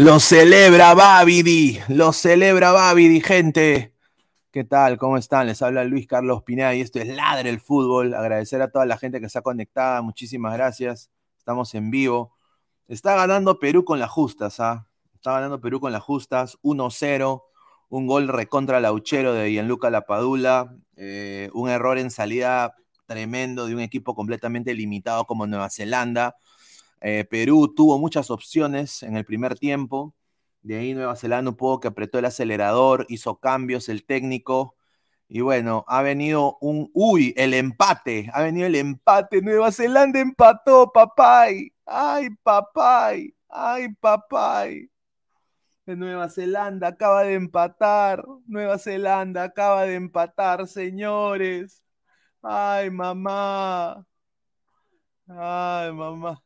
Lo 0.00 0.20
celebra 0.20 0.94
Babidi, 0.94 1.80
lo 1.88 2.12
celebra 2.12 2.70
Babidi, 2.70 3.20
gente. 3.20 3.96
¿Qué 4.52 4.62
tal? 4.62 4.96
¿Cómo 4.96 5.16
están? 5.16 5.48
Les 5.48 5.60
habla 5.60 5.82
Luis 5.82 6.06
Carlos 6.06 6.44
Pineda 6.44 6.72
y 6.72 6.82
esto 6.82 7.00
es 7.00 7.08
Ladre 7.08 7.50
el 7.50 7.58
Fútbol. 7.58 8.14
Agradecer 8.14 8.62
a 8.62 8.70
toda 8.70 8.86
la 8.86 8.96
gente 8.96 9.18
que 9.18 9.26
está 9.26 9.42
conectada, 9.42 10.00
muchísimas 10.00 10.52
gracias. 10.52 11.10
Estamos 11.36 11.74
en 11.74 11.90
vivo. 11.90 12.32
Está 12.86 13.16
ganando 13.16 13.58
Perú 13.58 13.84
con 13.84 13.98
las 13.98 14.08
justas, 14.08 14.60
¿ah? 14.60 14.86
Está 15.16 15.32
ganando 15.32 15.60
Perú 15.60 15.80
con 15.80 15.90
las 15.90 16.04
justas, 16.04 16.58
1-0, 16.62 17.42
un 17.88 18.06
gol 18.06 18.28
recontra 18.28 18.78
Lauchero 18.78 19.32
de 19.32 19.50
Gianluca 19.50 19.90
Lapadula, 19.90 20.76
eh, 20.94 21.50
un 21.54 21.70
error 21.70 21.98
en 21.98 22.12
salida 22.12 22.76
tremendo 23.06 23.66
de 23.66 23.74
un 23.74 23.80
equipo 23.80 24.14
completamente 24.14 24.74
limitado 24.74 25.24
como 25.24 25.48
Nueva 25.48 25.70
Zelanda 25.70 26.36
eh, 27.00 27.24
Perú 27.24 27.72
tuvo 27.74 27.98
muchas 27.98 28.30
opciones 28.30 29.02
en 29.02 29.16
el 29.16 29.24
primer 29.24 29.58
tiempo. 29.58 30.14
De 30.62 30.76
ahí 30.76 30.94
Nueva 30.94 31.16
Zelanda 31.16 31.50
un 31.50 31.80
que 31.80 31.88
apretó 31.88 32.18
el 32.18 32.24
acelerador, 32.24 33.06
hizo 33.08 33.36
cambios 33.38 33.88
el 33.88 34.04
técnico. 34.04 34.76
Y 35.28 35.40
bueno, 35.40 35.84
ha 35.88 36.02
venido 36.02 36.58
un, 36.60 36.90
uy, 36.94 37.34
el 37.36 37.54
empate, 37.54 38.30
ha 38.32 38.42
venido 38.42 38.66
el 38.66 38.74
empate. 38.74 39.42
Nueva 39.42 39.70
Zelanda 39.72 40.20
empató, 40.20 40.90
papay. 40.92 41.72
Ay, 41.86 42.30
papay, 42.42 43.34
ay, 43.48 43.88
papay. 44.00 44.90
Nueva 45.86 46.28
Zelanda 46.28 46.88
acaba 46.88 47.22
de 47.24 47.34
empatar. 47.34 48.24
Nueva 48.46 48.78
Zelanda 48.78 49.44
acaba 49.44 49.84
de 49.84 49.94
empatar, 49.94 50.66
señores. 50.66 51.82
Ay, 52.42 52.90
mamá. 52.90 54.06
Ay, 55.28 55.92
mamá. 55.92 56.42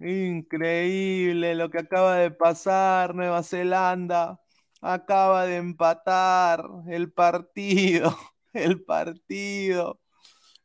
Increíble 0.00 1.54
lo 1.54 1.70
que 1.70 1.78
acaba 1.78 2.16
de 2.16 2.30
pasar. 2.30 3.14
Nueva 3.14 3.42
Zelanda 3.42 4.40
acaba 4.80 5.46
de 5.46 5.56
empatar 5.56 6.64
el 6.88 7.12
partido. 7.12 8.16
El 8.52 8.82
partido. 8.82 10.00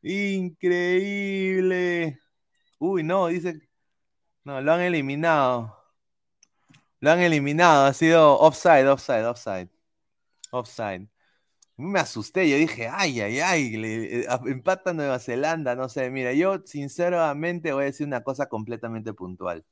Increíble. 0.02 0.58
Uy, 2.78 3.04
no, 3.04 3.28
dice. 3.28 3.60
No, 4.44 4.60
lo 4.60 4.72
han 4.72 4.80
eliminado. 4.80 5.76
Lo 7.00 7.10
han 7.12 7.20
eliminado. 7.20 7.86
Ha 7.86 7.92
sido 7.92 8.38
offside, 8.40 8.88
offside, 8.88 9.24
offside. 9.26 9.68
Offside 10.50 11.08
me 11.76 12.00
asusté, 12.00 12.48
yo 12.48 12.56
dije, 12.56 12.88
ay, 12.88 13.20
ay, 13.20 13.40
ay, 13.40 13.76
le, 13.76 14.20
eh, 14.22 14.26
empata 14.46 14.92
Nueva 14.94 15.18
Zelanda, 15.18 15.74
no 15.74 15.88
sé, 15.88 16.10
mira, 16.10 16.32
yo 16.32 16.62
sinceramente 16.64 17.72
voy 17.72 17.82
a 17.84 17.86
decir 17.86 18.06
una 18.06 18.22
cosa 18.22 18.48
completamente 18.48 19.12
puntual. 19.12 19.64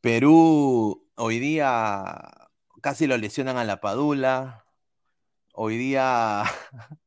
Perú 0.00 1.06
hoy 1.16 1.38
día 1.40 2.48
casi 2.80 3.06
lo 3.06 3.16
lesionan 3.16 3.56
a 3.56 3.64
la 3.64 3.80
Padula, 3.80 4.64
hoy 5.54 5.76
día, 5.78 6.44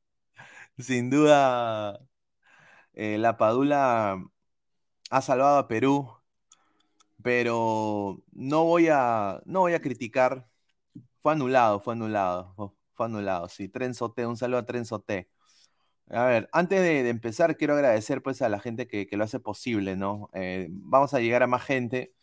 sin 0.79 1.09
duda, 1.09 1.99
eh, 2.93 3.17
la 3.17 3.37
Padula 3.37 4.23
ha 5.11 5.21
salvado 5.21 5.57
a 5.59 5.67
Perú, 5.67 6.09
pero 7.23 8.23
no 8.31 8.63
voy 8.65 8.87
a, 8.89 9.41
no 9.45 9.61
voy 9.61 9.73
a 9.73 9.81
criticar, 9.81 10.47
fue 11.21 11.33
anulado, 11.33 11.79
fue 11.79 11.93
anulado 11.93 12.75
anulado, 13.05 13.47
sí. 13.49 13.69
Trenzote, 13.69 14.25
un 14.25 14.37
saludo 14.37 14.59
a 14.59 14.65
Trenzote. 14.65 15.29
A 16.09 16.25
ver, 16.25 16.49
antes 16.51 16.81
de, 16.81 17.07
empezar, 17.09 17.55
quiero 17.55 17.75
agradecer 17.75 18.21
pues 18.21 18.41
a 18.41 18.49
la 18.49 18.59
gente 18.59 18.87
que, 18.87 19.07
lo 19.11 19.23
hace 19.23 19.39
posible, 19.39 19.95
¿no? 19.95 20.29
Eh, 20.33 20.67
vamos 20.69 21.13
a 21.13 21.21
llegar 21.21 21.43
a 21.43 21.47
más 21.47 21.63
gente. 21.63 22.13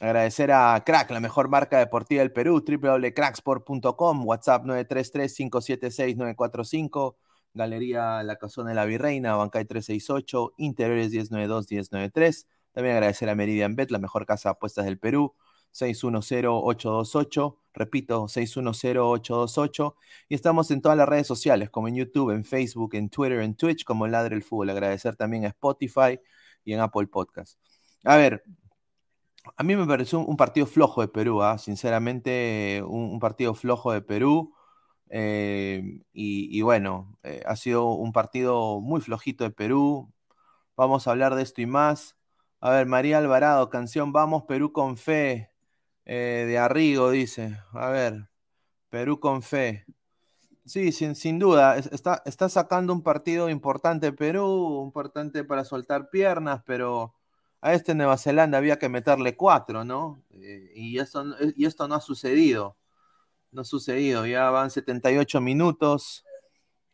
Agradecer 0.00 0.52
a 0.52 0.80
Crack, 0.86 1.10
la 1.10 1.18
mejor 1.20 1.48
marca 1.48 1.78
deportiva 1.78 2.20
del 2.20 2.32
Perú, 2.32 2.62
www.cracksport.com, 2.64 4.26
WhatsApp 4.26 4.64
933-576-945, 4.64 7.16
Galería 7.54 8.22
La 8.22 8.36
Casona 8.36 8.68
de 8.70 8.76
la 8.76 8.84
Virreina, 8.84 9.34
Bancay 9.36 9.64
368, 9.64 10.54
Interiores 10.58 11.12
1092-1093. 11.12 12.46
También 12.72 12.94
agradecer 12.94 13.28
a 13.28 13.34
Meridian 13.34 13.74
Bet, 13.74 13.90
la 13.90 13.98
mejor 13.98 14.24
casa 14.26 14.50
de 14.50 14.52
apuestas 14.52 14.84
del 14.84 15.00
Perú, 15.00 15.34
610-828. 15.72 17.58
Repito, 17.74 18.24
610-828. 18.28 19.94
Y 20.28 20.34
estamos 20.34 20.70
en 20.70 20.82
todas 20.82 20.98
las 20.98 21.08
redes 21.08 21.26
sociales, 21.26 21.70
como 21.70 21.88
en 21.88 21.96
YouTube, 21.96 22.30
en 22.30 22.44
Facebook, 22.44 22.94
en 22.94 23.08
Twitter, 23.10 23.40
en 23.40 23.54
Twitch, 23.54 23.84
como 23.84 24.06
Ladre 24.06 24.36
el 24.36 24.42
Fútbol. 24.42 24.70
Agradecer 24.70 25.16
también 25.16 25.44
a 25.44 25.48
Spotify 25.48 26.20
y 26.64 26.72
en 26.72 26.80
Apple 26.80 27.06
Podcast. 27.06 27.58
A 28.04 28.16
ver, 28.16 28.42
a 29.56 29.62
mí 29.62 29.76
me 29.76 29.86
pareció 29.86 30.20
un, 30.20 30.36
partido 30.36 30.66
flojo 30.66 31.00
de 31.00 31.08
Perú, 31.08 31.42
¿ah? 31.42 31.58
sinceramente, 31.58 32.82
un, 32.86 33.18
partido 33.18 33.54
flojo 33.54 33.92
de 33.92 34.02
Perú. 34.02 34.54
Eh, 35.10 36.02
y, 36.12 36.60
bueno, 36.62 37.18
eh, 37.22 37.42
ha 37.46 37.56
sido 37.56 37.86
un 37.86 38.12
partido 38.12 38.80
muy 38.80 39.00
flojito 39.00 39.44
de 39.44 39.50
Perú. 39.50 40.12
Vamos 40.76 41.06
a 41.06 41.10
hablar 41.12 41.34
de 41.34 41.42
esto 41.42 41.60
y 41.62 41.66
más. 41.66 42.16
A 42.60 42.70
ver, 42.70 42.86
María 42.86 43.18
Alvarado, 43.18 43.70
canción 43.70 44.12
Vamos 44.12 44.44
Perú 44.44 44.72
con 44.72 44.96
fe. 44.96 45.50
Eh, 46.08 46.46
de 46.48 46.58
Arrigo 46.58 47.10
dice, 47.10 47.58
a 47.72 47.90
ver, 47.90 48.30
Perú 48.88 49.20
con 49.20 49.42
fe. 49.42 49.84
Sí, 50.64 50.92
sin, 50.92 51.14
sin 51.14 51.38
duda, 51.38 51.76
está, 51.78 52.22
está, 52.26 52.48
sacando 52.48 52.92
un 52.94 53.02
partido 53.02 53.50
importante 53.50 54.12
Perú, 54.12 54.82
importante 54.84 55.44
para 55.44 55.64
soltar 55.64 56.10
piernas, 56.10 56.62
pero 56.66 57.14
a 57.60 57.74
este 57.74 57.94
Nueva 57.94 58.16
Zelanda 58.18 58.58
había 58.58 58.78
que 58.78 58.88
meterle 58.88 59.36
cuatro, 59.36 59.84
¿no? 59.84 60.22
Eh, 60.32 60.72
y, 60.74 60.98
eso, 60.98 61.24
y 61.56 61.66
esto 61.66 61.88
no 61.88 61.96
ha 61.96 62.00
sucedido, 62.00 62.78
no 63.52 63.62
ha 63.62 63.64
sucedido, 63.64 64.26
ya 64.26 64.50
van 64.50 64.70
78 64.70 65.40
minutos, 65.42 66.24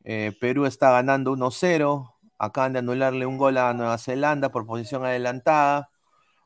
eh, 0.04 0.36
Perú 0.40 0.66
está 0.66 0.90
ganando 0.92 1.32
1-0, 1.32 2.14
acaban 2.38 2.72
de 2.74 2.80
anularle 2.80 3.26
un 3.26 3.38
gol 3.38 3.58
a 3.58 3.74
Nueva 3.74 3.98
Zelanda 3.98 4.50
por 4.50 4.66
posición 4.66 5.04
adelantada 5.04 5.90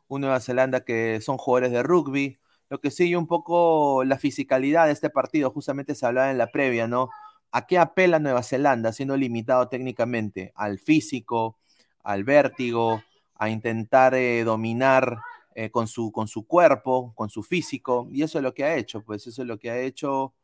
un 0.09 0.23
Nueva 0.23 0.41
Zelanda 0.41 0.81
que 0.85 1.21
son 1.21 1.39
jugadores 1.39 1.73
de 1.73 1.83
rugby, 1.83 2.41
lo 2.71 2.81
que 2.81 2.91
sigue 2.91 3.17
un 3.17 3.27
poco 3.27 4.05
la 4.05 4.19
fisicalidad 4.19 4.87
de 4.87 4.93
este 4.93 5.11
partido, 5.11 5.51
justamente 5.51 5.95
se 5.95 6.07
hablaba 6.07 6.31
en 6.31 6.39
la 6.39 6.51
previa, 6.51 6.87
¿no? 6.87 7.09
¿A 7.51 7.67
qué 7.67 7.79
apela 7.79 8.19
Nueva 8.19 8.43
Zelanda 8.43 8.93
siendo 8.93 9.17
limitado 9.17 9.69
técnicamente? 9.69 10.53
Al 10.55 10.79
físico, 10.79 11.59
al 12.03 12.25
vértigo, 12.25 13.03
a 13.37 13.49
intentar 13.49 14.15
eh, 14.15 14.45
dominar 14.45 15.19
eh, 15.55 15.71
con, 15.71 15.89
su, 15.89 16.13
con 16.13 16.29
su 16.29 16.47
cuerpo, 16.47 17.13
con 17.15 17.31
su 17.31 17.43
físico, 17.43 18.07
y 18.11 18.23
eso 18.23 18.39
es 18.39 18.45
lo 18.45 18.53
que 18.53 18.65
ha 18.65 18.75
hecho, 18.77 19.03
pues 19.03 19.27
eso 19.27 19.43
es 19.43 19.49
lo 19.49 19.59
que 19.59 19.71
ha 19.71 19.79
hecho, 19.79 20.35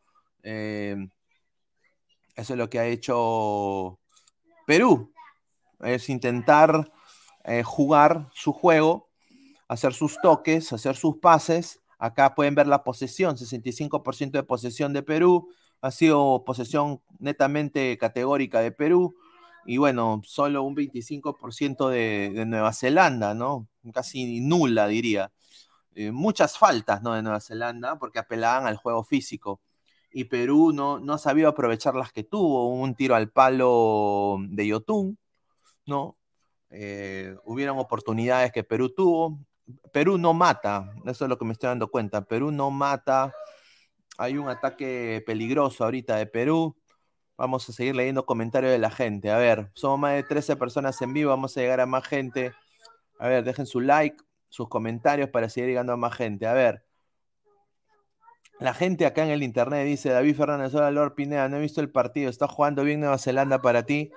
eh, 0.42 1.08
eso 2.36 2.54
es 2.54 2.58
lo 2.58 2.70
que 2.70 2.78
ha 2.78 2.86
hecho 2.86 3.98
Perú, 4.66 5.12
es 5.80 6.08
intentar 6.08 6.90
jugar 7.64 8.30
su 8.32 8.54
juego, 8.54 9.10
hacer 9.68 9.92
sus 9.92 10.18
toques, 10.22 10.72
hacer 10.72 10.96
sus 10.96 11.18
pases, 11.18 11.83
acá 11.98 12.34
pueden 12.34 12.54
ver 12.54 12.66
la 12.66 12.84
posesión, 12.84 13.36
65% 13.36 14.38
de 14.38 14.42
posesión 14.44 14.92
de 14.92 15.02
Perú, 15.02 15.48
ha 15.80 15.90
sido 15.90 16.44
posesión 16.44 17.02
netamente 17.18 17.96
categórica 17.98 18.60
de 18.60 18.72
Perú, 18.72 19.16
y 19.66 19.78
bueno, 19.78 20.20
solo 20.24 20.62
un 20.62 20.76
25% 20.76 21.88
de, 21.88 22.30
de, 22.34 22.46
Nueva 22.46 22.72
Zelanda, 22.72 23.34
¿no? 23.34 23.68
Casi 23.92 24.40
nula, 24.40 24.86
diría. 24.88 25.32
Eh, 25.94 26.10
muchas 26.12 26.58
faltas, 26.58 27.02
¿no? 27.02 27.14
De 27.14 27.22
Nueva 27.22 27.40
Zelanda, 27.40 27.98
porque 27.98 28.18
apelaban 28.18 28.66
al 28.66 28.76
juego 28.76 29.04
físico. 29.04 29.60
Y 30.12 30.24
Perú 30.24 30.72
no, 30.72 31.00
no 31.00 31.14
ha 31.14 31.18
sabido 31.18 31.48
aprovechar 31.48 31.94
las 31.94 32.12
que 32.12 32.24
tuvo. 32.24 32.68
Un 32.74 32.94
tiro 32.94 33.14
al 33.14 33.30
palo 33.30 34.38
de 34.48 34.66
Yotun, 34.66 35.18
¿no? 35.86 36.18
Eh, 36.70 37.36
hubieron 37.44 37.78
oportunidades 37.78 38.52
que 38.52 38.64
Perú 38.64 38.90
tuvo. 38.94 39.38
Perú 39.92 40.18
no 40.18 40.34
mata, 40.34 40.92
eso 41.06 41.24
es 41.24 41.28
lo 41.28 41.38
que 41.38 41.44
me 41.44 41.52
estoy 41.52 41.68
dando 41.68 41.88
cuenta. 41.88 42.24
Perú 42.24 42.50
no 42.50 42.70
mata. 42.70 43.32
Hay 44.18 44.36
un 44.38 44.48
ataque 44.48 45.22
peligroso 45.26 45.84
ahorita 45.84 46.16
de 46.16 46.26
Perú 46.26 46.76
Vamos 47.36 47.68
a 47.68 47.72
seguir 47.72 47.96
leyendo 47.96 48.24
comentarios 48.24 48.70
de 48.70 48.78
la 48.78 48.90
gente. 48.90 49.30
A 49.30 49.38
ver, 49.38 49.70
somos 49.74 49.98
más 49.98 50.14
de 50.14 50.22
13 50.22 50.54
personas 50.56 51.00
en 51.02 51.12
vivo, 51.12 51.30
vamos 51.30 51.56
a 51.56 51.60
llegar 51.60 51.80
a 51.80 51.86
más 51.86 52.06
gente. 52.06 52.52
A 53.18 53.26
ver, 53.26 53.42
dejen 53.42 53.66
su 53.66 53.80
like, 53.80 54.16
sus 54.48 54.68
comentarios 54.68 55.30
para 55.30 55.48
seguir 55.48 55.70
llegando 55.70 55.92
a 55.92 55.96
más 55.96 56.14
gente. 56.14 56.46
A 56.46 56.52
ver. 56.52 56.84
La 58.60 58.72
gente 58.72 59.04
acá 59.04 59.24
en 59.24 59.30
el 59.30 59.42
internet 59.42 59.84
dice, 59.84 60.10
David 60.10 60.36
Fernández, 60.36 60.72
hola 60.74 60.92
Lord 60.92 61.16
Pineda, 61.16 61.48
no 61.48 61.56
he 61.56 61.60
visto 61.60 61.80
el 61.80 61.90
partido, 61.90 62.30
está 62.30 62.46
jugando 62.46 62.84
bien 62.84 63.00
Nueva 63.00 63.18
Zelanda 63.18 63.60
para 63.60 63.84
ti. 63.84 64.12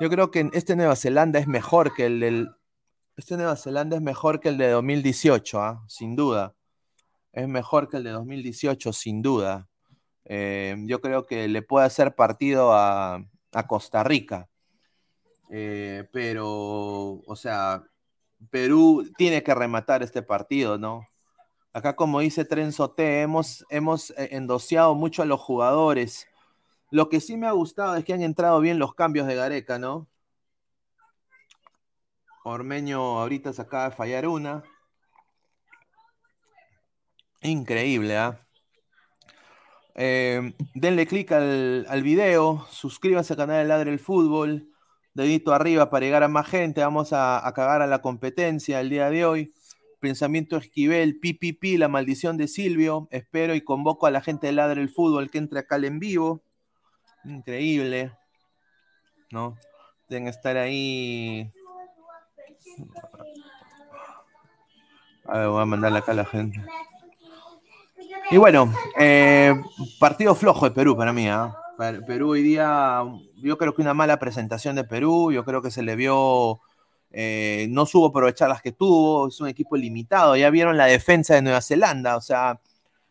Yo 0.00 0.10
creo 0.10 0.32
que 0.32 0.50
este 0.52 0.74
Nueva 0.74 0.96
Zelanda 0.96 1.38
es 1.38 1.46
mejor 1.46 1.94
que 1.94 2.06
el 2.06 2.18
del... 2.18 2.50
Este 3.14 3.36
Nueva 3.36 3.56
Zelanda 3.56 3.96
es 3.96 4.02
mejor 4.02 4.40
que 4.40 4.48
el 4.48 4.56
de 4.56 4.70
2018, 4.70 5.60
¿ah? 5.60 5.84
sin 5.86 6.16
duda. 6.16 6.54
Es 7.32 7.46
mejor 7.46 7.90
que 7.90 7.98
el 7.98 8.04
de 8.04 8.10
2018, 8.10 8.90
sin 8.94 9.20
duda. 9.20 9.68
Eh, 10.24 10.76
yo 10.86 11.00
creo 11.02 11.26
que 11.26 11.46
le 11.46 11.60
puede 11.60 11.84
hacer 11.84 12.14
partido 12.14 12.72
a, 12.72 13.22
Costa 13.68 14.02
Rica. 14.02 14.48
Eh, 15.50 16.08
pero, 16.10 17.20
o 17.26 17.36
sea, 17.36 17.84
Perú 18.50 19.12
tiene 19.18 19.42
que 19.42 19.54
rematar 19.54 20.02
este 20.02 20.22
partido, 20.22 20.78
¿no? 20.78 21.06
Acá, 21.74 21.94
como 21.96 22.20
dice 22.20 22.46
Trenzote, 22.46 23.20
hemos, 23.20 23.66
hemos 23.68 24.10
eh, 24.12 24.30
endoseado 24.32 24.94
mucho 24.94 25.20
a 25.20 25.26
los 25.26 25.40
jugadores. 25.40 26.28
Lo 26.90 27.10
que 27.10 27.20
sí 27.20 27.36
me 27.36 27.46
ha 27.46 27.52
gustado 27.52 27.94
es 27.96 28.04
que 28.04 28.14
han 28.14 28.22
entrado 28.22 28.58
bien 28.60 28.78
los 28.78 28.94
cambios 28.94 29.26
de 29.26 29.34
Gareca, 29.34 29.78
¿no? 29.78 30.08
Ormeño 32.44 33.20
ahorita 33.20 33.52
se 33.52 33.62
acaba 33.62 33.90
de 33.90 33.96
fallar 33.96 34.26
una. 34.26 34.62
Increíble, 37.42 38.16
¿ah? 38.16 38.38
Eh, 39.94 40.54
denle 40.74 41.06
click 41.06 41.32
al, 41.32 41.86
al, 41.88 42.02
video, 42.02 42.66
suscríbanse 42.70 43.34
al 43.34 43.36
canal 43.36 43.58
de 43.62 43.68
Ladre 43.68 43.90
el 43.90 43.98
Fútbol, 43.98 44.72
dedito 45.14 45.52
arriba 45.52 45.90
para 45.90 46.06
llegar 46.06 46.22
a 46.22 46.28
más 46.28 46.48
gente, 46.48 46.80
vamos 46.80 47.12
a, 47.12 47.50
cagar 47.54 47.82
a 47.82 47.86
la 47.86 48.00
competencia 48.00 48.80
el 48.80 48.90
día 48.90 49.10
de 49.10 49.24
hoy. 49.24 49.52
Pensamiento 50.00 50.56
Esquivel, 50.56 51.20
pipipi, 51.20 51.76
la 51.76 51.88
maldición 51.88 52.36
de 52.36 52.48
Silvio. 52.48 53.06
Espero 53.12 53.54
y 53.54 53.60
convoco 53.60 54.06
a 54.06 54.10
la 54.10 54.20
gente 54.20 54.48
de 54.48 54.54
Ladre 54.54 54.80
el 54.82 54.88
Fútbol 54.88 55.30
que 55.30 55.38
entre 55.38 55.60
acá 55.60 55.76
al 55.76 55.84
en 55.84 56.00
vivo. 56.00 56.42
Increíble. 57.24 58.12
¿No? 59.30 59.56
Deben 60.08 60.26
estar 60.26 60.56
ahí. 60.56 61.52
A 65.24 65.38
ver, 65.38 65.48
voy 65.48 65.62
a 65.62 65.66
mandarle 65.66 65.98
acá 65.98 66.12
a 66.12 66.16
la 66.16 66.24
gente. 66.24 66.60
Y 68.30 68.36
bueno, 68.36 68.72
eh, 68.98 69.54
partido 69.98 70.34
flojo 70.34 70.64
de 70.64 70.72
Perú 70.72 70.96
para 70.96 71.12
mí. 71.12 71.28
¿eh? 71.28 71.38
Perú 72.06 72.30
hoy 72.30 72.42
día, 72.42 73.02
yo 73.36 73.58
creo 73.58 73.74
que 73.74 73.82
una 73.82 73.94
mala 73.94 74.18
presentación 74.18 74.76
de 74.76 74.84
Perú, 74.84 75.32
yo 75.32 75.44
creo 75.44 75.62
que 75.62 75.70
se 75.70 75.82
le 75.82 75.96
vio, 75.96 76.60
eh, 77.10 77.66
no 77.70 77.86
supo 77.86 78.06
aprovechar 78.06 78.48
las 78.48 78.62
que 78.62 78.72
tuvo, 78.72 79.28
es 79.28 79.40
un 79.40 79.48
equipo 79.48 79.76
limitado. 79.76 80.36
Ya 80.36 80.50
vieron 80.50 80.76
la 80.76 80.86
defensa 80.86 81.34
de 81.34 81.42
Nueva 81.42 81.60
Zelanda, 81.60 82.16
o 82.16 82.20
sea, 82.20 82.60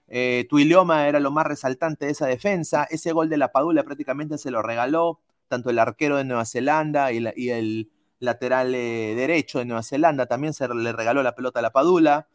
eh, 0.08 0.46
Tuilioma 0.50 1.08
era 1.08 1.20
lo 1.20 1.32
más 1.32 1.46
resaltante 1.46 2.06
de 2.06 2.12
esa 2.12 2.28
defensa. 2.28 2.88
Ese 2.90 3.12
gol 3.12 3.30
de 3.30 3.38
la 3.38 3.52
Padula 3.52 3.84
prácticamente 3.84 4.38
se 4.38 4.52
lo 4.52 4.62
regaló 4.62 5.20
tanto 5.48 5.70
el 5.70 5.80
arquero 5.80 6.18
de 6.18 6.24
Nueva 6.24 6.46
Zelanda 6.46 7.12
y 7.12 7.50
el 7.50 7.90
lateral 8.22 8.74
eh, 8.74 9.14
derecho 9.16 9.60
de 9.60 9.66
Nueva 9.66 9.84
Zelanda 9.84 10.28
también 10.28 10.54
se 10.54 10.68
le 10.74 10.94
regaló 10.94 11.22
la 11.22 11.36
pelota 11.36 11.60
a 11.60 11.62
la 11.62 11.72
Padula 11.72 12.28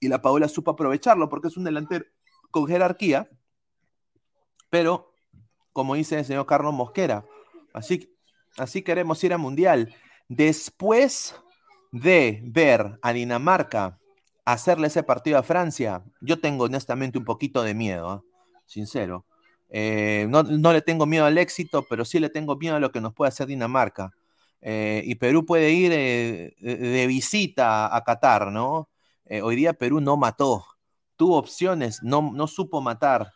y 0.00 0.08
la 0.08 0.22
Paola 0.22 0.48
supo 0.48 0.70
aprovecharlo 0.70 1.28
porque 1.28 1.48
es 1.48 1.56
un 1.56 1.64
delantero 1.64 2.06
con 2.50 2.66
jerarquía, 2.66 3.28
pero 4.70 5.12
como 5.72 5.94
dice 5.94 6.18
el 6.18 6.24
señor 6.24 6.46
Carlos 6.46 6.72
Mosquera, 6.72 7.26
así, 7.74 8.16
así 8.56 8.82
queremos 8.82 9.22
ir 9.24 9.34
a 9.34 9.38
Mundial. 9.38 9.94
Después 10.28 11.36
de 11.92 12.40
ver 12.44 12.98
a 13.02 13.12
Dinamarca 13.12 13.98
hacerle 14.44 14.86
ese 14.86 15.02
partido 15.02 15.38
a 15.38 15.42
Francia, 15.42 16.02
yo 16.20 16.40
tengo 16.40 16.64
honestamente 16.64 17.18
un 17.18 17.24
poquito 17.24 17.62
de 17.62 17.74
miedo, 17.74 18.22
¿eh? 18.24 18.32
sincero. 18.64 19.26
Eh, 19.68 20.26
no, 20.28 20.72
le 20.72 20.80
tengo 20.80 21.06
miedo 21.06 21.24
al 21.24 21.38
éxito, 21.38 21.84
pero 21.88 22.04
sí 22.04 22.20
le 22.20 22.30
tengo 22.30 22.56
miedo 22.56 22.76
a 22.76 22.80
lo 22.80 22.92
que 22.92 23.00
nos 23.00 23.12
puede 23.12 23.28
hacer 23.28 23.46
Dinamarca. 23.46 24.12
Eh, 24.68 25.02
y 25.04 25.14
Perú 25.14 25.46
puede 25.46 25.70
ir 25.70 25.92
de 25.92 27.06
visita 27.06 27.94
a 27.94 28.02
Qatar, 28.02 28.50
¿no? 28.50 28.88
Eh, 29.28 29.40
hoy 29.42 29.54
día 29.56 29.74
Perú 29.74 30.00
no 30.00 30.16
mató, 30.16 30.64
tuvo 31.16 31.36
opciones, 31.36 32.00
no, 32.02 32.32
no 32.32 32.46
supo 32.46 32.80
matar, 32.80 33.32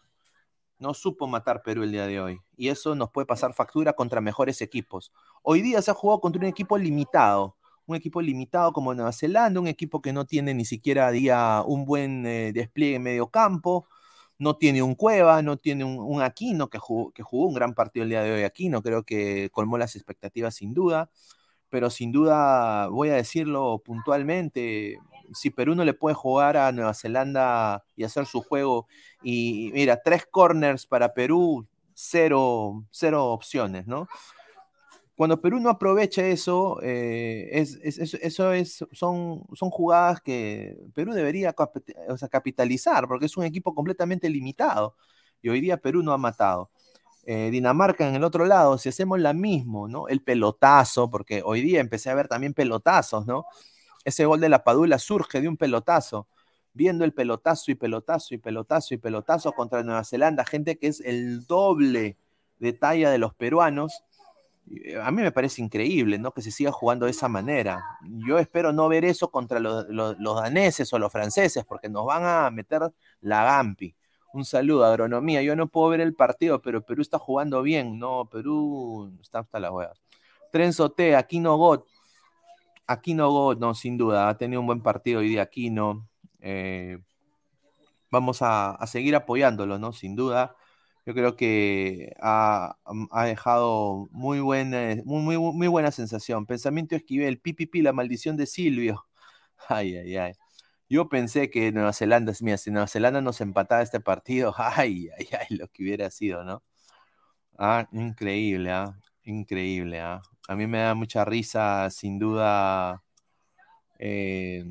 no 0.79 0.95
supo 0.95 1.27
matar 1.27 1.63
Perú 1.63 1.83
el 1.83 1.93
día 1.93 2.07
de 2.07 2.21
hoy. 2.21 2.41
Y 2.57 2.69
eso 2.69 2.95
nos 2.95 3.11
puede 3.11 3.27
pasar 3.27 3.55
factura 3.55 3.93
contra 3.93 4.21
mejores 4.21 4.61
equipos. 4.61 5.13
Hoy 5.43 5.63
día 5.63 5.83
se 5.83 5.91
ha 5.91 5.95
jugado 5.95 6.21
contra 6.21 6.41
un 6.41 6.47
equipo 6.47 6.79
limitado, 6.79 7.57
un 7.87 7.97
equipo 7.97 8.21
limitado 8.23 8.73
como 8.73 8.95
Nueva 8.95 9.13
Zelanda, 9.13 9.61
un 9.61 9.69
equipo 9.69 10.01
que 10.01 10.13
no 10.13 10.27
tiene 10.27 10.55
ni 10.55 10.65
siquiera 10.65 11.11
día 11.11 11.63
un 11.67 11.85
buen 11.85 12.25
eh, 12.27 12.53
despliegue 12.53 12.97
en 12.97 13.03
medio 13.03 13.29
campo, 13.29 13.87
no 14.41 14.57
tiene 14.57 14.83
un 14.83 14.95
Cueva, 14.95 15.43
no 15.43 15.59
tiene 15.59 15.85
un, 15.85 16.23
Aquino 16.23 16.71
que 16.71 16.79
jugó, 16.79 17.13
que 17.13 17.23
jugó 17.23 17.47
un 17.47 17.55
gran 17.55 17.75
partido 17.75 18.05
el 18.05 18.09
día 18.09 18.23
de 18.23 18.33
hoy. 18.33 18.43
Aquino 18.43 18.83
creo 18.83 19.05
que 19.05 19.51
colmó 19.53 19.77
las 19.77 19.97
expectativas 19.97 20.55
sin 20.57 20.73
duda, 20.73 21.11
pero 21.69 21.91
sin 21.91 22.11
duda, 22.11 22.89
voy 22.89 23.11
a 23.11 23.15
decirlo 23.15 23.83
puntualmente, 23.85 24.99
si 25.35 25.51
Perú 25.51 25.75
no 25.75 25.85
le 25.85 25.93
puede 25.93 26.15
jugar 26.15 26.57
a 26.57 26.73
Nueva 26.73 26.95
Zelanda 26.95 27.85
y 27.97 28.05
hacer 28.05 28.25
su 28.25 28.41
juego, 28.41 28.89
y 29.23 29.71
mira, 29.75 30.01
tres 30.03 30.27
corners 30.31 30.87
para 30.87 31.13
Perú, 31.13 31.69
cero, 31.93 32.83
cero 32.91 33.27
opciones, 33.27 33.87
¿no? 33.87 34.09
Cuando 35.21 35.39
Perú 35.43 35.61
no 35.61 35.69
aprovecha 35.69 36.27
eso, 36.27 36.81
eh, 36.83 37.51
es, 37.53 37.79
eso 37.83 38.53
es, 38.55 38.87
son, 38.91 39.45
son 39.53 39.69
jugadas 39.69 40.23
que 40.23 40.79
Perú 40.95 41.13
debería 41.13 41.55
capitalizar, 42.31 43.07
porque 43.07 43.27
es 43.27 43.37
un 43.37 43.45
equipo 43.45 43.75
completamente 43.75 44.31
limitado. 44.31 44.97
Y 45.43 45.51
hoy 45.51 45.61
día 45.61 45.77
Perú 45.77 46.03
no 46.03 46.15
ha 46.15 46.17
matado. 46.17 46.71
Eh, 47.25 47.51
Dinamarca 47.51 48.09
en 48.09 48.15
el 48.15 48.25
otro 48.25 48.47
lado, 48.47 48.79
si 48.79 48.89
hacemos 48.89 49.21
la 49.21 49.35
mismo, 49.35 49.89
¿no? 49.89 50.09
El 50.09 50.23
pelotazo, 50.23 51.11
porque 51.11 51.43
hoy 51.45 51.61
día 51.61 51.81
empecé 51.81 52.09
a 52.09 52.15
ver 52.15 52.27
también 52.27 52.55
pelotazos, 52.55 53.27
¿no? 53.27 53.45
Ese 54.07 54.25
gol 54.25 54.41
de 54.41 54.49
la 54.49 54.65
Padula 54.65 54.99
surge 54.99 55.43
de 55.43 55.49
un 55.49 55.59
pelotazo. 55.59 56.29
Viendo 56.73 57.05
el 57.05 57.13
pelotazo 57.13 57.71
y 57.71 57.75
pelotazo 57.75 58.35
y 58.35 58.39
pelotazo 58.39 58.95
y 58.95 58.97
pelotazo 58.97 59.53
contra 59.53 59.83
Nueva 59.83 60.03
Zelanda, 60.03 60.47
gente 60.47 60.79
que 60.79 60.87
es 60.87 61.01
el 61.01 61.47
doble 61.47 62.17
de 62.59 62.73
talla 62.73 63.11
de 63.11 63.19
los 63.19 63.35
peruanos. 63.35 64.03
Eh, 64.71 64.99
a 65.01 65.11
mí 65.11 65.23
me 65.23 65.33
parece 65.33 65.63
increíble, 65.63 66.19
¿no? 66.19 66.33
Que 66.33 66.43
se 66.43 66.51
siga 66.51 66.73
jugando 66.73 67.07
de 67.07 67.13
esa 67.13 67.29
manera. 67.29 67.83
Yo 68.27 68.39
espero 68.39 68.73
no 68.73 68.89
ver 68.89 69.05
eso 69.05 69.31
contra 69.31 69.59
los, 69.61 69.87
daneses 70.43 70.93
o 70.93 70.99
los 70.99 71.13
franceses, 71.13 71.65
porque 71.65 71.89
nos 71.89 72.07
van 72.07 72.25
a 72.25 72.51
meter 72.51 72.83
la 73.21 73.45
Gampi. 73.45 73.95
Un 74.33 74.45
saludo, 74.45 74.85
agronomía. 74.85 75.43
Yo 75.43 75.57
no 75.57 75.67
puedo 75.69 75.89
ver 75.91 76.01
el 76.01 76.15
partido, 76.15 76.63
pero 76.63 76.85
Perú 76.85 77.03
está 77.03 77.19
jugando 77.19 77.63
bien. 77.63 77.99
No, 77.99 78.29
Perú 78.31 79.13
está 79.21 79.41
hasta 79.41 79.59
la 79.59 79.73
hueá. 79.73 79.93
Trenzote, 80.53 81.17
Aquino 81.17 81.57
Got. 81.57 81.87
Aquino 82.87 83.31
Go, 83.31 83.55
no, 83.55 83.75
sin 83.75 83.97
duda, 83.97 84.29
ha 84.29 84.37
tenido 84.37 84.61
un 84.61 84.67
buen 84.67 84.83
partido 84.83 85.21
hoy 85.21 85.29
día 85.29 85.43
Aquino. 85.43 86.09
Eh, 86.41 86.99
vamos 88.11 88.39
a, 88.43 88.79
seguir 88.87 89.15
apoyándolo, 89.17 89.79
¿no? 89.79 89.93
Sin 89.93 90.17
duda. 90.17 90.57
Yo 91.07 91.15
creo 91.15 91.37
que 91.37 92.13
ha, 92.21 92.77
dejado 93.25 94.09
muy 94.13 94.41
buena, 94.41 94.97
muy, 95.05 95.39
muy, 95.39 95.69
buena 95.69 95.91
sensación. 95.91 96.47
Pensamiento 96.47 96.95
Esquivel, 96.95 97.41
pipipi, 97.41 97.83
la 97.83 97.93
maldición 97.93 98.37
de 98.37 98.47
Silvio. 98.47 99.07
Ay, 99.69 99.97
ay, 99.97 100.17
ay. 100.17 100.33
Yo 100.89 101.09
pensé 101.09 101.51
que 101.51 101.73
Nueva 101.73 101.93
Zelanda, 101.93 102.33
mira, 102.43 102.59
si 102.59 102.71
Nueva 102.71 102.89
Zelanda 102.89 103.21
nos 103.21 103.41
empataba 103.41 103.83
este 103.83 104.01
partido, 104.01 104.55
ay, 104.59 105.09
ay, 105.19 105.29
ay, 105.39 105.57
lo 105.57 105.69
que 105.69 105.83
hubiera 105.85 106.11
sido, 106.11 106.45
¿no? 106.45 106.63
Ah, 107.59 107.89
increíble, 107.93 108.73
¿ah? 108.73 108.99
Increíble, 109.25 110.01
¿ah? 110.01 110.23
A 110.49 110.57
mí 110.57 110.67
me 110.67 110.79
da 110.79 110.95
mucha 110.95 111.25
risa, 111.25 111.91
sin 111.91 112.19
duda, 112.19 113.03
eh, 113.99 114.65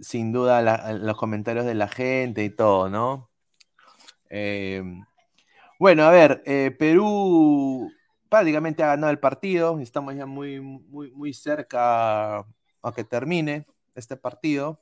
sin 0.00 0.32
duda 0.32 0.62
los 0.92 1.16
comentarios 1.16 1.66
de 1.66 1.74
la 1.74 1.88
gente 1.88 2.44
y 2.44 2.50
todo, 2.50 2.88
¿no? 2.90 3.29
Eh, 4.30 4.82
bueno, 5.78 6.04
a 6.04 6.10
ver, 6.10 6.42
eh, 6.46 6.74
Perú 6.78 7.90
prácticamente 8.28 8.82
ha 8.82 8.88
ganado 8.88 9.10
el 9.10 9.18
partido, 9.18 9.80
estamos 9.80 10.14
ya 10.14 10.26
muy, 10.26 10.60
muy, 10.60 11.10
muy 11.12 11.32
cerca 11.34 12.38
a 12.38 12.92
que 12.94 13.04
termine 13.04 13.66
este 13.94 14.16
partido. 14.16 14.80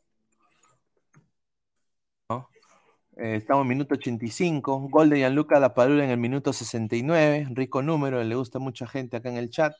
Eh, 3.18 3.34
estamos 3.36 3.62
en 3.62 3.68
minuto 3.68 3.94
85. 3.96 4.88
Gol 4.90 5.10
de 5.10 5.16
Gianluca 5.18 5.58
Lapadula 5.58 6.04
en 6.04 6.10
el 6.10 6.18
minuto 6.18 6.52
69. 6.52 7.48
Rico 7.50 7.82
número, 7.82 8.22
le 8.22 8.34
gusta 8.36 8.60
mucha 8.60 8.86
gente 8.86 9.16
acá 9.16 9.28
en 9.28 9.36
el 9.36 9.50
chat. 9.50 9.74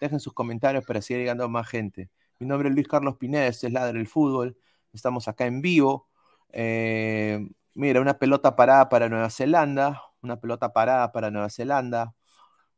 Dejen 0.00 0.20
sus 0.20 0.32
comentarios 0.32 0.84
para 0.86 1.02
seguir 1.02 1.22
llegando 1.22 1.48
más 1.48 1.68
gente. 1.68 2.10
Mi 2.38 2.46
nombre 2.46 2.68
es 2.68 2.74
Luis 2.74 2.86
Carlos 2.86 3.16
Pineda, 3.16 3.46
este 3.48 3.66
es 3.66 3.72
Ladre 3.72 3.98
el 3.98 4.06
Fútbol. 4.06 4.56
Estamos 4.92 5.26
acá 5.26 5.46
en 5.46 5.62
vivo. 5.62 6.08
Eh, 6.52 7.48
mira, 7.76 8.00
una 8.00 8.18
pelota 8.18 8.56
parada 8.56 8.88
para 8.88 9.08
Nueva 9.08 9.30
Zelanda. 9.30 10.02
Una 10.22 10.40
pelota 10.40 10.72
parada 10.72 11.12
para 11.12 11.30
Nueva 11.30 11.50
Zelanda. 11.50 12.14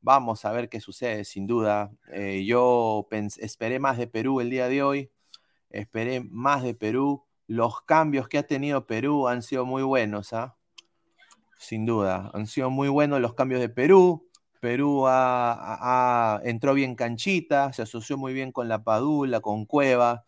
Vamos 0.01 0.45
a 0.45 0.53
ver 0.53 0.69
qué 0.69 0.81
sucede, 0.81 1.25
sin 1.25 1.47
duda. 1.47 1.91
Eh, 2.13 2.45
yo 2.45 3.09
esperé 3.39 3.79
más 3.79 3.97
de 3.97 4.07
Perú 4.07 4.41
el 4.41 4.51
día 4.51 4.69
de 4.69 4.83
hoy. 4.83 5.11
Esperé 5.71 6.21
más 6.21 6.63
de 6.63 6.75
Perú 6.75 7.25
los 7.47 7.81
cambios 7.83 8.29
que 8.29 8.39
ha 8.39 8.43
tenido 8.43 8.87
Perú 8.87 9.29
han 9.29 9.43
sido 9.43 9.65
muy 9.65 9.83
buenos, 9.83 10.33
¿ah? 10.35 10.57
Sin 11.59 11.87
duda, 11.87 12.31
han 12.35 12.47
sido 12.47 12.71
muy 12.71 12.89
buenos 12.89 13.21
los 13.21 13.35
cambios 13.35 13.61
de 13.61 13.69
Perú. 13.69 14.29
Perú 14.61 15.07
entró 16.45 16.75
bien 16.75 16.95
canchita, 16.95 17.73
se 17.73 17.83
asoció 17.83 18.19
muy 18.19 18.35
bien 18.35 18.53
con 18.53 18.69
la 18.69 18.83
Padula, 18.85 19.41
con 19.41 19.65
Cueva. 19.65 20.25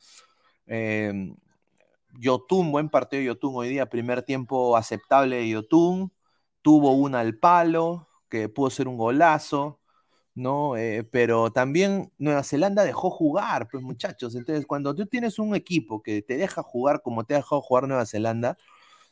Eh, 0.66 1.34
Yotun, 2.18 2.72
buen 2.72 2.88
partido 2.88 3.20
de 3.20 3.26
Yotun 3.26 3.54
hoy 3.56 3.68
día, 3.68 3.86
primer 3.86 4.22
tiempo 4.22 4.76
aceptable 4.76 5.36
de 5.36 5.48
Yotun. 5.48 6.12
Tuvo 6.62 6.92
una 6.92 7.20
al 7.20 7.36
palo, 7.38 8.08
que 8.28 8.48
pudo 8.48 8.70
ser 8.70 8.88
un 8.88 8.96
golazo. 8.96 9.80
¿no? 10.34 10.76
Eh, 10.76 11.04
pero 11.04 11.52
también 11.52 12.12
Nueva 12.18 12.42
Zelanda 12.42 12.84
dejó 12.84 13.10
jugar, 13.10 13.68
pues 13.68 13.82
muchachos. 13.82 14.34
Entonces, 14.34 14.66
cuando 14.66 14.94
tú 14.94 15.06
tienes 15.06 15.38
un 15.38 15.54
equipo 15.54 16.02
que 16.02 16.22
te 16.22 16.36
deja 16.36 16.62
jugar 16.62 17.02
como 17.02 17.24
te 17.24 17.34
ha 17.34 17.38
dejado 17.38 17.60
jugar 17.62 17.88
Nueva 17.88 18.06
Zelanda, 18.06 18.56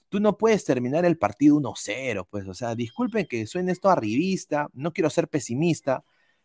tú 0.08 0.20
no 0.20 0.38
puedes 0.38 0.64
terminar 0.64 1.04
el 1.04 1.18
partido 1.18 1.56
1-0, 1.56 2.26
pues, 2.30 2.48
o 2.48 2.54
sea, 2.54 2.74
disculpen 2.74 3.26
que 3.26 3.46
suene 3.46 3.72
esto 3.72 3.90
arribista, 3.90 4.68
no 4.74 4.92
quiero 4.92 5.10
ser 5.10 5.28
pesimista, 5.28 6.04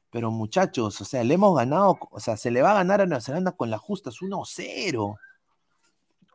pero 0.09 0.31
muchachos, 0.31 1.01
o 1.01 1.05
sea, 1.05 1.23
le 1.23 1.35
hemos 1.35 1.55
ganado, 1.57 1.97
o 2.11 2.19
sea, 2.19 2.37
se 2.37 2.51
le 2.51 2.61
va 2.61 2.71
a 2.71 2.75
ganar 2.75 3.01
a 3.01 3.05
Nueva 3.05 3.21
Zelanda 3.21 3.53
con 3.53 3.69
las 3.71 3.81
justas 3.81 4.21
1-0. 4.21 5.15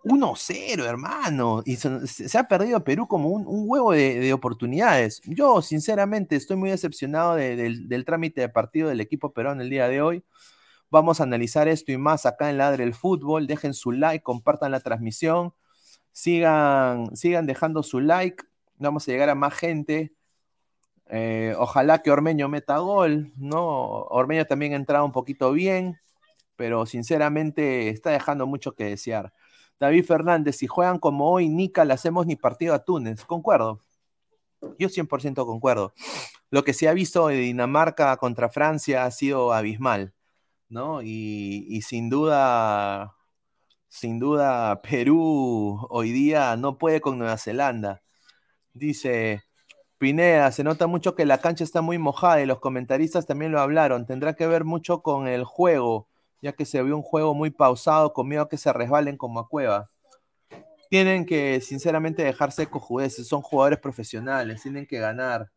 1-0, 0.05 0.85
hermano. 0.85 1.63
Y 1.65 1.77
se, 1.77 2.39
ha 2.39 2.49
perdido 2.49 2.85
Perú 2.85 3.09
como 3.09 3.29
un, 3.31 3.45
huevo 3.47 3.93
de, 3.93 4.33
oportunidades. 4.33 5.21
Yo, 5.25 5.63
sinceramente, 5.63 6.37
estoy 6.37 6.57
muy 6.57 6.71
decepcionado 6.71 7.35
del, 7.37 8.05
trámite 8.05 8.41
de 8.41 8.49
partido 8.49 8.89
del 8.89 9.01
equipo 9.01 9.33
peruano 9.33 9.63
el 9.63 9.71
día 9.71 9.89
de 9.89 10.03
hoy. 10.03 10.25
Vamos 10.91 11.21
a 11.21 11.25
analizar 11.25 11.69
esto 11.69 11.93
y 11.93 11.99
más 11.99 12.27
acá 12.27 12.51
en 12.51 12.59
Ladre 12.59 12.85
el 12.85 12.95
Fútbol. 12.95 13.47
Dejen 13.47 13.75
su 13.75 13.93
like, 13.93 14.23
compartan 14.23 14.73
la 14.73 14.81
transmisión. 14.81 15.53
Sigan, 16.13 17.15
sigan 17.17 17.47
dejando 17.47 17.83
su 17.83 18.01
like. 18.01 18.45
Vamos 18.77 19.07
a 19.09 19.13
llegar 19.13 19.29
a 19.29 19.35
más 19.35 19.55
gente. 19.55 20.15
Eh, 21.11 21.55
ojalá 21.59 22.03
que 22.03 22.11
Ormeño 22.11 22.49
meta 22.49 22.79
gol, 22.79 23.33
¿no? 23.37 23.63
Ormeño 24.11 24.45
también 24.47 24.75
ha 24.75 24.77
entrado 24.77 25.05
un 25.05 25.13
poquito 25.13 25.53
bien, 25.53 25.99
pero 26.57 26.87
sinceramente 26.87 27.89
está 27.89 28.11
dejando 28.11 28.47
mucho 28.47 28.75
que 28.75 28.85
desear. 28.85 29.33
David 29.81 30.05
Fernández, 30.05 30.57
si 30.57 30.67
juegan 30.67 30.99
como 30.99 31.31
hoy, 31.31 31.49
Nica, 31.49 31.85
le 31.85 31.95
hacemos 31.95 32.27
ni 32.27 32.37
partido 32.37 32.75
a 32.75 32.85
Túnez. 32.85 33.25
Concuerdo. 33.25 33.81
Yo 34.79 34.89
100% 34.89 35.47
concuerdo. 35.47 35.93
Lo 36.51 36.65
que 36.65 36.73
se 36.73 36.89
ha 36.89 36.93
visto 36.93 37.29
de 37.29 37.37
Dinamarca 37.37 38.17
contra 38.17 38.49
Francia 38.49 39.05
ha 39.05 39.11
sido 39.11 39.53
abismal, 39.53 40.15
¿no? 40.69 41.03
Y, 41.03 41.81
sin 41.87 42.11
duda, 42.11 43.15
sin 43.89 44.19
duda, 44.19 44.83
Perú 44.83 45.87
hoy 45.91 46.11
día 46.13 46.57
no 46.57 46.79
puede 46.79 47.01
con 47.01 47.19
Nueva 47.19 47.39
Zelanda. 47.39 48.03
Dice 48.73 49.45
Pineda, 49.99 50.51
se 50.53 50.65
nota 50.65 50.87
mucho 50.87 51.15
que 51.15 51.27
la 51.27 51.39
cancha 51.39 51.65
está 51.65 51.83
muy 51.83 51.99
mojada 51.99 52.41
y 52.43 52.47
los 52.47 52.61
comentaristas 52.61 53.27
también 53.27 53.53
lo 53.53 53.61
hablaron. 53.61 54.07
Tendrá 54.07 54.35
que 54.35 54.47
ver 54.47 54.65
mucho 54.65 55.03
con 55.03 55.29
el 55.29 55.45
juego 55.45 56.09
ya 56.41 56.53
que 56.53 56.65
se 56.65 56.83
vio 56.83 56.97
un 56.97 57.03
juego 57.03 57.35
muy 57.35 57.51
pausado, 57.51 58.13
con 58.13 58.29
miedo 58.29 58.43
a 58.43 58.49
que 58.49 58.57
se 58.57 58.73
resbalen 58.73 59.17
como 59.17 59.41
a 59.41 59.49
Cueva. 59.49 59.89
Tienen 60.91 61.27
que, 61.27 61.61
sinceramente, 61.61 62.23
dejarse 62.23 62.67
cojudeces, 62.69 63.29
son 63.29 63.43
jugadores 63.43 63.79
profesionales, 63.79 64.63
tienen 64.63 64.87
que 64.87 64.99
ganar, 64.99 65.51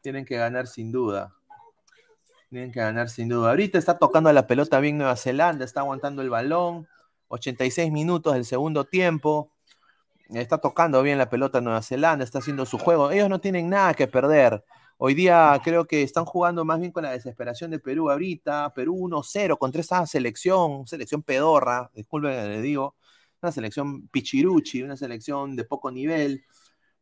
tienen 0.00 0.24
que 0.24 0.36
ganar 0.36 0.66
sin 0.66 0.92
duda. 0.92 1.34
Tienen 2.50 2.72
que 2.72 2.80
ganar 2.80 3.10
sin 3.10 3.28
duda. 3.28 3.50
Ahorita 3.50 3.78
está 3.78 3.98
tocando 3.98 4.32
la 4.32 4.46
pelota 4.46 4.80
bien 4.80 4.96
Nueva 4.98 5.16
Zelanda, 5.16 5.64
está 5.64 5.80
aguantando 5.80 6.22
el 6.22 6.30
balón, 6.30 6.88
86 7.28 7.92
minutos 7.92 8.34
del 8.34 8.44
segundo 8.44 8.84
tiempo. 8.84 9.52
Está 10.30 10.58
tocando 10.58 11.02
bien 11.02 11.18
la 11.18 11.28
pelota 11.28 11.60
Nueva 11.60 11.82
Zelanda, 11.82 12.24
está 12.24 12.38
haciendo 12.38 12.66
su 12.66 12.78
juego. 12.78 13.10
Ellos 13.10 13.28
no 13.28 13.40
tienen 13.40 13.68
nada 13.68 13.94
que 13.94 14.06
perder. 14.06 14.64
Hoy 15.00 15.14
día 15.14 15.60
creo 15.62 15.86
que 15.86 16.02
están 16.02 16.24
jugando 16.24 16.64
más 16.64 16.80
bien 16.80 16.90
con 16.90 17.04
la 17.04 17.12
desesperación 17.12 17.70
de 17.70 17.78
Perú 17.78 18.10
ahorita. 18.10 18.74
Perú 18.74 18.96
1-0 18.96 19.56
contra 19.56 19.80
esa 19.80 20.04
selección, 20.06 20.88
selección 20.88 21.22
pedorra, 21.22 21.88
disculpen 21.94 22.32
le 22.50 22.60
digo, 22.60 22.96
una 23.40 23.52
selección 23.52 24.08
pichiruchi, 24.08 24.82
una 24.82 24.96
selección 24.96 25.54
de 25.54 25.64
poco 25.64 25.92
nivel, 25.92 26.44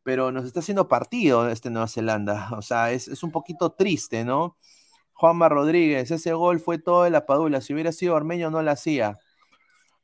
pero 0.03 0.31
nos 0.31 0.45
está 0.45 0.59
haciendo 0.59 0.87
partido 0.87 1.49
este 1.49 1.71
Nueva 1.71 1.87
Zelanda. 1.87 2.49
O 2.55 2.61
sea, 2.61 2.91
es, 2.91 3.23
un 3.23 3.31
poquito 3.31 3.71
triste, 3.71 4.23
¿no? 4.23 4.57
Juanma 5.13 5.49
Rodríguez, 5.49 6.11
ese 6.11 6.33
gol 6.33 6.59
fue 6.59 6.77
todo 6.79 7.03
de 7.03 7.09
la 7.11 7.25
Padula. 7.25 7.61
Si 7.61 7.73
hubiera 7.73 7.91
sido 7.91 8.15
Armeño, 8.15 8.51
no 8.51 8.61
lo 8.61 8.71
hacía. 8.71 9.17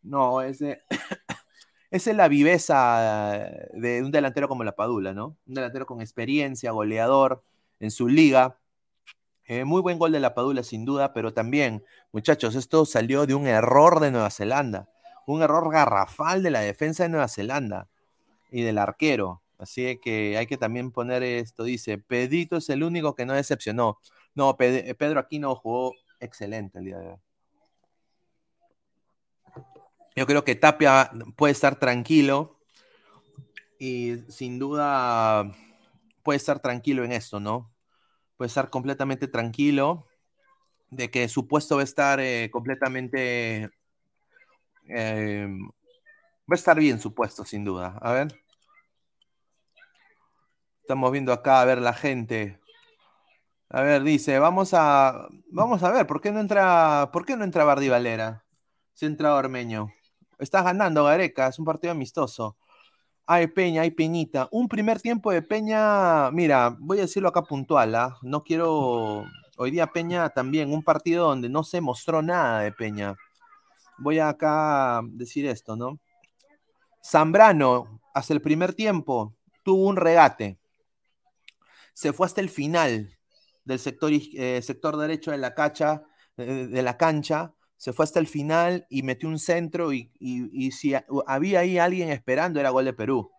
No, 0.02 0.42
ese, 0.42 0.84
esa 1.92 2.12
es 2.12 2.18
la 2.18 2.28
viveza 2.28 3.50
de 3.74 4.02
un 4.04 4.12
delantero 4.12 4.48
como 4.50 4.64
la 4.64 4.76
Padula, 4.76 5.14
¿no? 5.14 5.38
Un 5.48 5.54
delantero 5.56 5.86
con 5.86 6.02
experiencia, 6.02 6.72
goleador 6.72 7.44
en 7.84 7.92
su 7.92 8.08
liga. 8.08 8.58
Eh, 9.46 9.66
muy 9.66 9.82
buen 9.82 10.00
gol 10.00 10.14
de 10.14 10.22
la 10.22 10.34
Padula, 10.34 10.64
sin 10.64 10.86
duda, 10.86 11.12
pero 11.12 11.34
también, 11.34 11.84
muchachos, 12.14 12.56
esto 12.56 12.86
salió 12.86 13.26
de 13.26 13.36
un 13.36 13.46
error 13.46 14.00
de 14.00 14.10
Nueva 14.10 14.30
Zelanda, 14.30 14.90
un 15.28 15.42
error 15.42 15.70
garrafal 15.70 16.42
de 16.42 16.52
la 16.52 16.62
defensa 16.62 17.04
de 17.04 17.10
Nueva 17.10 17.28
Zelanda 17.28 17.90
y 18.52 18.62
del 18.62 18.78
arquero. 18.78 19.42
Así 19.58 20.00
que 20.02 20.38
hay 20.38 20.48
que 20.48 20.58
también 20.58 20.92
poner 20.92 21.24
esto, 21.24 21.66
dice, 21.66 21.98
Pedrito 21.98 22.56
es 22.56 22.70
el 22.70 22.84
único 22.84 23.16
que 23.16 23.26
no 23.26 23.34
decepcionó. 23.34 24.00
No, 24.34 24.56
Pedro 24.56 25.20
Aquino 25.20 25.54
jugó 25.56 25.94
excelente 26.22 26.80
el 26.80 26.86
día 26.86 27.00
de 27.00 27.08
hoy. 27.10 27.18
Yo 30.16 30.26
creo 30.26 30.46
que 30.46 30.56
Tapia 30.56 31.12
puede 31.36 31.52
estar 31.52 31.78
tranquilo 31.78 32.60
y 33.78 34.20
sin 34.30 34.58
duda 34.58 35.52
puede 36.24 36.38
estar 36.38 36.60
tranquilo 36.62 37.04
en 37.04 37.12
esto, 37.12 37.42
¿no? 37.42 37.73
Puede 38.38 38.48
estar 38.48 38.70
completamente 38.70 39.28
tranquilo 39.28 40.08
de 40.90 41.10
que 41.10 41.28
su 41.28 41.48
puesto 41.48 41.76
va 41.76 41.82
a 41.82 41.86
estar 41.86 42.20
eh, 42.20 42.50
completamente... 42.52 43.70
Eh, 44.90 45.48
va 45.50 46.54
a 46.54 46.56
estar 46.56 46.78
bien 46.78 47.00
su 47.00 47.14
puesto, 47.14 47.46
sin 47.46 47.64
duda. 47.64 47.98
A 48.02 48.12
ver. 48.12 48.28
Estamos 50.82 51.12
viendo 51.12 51.32
acá, 51.32 51.62
a 51.62 51.66
ver, 51.66 51.80
la 51.80 51.94
gente. 51.94 52.60
A 53.70 53.82
ver, 53.82 54.04
dice, 54.04 54.38
vamos 54.38 54.74
a, 54.74 55.28
vamos 55.50 55.82
a 55.82 55.90
ver, 55.92 56.06
¿por 56.06 56.22
qué 56.22 56.32
no 56.32 56.40
entra, 56.40 57.10
por 57.12 57.26
qué 57.26 57.36
no 57.36 57.44
entra 57.44 57.64
Bardi 57.64 57.90
Valera? 57.90 58.46
Si 58.94 59.06
entra 59.08 59.34
Ormeño. 59.34 59.92
Estás 60.38 60.64
ganando, 60.64 61.06
Gareca, 61.06 61.48
es 61.48 61.58
un 61.58 61.66
partido 61.66 61.92
amistoso. 61.92 62.58
Hay 63.26 63.48
Peña, 63.48 63.84
hay 63.84 63.92
Peñita. 63.92 64.50
Un 64.52 64.68
primer 64.68 65.00
tiempo 65.00 65.32
de 65.32 65.42
Peña, 65.42 66.30
mira, 66.32 66.76
voy 66.80 66.98
a 66.98 67.02
decirlo 67.04 67.30
acá 67.30 67.44
puntual, 67.44 67.96
¿ah? 67.96 68.18
no 68.22 68.44
quiero. 68.44 69.26
Hoy 69.58 69.72
día 69.72 69.88
Peña 69.88 70.30
también, 70.30 70.74
un 70.74 70.84
partido 70.84 71.28
donde 71.28 71.48
no 71.48 71.64
se 71.64 71.80
mostró 71.80 72.22
nada 72.22 72.62
de 72.62 72.72
Peña. 72.74 73.16
voy 73.98 74.20
a 74.20 74.30
acá 74.30 75.02
decir 75.06 75.46
esto, 75.48 75.76
¿no? 75.76 76.00
Zambrano, 77.04 78.02
hace 78.14 78.34
el 78.34 78.42
primer 78.42 78.74
tiempo, 78.74 79.34
tuvo 79.64 79.88
un 79.88 79.96
regate. 79.96 80.58
Se 81.94 82.14
fue 82.14 82.26
hasta 82.26 82.42
el 82.42 82.50
final 82.50 83.18
del 83.66 83.80
sector, 83.80 84.12
eh, 84.14 84.62
sector 84.62 84.98
derecho 84.98 85.32
de 85.32 85.38
la, 85.38 85.54
cacha, 85.54 86.04
eh, 86.38 86.68
de 86.70 86.82
la 86.82 86.98
cancha, 86.98 87.54
se 87.84 87.92
fue 87.92 88.06
hasta 88.06 88.22
el 88.22 88.28
final 88.28 88.88
y 88.90 89.04
metió 89.04 89.28
un 89.28 89.38
centro 89.38 89.92
y, 89.92 90.10
si 90.72 90.94
había 91.28 91.60
ahí 91.60 91.78
alguien 91.78 92.12
esperando 92.12 92.62
era 92.62 92.70
gol 92.70 92.86
de 92.86 92.94
Perú. 92.94 93.30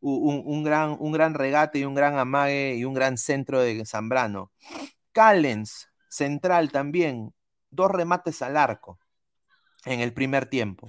Un, 0.00 0.62
gran, 0.62 0.96
un 1.00 1.10
gran 1.10 1.34
regate 1.34 1.80
y 1.80 1.84
un 1.84 1.96
gran 1.96 2.16
amague 2.16 2.76
y 2.76 2.84
un 2.84 2.94
gran 2.94 3.18
centro 3.18 3.60
de 3.60 3.84
Zambrano. 3.84 4.52
Callens, 5.10 5.88
central 6.08 6.70
también, 6.70 7.34
dos 7.72 7.90
remates 7.90 8.42
al 8.42 8.56
arco 8.56 9.00
en 9.84 9.98
el 9.98 10.12
primer 10.12 10.46
tiempo. 10.46 10.88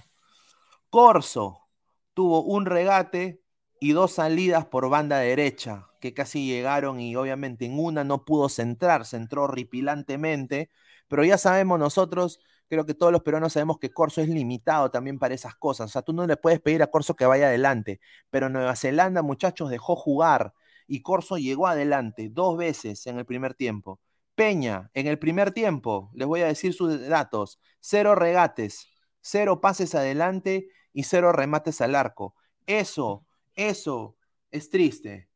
Corso 0.92 1.68
tuvo 2.14 2.44
un 2.44 2.68
regate 2.68 3.42
y 3.80 3.94
dos 3.94 4.12
salidas 4.12 4.68
por 4.68 4.90
banda 4.90 5.18
derecha 5.18 5.88
que 6.02 6.14
casi 6.14 6.46
llegaron 6.46 7.00
y 7.00 7.16
obviamente 7.16 7.66
en 7.66 7.80
una 7.80 8.04
no 8.04 8.26
pudo 8.26 8.48
centrar, 8.48 9.08
centró 9.08 9.48
ripilantemente, 9.48 10.70
pero 11.12 11.26
ya 11.26 11.38
sabemos 11.38 11.78
nosotros, 11.78 12.40
creo 12.70 12.86
que 12.86 12.94
todos 12.94 13.12
los 13.12 13.22
peruanos 13.22 13.52
sabemos 13.52 13.80
que 13.80 13.92
Corso 13.92 14.22
es 14.22 14.30
limitado 14.30 14.90
también 14.92 15.20
para 15.20 15.34
esas 15.34 15.56
cosas, 15.56 15.90
o 15.90 15.92
sea, 15.92 16.04
tú 16.04 16.14
no 16.14 16.26
le 16.26 16.38
puedes 16.38 16.62
pedir 16.62 16.82
a 16.82 16.88
Corso 16.88 17.18
que 17.18 17.26
vaya 17.26 17.48
adelante, 17.48 18.00
pero 18.30 18.48
Nueva 18.48 18.78
Zelanda, 18.78 19.22
muchachos, 19.22 19.70
dejó 19.70 19.98
jugar 19.98 20.54
y 20.88 21.02
Corso 21.02 21.38
llegó 21.38 21.68
adelante 21.68 22.30
dos 22.32 22.58
veces 22.58 23.08
en 23.08 23.18
el 23.20 23.26
primer 23.26 23.56
tiempo. 23.56 24.00
Peña, 24.36 24.90
en 24.94 25.08
el 25.08 25.20
primer 25.20 25.52
tiempo, 25.52 26.12
les 26.14 26.30
voy 26.30 26.44
a 26.44 26.48
decir 26.48 26.74
sus 26.74 27.06
datos, 27.10 27.60
cero 27.82 28.16
regates, 28.16 28.88
cero 29.20 29.60
pases 29.60 29.96
adelante 29.96 30.70
y 30.94 31.04
cero 31.04 31.34
remates 31.34 31.82
al 31.82 31.94
arco. 31.94 32.36
Eso, 32.68 33.26
eso 33.56 34.16
es 34.50 34.70
triste. 34.70 35.28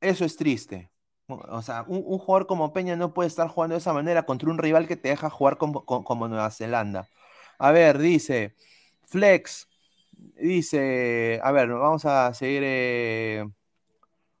Eso 0.00 0.24
es 0.24 0.36
triste. 0.36 0.92
O 1.28 1.60
sea, 1.60 1.84
un, 1.86 2.02
jugador 2.18 2.46
como 2.46 2.72
Peña 2.72 2.96
no 2.96 3.12
puede 3.12 3.28
estar 3.28 3.48
jugando 3.48 3.74
de 3.74 3.80
esa 3.80 3.92
manera 3.92 4.24
contra 4.24 4.50
un 4.50 4.56
rival 4.56 4.88
que 4.88 4.96
te 4.96 5.10
deja 5.10 5.28
jugar 5.28 5.58
como, 5.58 6.28
Nueva 6.28 6.50
Zelanda. 6.50 7.08
A 7.58 7.70
ver, 7.70 7.98
dice 7.98 8.54
Flex, 9.06 9.68
dice, 10.40 11.40
a 11.42 11.52
ver, 11.52 11.68
vamos 11.68 12.04
a 12.06 12.32
seguir. 12.34 12.62
Eh, 12.64 13.44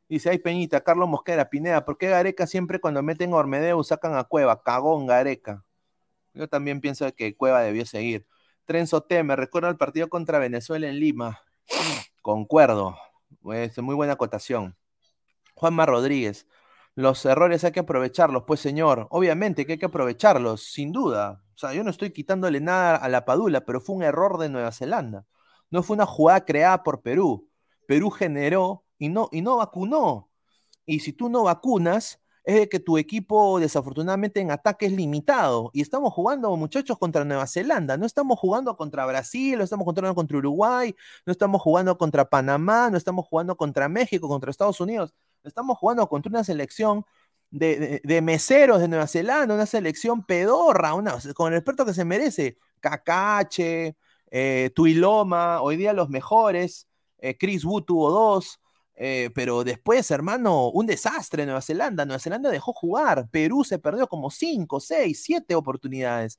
dice, 0.08 0.30
ay 0.30 0.38
Peñita, 0.38 0.82
Carlos 0.82 1.08
Mosquera, 1.08 1.50
Pineda, 1.50 1.84
¿por 1.84 1.98
qué 1.98 2.08
Gareca 2.08 2.46
siempre 2.46 2.80
cuando 2.80 3.02
meten 3.02 3.32
a 3.32 3.36
Ormedeo 3.36 3.82
sacan 3.84 4.16
a 4.16 4.24
Cueva? 4.24 4.62
Cagón 4.62 5.06
Gareca. 5.06 5.64
Yo 6.34 6.48
también 6.48 6.80
pienso 6.80 7.12
que 7.14 7.36
Cueva 7.36 7.62
debió 7.62 7.84
seguir. 7.86 8.26
Trenzo 8.64 9.02
T, 9.02 9.22
me 9.24 9.36
recuerda 9.36 9.68
el 9.68 9.76
partido 9.76 10.08
contra 10.08 10.38
Venezuela 10.38 10.88
en 10.88 11.00
Lima. 11.00 11.42
Concuerdo. 12.22 12.96
Es 13.52 13.78
muy 13.78 13.94
buena 13.94 14.14
acotación. 14.14 14.76
Juanma 15.54 15.86
Rodríguez, 15.86 16.46
los 16.98 17.24
errores 17.26 17.62
hay 17.62 17.70
que 17.70 17.78
aprovecharlos, 17.78 18.42
pues 18.44 18.58
señor, 18.58 19.06
obviamente 19.10 19.64
que 19.64 19.74
hay 19.74 19.78
que 19.78 19.86
aprovecharlos, 19.86 20.64
sin 20.64 20.90
duda. 20.90 21.44
O 21.54 21.58
sea, 21.58 21.72
yo 21.72 21.84
no 21.84 21.90
estoy 21.90 22.10
quitándole 22.10 22.60
nada 22.60 22.96
a 22.96 23.08
la 23.08 23.24
Padula, 23.24 23.64
pero 23.64 23.80
fue 23.80 23.94
un 23.94 24.02
error 24.02 24.36
de 24.36 24.48
Nueva 24.48 24.72
Zelanda. 24.72 25.24
No 25.70 25.84
fue 25.84 25.94
una 25.94 26.06
jugada 26.06 26.44
creada 26.44 26.82
por 26.82 27.00
Perú. 27.02 27.48
Perú 27.86 28.10
generó 28.10 28.84
y 28.98 29.10
no, 29.10 29.28
y 29.30 29.42
no 29.42 29.58
vacunó. 29.58 30.28
Y 30.86 30.98
si 30.98 31.12
tú 31.12 31.28
no 31.28 31.44
vacunas, 31.44 32.20
es 32.42 32.56
de 32.56 32.68
que 32.68 32.80
tu 32.80 32.98
equipo 32.98 33.60
desafortunadamente 33.60 34.40
en 34.40 34.50
ataque 34.50 34.86
es 34.86 34.92
limitado. 34.92 35.70
Y 35.74 35.82
estamos 35.82 36.12
jugando, 36.12 36.56
muchachos, 36.56 36.98
contra 36.98 37.24
Nueva 37.24 37.46
Zelanda. 37.46 37.96
No 37.96 38.06
estamos 38.06 38.40
jugando 38.40 38.76
contra 38.76 39.06
Brasil, 39.06 39.56
no 39.58 39.62
estamos 39.62 39.84
jugando 39.84 40.14
contra 40.16 40.38
Uruguay, 40.38 40.96
no 41.26 41.30
estamos 41.30 41.62
jugando 41.62 41.96
contra 41.96 42.28
Panamá, 42.28 42.90
no 42.90 42.96
estamos 42.96 43.24
jugando 43.28 43.56
contra 43.56 43.88
México, 43.88 44.26
contra 44.28 44.50
Estados 44.50 44.80
Unidos. 44.80 45.14
Estamos 45.48 45.78
jugando 45.78 46.06
contra 46.08 46.30
una 46.30 46.44
selección 46.44 47.04
de, 47.50 48.20
meseros 48.22 48.80
de 48.80 48.88
Nueva 48.88 49.06
Zelanda, 49.06 49.54
una 49.54 49.66
selección 49.66 50.24
pedorra, 50.24 50.92
con 51.34 51.52
el 51.52 51.58
experto 51.58 51.84
que 51.84 51.94
se 51.94 52.04
merece. 52.04 52.58
Cacache, 52.80 53.96
eh, 54.30 54.70
Tuiloma, 54.74 55.60
hoy 55.62 55.76
día 55.76 55.92
los 55.92 56.08
mejores. 56.08 56.86
Eh, 57.18 57.36
Chris 57.36 57.64
Wood 57.64 57.84
tuvo 57.84 58.10
dos. 58.10 58.60
Eh, 59.00 59.30
pero 59.32 59.62
después, 59.62 60.10
hermano, 60.10 60.70
un 60.70 60.86
desastre 60.86 61.44
Nueva 61.44 61.62
Zelanda. 61.62 62.04
Nueva 62.04 62.18
Zelanda 62.18 62.50
dejó 62.50 62.72
jugar. 62.72 63.28
Perú 63.30 63.64
se 63.64 63.78
perdió 63.78 64.08
como 64.08 64.30
cinco, 64.30 64.80
seis, 64.80 65.22
siete 65.22 65.54
oportunidades. 65.54 66.38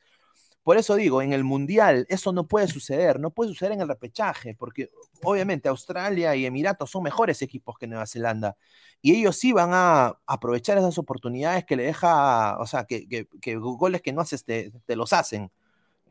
Por 0.69 0.77
eso 0.77 0.95
digo, 0.95 1.23
en 1.23 1.33
el 1.33 1.43
Mundial 1.43 2.05
eso 2.09 2.31
no 2.31 2.47
puede 2.47 2.67
suceder, 2.67 3.19
no 3.19 3.31
puede 3.31 3.49
suceder 3.49 3.71
en 3.71 3.81
el 3.81 3.87
repechaje, 3.87 4.53
porque 4.53 4.91
obviamente 5.23 5.67
Australia 5.67 6.35
y 6.35 6.45
Emiratos 6.45 6.91
son 6.91 7.01
mejores 7.01 7.41
equipos 7.41 7.75
que 7.79 7.87
Nueva 7.87 8.05
Zelanda. 8.05 8.55
Y 9.01 9.15
ellos 9.15 9.35
sí 9.35 9.51
van 9.51 9.71
a 9.73 10.19
aprovechar 10.27 10.77
esas 10.77 10.99
oportunidades 10.99 11.65
que 11.65 11.75
le 11.75 11.85
deja, 11.85 12.59
o 12.59 12.67
sea, 12.67 12.83
que, 12.85 13.27
goles 13.57 14.03
que 14.03 14.13
no 14.13 14.21
haces 14.21 14.45
te, 14.45 14.71
los 14.89 15.11
hacen. 15.11 15.51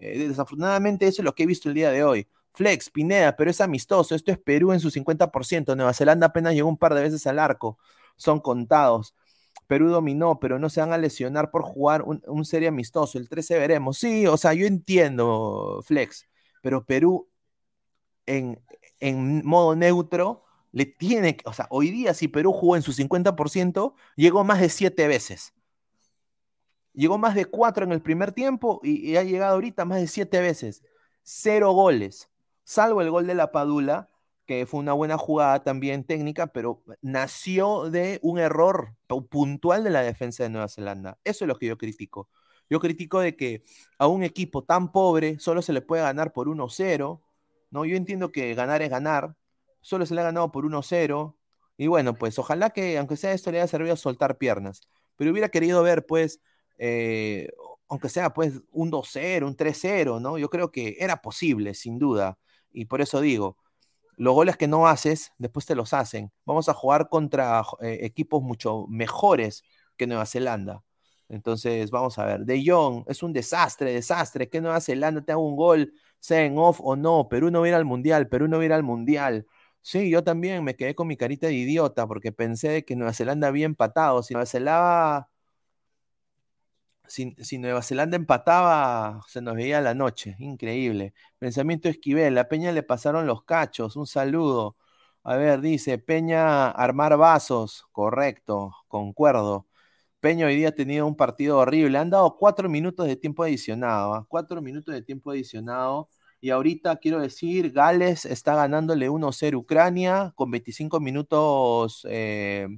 Eh, 0.01 0.27
desafortunadamente 0.27 1.07
eso 1.07 1.23
es 1.23 1.25
lo 1.25 1.37
que 1.37 1.45
he 1.45 1.47
visto 1.47 1.69
el 1.69 1.77
día 1.77 1.93
de 1.93 2.03
hoy. 2.03 2.27
Flex, 2.53 2.91
Pineda, 2.91 3.37
pero 3.37 3.53
es 3.53 3.61
amistoso. 3.61 4.17
Esto 4.17 4.33
es 4.33 4.39
Perú 4.39 4.73
en 4.73 4.81
su 4.81 4.91
50%. 4.91 5.77
Nueva 5.77 5.95
Zelanda 5.95 6.27
apenas 6.27 6.55
llegó 6.55 6.69
un 6.69 6.79
par 6.79 6.95
de 6.95 7.03
veces 7.03 7.25
al 7.29 7.39
arco. 7.39 7.79
Son 8.17 8.41
contados. 8.41 9.15
Perú 9.69 9.91
dominó, 9.91 10.41
pero 10.41 10.59
no 10.59 10.71
se 10.71 10.81
van 10.81 10.93
a 10.93 10.99
lesionar 10.99 11.51
por 11.51 11.63
jugar 11.63 12.03
un, 12.03 12.45
serie 12.45 12.69
amistoso. 12.69 13.19
El 13.19 13.29
13 13.29 13.59
veremos. 13.59 13.99
Sí, 13.99 14.27
o 14.27 14.37
sea, 14.37 14.55
yo 14.55 14.67
entiendo, 14.67 15.81
Flex, 15.85 16.27
pero 16.63 16.85
Perú 16.85 17.29
en, 18.27 18.59
modo 19.45 19.77
neutro 19.77 20.45
le 20.73 20.87
tiene, 20.87 21.37
o 21.45 21.53
sea, 21.53 21.67
hoy 21.71 21.91
día 21.91 22.15
si 22.15 22.29
Perú 22.29 22.53
jugó 22.53 22.77
en 22.77 22.83
su 22.83 22.93
50%, 22.93 23.95
llegó 24.17 24.43
más 24.43 24.61
de 24.61 24.71
siete 24.71 25.07
veces. 25.07 25.53
Llegó 26.95 27.19
más 27.19 27.35
de 27.35 27.45
cuatro 27.45 27.85
en 27.85 27.93
el 27.93 28.03
primer 28.03 28.33
tiempo 28.33 28.81
y, 28.83 29.17
ha 29.17 29.23
llegado 29.23 29.55
ahorita 29.55 29.85
más 29.85 30.01
de 30.01 30.09
siete 30.09 30.41
veces. 30.41 30.83
Cero 31.23 31.73
goles, 31.73 32.31
salvo 32.65 33.03
el 33.03 33.11
gol 33.11 33.27
de 33.27 33.35
la 33.35 33.53
Padula, 33.53 34.09
que 34.49 34.65
fue 34.65 34.81
una 34.81 34.95
buena 34.95 35.19
jugada 35.19 35.63
también 35.63 36.05
técnica, 36.05 36.47
pero 36.49 36.83
nació 37.03 37.91
de 37.91 38.19
un 38.23 38.39
error 38.39 38.95
puntual 39.29 39.85
de 39.85 39.91
la 39.91 40.01
defensa 40.01 40.43
de 40.43 40.49
Nueva 40.49 40.69
Zelanda. 40.69 41.19
Eso 41.23 41.45
es 41.45 41.49
lo 41.49 41.59
que 41.59 41.67
yo 41.67 41.77
critico. 41.77 42.31
Yo 42.71 42.81
critico 42.81 43.21
de 43.21 43.37
que 43.37 43.63
a 43.99 44.07
un 44.07 44.23
equipo 44.23 44.65
tan 44.65 44.91
pobre 44.91 45.39
solo 45.39 45.61
se 45.61 45.75
le 45.75 45.83
puede 45.83 46.03
ganar 46.03 46.33
por 46.33 46.49
1-0, 46.49 47.21
¿no? 47.71 47.85
Yo 47.85 47.97
entiendo 47.97 48.33
que 48.33 48.55
ganar 48.55 48.81
es 48.81 48.89
ganar, 48.89 49.37
solo 49.83 50.07
se 50.07 50.15
le 50.15 50.23
ha 50.23 50.25
ganado 50.25 50.51
por 50.51 50.65
1-0. 50.65 51.37
Y 51.77 51.87
bueno, 51.87 52.15
pues 52.15 52.39
ojalá 52.39 52.71
que, 52.71 52.97
aunque 52.97 53.19
sea 53.19 53.33
esto, 53.33 53.53
le 53.53 53.59
haya 53.59 53.69
servido 53.69 53.93
a 53.93 53.97
soltar 53.99 54.39
piernas. 54.39 54.81
Pero 55.17 55.31
hubiera 55.31 55.51
querido 55.51 55.83
ver, 55.83 56.07
pues, 56.07 56.41
eh, 56.79 57.51
aunque 57.89 58.09
sea, 58.09 58.33
pues, 58.33 58.63
un 58.71 58.91
2-0, 58.91 59.47
un 59.47 59.57
3-0, 59.57 60.21
¿no? 60.21 60.39
Yo 60.39 60.49
creo 60.49 60.73
que 60.73 60.97
era 61.01 61.21
posible, 61.21 61.75
sin 61.75 61.99
duda. 61.99 62.39
Y 62.73 62.87
por 62.87 63.03
eso 63.03 63.21
digo, 63.21 63.59
los 64.19 64.35
goles 64.35 64.57
que 64.57 64.69
no 64.69 64.87
haces, 64.89 65.33
después 65.39 65.67
te 65.67 65.75
los 65.75 65.95
hacen. 65.95 66.33
Vamos 66.45 66.69
a 66.69 66.75
jugar 66.75 67.09
contra 67.09 67.63
eh, 67.81 68.01
equipos 68.03 68.43
mucho 68.43 68.87
mejores 68.89 69.63
que 69.97 70.07
Nueva 70.07 70.27
Zelanda. 70.27 70.83
Entonces, 71.29 71.91
vamos 71.91 72.19
a 72.19 72.25
ver. 72.25 72.41
De 72.45 72.63
Jong 72.65 73.05
es 73.07 73.23
un 73.23 73.33
desastre, 73.33 73.93
desastre. 73.93 74.49
Que 74.49 74.61
Nueva 74.61 74.81
Zelanda 74.81 75.23
te 75.23 75.33
haga 75.33 75.41
un 75.41 75.57
gol, 75.57 75.93
sea 76.21 76.45
en 76.45 76.59
off 76.59 76.81
o 76.83 76.97
no. 76.97 77.29
Perú 77.29 77.51
no 77.51 77.61
va 77.61 77.67
a 77.67 77.69
ir 77.69 77.75
al 77.75 77.85
mundial, 77.85 78.29
Perú 78.29 78.49
no 78.49 78.57
va 78.59 78.63
a 78.63 78.67
ir 78.67 78.73
al 78.73 78.83
mundial. 78.83 79.47
Sí, 79.83 80.11
yo 80.11 80.25
también 80.25 80.65
me 80.65 80.75
quedé 80.77 80.95
con 80.95 81.07
mi 81.07 81.17
carita 81.17 81.47
de 81.47 81.55
idiota 81.55 82.07
porque 82.07 82.33
pensé 82.33 82.85
que 82.85 82.97
Nueva 82.97 83.13
Zelanda 83.13 83.49
había 83.49 83.67
empatado. 83.67 84.23
Si 84.23 84.35
Nueva 84.35 84.47
Zelanda, 84.47 85.31
si, 87.09 87.59
Nueva 87.59 87.83
Zelanda 87.83 88.17
empataba, 88.17 89.21
se 89.29 89.41
nos 89.41 89.57
veía 89.57 89.81
la 89.81 89.95
noche. 89.95 90.37
Increíble. 90.39 91.15
Pensamiento 91.39 91.89
Esquivel, 91.89 92.37
a 92.39 92.49
Peña 92.49 92.73
le 92.73 92.83
pasaron 92.83 93.27
los 93.27 93.45
cachos. 93.45 93.97
Un 93.97 94.07
saludo. 94.07 94.77
A 95.25 95.37
ver, 95.37 95.61
dice 95.61 95.99
Peña 95.99 96.71
armar 96.71 97.17
vasos. 97.17 97.87
Correcto, 97.93 98.75
concuerdo. 98.89 99.67
Peña 100.21 100.47
hoy 100.47 100.57
día 100.57 100.69
ha 100.69 100.73
tenido 100.73 101.07
un 101.07 101.17
partido 101.17 101.59
horrible. 101.59 101.99
Han 101.99 102.11
dado 102.11 102.37
cuatro 102.37 102.69
minutos 102.69 103.07
de 103.07 103.17
tiempo 103.17 103.45
adicionado. 103.45 104.15
¿ah? 104.15 104.27
Cuatro 104.29 104.63
minutos 104.63 104.95
de 104.95 105.03
tiempo 105.03 105.31
adicionado 105.31 106.09
y 106.41 106.51
ahorita 106.51 106.97
quiero 106.97 107.21
decir, 107.21 107.73
Gales 107.73 108.25
está 108.25 108.55
ganándole 108.55 109.11
1-0 109.11 109.57
Ucrania 109.57 110.33
con 110.37 110.51
25 110.51 111.01
minutos 111.01 112.07
eh, 112.09 112.69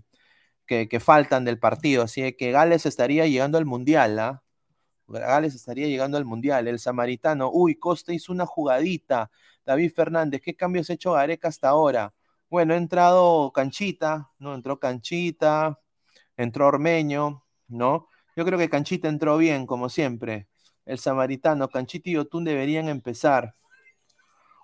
que, 0.71 1.01
faltan 1.01 1.45
del 1.45 1.59
partido. 1.59 2.05
Así 2.05 2.33
que 2.35 2.53
Gales 2.53 2.87
estaría 2.87 3.27
llegando 3.27 3.59
al 3.59 3.67
Mundial. 3.67 4.19
¿ah? 4.19 4.43
Gales 5.09 5.55
estaría 5.55 5.89
llegando 5.89 6.17
al 6.17 6.25
Mundial. 6.25 6.69
El 6.69 6.79
samaritano, 6.79 7.51
uy, 7.53 7.75
Costa 7.77 8.13
hizo 8.13 8.33
una 8.33 8.47
jugadita. 8.47 9.31
David 9.67 9.93
Fernández, 9.95 10.41
¿qué 10.41 10.55
cambios 10.55 10.89
ha 10.91 10.95
hecho 10.95 11.13
Gareca 11.13 11.49
hasta 11.49 11.69
ahora? 11.69 12.15
Bueno, 12.49 12.75
ha 12.75 12.77
entrado 12.77 13.53
Canchita, 13.53 14.31
¿no? 14.39 14.55
Entró 14.55 14.79
Canchita, 14.79 15.79
entró 16.37 16.67
Ormeño, 16.69 17.45
¿no? 17.69 18.09
Yo 18.37 18.45
creo 18.45 18.59
que 18.59 18.69
Canchita 18.69 19.09
entró 19.09 19.37
bien, 19.39 19.67
como 19.67 19.89
siempre. 19.89 20.49
el 20.87 20.99
samaritano, 20.99 21.69
Canchito 21.69 22.11
y 22.11 22.15
Yotun 22.15 22.45
deberían 22.45 22.89
empezar. 22.89 23.55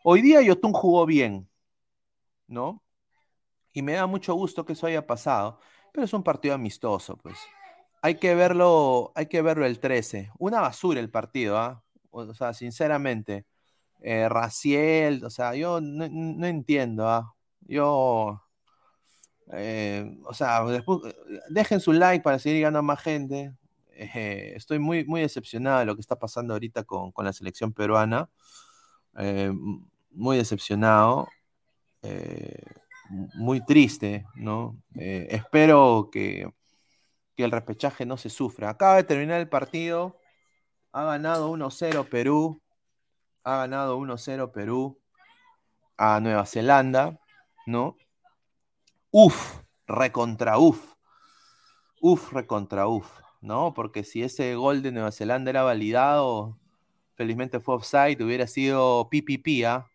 Hoy 0.05 0.23
día 0.23 0.43
Yotun 0.43 0.73
jugó 0.73 1.07
bien, 1.07 1.49
¿no? 2.49 2.83
Y 3.73 3.83
me 3.83 3.93
da 3.93 4.07
mucho 4.07 4.35
gusto 4.35 4.65
que 4.65 4.73
eso 4.73 4.87
haya 4.87 5.07
pasado, 5.07 5.61
pero 5.97 6.05
es 6.05 6.13
un 6.13 6.23
partido 6.23 6.55
amistoso, 6.55 7.17
pues. 7.17 7.39
Hay 8.03 8.17
que 8.17 8.35
verlo, 8.35 9.13
hay 9.15 9.29
que 9.29 9.41
verlo 9.41 9.65
el 9.65 9.81
13. 9.81 10.31
Una 10.39 10.61
basura 10.61 11.01
el 11.01 11.09
partido, 11.09 11.57
¿ah? 11.57 11.83
O 12.11 12.35
sea, 12.35 12.53
sinceramente. 12.53 13.47
Eh, 14.03 14.29
Raciel, 14.29 15.25
o 15.25 15.31
sea, 15.31 15.55
yo 15.55 15.81
no, 15.81 16.47
entiendo, 16.47 17.09
¿ah? 17.09 17.35
Yo, 17.63 18.43
eh, 19.55 20.19
o 20.27 20.35
sea, 20.35 20.63
dejen 21.49 21.81
su 21.81 21.95
like 21.95 22.23
para 22.23 22.39
seguir 22.39 22.67
a 22.67 22.83
más 22.83 23.01
gente. 23.01 23.55
Eh, 23.93 24.53
estoy 24.55 24.79
muy, 24.79 25.07
muy 25.07 25.23
decepcionado 25.23 25.79
de 25.79 25.87
lo 25.87 25.95
que 25.95 26.03
está 26.03 26.19
pasando 26.19 26.53
ahorita 26.53 26.85
con, 26.85 27.11
la 27.25 27.33
selección 27.33 27.73
peruana. 27.73 28.29
Eh, 29.19 29.51
muy 30.11 30.37
decepcionado. 30.37 31.27
Muy 33.09 33.65
triste, 33.65 34.27
¿no? 34.35 34.77
espero 34.95 36.09
que, 36.13 36.51
que 37.37 37.45
el 37.45 37.51
repechaje 37.51 38.07
no 38.07 38.17
se 38.17 38.31
sufra. 38.31 38.71
Acaba 38.71 38.97
de 38.97 39.05
terminar 39.05 39.41
el 39.41 39.49
partido. 39.49 40.19
Ha 40.93 41.05
ganado 41.05 41.51
1-0 41.53 42.09
Perú. 42.09 42.63
Ha 43.45 43.59
ganado 43.59 43.99
1-0 43.99 44.51
Perú 44.53 44.99
a 45.97 46.21
Nueva 46.21 46.47
Zelanda, 46.47 47.19
¿no? 47.67 47.97
Uf, 49.11 49.61
recontra 49.87 50.59
uf. 50.59 50.95
Uf, 52.01 52.33
recontra 52.33 52.87
uf, 52.87 53.09
¿no? 53.41 53.73
Porque 53.75 54.05
si 54.05 54.23
ese 54.23 54.55
gol 54.55 54.83
de 54.83 54.93
Nueva 54.93 55.13
Zelanda 55.13 55.51
era 55.51 55.63
validado, 55.63 56.59
felizmente 57.15 57.61
fue 57.61 57.77
offside, 57.77 58.23
hubiera 58.23 58.47
sido 58.47 59.09
PPP, 59.11 59.65
¿ah? 59.67 59.87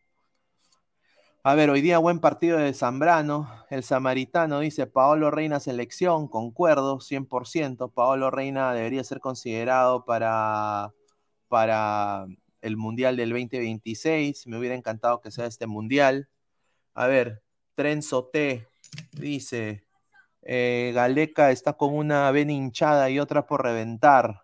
A 1.43 1.55
ver, 1.55 1.71
hoy 1.71 1.81
día 1.81 1.97
buen 1.97 2.19
partido 2.19 2.59
de 2.59 2.71
Zambrano. 2.71 3.49
El 3.71 3.83
samaritano 3.83 4.59
dice 4.59 4.85
Paolo 4.85 5.31
Reina 5.31 5.59
selección, 5.59 6.27
concuerdo, 6.27 6.99
100%. 6.99 7.89
Paolo 7.89 8.29
Reina 8.29 8.73
debería 8.73 9.03
ser 9.03 9.19
considerado 9.19 10.05
para, 10.05 10.93
para 11.47 12.27
el 12.61 12.77
Mundial 12.77 13.17
del 13.17 13.31
2026. 13.31 14.45
Me 14.45 14.59
hubiera 14.59 14.75
encantado 14.75 15.19
que 15.19 15.31
sea 15.31 15.47
este 15.47 15.65
Mundial. 15.65 16.29
A 16.93 17.07
ver, 17.07 17.41
Trenzo 17.73 18.25
T 18.25 18.67
dice, 19.13 19.83
eh, 20.43 20.91
Galeca 20.93 21.49
está 21.49 21.73
con 21.73 21.95
una 21.95 22.29
vena 22.29 22.51
hinchada 22.51 23.09
y 23.09 23.17
otra 23.19 23.47
por 23.47 23.63
reventar. 23.63 24.43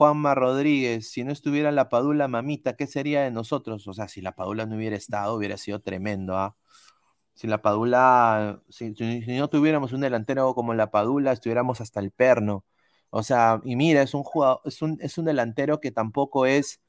Juanma 0.00 0.34
Rodríguez, 0.34 1.10
si 1.10 1.24
no 1.24 1.30
estuviera 1.30 1.70
la 1.72 1.90
Padula 1.90 2.26
Mamita, 2.26 2.74
¿qué 2.74 2.86
sería 2.86 3.20
de 3.20 3.30
nosotros? 3.30 3.86
O 3.86 3.92
sea, 3.92 4.08
si 4.08 4.22
la 4.22 4.34
Padula 4.34 4.64
no 4.64 4.76
hubiera 4.76 4.96
estado, 4.96 5.34
hubiera 5.34 5.58
sido 5.58 5.80
tremendo, 5.82 6.38
¿ah? 6.38 6.56
Si 7.34 7.46
la 7.46 7.60
Padula, 7.60 8.62
si, 8.70 8.94
no 9.26 9.48
tuviéramos 9.50 9.92
un 9.92 10.00
delantero 10.00 10.54
como 10.54 10.72
la 10.72 10.90
Padula, 10.90 11.32
estuviéramos 11.32 11.82
hasta 11.82 12.00
el 12.00 12.12
perno. 12.12 12.64
O 13.10 13.22
sea, 13.22 13.60
y 13.62 13.76
mira, 13.76 14.00
es 14.00 14.14
un 14.14 14.22
jugador, 14.22 14.62
es 14.64 14.80
un, 14.80 14.96
es 15.02 15.18
un 15.18 15.26
delantero 15.26 15.80
que 15.80 15.90
tampoco 15.90 16.46
es, 16.46 16.80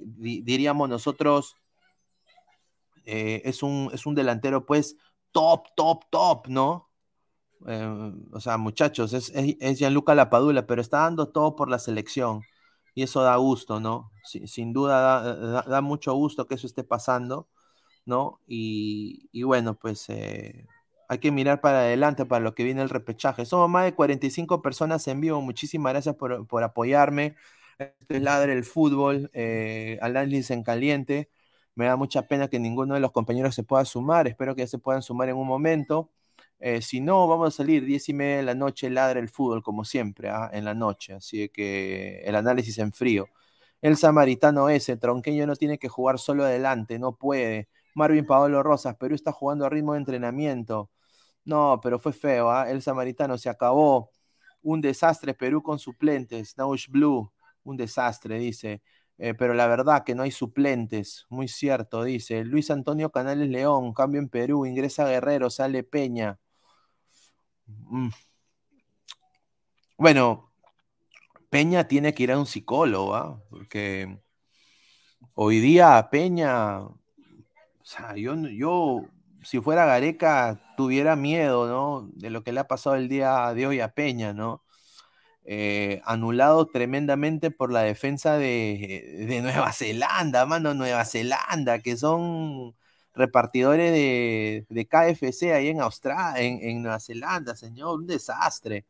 diríamos 0.00 0.88
nosotros, 0.88 1.54
eh, 3.04 3.42
es, 3.44 3.62
un, 3.62 3.90
es 3.92 4.06
un 4.06 4.16
delantero, 4.16 4.66
pues, 4.66 4.96
top, 5.30 5.68
top, 5.76 6.04
top, 6.10 6.48
¿no? 6.48 6.90
Eh, 7.68 8.12
o 8.32 8.40
sea, 8.40 8.56
muchachos, 8.58 9.12
es, 9.12 9.30
es, 9.34 9.78
Gianluca 9.78 10.16
Lapadula, 10.16 10.66
pero 10.66 10.80
está 10.82 11.02
dando 11.02 11.28
todo 11.28 11.54
por 11.54 11.70
la 11.70 11.78
selección. 11.78 12.42
Y 12.96 13.02
eso 13.02 13.22
da 13.22 13.36
gusto, 13.36 13.78
¿no? 13.78 14.10
sin 14.24 14.72
duda 14.72 15.62
da, 15.64 15.80
mucho 15.82 16.14
gusto 16.14 16.46
que 16.46 16.54
eso 16.56 16.66
esté 16.66 16.82
pasando, 16.82 17.48
¿no? 18.06 18.40
Y, 18.46 19.42
bueno, 19.44 19.78
pues 19.78 20.08
eh, 20.08 20.66
hay 21.08 21.18
que 21.18 21.30
mirar 21.32 21.60
para 21.60 21.80
adelante 21.80 22.24
para 22.26 22.42
lo 22.44 22.54
que 22.54 22.64
viene 22.64 22.82
el 22.82 22.90
repechaje. 22.90 23.44
Somos 23.46 23.68
más 23.70 23.84
de 23.84 23.94
45 23.94 24.62
personas 24.62 25.06
en 25.08 25.20
vivo. 25.20 25.42
Muchísimas 25.42 25.92
gracias 25.92 26.16
por, 26.16 26.64
apoyarme. 26.64 27.36
Este 27.78 28.16
es 28.16 28.22
Ladre 28.22 28.54
el 28.54 28.64
Fútbol, 28.64 29.30
eh, 29.34 29.98
análisis 30.02 30.50
en 30.50 30.62
caliente. 30.62 31.30
Me 31.74 31.86
da 31.86 31.96
mucha 31.96 32.22
pena 32.28 32.48
que 32.48 32.58
ninguno 32.58 32.94
de 32.94 33.00
los 33.00 33.12
compañeros 33.12 33.54
se 33.54 33.62
pueda 33.62 33.84
sumar. 33.84 34.26
Espero 34.28 34.54
que 34.56 34.62
ya 34.62 34.68
se 34.68 34.78
puedan 34.78 35.02
sumar 35.02 35.28
en 35.28 35.36
un 35.36 35.46
momento. 35.46 36.10
Eh, 36.58 36.80
si 36.82 37.00
no, 37.00 37.26
vamos 37.28 37.48
a 37.54 37.56
salir 37.56 37.84
10 37.84 38.08
y 38.08 38.14
media 38.14 38.36
de 38.38 38.42
la 38.42 38.54
noche, 38.54 38.88
ladra 38.90 39.20
el 39.20 39.28
fútbol, 39.28 39.62
como 39.62 39.84
siempre, 39.84 40.30
¿ah? 40.30 40.50
en 40.52 40.64
la 40.64 40.74
noche. 40.74 41.14
Así 41.14 41.48
que 41.50 42.20
el 42.24 42.34
análisis 42.36 42.78
en 42.78 42.92
frío. 42.92 43.26
El 43.82 43.96
samaritano 43.96 44.68
ese, 44.70 44.96
Tronqueño 44.96 45.46
no 45.46 45.56
tiene 45.56 45.78
que 45.78 45.88
jugar 45.88 46.18
solo 46.18 46.44
adelante, 46.44 46.98
no 46.98 47.16
puede. 47.16 47.68
Marvin 47.94 48.26
Paolo 48.26 48.62
Rosas, 48.62 48.96
Perú 48.96 49.14
está 49.14 49.32
jugando 49.32 49.66
a 49.66 49.70
ritmo 49.70 49.92
de 49.92 49.98
entrenamiento. 50.00 50.90
No, 51.44 51.80
pero 51.82 51.98
fue 51.98 52.12
feo, 52.12 52.50
¿ah? 52.50 52.70
el 52.70 52.82
samaritano 52.82 53.38
se 53.38 53.48
acabó. 53.50 54.10
Un 54.62 54.80
desastre, 54.80 55.34
Perú 55.34 55.62
con 55.62 55.78
suplentes. 55.78 56.56
Naush 56.58 56.88
Blue, 56.90 57.32
un 57.64 57.76
desastre, 57.76 58.38
dice. 58.38 58.82
Eh, 59.18 59.34
pero 59.34 59.54
la 59.54 59.66
verdad 59.66 60.04
que 60.04 60.14
no 60.14 60.22
hay 60.24 60.30
suplentes, 60.30 61.26
muy 61.30 61.48
cierto, 61.48 62.04
dice. 62.04 62.44
Luis 62.44 62.70
Antonio 62.70 63.10
Canales 63.10 63.48
León, 63.48 63.94
cambio 63.94 64.20
en 64.20 64.28
Perú, 64.28 64.66
ingresa 64.66 65.06
Guerrero, 65.08 65.50
sale 65.50 65.82
Peña. 65.84 66.38
Mm. 67.66 68.10
Bueno, 69.98 70.52
Peña 71.50 71.88
tiene 71.88 72.14
que 72.14 72.24
ir 72.24 72.32
a 72.32 72.38
un 72.38 72.46
psicólogo, 72.46 73.14
¿ah? 73.14 73.42
porque 73.50 74.18
hoy 75.34 75.60
día 75.60 76.08
Peña, 76.10 76.80
o 76.80 76.98
sea, 77.82 78.16
yo, 78.16 78.34
yo, 78.48 79.06
si 79.42 79.60
fuera 79.60 79.86
Gareca, 79.86 80.60
tuviera 80.76 81.16
miedo, 81.16 81.66
¿no? 81.68 82.10
De 82.14 82.30
lo 82.30 82.42
que 82.42 82.52
le 82.52 82.60
ha 82.60 82.68
pasado 82.68 82.96
el 82.96 83.08
día 83.08 83.54
de 83.54 83.66
hoy 83.66 83.80
a 83.80 83.92
Peña, 83.94 84.32
¿no? 84.34 84.62
Eh, 85.44 86.02
anulado 86.04 86.66
tremendamente 86.66 87.50
por 87.52 87.72
la 87.72 87.82
defensa 87.82 88.36
de, 88.36 89.40
Nueva 89.42 89.72
Zelanda, 89.72 90.46
mano, 90.46 90.74
Nueva 90.74 91.04
Zelanda, 91.04 91.78
que 91.80 91.96
son 91.96 92.74
repartidores 93.16 93.92
de, 93.92 94.88
KFC 94.88 95.52
ahí 95.52 95.68
en 95.68 95.80
Australia, 95.80 96.40
en, 96.42 96.82
Nueva 96.82 97.00
Zelanda, 97.00 97.56
señor, 97.56 98.00
un 98.00 98.06
desastre. 98.06 98.84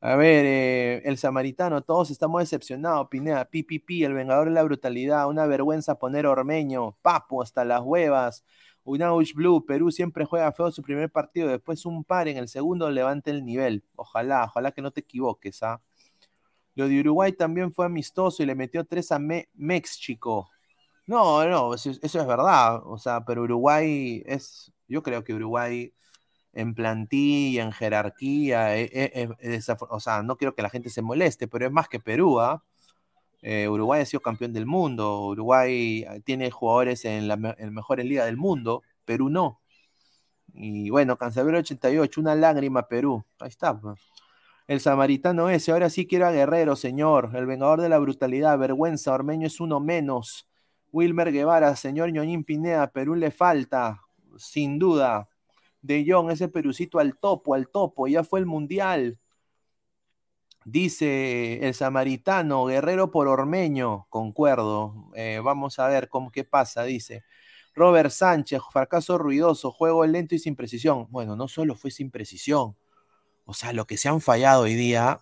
A 0.00 0.16
ver, 0.16 0.44
eh, 0.44 1.02
el 1.04 1.16
samaritano, 1.16 1.82
todos 1.82 2.10
estamos 2.10 2.42
decepcionados, 2.42 3.08
Pineda, 3.08 3.44
PPP, 3.44 4.04
el 4.04 4.14
vengador 4.14 4.48
de 4.48 4.54
la 4.54 4.64
brutalidad, 4.64 5.28
una 5.28 5.46
vergüenza 5.46 5.94
poner 5.98 6.26
Ormeño, 6.26 6.96
Papo 7.02 7.40
hasta 7.40 7.64
las 7.64 7.82
huevas, 7.82 8.44
Unaush 8.84 9.32
Blue, 9.34 9.64
Perú 9.64 9.92
siempre 9.92 10.24
juega 10.24 10.52
feo 10.52 10.72
su 10.72 10.82
primer 10.82 11.10
partido, 11.10 11.48
después 11.48 11.86
un 11.86 12.02
par 12.04 12.26
en 12.26 12.36
el 12.36 12.48
segundo 12.48 12.90
levante 12.90 13.30
el 13.30 13.44
nivel. 13.44 13.84
Ojalá, 13.94 14.44
ojalá 14.44 14.72
que 14.72 14.82
no 14.82 14.90
te 14.90 15.00
equivoques, 15.02 15.62
¿ah? 15.62 15.80
Lo 16.74 16.88
de 16.88 17.00
Uruguay 17.00 17.32
también 17.32 17.72
fue 17.72 17.86
amistoso 17.86 18.42
y 18.42 18.46
le 18.46 18.54
metió 18.54 18.84
tres 18.84 19.12
a 19.12 19.18
México. 19.18 20.50
No, 21.06 21.46
no, 21.48 21.74
eso, 21.74 21.90
es 21.90 22.12
verdad. 22.26 22.80
O 22.84 22.98
sea, 22.98 23.24
pero 23.24 23.42
Uruguay 23.42 24.22
es, 24.26 24.72
yo 24.88 25.02
creo 25.02 25.24
que 25.24 25.34
Uruguay 25.34 25.92
en 26.52 26.74
plantilla, 26.74 27.64
en 27.64 27.72
jerarquía, 27.72 28.76
e, 28.76 28.84
e, 28.92 29.28
es, 29.40 29.68
o 29.68 30.00
sea, 30.00 30.22
no 30.22 30.36
quiero 30.36 30.54
que 30.54 30.62
la 30.62 30.70
gente 30.70 30.90
se 30.90 31.02
moleste, 31.02 31.48
pero 31.48 31.66
es 31.66 31.72
más 31.72 31.88
que 31.88 32.00
Perú, 32.00 32.40
¿ah? 32.40 32.64
Eh, 33.42 33.68
Uruguay 33.68 34.02
ha 34.02 34.06
sido 34.06 34.20
campeón 34.20 34.52
del 34.52 34.66
mundo, 34.66 35.26
Uruguay 35.28 36.04
eh, 36.08 36.20
tiene 36.24 36.50
jugadores 36.50 37.04
en 37.04 37.28
la 37.28 37.36
mejor 37.36 38.04
liga 38.04 38.24
del 38.26 38.36
mundo, 38.36 38.82
Perú 39.04 39.30
no. 39.30 39.62
Y 40.54 40.90
bueno, 40.90 41.16
Cancelero 41.16 41.58
88, 41.58 42.20
una 42.20 42.34
lágrima 42.34 42.86
Perú. 42.88 43.24
Ahí 43.40 43.48
está. 43.48 43.78
Pues. 43.78 44.00
El 44.66 44.80
samaritano 44.80 45.50
ese, 45.50 45.72
ahora 45.72 45.90
sí 45.90 46.06
quiero 46.06 46.26
a 46.26 46.32
Guerrero, 46.32 46.76
señor. 46.76 47.30
El 47.34 47.46
vengador 47.46 47.80
de 47.80 47.88
la 47.88 47.98
brutalidad, 47.98 48.58
vergüenza, 48.58 49.12
Ormeño 49.12 49.46
es 49.46 49.60
uno 49.60 49.80
menos. 49.80 50.48
Wilmer 50.92 51.32
Guevara, 51.32 51.74
señor 51.74 52.12
Ñoñín 52.12 52.44
Pineda, 52.44 52.92
Perú 52.92 53.14
le 53.14 53.30
falta, 53.30 54.02
sin 54.36 54.78
duda. 54.78 55.28
De 55.80 56.04
Jong, 56.06 56.30
ese 56.30 56.48
perucito 56.48 56.98
al 57.00 57.18
topo, 57.18 57.54
al 57.54 57.68
topo, 57.68 58.06
ya 58.06 58.22
fue 58.22 58.40
el 58.40 58.46
mundial. 58.46 59.18
Dice 60.64 61.66
el 61.66 61.74
samaritano, 61.74 62.66
guerrero 62.66 63.10
por 63.10 63.26
ormeño, 63.26 64.06
concuerdo. 64.10 65.10
Eh, 65.16 65.40
vamos 65.42 65.78
a 65.80 65.88
ver 65.88 66.08
cómo 66.08 66.30
qué 66.30 66.44
pasa, 66.44 66.84
dice. 66.84 67.24
Robert 67.74 68.10
Sánchez, 68.10 68.60
fracaso 68.70 69.18
ruidoso, 69.18 69.72
juego 69.72 70.06
lento 70.06 70.34
y 70.34 70.38
sin 70.38 70.54
precisión. 70.54 71.08
Bueno, 71.10 71.34
no 71.36 71.48
solo 71.48 71.74
fue 71.74 71.90
sin 71.90 72.10
precisión. 72.10 72.76
O 73.44 73.54
sea, 73.54 73.72
lo 73.72 73.86
que 73.86 73.96
se 73.96 74.08
han 74.08 74.20
fallado 74.20 74.62
hoy 74.62 74.74
día, 74.74 75.18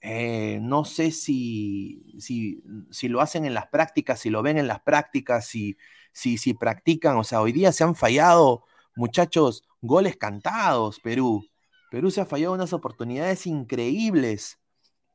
eh, 0.00 0.58
no 0.62 0.84
sé 0.84 1.10
si, 1.10 2.14
si, 2.18 3.08
lo 3.08 3.20
hacen 3.20 3.44
en 3.44 3.54
las 3.54 3.66
prácticas, 3.68 4.20
si 4.20 4.30
lo 4.30 4.42
ven 4.42 4.58
en 4.58 4.66
las 4.68 4.80
prácticas, 4.80 5.46
si, 5.46 5.76
si, 6.12 6.54
practican. 6.54 7.16
O 7.16 7.24
sea, 7.24 7.40
hoy 7.40 7.52
día 7.52 7.72
se 7.72 7.84
han 7.84 7.94
fallado, 7.94 8.64
muchachos, 8.94 9.64
goles 9.80 10.16
cantados, 10.16 11.00
Perú. 11.00 11.44
Perú 11.90 12.10
se 12.10 12.20
ha 12.20 12.26
fallado 12.26 12.54
unas 12.54 12.72
oportunidades 12.72 13.46
increíbles. 13.46 14.58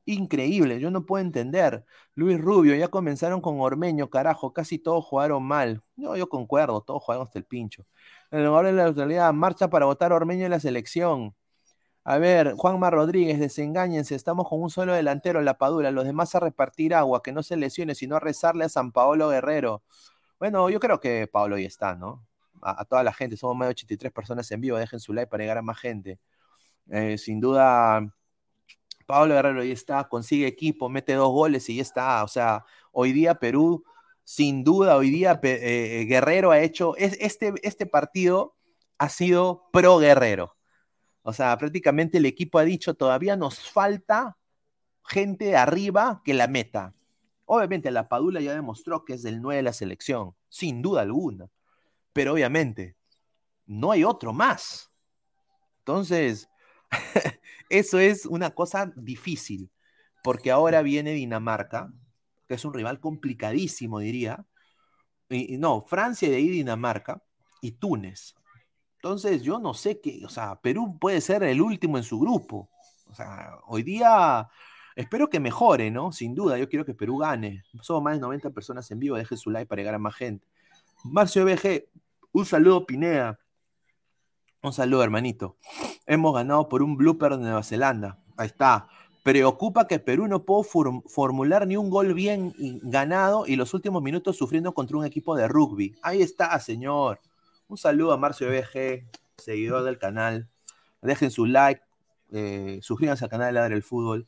Increíble, 0.06 0.80
yo 0.80 0.90
no 0.92 1.06
puedo 1.06 1.24
entender. 1.24 1.86
Luis 2.16 2.40
Rubio, 2.42 2.76
ya 2.76 2.88
comenzaron 2.88 3.40
con 3.40 3.60
Ormeño, 3.62 4.10
carajo, 4.10 4.52
casi 4.52 4.80
todos 4.80 5.06
jugaron 5.06 5.44
mal. 5.44 5.84
No, 5.96 6.18
yo 6.18 6.28
concuerdo, 6.28 6.82
todos 6.82 7.04
jugaron 7.04 7.28
hasta 7.28 7.40
el 7.40 7.46
pincho. 7.46 7.86
Lugar 8.32 8.66
de 8.66 8.74
la 8.74 8.86
autoridad, 8.86 9.32
marcha 9.34 9.70
para 9.70 9.86
votar 9.86 10.12
Ormeño 10.12 10.46
en 10.46 10.52
la 10.52 10.60
selección. 10.60 11.36
A 12.04 12.18
ver, 12.18 12.56
Juanma 12.56 12.90
Rodríguez, 12.90 13.40
desengáñense, 13.40 14.16
estamos 14.16 14.50
con 14.50 14.62
un 14.62 14.72
solo 14.72 14.94
delantero, 14.94 15.40
la 15.42 15.60
Padula, 15.60 15.92
los 15.92 16.06
demás 16.06 16.34
a 16.34 16.40
repartir 16.40 16.96
agua, 16.96 17.22
que 17.22 17.32
no 17.32 17.44
se 17.44 17.56
lesione, 17.58 17.94
sino 17.94 18.16
a 18.16 18.20
rezarle 18.20 18.66
a 18.66 18.70
San 18.70 18.92
Paolo 18.92 19.30
Guerrero. 19.30 19.84
Bueno, 20.40 20.70
yo 20.72 20.80
creo 20.80 21.00
que 21.00 21.28
Paolo 21.28 21.60
ya 21.60 21.68
está, 21.68 21.96
¿no? 21.96 22.26
A, 22.64 22.86
toda 22.86 23.04
la 23.04 23.14
gente, 23.14 23.38
somos 23.38 23.56
más 23.56 23.68
de 23.68 23.72
83 23.72 24.12
personas 24.12 24.50
en 24.52 24.62
vivo, 24.62 24.78
dejen 24.78 25.00
su 25.00 25.14
like 25.14 25.30
para 25.30 25.44
llegar 25.44 25.60
a 25.60 25.62
más 25.62 25.80
gente. 25.80 26.20
Eh, 26.90 27.18
sin 27.20 27.40
duda, 27.40 28.02
Pablo 29.06 29.36
Guerrero 29.36 29.64
ya 29.64 29.74
está, 29.74 30.08
consigue 30.10 30.48
equipo, 30.48 30.90
mete 30.90 31.14
dos 31.14 31.30
goles 31.32 31.70
y 31.70 31.78
ya 31.78 31.82
está. 31.84 32.24
O 32.24 32.28
sea, 32.28 32.66
hoy 32.92 33.14
día 33.14 33.36
Perú, 33.36 33.84
sin 34.24 34.64
duda, 34.64 34.98
hoy 34.98 35.12
día 35.12 35.40
eh, 35.44 36.06
Guerrero 36.10 36.52
ha 36.52 36.60
hecho, 36.60 36.96
este, 36.98 37.54
este 37.64 37.86
partido 37.86 38.56
ha 38.98 39.10
sido 39.10 39.70
pro 39.72 40.00
Guerrero. 40.00 40.56
O 41.24 41.34
sea, 41.34 41.58
prácticamente 41.58 42.18
el 42.18 42.26
equipo 42.26 42.60
ha 42.60 42.64
dicho, 42.64 42.94
todavía 42.94 43.36
nos 43.36 43.60
falta 43.60 44.38
gente 45.04 45.46
de 45.46 45.58
arriba 45.58 46.22
que 46.24 46.34
la 46.34 46.48
meta. 46.48 46.96
Obviamente 47.46 47.92
la 47.92 48.08
Padula 48.08 48.42
ya 48.42 48.54
demostró 48.54 49.06
que 49.06 49.14
es 49.14 49.24
del 49.24 49.42
9 49.42 49.58
de 49.58 49.64
la 49.64 49.74
selección, 49.74 50.36
sin 50.50 50.82
duda 50.82 51.02
alguna. 51.02 51.50
Pero 52.14 52.34
obviamente, 52.34 52.96
no 53.66 53.92
hay 53.92 54.04
otro 54.04 54.34
más. 54.34 54.92
Entonces, 55.80 56.50
Eso 57.70 58.00
es 58.00 58.26
una 58.26 58.52
cosa 58.52 58.92
difícil, 58.96 59.72
porque 60.24 60.52
ahora 60.52 60.82
viene 60.82 61.14
Dinamarca, 61.14 61.94
que 62.48 62.56
es 62.56 62.66
un 62.66 62.74
rival 62.74 63.00
complicadísimo, 63.00 64.00
diría. 64.00 64.46
Y, 65.30 65.58
no, 65.58 65.82
Francia 65.82 66.30
de 66.30 66.36
ahí 66.36 66.50
Dinamarca 66.50 67.24
y 67.62 67.72
Túnez. 67.72 68.36
Entonces, 69.04 69.42
yo 69.42 69.58
no 69.58 69.74
sé 69.74 70.00
qué, 70.00 70.22
o 70.24 70.30
sea, 70.30 70.62
Perú 70.62 71.00
puede 71.00 71.22
ser 71.22 71.42
el 71.42 71.60
último 71.60 71.98
en 71.98 72.04
su 72.04 72.20
grupo. 72.20 72.70
O 73.10 73.16
sea, 73.16 73.58
hoy 73.66 73.82
día 73.82 74.48
espero 74.96 75.28
que 75.28 75.40
mejore, 75.40 75.90
¿no? 75.90 76.12
Sin 76.12 76.36
duda, 76.36 76.60
yo 76.60 76.70
quiero 76.70 76.86
que 76.86 76.94
Perú 76.94 77.18
gane. 77.18 77.64
Somos 77.82 78.04
más 78.04 78.14
de 78.14 78.20
90 78.20 78.52
personas 78.52 78.92
en 78.92 79.00
vivo, 79.00 79.18
dejen 79.18 79.40
su 79.40 79.50
like 79.50 79.66
para 79.66 79.80
llegar 79.80 79.96
a 79.96 79.98
más 79.98 80.14
gente. 80.14 80.46
Marcio 81.04 81.44
BG, 81.46 81.88
un 82.32 82.46
saludo, 82.46 82.86
Pineda. 82.86 83.40
Un 84.62 84.72
saludo, 84.72 85.04
hermanito. 85.04 85.58
Hemos 86.06 86.36
ganado 86.36 86.70
por 86.70 86.84
un 86.84 86.96
blooper 86.96 87.32
de 87.32 87.38
Nueva 87.40 87.64
Zelanda. 87.64 88.20
Ahí 88.38 88.46
está. 88.46 88.88
Preocupa 89.24 89.88
que 89.88 89.98
Perú 89.98 90.28
no 90.28 90.44
pudo 90.44 90.62
formular 91.08 91.66
ni 91.66 91.76
un 91.76 91.90
gol 91.90 92.14
bien 92.14 92.54
ganado 92.84 93.48
y 93.48 93.56
los 93.56 93.74
últimos 93.74 94.04
minutos 94.04 94.38
sufriendo 94.38 94.76
contra 94.76 94.96
un 94.98 95.06
equipo 95.06 95.36
de 95.36 95.48
rugby. 95.48 95.96
Ahí 96.04 96.22
está, 96.22 96.60
señor. 96.60 97.20
Un 97.72 97.78
saludo 97.78 98.12
a 98.12 98.18
Marcio 98.18 98.50
BG, 98.50 99.08
seguidor 99.38 99.84
del 99.84 99.98
canal. 99.98 100.50
Dejen 101.02 101.32
su 101.32 101.46
like, 101.46 101.82
eh, 102.34 102.80
suscríbanse 102.82 103.24
al 103.24 103.30
canal 103.30 103.48
de 103.48 103.54
Ladre 103.54 103.76
el 103.76 103.82
Fútbol. 103.82 104.28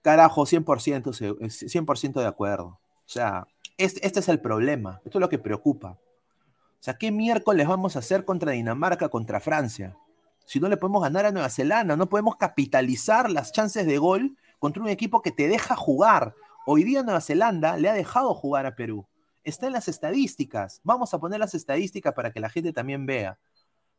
Carajo, 0.00 0.46
100%, 0.46 1.12
100 1.50 2.12
de 2.12 2.26
acuerdo. 2.26 2.66
O 2.66 2.78
sea, 3.04 3.48
este 3.78 4.20
es 4.20 4.28
el 4.28 4.38
problema. 4.38 5.00
Esto 5.04 5.18
es 5.18 5.20
lo 5.20 5.28
que 5.28 5.40
preocupa. 5.40 5.98
O 5.98 6.78
sea, 6.78 6.94
¿qué 6.94 7.10
miércoles 7.10 7.66
vamos 7.66 7.96
a 7.96 7.98
hacer 7.98 8.24
contra 8.24 8.52
Dinamarca, 8.52 9.08
contra 9.08 9.40
Francia? 9.40 9.96
Si 10.44 10.60
no 10.60 10.68
le 10.68 10.76
podemos 10.76 11.02
ganar 11.02 11.26
a 11.26 11.32
Nueva 11.32 11.50
Zelanda, 11.50 11.96
no 11.96 12.08
podemos 12.08 12.36
capitalizar 12.36 13.28
las 13.28 13.50
chances 13.50 13.86
de 13.86 13.98
gol 13.98 14.36
contra 14.60 14.84
un 14.84 14.88
equipo 14.88 15.20
que 15.20 15.32
te 15.32 15.48
deja 15.48 15.74
jugar. 15.74 16.36
Hoy 16.64 16.84
día 16.84 17.02
Nueva 17.02 17.22
Zelanda 17.22 17.76
le 17.76 17.88
ha 17.88 17.94
dejado 17.94 18.34
jugar 18.34 18.66
a 18.66 18.76
Perú. 18.76 19.04
Está 19.48 19.66
en 19.66 19.72
las 19.72 19.88
estadísticas. 19.88 20.82
Vamos 20.84 21.14
a 21.14 21.18
poner 21.18 21.40
las 21.40 21.54
estadísticas 21.54 22.12
para 22.12 22.30
que 22.32 22.38
la 22.38 22.50
gente 22.50 22.70
también 22.74 23.06
vea. 23.06 23.38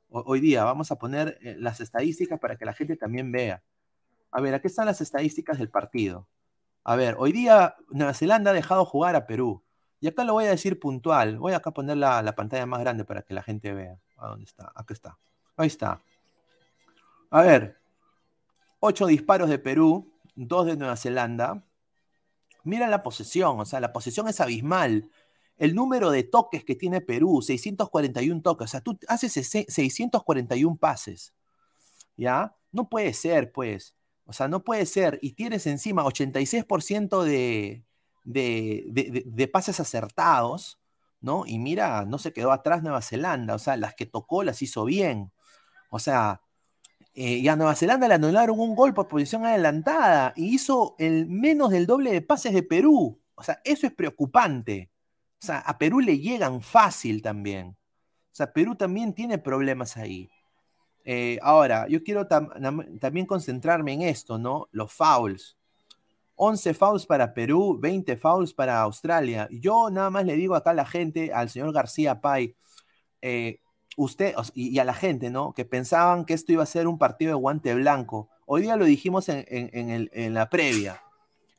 Hoy 0.10 0.42
día 0.42 0.64
vamos 0.64 0.92
a 0.92 1.00
poner 1.00 1.40
eh, 1.42 1.56
las 1.58 1.80
estadísticas 1.80 2.40
para 2.40 2.56
que 2.56 2.66
la 2.66 2.74
gente 2.74 2.96
también 2.96 3.32
vea. 3.32 3.64
A 4.30 4.42
ver, 4.42 4.54
aquí 4.54 4.68
están 4.68 4.86
las 4.86 5.02
estadísticas 5.02 5.58
del 5.58 5.72
partido. 5.72 6.28
A 6.84 6.96
ver, 6.96 7.16
hoy 7.18 7.32
día 7.32 7.76
Nueva 7.90 8.14
Zelanda 8.14 8.52
ha 8.52 8.54
dejado 8.54 8.86
jugar 8.86 9.16
a 9.16 9.26
Perú. 9.26 9.64
Y 10.00 10.08
acá 10.08 10.24
lo 10.24 10.34
voy 10.34 10.46
a 10.46 10.50
decir 10.50 10.80
puntual. 10.80 11.40
Voy 11.40 11.54
acá 11.54 11.72
a 11.72 11.74
poner 11.74 11.98
la, 11.98 12.36
pantalla 12.36 12.68
más 12.68 12.82
grande 12.82 13.04
para 13.04 13.24
que 13.24 13.34
la 13.34 13.42
gente 13.42 13.74
vea. 13.74 14.00
¿A 14.18 14.28
dónde 14.28 14.46
está? 14.46 14.72
Acá 14.76 14.94
está. 14.94 15.18
Ahí 15.58 15.66
está. 15.66 16.00
A 17.32 17.42
ver. 17.42 17.80
Ocho 18.80 19.08
disparos 19.08 19.50
de 19.50 19.58
Perú, 19.58 20.14
dos 20.36 20.68
de 20.68 20.78
Nueva 20.78 20.96
Zelanda. 20.96 21.64
Mira 22.64 22.88
la 22.88 23.02
posesión, 23.02 23.60
o 23.60 23.66
sea, 23.66 23.80
la 23.80 23.92
posesión 23.92 24.28
es 24.28 24.40
abismal. 24.40 25.10
El 25.60 25.76
número 25.76 26.10
de 26.10 26.24
toques 26.24 26.64
que 26.64 26.76
tiene 26.76 27.02
Perú, 27.02 27.42
641 27.42 28.42
toques. 28.42 28.66
O 28.66 28.68
sea, 28.68 28.82
tú 28.82 28.98
haces 29.08 29.34
641 29.34 30.78
pases. 30.78 31.36
¿Ya? 32.18 32.56
No 32.72 32.90
puede 32.90 33.14
ser, 33.14 33.52
pues. 33.52 33.96
O 34.26 34.34
sea, 34.34 34.48
no 34.48 34.64
puede 34.64 34.86
ser. 34.86 35.20
Y 35.22 35.34
tienes 35.34 35.68
encima 35.68 36.04
86% 36.04 37.24
de, 37.24 37.84
de, 38.24 39.48
pases 39.48 39.80
acertados, 39.80 40.80
¿no? 41.22 41.46
Y 41.46 41.60
mira, 41.60 42.06
no 42.06 42.18
se 42.18 42.34
quedó 42.34 42.52
atrás 42.52 42.84
Nueva 42.84 43.02
Zelanda, 43.02 43.56
o 43.56 43.60
sea, 43.60 43.78
las 43.78 43.96
que 43.96 44.06
tocó 44.06 44.44
las 44.44 44.62
hizo 44.62 44.86
bien. 44.86 45.32
O 45.90 46.00
sea, 46.00 46.42
eh, 47.14 47.38
y 47.38 47.48
a 47.48 47.56
Nueva 47.56 47.76
Zelanda 47.76 48.08
le 48.08 48.14
anularon 48.14 48.60
un 48.60 48.76
gol 48.76 48.94
por 48.94 49.08
posición 49.08 49.46
adelantada 49.46 50.34
y 50.36 50.54
hizo 50.54 50.96
el 51.00 51.28
menos 51.28 51.72
del 51.72 51.88
doble 51.88 52.12
de 52.12 52.22
pases 52.22 52.54
de 52.54 52.64
Perú. 52.64 53.20
O 53.36 53.44
sea, 53.44 53.60
eso 53.64 53.88
es 53.88 53.94
preocupante. 53.94 54.92
O 55.42 55.46
sea, 55.46 55.60
a 55.60 55.78
Perú 55.78 56.00
le 56.00 56.20
llegan 56.20 56.62
fácil 56.62 57.22
también. 57.22 57.78
O 58.32 58.36
sea, 58.36 58.52
Perú 58.52 58.76
también 58.76 59.14
tiene 59.14 59.38
problemas 59.38 59.98
ahí. 59.98 60.30
Eh, 61.06 61.40
ahora, 61.42 61.88
yo 61.88 62.04
quiero 62.04 62.28
también 62.28 63.26
concentrarme 63.26 63.94
en 63.94 64.02
esto, 64.04 64.38
¿no? 64.38 64.68
Los 64.72 64.92
fouls. 64.92 65.58
11 66.36 66.74
fouls 66.74 67.06
para 67.06 67.34
Perú, 67.34 67.78
20 67.80 68.16
fouls 68.16 68.54
para 68.54 68.82
Australia. 68.82 69.48
Yo 69.52 69.90
nada 69.90 70.10
más 70.10 70.26
le 70.26 70.36
digo 70.36 70.56
acá 70.56 70.70
a 70.70 70.74
la 70.74 70.86
gente, 70.86 71.34
al 71.34 71.50
señor 71.50 71.74
García 71.74 72.22
Pay, 72.22 72.56
eh, 73.22 73.60
usted 73.98 74.34
y, 74.54 74.80
a 74.80 74.86
la 74.86 74.94
gente, 74.94 75.30
¿no? 75.30 75.54
Que 75.54 75.66
pensaban 75.66 76.26
que 76.26 76.34
esto 76.34 76.54
iba 76.54 76.64
a 76.64 76.68
ser 76.68 76.88
un 76.88 76.98
partido 76.98 77.32
de 77.32 77.42
guante 77.42 77.74
blanco. 77.76 78.30
Hoy 78.46 78.62
día 78.62 78.78
lo 78.78 78.86
dijimos 78.86 79.28
en, 79.30 80.34
la 80.34 80.50
previa. 80.50 81.02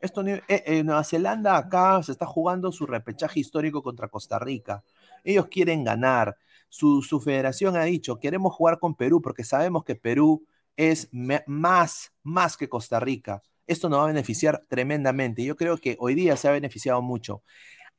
Esto, 0.01 0.27
eh, 0.27 0.43
eh, 0.49 0.83
Nueva 0.83 1.05
Zelanda 1.05 1.57
acá 1.57 2.03
se 2.03 2.13
está 2.13 2.27
jugando 2.27 2.73
su 2.73 2.87
repechaje 2.87 3.41
histórico 3.41 3.83
contra 3.83 4.09
Costa 4.09 4.39
Rica. 4.39 4.83
Ellos 5.25 5.47
quieren 5.49 5.85
ganar. 5.85 6.37
Su, 6.69 7.03
su 7.03 7.21
federación 7.21 7.77
ha 7.77 7.83
dicho, 7.85 8.19
queremos 8.21 8.55
jugar 8.55 8.79
con 8.79 8.95
Perú 8.95 9.21
porque 9.21 9.43
sabemos 9.45 9.85
que 9.85 9.97
Perú 9.97 10.47
es 10.77 11.09
más, 11.13 12.13
más 12.23 12.57
que 12.57 12.69
Costa 12.69 13.01
Rica 13.01 13.43
esto 13.71 13.89
nos 13.89 14.01
va 14.01 14.05
a 14.05 14.09
beneficiar 14.09 14.65
tremendamente. 14.69 15.45
Yo 15.45 15.55
creo 15.57 15.79
que 15.79 15.97
hoy 16.01 16.15
día 16.17 16.37
se 16.37 16.49
ha 16.49 16.51
beneficiado 16.51 17.01
mucho. 17.03 17.43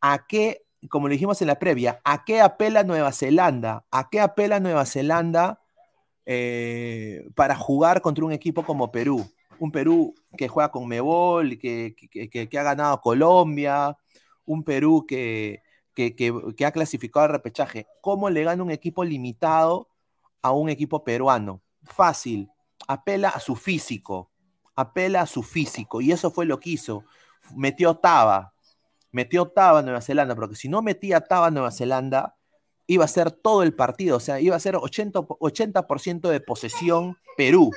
¿A 0.01 0.25
qué, 0.27 0.65
como 0.89 1.07
le 1.07 1.13
dijimos 1.13 1.41
en 1.41 1.47
la 1.47 1.59
previa, 1.59 2.01
a 2.03 2.25
qué 2.25 2.41
apela 2.41 2.83
Nueva 2.83 3.13
Zelanda? 3.13 3.85
¿A 3.89 4.09
qué 4.09 4.19
apela 4.19 4.59
Nueva 4.59 4.85
Zelanda 4.85 5.61
eh, 6.25 7.25
para 7.35 7.55
jugar 7.55 8.01
contra 8.01 8.25
un 8.25 8.33
equipo 8.33 8.65
como 8.65 8.91
Perú? 8.91 9.31
Un 9.61 9.71
Perú 9.71 10.15
que 10.35 10.47
juega 10.47 10.71
con 10.71 10.87
Mebol, 10.87 11.59
que, 11.59 11.95
que, 11.95 12.57
ha 12.57 12.63
ganado 12.63 12.99
Colombia, 12.99 13.95
un 14.43 14.63
Perú 14.63 15.05
que, 15.07 15.61
que, 15.93 16.65
ha 16.65 16.71
clasificado 16.71 17.25
al 17.25 17.31
repechaje. 17.31 17.85
¿Cómo 18.01 18.31
le 18.31 18.43
gana 18.43 18.63
un 18.63 18.71
equipo 18.71 19.03
limitado 19.03 19.87
a 20.41 20.51
un 20.51 20.69
equipo 20.69 21.03
peruano? 21.03 21.61
Fácil, 21.83 22.49
apela 22.87 23.29
a 23.29 23.39
su 23.39 23.55
físico, 23.55 24.31
apela 24.75 25.21
a 25.21 25.27
su 25.27 25.43
físico 25.43 26.01
y 26.01 26.11
eso 26.11 26.31
fue 26.31 26.45
lo 26.45 26.59
que 26.59 26.71
hizo. 26.71 27.03
Metió 27.55 27.95
Taba, 27.97 28.53
metió 29.11 29.47
Taba 29.47 29.83
Nueva 29.83 30.01
Zelanda, 30.01 30.33
porque 30.33 30.55
si 30.55 30.69
no 30.69 30.81
metía 30.81 31.21
Taba 31.21 31.51
Nueva 31.51 31.69
Zelanda, 31.69 32.35
iba 32.87 33.05
a 33.05 33.07
ser 33.07 33.31
todo 33.31 33.61
el 33.61 33.75
partido, 33.75 34.17
o 34.17 34.19
sea, 34.19 34.39
iba 34.39 34.55
a 34.55 34.59
ser 34.59 34.75
80%, 34.75 35.37
80 35.39 36.29
de 36.29 36.39
posesión 36.41 37.17
Perú. 37.37 37.71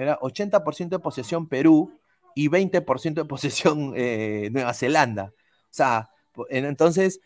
Era 0.00 0.18
80% 0.18 0.88
de 0.88 0.98
posesión 0.98 1.46
Perú 1.46 2.00
y 2.34 2.48
20% 2.48 3.14
de 3.14 3.24
posesión 3.26 3.92
eh, 3.94 4.48
Nueva 4.50 4.72
Zelanda. 4.72 5.34
O 5.34 5.72
sea, 5.72 6.08
entonces 6.48 7.20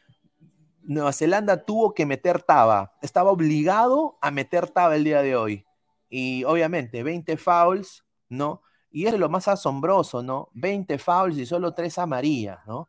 Nueva 0.82 1.12
Zelanda 1.12 1.64
tuvo 1.64 1.94
que 1.94 2.04
meter 2.04 2.42
Taba, 2.42 2.92
estaba 3.00 3.30
obligado 3.30 4.18
a 4.20 4.32
meter 4.32 4.68
Taba 4.70 4.96
el 4.96 5.04
día 5.04 5.22
de 5.22 5.36
hoy. 5.36 5.64
Y 6.08 6.42
obviamente 6.42 7.04
20 7.04 7.36
fouls, 7.36 8.04
¿no? 8.28 8.62
Y 8.90 9.06
es 9.06 9.16
lo 9.16 9.28
más 9.28 9.46
asombroso, 9.46 10.24
¿no? 10.24 10.50
20 10.54 10.98
fouls 10.98 11.38
y 11.38 11.46
solo 11.46 11.74
3 11.74 11.96
amarillas, 11.98 12.58
¿no? 12.66 12.88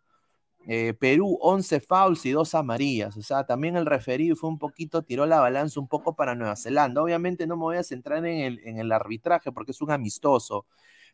Eh, 0.68 0.94
Perú, 1.00 1.38
11 1.42 1.80
fouls 1.80 2.26
y 2.26 2.32
2 2.32 2.56
amarillas. 2.56 3.16
O 3.18 3.22
sea, 3.22 3.46
también 3.46 3.78
el 3.78 3.86
referido 3.86 4.36
fue 4.36 4.50
un 4.50 4.58
poquito, 4.60 5.04
tiró 5.04 5.26
la 5.26 5.40
balanza 5.40 5.80
un 5.80 5.88
poco 5.88 6.16
para 6.16 6.36
Nueva 6.36 6.56
Zelanda. 6.56 7.02
Obviamente 7.04 7.48
no 7.48 7.56
me 7.58 7.64
voy 7.64 7.78
a 7.78 7.84
centrar 7.84 8.26
en 8.26 8.40
el, 8.40 8.60
en 8.66 8.80
el 8.80 8.92
arbitraje 8.92 9.52
porque 9.52 9.72
es 9.72 9.82
un 9.82 9.92
amistoso, 9.92 10.66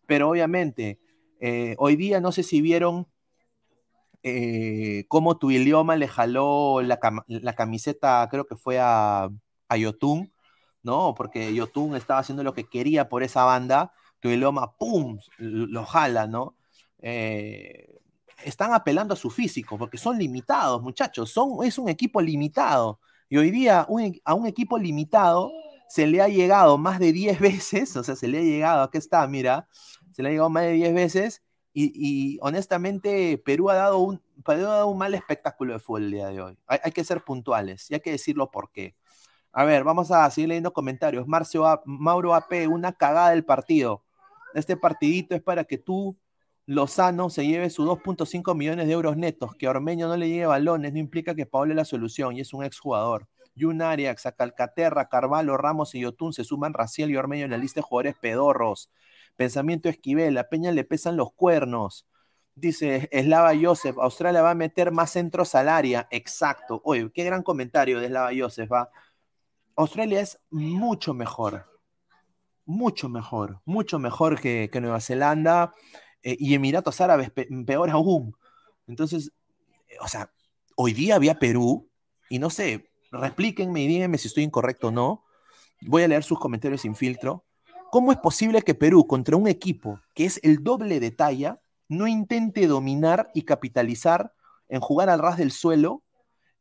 pero 0.05 0.29
obviamente 0.29 0.99
Eh, 1.43 1.75
hoy 1.79 1.95
día 1.95 2.21
no 2.21 2.31
sé 2.31 2.43
si 2.43 2.61
vieron 2.61 3.07
eh, 4.23 5.05
cómo 5.07 5.37
tu 5.37 5.51
idioma 5.51 5.95
le 5.95 6.07
jaló 6.07 6.81
la, 6.81 6.99
camiseta, 7.55 8.27
creo 8.29 8.45
que 8.45 8.55
fue 8.55 8.79
a, 8.79 9.29
a 9.69 9.77
Yotun, 9.77 10.31
¿no? 10.83 11.13
Porque 11.15 11.53
Yotun 11.53 11.95
estaba 11.95 12.19
haciendo 12.19 12.43
lo 12.43 12.53
que 12.53 12.65
quería 12.69 13.09
por 13.09 13.23
esa 13.23 13.43
banda, 13.45 13.93
tu 14.19 14.29
idioma, 14.29 14.75
¡pum!, 14.77 15.19
lo 15.37 15.85
jala, 15.85 16.27
¿no? 16.27 16.55
Eh, 16.99 18.00
están 18.45 18.73
apelando 18.73 19.13
a 19.13 19.17
su 19.17 19.29
físico, 19.29 19.77
porque 19.77 19.97
son 19.97 20.17
limitados, 20.17 20.81
muchachos, 20.81 21.31
son, 21.31 21.63
es 21.65 21.77
un 21.77 21.89
equipo 21.89 22.21
limitado. 22.21 22.99
Y 23.29 23.37
hoy 23.37 23.51
día 23.51 23.87
a 24.25 24.33
un 24.33 24.47
equipo 24.47 24.77
limitado 24.77 25.51
se 25.87 26.07
le 26.07 26.21
ha 26.21 26.27
llegado 26.29 26.77
más 26.77 26.99
de 26.99 27.11
10 27.11 27.39
veces, 27.39 27.95
o 27.97 28.03
sea, 28.03 28.15
se 28.15 28.27
le 28.27 28.39
ha 28.39 28.41
llegado, 28.41 28.83
aquí 28.83 28.97
está, 28.97 29.27
mira, 29.27 29.67
se 30.13 30.23
le 30.23 30.29
ha 30.29 30.31
llegado 30.31 30.49
más 30.49 30.63
de 30.63 30.71
10 30.73 30.93
veces 30.93 31.41
y, 31.73 32.37
honestamente 32.41 33.37
Perú 33.37 33.69
ha, 33.69 33.75
dado 33.75 33.99
un, 33.99 34.21
un 34.85 34.97
mal 34.97 35.13
espectáculo 35.13 35.73
de 35.73 35.79
fútbol 35.79 36.03
el 36.03 36.11
día 36.11 36.27
de 36.27 36.41
hoy. 36.41 36.57
Hay, 36.67 36.91
que 36.91 37.03
ser 37.03 37.23
puntuales 37.23 37.89
y 37.89 37.93
hay 37.93 38.01
que 38.01 38.11
decirlo 38.11 38.51
por 38.51 38.71
qué. 38.71 38.95
A 39.53 39.65
ver, 39.65 39.83
vamos 39.83 40.11
a 40.11 40.29
seguir 40.31 40.49
leyendo 40.49 40.73
comentarios. 40.73 41.27
Marcio 41.27 41.65
Mauro 41.85 42.35
AP, 42.35 42.67
una 42.69 42.93
cagada 42.93 43.31
del 43.31 43.45
partido. 43.45 44.03
Este 44.53 44.77
partidito 44.77 45.35
es 45.35 45.41
para 45.41 45.63
que 45.63 45.77
tú, 45.77 46.17
Lozano, 46.65 47.29
se 47.29 47.45
lleve 47.45 47.69
sus 47.69 47.87
2.5 47.87 48.55
millones 48.55 48.87
de 48.87 48.93
euros 48.93 49.17
netos. 49.17 49.55
Que 49.55 49.67
Ormeño 49.67 50.07
no 50.07 50.17
le 50.17 50.29
llegue 50.29 50.45
balones 50.45 50.93
no 50.93 50.99
implica 50.99 51.35
que 51.35 51.45
Pablo 51.45 51.73
es 51.73 51.77
la 51.77 51.85
solución 51.85 52.35
y 52.35 52.41
es 52.41 52.53
un 52.53 52.63
exjugador. 52.63 53.27
Yun 53.55 53.81
Arias, 53.81 54.23
Calcaterra, 54.37 55.09
Carvalho, 55.09 55.57
Ramos 55.57 55.93
y 55.95 56.01
Yotun 56.01 56.33
se 56.33 56.43
suman 56.43 56.73
Raciel 56.73 57.11
y 57.11 57.17
Ormeño 57.17 57.45
en 57.45 57.51
la 57.51 57.57
lista 57.57 57.79
de 57.79 57.83
jugadores 57.83 58.15
pedorros. 58.19 58.89
Pensamiento 59.35 59.89
Esquivel, 59.89 60.37
a 60.37 60.49
Peña 60.49 60.71
le 60.71 60.83
pesan 60.83 61.17
los 61.17 61.33
cuernos. 61.33 62.07
Dice 62.53 63.09
Slava 63.11 63.53
Joseph, 63.59 63.97
Australia 63.99 64.41
va 64.41 64.51
a 64.51 64.55
meter 64.55 64.91
más 64.91 65.11
centros 65.11 65.55
al 65.55 65.69
área. 65.69 66.07
Exacto. 66.11 66.81
Oye, 66.83 67.11
qué 67.13 67.23
gran 67.23 67.43
comentario 67.43 67.99
de 67.99 68.07
Slava 68.07 68.31
Joseph. 68.37 68.71
¿va? 68.71 68.89
Australia 69.75 70.21
es 70.21 70.39
mucho 70.49 71.13
mejor. 71.13 71.65
Mucho 72.65 73.09
mejor. 73.09 73.61
Mucho 73.65 73.99
mejor 73.99 74.39
que, 74.39 74.69
Nueva 74.81 74.99
Zelanda. 74.99 75.73
Eh, 76.23 76.37
y 76.39 76.53
Emiratos 76.53 77.01
Árabes, 77.01 77.31
peor 77.65 77.89
aún. 77.89 78.35
Entonces, 78.87 79.31
o 79.99 80.07
sea, 80.07 80.31
hoy 80.75 80.93
día 80.93 81.15
había 81.15 81.39
Perú, 81.39 81.89
y 82.29 82.39
no 82.39 82.49
sé, 82.49 82.89
replíquenme 83.11 83.83
y 83.83 83.87
díganme 83.87 84.17
si 84.17 84.27
estoy 84.27 84.43
incorrecto 84.43 84.87
o 84.87 84.91
no. 84.91 85.25
Voy 85.81 86.03
a 86.03 86.07
leer 86.07 86.23
sus 86.23 86.39
comentarios 86.39 86.81
sin 86.81 86.95
filtro. 86.95 87.45
¿Cómo 87.91 88.11
es 88.11 88.17
posible 88.19 88.61
que 88.61 88.73
Perú, 88.73 89.05
contra 89.05 89.35
un 89.35 89.47
equipo 89.47 89.99
que 90.15 90.25
es 90.25 90.39
el 90.43 90.63
doble 90.63 90.99
de 90.99 91.11
talla, 91.11 91.61
no 91.89 92.07
intente 92.07 92.67
dominar 92.67 93.29
y 93.33 93.41
capitalizar 93.41 94.33
en 94.69 94.79
jugar 94.79 95.09
al 95.09 95.19
ras 95.19 95.37
del 95.37 95.51
suelo? 95.51 96.03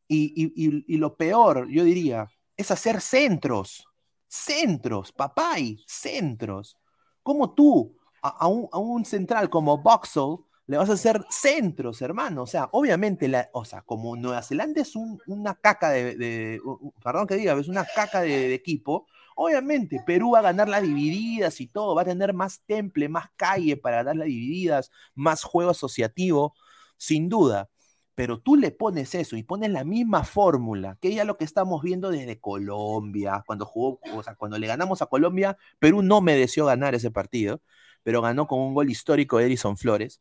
Y, 0.08 0.96
lo 0.96 1.16
peor, 1.16 1.68
yo 1.70 1.84
diría, 1.84 2.28
es 2.56 2.72
hacer 2.72 3.00
centros. 3.00 3.86
Centros, 4.26 5.12
papay, 5.12 5.84
centros. 5.86 6.76
¿Cómo 7.22 7.54
tú, 7.54 7.96
a, 8.22 8.46
un, 8.48 9.04
central 9.04 9.50
como 9.50 9.78
Boxall, 9.78 10.38
le 10.66 10.76
vas 10.76 10.90
a 10.90 10.94
hacer 10.94 11.24
centros, 11.30 12.00
hermano. 12.02 12.42
O 12.42 12.46
sea, 12.46 12.68
obviamente, 12.72 13.28
la, 13.28 13.50
o 13.52 13.64
sea, 13.64 13.82
como 13.82 14.16
Nueva 14.16 14.42
Zelanda 14.42 14.80
es 14.80 14.94
una 14.94 15.54
caca 15.54 15.90
de, 15.90 16.60
perdón 17.02 17.26
que 17.26 17.36
diga, 17.36 17.54
es 17.54 17.68
una 17.68 17.84
caca 17.84 18.20
de, 18.20 18.54
equipo, 18.54 19.06
obviamente 19.36 20.02
Perú 20.06 20.32
va 20.32 20.40
a 20.40 20.42
ganar 20.42 20.68
las 20.68 20.82
divididas 20.82 21.60
y 21.60 21.66
todo, 21.66 21.94
va 21.94 22.02
a 22.02 22.04
tener 22.04 22.34
más 22.34 22.60
temple, 22.66 23.08
más 23.08 23.30
calle 23.36 23.76
para 23.76 24.04
dar 24.04 24.16
las 24.16 24.26
divididas, 24.28 24.90
más 25.14 25.42
juego 25.42 25.70
asociativo, 25.70 26.54
sin 26.96 27.28
duda. 27.28 27.68
Pero 28.14 28.38
tú 28.38 28.54
le 28.56 28.70
pones 28.70 29.14
eso 29.14 29.36
y 29.36 29.42
pones 29.42 29.70
la 29.70 29.82
misma 29.82 30.24
fórmula, 30.24 30.98
que 31.00 31.14
ya 31.14 31.24
lo 31.24 31.38
que 31.38 31.44
estamos 31.44 31.82
viendo 31.82 32.10
desde 32.10 32.38
Colombia, 32.38 33.42
cuando 33.46 33.64
jugó, 33.64 33.98
o 34.14 34.22
sea, 34.22 34.34
cuando 34.34 34.58
le 34.58 34.66
ganamos 34.66 35.00
a 35.00 35.06
Colombia, 35.06 35.56
Perú 35.78 36.02
no 36.02 36.20
mereció 36.20 36.66
ganar 36.66 36.94
ese 36.94 37.10
partido, 37.10 37.62
pero 38.02 38.22
ganó 38.22 38.46
con 38.46 38.60
un 38.60 38.74
gol 38.74 38.90
histórico 38.90 39.38
de 39.38 39.46
Edison 39.46 39.76
Flores 39.76 40.20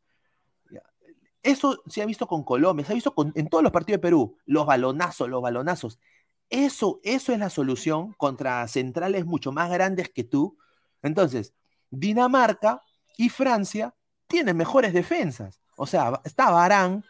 eso 1.43 1.81
se 1.87 2.01
ha 2.01 2.05
visto 2.05 2.27
con 2.27 2.43
Colombia, 2.43 2.85
se 2.85 2.91
ha 2.91 2.95
visto 2.95 3.13
en 3.35 3.47
todos 3.47 3.63
los 3.63 3.71
partidos 3.71 3.97
de 3.97 4.01
Perú, 4.01 4.37
los 4.45 4.65
balonazos, 4.65 5.29
los 5.29 5.41
balonazos. 5.41 5.99
Eso, 6.49 6.99
eso 7.03 7.31
es 7.31 7.39
la 7.39 7.49
solución 7.49 8.13
contra 8.13 8.67
centrales 8.67 9.25
mucho 9.25 9.51
más 9.51 9.69
grandes 9.69 10.09
que 10.09 10.23
tú. 10.23 10.57
Entonces, 11.01 11.53
Dinamarca 11.89 12.81
y 13.17 13.29
Francia 13.29 13.95
tienen 14.27 14.57
mejores 14.57 14.93
defensas. 14.93 15.61
O 15.77 15.85
sea, 15.85 16.21
está 16.23 16.49
Barán, 16.49 17.05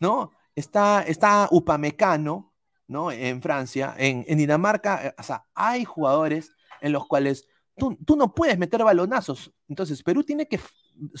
¿no? 0.00 0.30
Está, 0.54 1.02
está 1.02 1.48
Upamecano, 1.50 2.52
¿no? 2.86 3.10
En 3.10 3.42
Francia. 3.42 3.94
En, 3.98 4.24
Dinamarca, 4.24 5.08
eh, 5.08 5.14
o 5.18 5.22
sea, 5.22 5.44
hay 5.54 5.84
jugadores 5.84 6.52
en 6.80 6.92
los 6.92 7.06
cuales 7.06 7.46
tú, 7.76 8.16
no 8.16 8.34
puedes 8.34 8.58
meter 8.58 8.82
balonazos. 8.82 9.52
Entonces, 9.68 10.02
Perú 10.02 10.24
tiene 10.24 10.48
que 10.48 10.60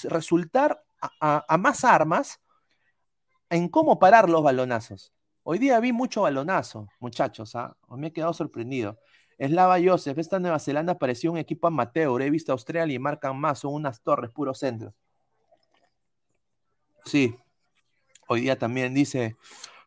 resultar 0.04 0.82
a 1.20 1.56
más 1.58 1.84
armas 1.84 2.40
en 3.50 3.68
cómo 3.68 3.98
parar 3.98 4.28
los 4.28 4.42
balonazos. 4.42 5.12
Hoy 5.48 5.58
día 5.60 5.78
vi 5.78 5.92
mucho 5.92 6.22
balonazo, 6.22 6.88
muchachos, 6.98 7.54
¿ah? 7.54 7.76
me 7.90 8.08
he 8.08 8.12
quedado 8.12 8.32
sorprendido. 8.32 8.98
Eslava 9.38 9.76
Joseph, 9.80 10.18
esta 10.18 10.40
Nueva 10.40 10.58
Zelanda 10.58 10.98
parecía 10.98 11.30
un 11.30 11.36
equipo 11.36 11.68
amateur. 11.68 12.20
He 12.20 12.30
visto 12.30 12.50
a 12.50 12.54
Australia 12.54 12.94
y 12.94 12.98
marcan 12.98 13.38
más, 13.38 13.60
son 13.60 13.74
unas 13.74 14.02
torres, 14.02 14.32
puro 14.32 14.54
centro. 14.54 14.92
Sí, 17.04 17.36
hoy 18.26 18.40
día 18.40 18.58
también 18.58 18.92
dice, 18.92 19.36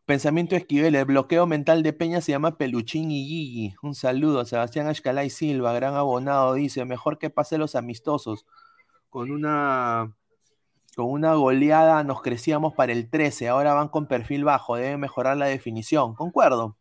pensamiento 0.09 0.55
Esquivel, 0.55 0.95
el 0.95 1.05
bloqueo 1.05 1.45
mental 1.45 1.83
de 1.83 1.93
Peña 1.93 2.19
se 2.19 2.31
llama 2.31 2.57
Peluchín 2.57 3.11
y 3.11 3.27
Gigi. 3.27 3.75
Un 3.83 3.93
saludo, 3.93 4.43
Sebastián 4.43 4.87
Ashcalay 4.87 5.29
Silva, 5.29 5.71
gran 5.71 5.93
abonado, 5.93 6.55
dice, 6.55 6.83
mejor 6.83 7.19
que 7.19 7.29
pase 7.29 7.59
los 7.59 7.75
amistosos, 7.75 8.47
con 9.11 9.29
una 9.29 10.15
con 10.95 11.11
una 11.11 11.35
goleada 11.35 12.03
nos 12.03 12.23
crecíamos 12.23 12.73
para 12.73 12.91
el 12.91 13.07
13, 13.11 13.49
ahora 13.49 13.75
van 13.75 13.89
con 13.89 14.07
perfil 14.07 14.45
bajo, 14.45 14.77
deben 14.77 14.99
mejorar 14.99 15.37
la 15.37 15.45
definición. 15.45 16.15
Concuerdo. 16.15 16.75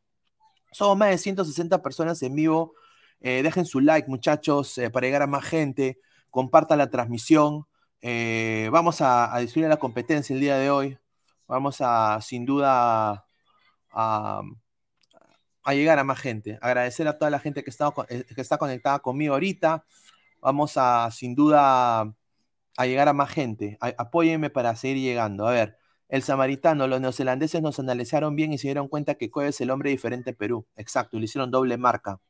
Somos 0.72 0.97
más 0.97 1.11
de 1.11 1.18
160 1.18 1.83
personas 1.83 2.22
en 2.22 2.35
vivo. 2.35 2.72
Eh, 3.20 3.43
dejen 3.43 3.66
su 3.66 3.81
like, 3.81 4.09
muchachos, 4.09 4.79
eh, 4.79 4.89
para 4.89 5.07
llegar 5.07 5.20
a 5.20 5.26
más 5.26 5.45
gente. 5.45 5.99
Compartan 6.31 6.79
la 6.79 6.89
transmisión. 6.89 7.66
Eh, 8.01 8.70
vamos 8.72 9.03
a, 9.03 9.35
a 9.35 9.41
destruir 9.41 9.68
la 9.68 9.76
competencia 9.76 10.33
el 10.35 10.41
día 10.41 10.57
de 10.57 10.70
hoy. 10.70 10.99
Vamos 11.49 11.78
a, 11.80 12.20
sin 12.20 12.44
duda, 12.44 13.26
a, 13.90 14.42
llegar 15.68 15.99
a 15.99 16.05
más 16.05 16.18
gente. 16.20 16.59
Agradecer 16.61 17.09
a 17.09 17.18
toda 17.18 17.30
la 17.30 17.40
gente 17.40 17.64
que 17.64 17.70
está, 17.70 17.90
que 18.09 18.40
está 18.40 18.59
conectada 18.59 19.01
conmigo 19.01 19.34
ahorita. 19.34 19.84
Vamos 20.40 20.74
a, 20.76 21.11
sin 21.11 21.34
duda, 21.34 22.03
a 22.76 22.86
llegar 22.86 23.09
a 23.09 23.12
más 23.12 23.30
gente. 23.30 23.78
apóyenme 23.80 24.51
para 24.51 24.76
seguir 24.76 24.99
llegando. 24.99 25.46
A 25.46 25.53
ver, 25.53 25.78
el 26.09 26.22
samaritano, 26.22 26.86
los 26.86 27.01
neozelandeses 27.01 27.62
nos 27.62 27.78
analizaron 27.78 28.36
bien 28.36 28.53
y 28.53 28.59
se 28.59 28.68
dieron 28.68 28.88
cuenta 28.88 29.16
que 29.16 29.30
Coe 29.30 29.49
es 29.49 29.61
el 29.61 29.70
hombre 29.70 29.90
diferente 29.90 30.30
en 30.30 30.36
Perú. 30.36 30.66
Exacto, 30.76 31.18
le 31.18 31.24
hicieron 31.24 31.51
doble 31.51 31.76
marca. 31.78 32.20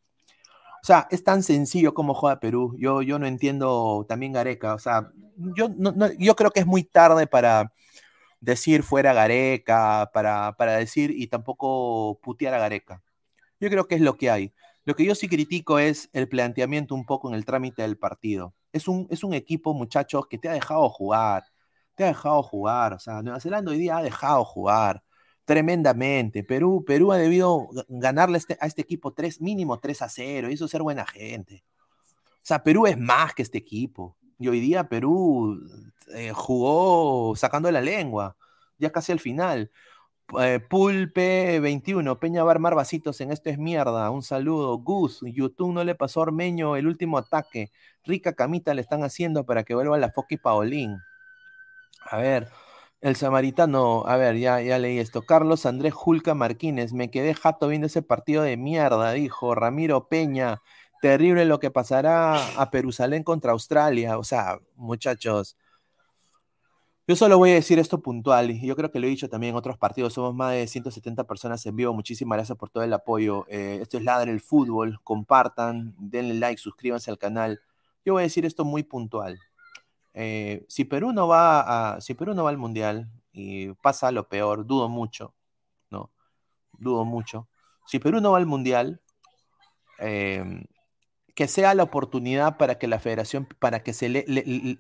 O 0.83 0.87
sea, 0.87 1.09
es 1.11 1.25
tan 1.25 1.43
sencillo 1.43 1.93
como 1.95 2.15
juega 2.15 2.41
Perú. 2.41 2.77
Yo, 2.79 3.03
yo 3.03 3.19
no 3.19 3.27
entiendo 3.27 4.07
también 4.09 4.33
Gareca. 4.33 4.75
O 4.75 4.79
sea, 4.79 5.11
yo, 5.37 5.69
no, 5.77 5.93
yo 6.19 6.37
creo 6.37 6.51
que 6.51 6.61
es 6.61 6.67
muy 6.67 6.85
tarde 6.85 7.27
para 7.27 7.73
decir 8.41 8.83
fuera 8.83 9.13
Gareca, 9.13 10.11
para, 10.13 10.57
para 10.57 10.77
decir 10.77 11.11
y 11.11 11.29
tampoco 11.29 12.21
putear 12.23 12.55
a 12.55 12.59
Gareca. 12.59 13.03
Yo 13.61 13.71
creo 13.71 13.87
que 13.89 13.97
es 13.97 14.01
lo 14.01 14.17
que 14.17 14.31
hay. 14.31 14.55
Lo 14.85 14.97
que 14.97 15.05
yo 15.05 15.15
sí 15.15 15.29
critico 15.29 15.79
es 15.79 16.09
el 16.13 16.29
planteamiento 16.29 16.95
un 16.95 17.05
poco 17.05 17.29
en 17.29 17.35
el 17.35 17.45
trámite 17.45 17.83
del 17.83 17.99
partido 17.99 18.55
es 18.73 18.89
un, 18.89 19.07
es 19.11 19.25
un 19.25 19.35
equipo, 19.35 19.75
muchachos, 19.75 20.27
que 20.29 20.39
te 20.39 20.49
ha 20.49 20.53
dejado 20.53 20.89
jugar. 20.89 21.45
Te 21.95 22.05
ha 22.05 22.09
dejado 22.09 22.43
jugar. 22.43 22.95
O 22.95 22.99
sea, 22.99 23.23
Nueva 23.23 23.41
Zelanda 23.41 23.71
hoy 23.71 23.79
día 23.79 23.99
ha 23.99 24.03
dejado 24.03 24.45
jugar 24.45 25.03
tremendamente. 25.45 26.45
Perú, 26.45 26.85
Perú 26.87 27.13
ha 27.13 27.19
debido 27.19 27.69
ganarle 27.89 28.39
este, 28.39 28.59
a 28.61 28.67
este 28.67 28.83
equipo 28.83 29.13
tres, 29.15 29.41
mínimo 29.41 29.79
3 29.79 30.03
a 30.03 30.09
0. 30.09 30.51
Y 30.51 30.55
eso 30.55 30.67
es 30.67 30.71
ser 30.71 30.83
buena 30.83 31.07
gente. 31.07 31.65
O 32.37 32.49
sea, 32.49 32.63
Perú 32.63 32.87
es 32.87 32.99
más 32.99 33.35
que 33.35 33.43
este 33.43 33.59
equipo. 33.59 34.17
Y 34.39 34.49
hoy 34.49 34.61
día 34.61 34.89
Perú 34.89 35.61
eh, 36.15 36.33
jugó 36.35 37.35
sacando 37.37 37.71
la 37.71 37.81
lengua, 37.81 38.37
ya 38.79 38.91
casi 38.91 39.13
al 39.13 39.21
final. 39.21 39.71
Eh, 40.39 40.61
Pulpe 40.61 41.59
21, 41.61 42.21
Peña 42.21 42.45
va 42.45 42.51
a 42.51 42.55
armar 42.55 42.75
vasitos 42.75 43.21
en 43.21 43.33
esto 43.33 43.51
es 43.51 43.59
mierda. 43.59 44.11
Un 44.11 44.23
saludo. 44.23 44.79
Gus, 44.79 45.21
YouTube 45.23 45.73
no 45.73 45.85
le 45.85 45.95
pasó 45.95 46.21
a 46.21 46.25
Ormeño 46.25 46.77
el 46.77 46.87
último 46.87 47.19
ataque. 47.19 47.73
Rica 48.05 48.35
camita 48.35 48.75
le 48.75 48.83
están 48.83 49.03
haciendo 49.05 49.47
para 49.47 49.65
que 49.65 49.75
vuelva 49.75 49.99
la 49.99 50.11
Foki 50.13 50.37
Paolín. 50.37 50.99
A 52.11 52.19
ver, 52.19 52.49
el 53.01 53.17
samaritano, 53.17 54.05
a 54.07 54.17
ver, 54.17 54.37
ya, 54.39 54.61
ya 54.61 54.79
leí 54.79 54.99
esto. 54.99 55.23
Carlos 55.23 55.67
Andrés 55.67 55.95
Julca 55.95 56.35
Marquínez, 56.35 56.93
me 56.93 57.11
quedé 57.11 57.35
jato 57.35 57.69
viendo 57.69 57.87
ese 57.87 58.03
partido 58.03 58.43
de 58.43 58.57
mierda, 58.57 59.13
dijo 59.13 59.55
Ramiro 59.55 60.09
Peña. 60.09 60.63
Terrible 61.01 61.45
lo 61.45 61.61
que 61.61 61.71
pasará 61.71 62.61
a 62.61 62.71
Perusalén 62.71 63.23
contra 63.23 63.53
Australia. 63.53 64.19
O 64.19 64.25
sea, 64.25 64.59
muchachos, 64.75 65.57
Yo 67.07 67.17
solo 67.17 67.39
voy 67.39 67.53
a 67.53 67.55
decir 67.55 67.79
esto 67.79 68.03
puntual, 68.03 68.51
y 68.51 68.67
yo 68.67 68.77
creo 68.77 68.91
que 68.91 69.01
lo 69.01 69.07
he 69.07 69.11
dicho 69.11 69.31
también 69.31 69.53
en 69.53 69.57
otros 69.57 69.79
partidos, 69.79 70.13
somos 70.13 70.35
más 70.35 70.53
de 70.53 70.67
170 70.67 71.25
personas 71.25 71.65
en 71.65 71.75
vivo, 71.75 71.95
muchísimas 71.95 72.37
gracias 72.37 72.59
por 72.59 72.69
todo 72.69 72.85
el 72.85 72.93
apoyo. 72.93 73.47
Eh, 73.49 73.79
esto 73.81 73.97
es 73.97 74.05
Ladre 74.05 74.31
el 74.31 74.43
Fútbol, 74.43 75.01
compartan, 75.05 75.95
denle 75.99 76.35
like, 76.35 76.61
suscríbanse 76.61 77.11
al 77.11 77.17
canal. 77.17 77.63
Yo 78.05 78.13
voy 78.13 78.23
a 78.23 78.25
decir 78.25 78.45
esto 78.45 78.67
muy 78.67 78.83
puntual. 78.83 79.41
Eh, 80.13 80.67
si, 80.69 80.85
Perú 80.85 81.13
no 81.13 81.29
va 81.29 81.95
a, 81.95 82.01
si 82.03 82.13
Perú 82.13 82.35
no 82.35 82.45
va 82.45 82.51
al 82.51 82.59
Mundial 82.59 83.09
y 83.33 83.73
pasa 83.75 84.13
lo 84.13 84.29
peor, 84.29 84.67
dudo 84.67 84.91
mucho, 84.91 85.33
¿no? 85.91 86.11
Dudo 86.79 87.07
mucho. 87.07 87.49
Si 87.87 87.99
Perú 88.01 88.21
no 88.21 88.33
va 88.33 88.39
al 88.39 88.47
Mundial, 88.47 89.01
eh, 89.99 90.45
que 91.39 91.47
sea 91.47 91.73
la 91.75 91.85
oportunidad 91.85 92.57
para 92.57 92.79
que 92.81 92.89
la 92.89 92.99
federación, 92.99 93.47
para 93.61 93.85
que 93.85 93.93
se 93.93 94.09
le, 94.09 94.25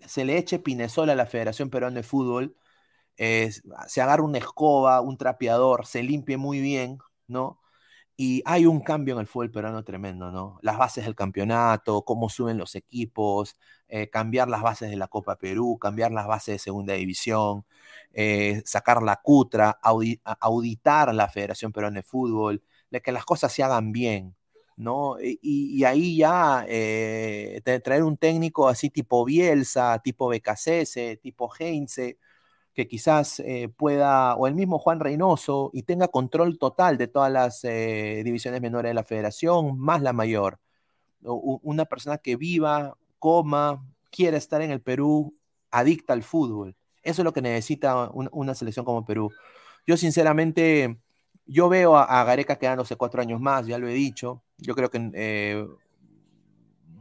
se 0.08 0.24
le 0.24 0.38
eche 0.38 0.58
Pinesola 0.58 1.12
a 1.12 1.16
la 1.16 1.26
Federación 1.26 1.70
Peruana 1.70 1.94
de 1.98 2.02
Fútbol, 2.02 2.56
se 3.16 4.02
agarre 4.02 4.22
una 4.22 4.38
escoba, 4.38 5.00
un 5.00 5.16
trapeador, 5.18 5.86
se 5.86 6.02
limpie 6.02 6.36
muy 6.36 6.60
bien, 6.60 6.98
¿no? 7.28 7.60
Y 8.16 8.42
hay 8.46 8.66
un 8.66 8.80
cambio 8.80 9.14
en 9.14 9.20
el 9.20 9.28
fútbol 9.28 9.52
peruano 9.52 9.84
tremendo, 9.84 10.32
¿no? 10.32 10.58
Las 10.62 10.78
bases 10.78 11.04
del 11.04 11.14
campeonato, 11.14 12.02
cómo 12.04 12.28
suben 12.28 12.58
los 12.58 12.74
equipos, 12.74 13.56
eh, 13.88 14.10
cambiar 14.10 14.48
las 14.48 14.62
bases 14.62 14.90
de 14.90 14.96
la 14.96 15.08
Copa 15.08 15.36
Perú, 15.38 15.78
cambiar 15.80 16.10
las 16.12 16.26
bases 16.26 16.56
de 16.56 16.58
Segunda 16.58 16.94
División, 16.94 17.66
eh, 18.12 18.62
sacar 18.64 19.02
la 19.02 19.16
cutra, 19.22 19.78
auditar 20.40 21.14
la 21.14 21.28
Federación 21.28 21.72
Peruana 21.72 22.00
de 22.00 22.04
Fútbol, 22.04 22.64
de 22.90 23.00
que 23.02 23.12
las 23.12 23.24
cosas 23.24 23.52
se 23.52 23.62
hagan 23.62 23.92
bien, 23.92 24.34
¿no? 24.78 25.16
Y, 25.20 25.84
ahí 25.84 26.16
ya 26.16 26.64
eh, 26.68 27.60
traer 27.84 28.04
un 28.04 28.16
técnico 28.16 28.68
así 28.68 28.90
tipo 28.90 29.24
Bielsa, 29.24 29.98
tipo 30.00 30.28
BKCS, 30.28 31.20
tipo 31.20 31.50
Heinze, 31.58 32.18
que 32.74 32.86
quizás 32.88 33.40
eh, 33.40 33.68
pueda, 33.76 34.36
o 34.36 34.46
el 34.46 34.54
mismo 34.54 34.78
Juan 34.78 35.00
Reynoso, 35.00 35.70
y 35.74 35.82
tenga 35.82 36.08
control 36.08 36.58
total 36.58 36.96
de 36.98 37.08
todas 37.08 37.32
las 37.32 37.64
eh, 37.64 38.22
divisiones 38.24 38.60
menores 38.62 38.90
de 38.90 38.94
la 38.94 39.04
federación, 39.04 39.78
más 39.78 40.02
la 40.02 40.12
mayor. 40.12 40.60
una 41.22 41.84
persona 41.86 42.18
que 42.18 42.36
viva, 42.36 42.96
coma, 43.18 43.84
quiera 44.10 44.36
estar 44.36 44.62
en 44.62 44.70
el 44.70 44.80
Perú, 44.80 45.34
adicta 45.70 46.12
al 46.12 46.22
fútbol. 46.22 46.76
Eso 47.02 47.22
es 47.22 47.24
lo 47.24 47.32
que 47.32 47.42
necesita 47.42 48.10
una 48.12 48.54
selección 48.54 48.84
como 48.84 49.04
Perú. 49.04 49.32
Yo 49.86 49.96
sinceramente 49.96 50.98
yo 51.48 51.68
veo 51.70 51.96
a, 51.96 52.24
Gareca 52.24 52.56
quedándose 52.56 52.96
cuatro 52.96 53.22
años 53.22 53.40
más, 53.40 53.66
ya 53.66 53.78
lo 53.78 53.88
he 53.88 53.94
dicho. 53.94 54.42
Yo 54.58 54.74
creo 54.74 54.90
que 54.90 55.10
eh, 55.14 55.66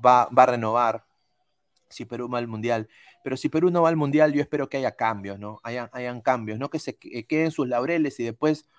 va, 0.04 0.24
a 0.24 0.46
renovar 0.46 1.06
si 1.90 2.06
Perú 2.06 2.30
va 2.30 2.40
al 2.40 2.48
Mundial. 2.48 2.88
Pero 3.24 3.36
si 3.36 3.50
Perú 3.50 3.70
no 3.70 3.82
va 3.82 3.90
al 3.90 3.98
Mundial, 3.98 4.32
yo 4.32 4.42
espero 4.42 4.70
que 4.70 4.78
haya 4.78 4.96
cambios, 4.96 5.38
¿no? 5.38 5.60
Hayan, 5.64 6.22
cambios, 6.22 6.60
no 6.60 6.70
que 6.70 6.80
se 6.80 6.98
queden 6.98 7.52
sus 7.52 7.68
laureles 7.68 8.20
y 8.22 8.24
después, 8.24 8.70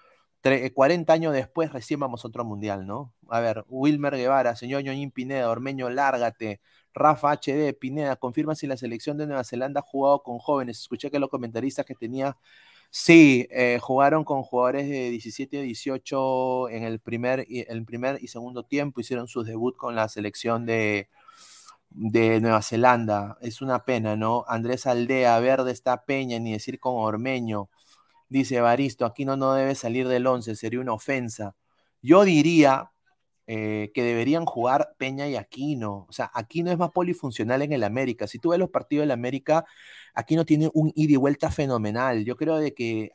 40 0.74 1.12
años 1.12 1.34
después, 1.34 1.70
recién 1.70 2.00
vamos 2.00 2.24
a 2.24 2.28
otro 2.28 2.46
Mundial, 2.46 2.86
¿no? 2.86 3.12
A 3.28 3.40
ver, 3.40 3.64
Wilmer 3.68 4.16
Guevara, 4.16 4.56
señor 4.56 4.82
Ñoñín 4.82 5.10
Pineda, 5.10 5.50
Ormeño, 5.50 5.90
lárgate. 5.90 6.60
Rafa 6.94 7.32
HD, 7.32 7.74
Pineda, 7.78 8.16
confirma 8.16 8.54
si 8.54 8.66
la 8.66 8.78
selección 8.78 9.18
de 9.18 9.26
Nueva 9.26 9.44
Zelanda 9.44 9.80
ha 9.80 9.82
jugado 9.82 10.22
con 10.22 10.38
jóvenes. 10.38 10.80
Escuché 10.80 11.10
que 11.10 11.18
los 11.18 11.28
comentaristas 11.28 11.84
que 11.84 11.94
tenía 11.94 12.38
Sí, 12.90 13.46
eh, 13.50 13.78
jugaron 13.80 14.24
con 14.24 14.42
jugadores 14.42 14.88
de 14.88 15.10
17 15.10 15.58
y 15.58 15.62
18 15.62 16.70
en 16.70 16.84
el 16.84 17.00
primer, 17.00 17.46
el 17.48 17.84
primer 17.84 18.18
y 18.22 18.28
segundo 18.28 18.64
tiempo, 18.64 19.00
hicieron 19.00 19.28
su 19.28 19.42
debut 19.44 19.76
con 19.76 19.94
la 19.94 20.08
selección 20.08 20.64
de, 20.64 21.08
de 21.90 22.40
Nueva 22.40 22.62
Zelanda. 22.62 23.38
Es 23.42 23.62
una 23.62 23.84
pena, 23.84 24.16
¿no? 24.16 24.44
Andrés 24.48 24.86
Aldea, 24.86 25.38
Verde 25.40 25.72
está 25.72 26.04
Peña, 26.04 26.38
ni 26.38 26.52
decir 26.52 26.80
con 26.80 26.94
Ormeño. 26.96 27.70
Dice 28.28 28.60
Baristo, 28.60 29.06
aquí 29.06 29.24
no, 29.24 29.36
no 29.36 29.54
debe 29.54 29.74
salir 29.74 30.08
del 30.08 30.26
11, 30.26 30.56
sería 30.56 30.80
una 30.80 30.94
ofensa. 30.94 31.56
Yo 32.02 32.24
diría 32.24 32.92
eh, 33.50 33.92
que 33.94 34.02
deberían 34.02 34.44
jugar 34.44 34.94
Peña 34.98 35.26
y 35.26 35.34
Aquino. 35.34 36.04
O 36.06 36.12
sea, 36.12 36.30
Aquino 36.34 36.70
es 36.70 36.76
más 36.76 36.90
polifuncional 36.90 37.62
en 37.62 37.72
el 37.72 37.82
América. 37.82 38.26
Si 38.26 38.38
tú 38.38 38.50
ves 38.50 38.58
los 38.58 38.68
partidos 38.68 39.04
del 39.04 39.10
América, 39.10 39.64
aquí 40.12 40.36
no 40.36 40.44
tiene 40.44 40.70
un 40.74 40.92
ida 40.94 41.14
y 41.14 41.16
vuelta 41.16 41.50
fenomenal. 41.50 42.26
Yo 42.26 42.36
creo 42.36 42.58
de 42.58 42.74
que 42.74 43.10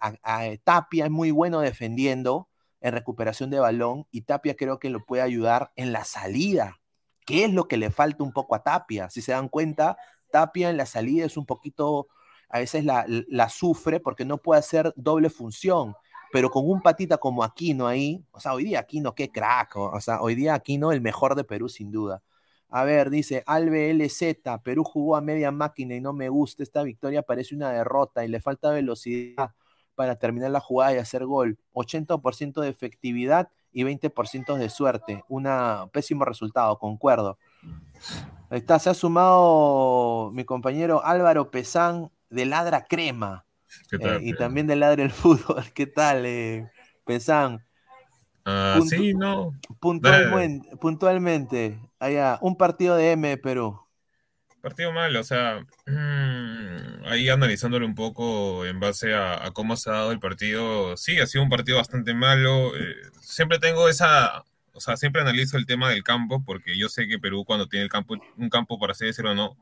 Tapia 0.63 1.05
es 1.05 1.11
muy 1.11 1.29
bueno 1.29 1.59
defendiendo 1.59 2.49
en 2.81 2.93
recuperación 2.93 3.51
de 3.51 3.59
balón 3.59 4.07
y 4.09 4.21
Tapia 4.21 4.55
creo 4.55 4.79
que 4.79 4.89
lo 4.89 5.05
puede 5.05 5.21
ayudar 5.21 5.71
en 5.75 5.93
la 5.93 6.03
salida, 6.03 6.79
¿Qué 7.27 7.45
es 7.45 7.53
lo 7.53 7.67
que 7.67 7.77
le 7.77 7.91
falta 7.91 8.23
un 8.23 8.33
poco 8.33 8.55
a 8.55 8.63
Tapia. 8.63 9.11
Si 9.11 9.21
se 9.21 9.33
dan 9.33 9.49
cuenta, 9.49 9.97
Tapia 10.31 10.71
en 10.71 10.77
la 10.77 10.87
salida 10.87 11.25
es 11.25 11.37
un 11.37 11.45
poquito, 11.45 12.07
a 12.49 12.57
veces 12.57 12.83
la 12.85 13.49
sufre 13.49 13.99
porque 13.99 14.25
no 14.25 14.39
puede 14.39 14.59
hacer 14.59 14.93
doble 14.97 15.29
función 15.29 15.93
pero 16.33 16.49
con 16.49 16.67
un 16.67 16.81
patita 16.81 17.19
como 17.19 17.43
Aquino 17.43 17.85
ahí, 17.85 18.25
o 18.31 18.39
sea, 18.39 18.55
hoy 18.55 18.63
día 18.63 18.79
Aquino, 18.79 19.13
qué 19.13 19.31
crack, 19.31 19.75
o 19.75 20.01
sea, 20.01 20.19
hoy 20.19 20.33
día 20.33 20.55
Aquino 20.55 20.91
el 20.91 20.99
mejor 20.99 21.35
de 21.35 21.43
Perú 21.43 21.69
sin 21.69 21.91
duda. 21.91 22.23
A 22.69 22.83
ver, 22.83 23.11
dice 23.11 23.43
Albe 23.45 23.93
LZ, 23.93 24.39
Perú 24.63 24.83
jugó 24.83 25.15
a 25.15 25.21
media 25.21 25.51
máquina 25.51 25.93
y 25.93 26.01
no 26.01 26.11
me 26.11 26.29
gusta. 26.29 26.63
Esta 26.63 26.81
victoria 26.81 27.21
parece 27.21 27.53
una 27.53 27.71
derrota 27.71 28.25
y 28.25 28.29
le 28.29 28.41
falta 28.41 28.71
velocidad 28.71 29.51
para 29.93 30.15
terminar 30.17 30.49
la 30.49 30.59
jugada 30.59 30.95
y 30.95 30.97
hacer 30.97 31.23
gol. 31.23 31.59
80% 31.73 32.61
de 32.61 32.69
efectividad 32.69 33.49
y 33.71 33.83
20% 33.83 34.57
de 34.57 34.69
suerte. 34.69 35.23
Un 35.29 35.47
pésimo 35.91 36.25
resultado, 36.25 36.79
concuerdo. 36.79 37.37
Ahí 38.49 38.57
está, 38.57 38.79
se 38.79 38.89
ha 38.89 38.95
sumado 38.95 40.31
mi 40.33 40.45
compañero 40.45 41.05
Álvaro 41.05 41.51
Pesán 41.51 42.09
de 42.31 42.47
Ladra 42.47 42.85
Crema. 42.85 43.45
Eh, 43.91 44.19
y 44.21 44.33
también 44.35 44.67
de 44.67 44.75
Ladra 44.75 45.03
el 45.03 45.11
Fútbol. 45.11 45.63
¿Qué 45.73 45.87
tal, 45.87 46.25
eh, 46.25 46.71
Pesán? 47.05 47.65
Ah, 48.45 48.79
sí, 48.87 49.13
no. 49.13 49.53
Puntualmente, 49.79 50.75
puntualmente, 50.77 51.79
allá, 51.99 52.39
un 52.41 52.57
partido 52.57 52.95
de 52.95 53.11
M 53.11 53.27
de 53.27 53.37
Perú. 53.37 53.79
Partido 54.61 54.93
malo, 54.93 55.19
o 55.19 55.23
sea, 55.23 55.65
mm, 55.87 57.05
ahí 57.05 57.27
analizándolo 57.27 57.85
un 57.85 57.95
poco 57.95 58.65
en 58.65 58.79
base 58.79 59.13
a, 59.13 59.51
cómo 59.53 59.75
se 59.75 59.89
ha 59.89 59.93
dado 59.93 60.11
el 60.13 60.19
partido, 60.19 60.95
sí, 60.95 61.19
ha 61.19 61.27
sido 61.27 61.43
un 61.43 61.49
partido 61.49 61.77
bastante 61.77 62.13
malo. 62.13 62.75
Eh, 62.75 62.95
siempre 63.21 63.59
tengo 63.59 63.89
esa, 63.89 64.45
o 64.73 64.79
sea, 64.79 64.95
siempre 64.95 65.21
analizo 65.21 65.57
el 65.57 65.65
tema 65.65 65.89
del 65.89 66.03
campo, 66.03 66.43
porque 66.45 66.77
yo 66.77 66.87
sé 66.87 67.07
que 67.07 67.19
Perú 67.19 67.43
cuando 67.45 67.67
tiene 67.67 67.83
el 67.83 67.89
campo, 67.89 68.15
un 68.37 68.49
campo, 68.49 68.79
por 68.79 68.91
así 68.91 69.05
decirlo, 69.05 69.35
no, 69.35 69.57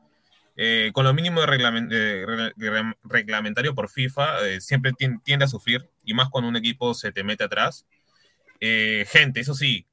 eh, 0.56 0.90
con 0.92 1.04
lo 1.04 1.14
mínimo 1.14 1.40
de, 1.40 2.94
reglamentario 3.04 3.74
por 3.74 3.88
FIFA, 3.88 4.48
eh, 4.48 4.60
siempre 4.60 4.92
tiende 4.92 5.44
a 5.44 5.48
sufrir, 5.48 5.88
y 6.04 6.14
más 6.14 6.28
cuando 6.28 6.48
un 6.48 6.56
equipo 6.56 6.94
se 6.94 7.12
te 7.12 7.24
mete 7.24 7.44
atrás. 7.44 7.86
Eh, 8.60 9.06
gente, 9.08 9.40
eso 9.40 9.54
sí, 9.54 9.86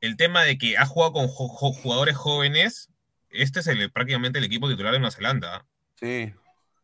el 0.00 0.16
tema 0.16 0.42
de 0.42 0.56
que 0.58 0.78
ha 0.78 0.86
jugado 0.86 1.12
con 1.12 1.28
jugadores 1.28 2.16
jóvenes, 2.16 2.90
este 3.30 3.60
es 3.60 3.66
el, 3.66 3.90
prácticamente 3.90 4.38
el 4.38 4.44
equipo 4.44 4.68
titular 4.68 4.92
de 4.92 4.98
Nueva 4.98 5.10
Zelanda. 5.10 5.66
Sí. 5.98 6.32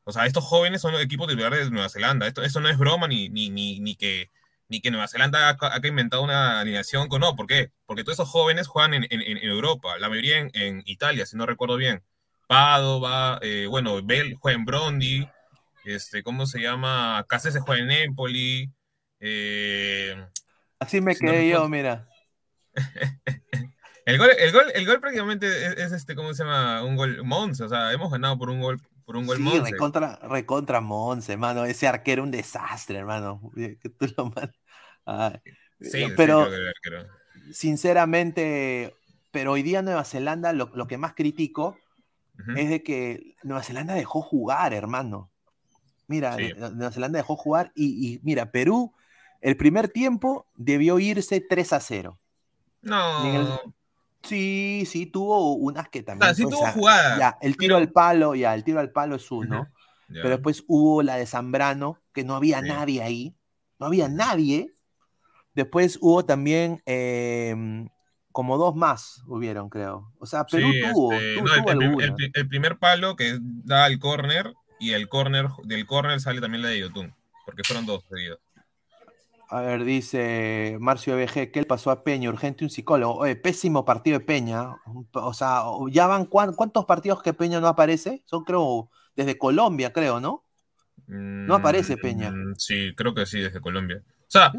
O 0.05 0.12
sea, 0.12 0.26
estos 0.26 0.45
jóvenes 0.45 0.81
son 0.81 0.95
el 0.95 1.01
equipo 1.01 1.26
titular 1.26 1.55
de 1.55 1.70
Nueva 1.70 1.89
Zelanda. 1.89 2.26
Esto, 2.26 2.61
no 2.61 2.68
es 2.68 2.78
broma 2.78 3.07
ni, 3.07 3.28
ni, 3.28 3.49
ni, 3.49 3.95
que, 3.95 4.31
ni 4.68 4.81
que 4.81 4.91
Nueva 4.91 5.09
Zelanda 5.09 5.57
ha, 5.61 5.87
inventado 5.87 6.22
una 6.22 6.61
alineación 6.61 7.09
con 7.09 7.20
no. 7.20 7.37
¿Por 7.37 7.47
qué? 7.47 7.70
Porque 7.87 8.03
todos 8.03 8.16
esos 8.16 8.28
jóvenes 8.28 8.66
juegan 8.66 8.95
en, 8.95 9.07
en, 9.09 9.39
Europa, 9.39 9.99
la 9.99 10.09
mayoría 10.09 10.39
en, 10.53 10.83
Italia, 10.87 11.26
si 11.26 11.37
no 11.37 11.47
recuerdo 11.47 11.76
bien. 11.76 12.03
Padova, 12.51 13.38
eh, 13.42 13.68
bueno, 13.68 14.03
Bell 14.03 14.34
juega 14.34 14.59
en 14.59 14.64
Brondi, 14.64 15.28
este, 15.84 16.24
¿cómo 16.24 16.46
se 16.46 16.59
llama? 16.59 17.24
Cáceres 17.28 17.62
juega 17.62 17.80
en 17.80 17.92
Empoli, 17.92 18.68
eh, 19.20 20.20
Así 20.80 21.01
me 21.01 21.14
quedé 21.14 21.48
yo, 21.48 21.68
mira. 21.68 22.09
el, 24.05 24.18
gol, 24.18 24.30
el, 24.36 24.53
gol, 24.53 24.64
el 24.74 24.84
gol 24.84 24.98
prácticamente 24.98 25.46
es, 25.80 25.92
este, 25.92 26.16
¿cómo 26.16 26.34
se 26.34 26.42
llama? 26.42 26.82
Un 26.82 26.96
gol 26.96 27.22
Monse, 27.22 27.62
o 27.62 27.68
sea, 27.68 27.92
hemos 27.92 28.11
ganado 28.11 28.36
por 28.36 28.51
un 28.51 28.61
gol 28.61 28.80
por 29.05 29.16
un 29.16 29.26
gol 29.26 29.36
sí, 29.36 29.42
Monse. 29.44 29.70
recontra, 29.70 30.18
recontra 30.24 30.82
hermano. 31.28 31.66
Ese 31.66 31.86
arquero 31.86 32.24
un 32.24 32.32
desastre, 32.32 32.98
hermano. 32.98 33.40
Tú 33.96 34.12
lo 34.16 34.32
sí, 35.80 36.05
pero 36.16 36.48
sinceramente, 37.53 38.96
pero 39.30 39.53
hoy 39.53 39.62
día 39.62 39.82
Nueva 39.82 40.03
Zelanda, 40.03 40.53
lo, 40.53 40.72
lo 40.74 40.88
que 40.88 40.98
más 40.98 41.14
critico 41.14 41.78
es 42.57 42.70
de 42.70 42.82
que 42.82 43.34
Nueva 43.43 43.62
Zelanda 43.62 43.95
dejó 43.95 44.22
jugar, 44.22 44.72
hermano. 44.74 45.30
Mira, 46.07 46.36
Nueva 46.72 46.93
Zelanda 46.93 47.18
dejó 47.18 47.36
jugar 47.36 47.72
y, 47.74 48.14
y 48.14 48.20
mira, 48.22 48.51
Perú 48.51 48.93
el 49.41 49.57
primer 49.57 49.88
tiempo 49.88 50.47
debió 50.55 50.99
irse 50.99 51.41
3 51.41 51.72
a 51.72 51.80
0. 51.80 52.18
No. 52.82 53.61
Sí, 54.22 54.84
sí, 54.86 55.07
tuvo 55.07 55.55
unas 55.55 55.88
que 55.88 56.03
también. 56.03 56.30
Ah, 56.30 56.34
sí 56.34 56.43
tuvo 56.43 56.66
jugada. 56.72 57.18
Ya, 57.18 57.38
el 57.41 57.57
tiro 57.57 57.76
al 57.76 57.91
palo, 57.91 58.34
ya, 58.34 58.55
el 58.55 58.64
tiro 58.64 58.80
al 58.80 58.91
palo 58.91 59.16
es 59.16 59.30
uno. 59.30 59.68
Pero 60.09 60.28
después 60.30 60.64
hubo 60.66 61.03
la 61.03 61.16
de 61.16 61.26
Zambrano, 61.26 61.99
que 62.12 62.24
no 62.24 62.34
había 62.34 62.61
nadie 62.61 63.03
ahí. 63.03 63.34
No 63.78 63.86
había 63.86 64.09
nadie. 64.09 64.74
Después 65.55 65.99
hubo 66.01 66.24
también 66.24 66.82
em, 66.84 67.88
como 68.33 68.59
dos 68.59 68.76
más, 68.76 69.22
hubieron, 69.26 69.68
creo. 69.68 70.12
O 70.18 70.26
sea, 70.26 70.45
Perú 70.45 70.70
tuvo. 70.93 71.12
Este, 71.12 72.31
el, 72.35 72.49
primer 72.49 72.78
palo 72.78 73.16
que 73.16 73.39
da 73.41 73.85
al 73.85 73.99
córner, 73.99 74.55
y 74.78 74.93
el 74.93 75.09
corner, 75.09 75.49
del 75.64 75.87
corner 75.87 76.20
sale 76.20 76.41
también 76.41 76.62
la 76.62 76.70
de 76.70 76.81
Yotun, 76.81 77.14
porque 77.45 77.62
fueron 77.64 77.87
dos 77.87 78.05
seguidos. 78.09 78.39
A 79.51 79.62
ver, 79.62 79.85
dice 79.85 80.76
Marcio 80.81 81.16
BG, 81.16 81.51
¿qué 81.51 81.61
le 81.61 81.66
pasó 81.66 81.91
a 81.91 82.05
Peña? 82.05 82.31
Urgente 82.31 82.64
un 82.64 82.70
psicólogo. 82.70 83.16
Oye, 83.16 83.35
pésimo 83.35 83.85
partido 83.85 84.20
de 84.20 84.24
Peña. 84.24 84.76
O 85.12 85.35
sea, 85.35 85.64
ya 85.91 86.07
van 86.07 86.26
cuántos 86.26 86.85
partidos 86.85 87.20
que 87.20 87.33
Peña 87.33 87.61
no 87.61 87.66
aparece? 87.66 88.22
Son 88.26 88.45
creo 88.45 88.91
desde 89.16 89.37
Colombia, 89.37 89.93
creo, 89.93 90.20
¿no? 90.20 90.45
No 91.09 91.57
aparece 91.57 91.97
Peña. 91.97 92.31
Mm, 92.31 92.55
sí, 92.57 92.95
creo 92.95 93.12
que 93.12 93.26
sí, 93.26 93.41
desde 93.41 93.61
Colombia. 93.61 94.01
O 94.07 94.31
sea, 94.31 94.53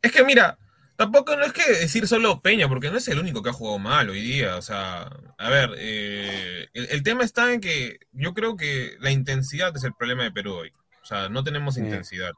es 0.00 0.12
que 0.12 0.22
mira, 0.22 0.56
tampoco 0.96 1.36
no 1.36 1.44
es 1.44 1.52
que 1.52 1.70
decir 1.70 2.06
solo 2.08 2.40
Peña, 2.40 2.68
porque 2.68 2.90
no 2.90 2.98
es 2.98 3.08
el 3.08 3.18
único 3.18 3.42
que 3.42 3.50
ha 3.50 3.54
jugado 3.54 3.78
mal 3.78 4.08
hoy 4.10 4.20
día. 4.20 4.56
O 4.56 4.62
sea, 4.62 5.10
a 5.38 5.48
ver, 5.48 5.70
eh, 5.78 6.68
el, 6.74 7.02
tema 7.02 7.24
está 7.24 7.52
en 7.52 7.60
que 7.60 7.98
yo 8.12 8.34
creo 8.34 8.56
que 8.56 8.96
la 9.00 9.10
intensidad 9.10 9.76
es 9.76 9.84
el 9.84 9.94
problema 9.94 10.24
de 10.24 10.32
Perú 10.32 10.54
hoy. 10.54 10.72
O 11.02 11.06
sea, 11.06 11.28
no 11.28 11.44
tenemos 11.44 11.76
intensidad. 11.76 12.32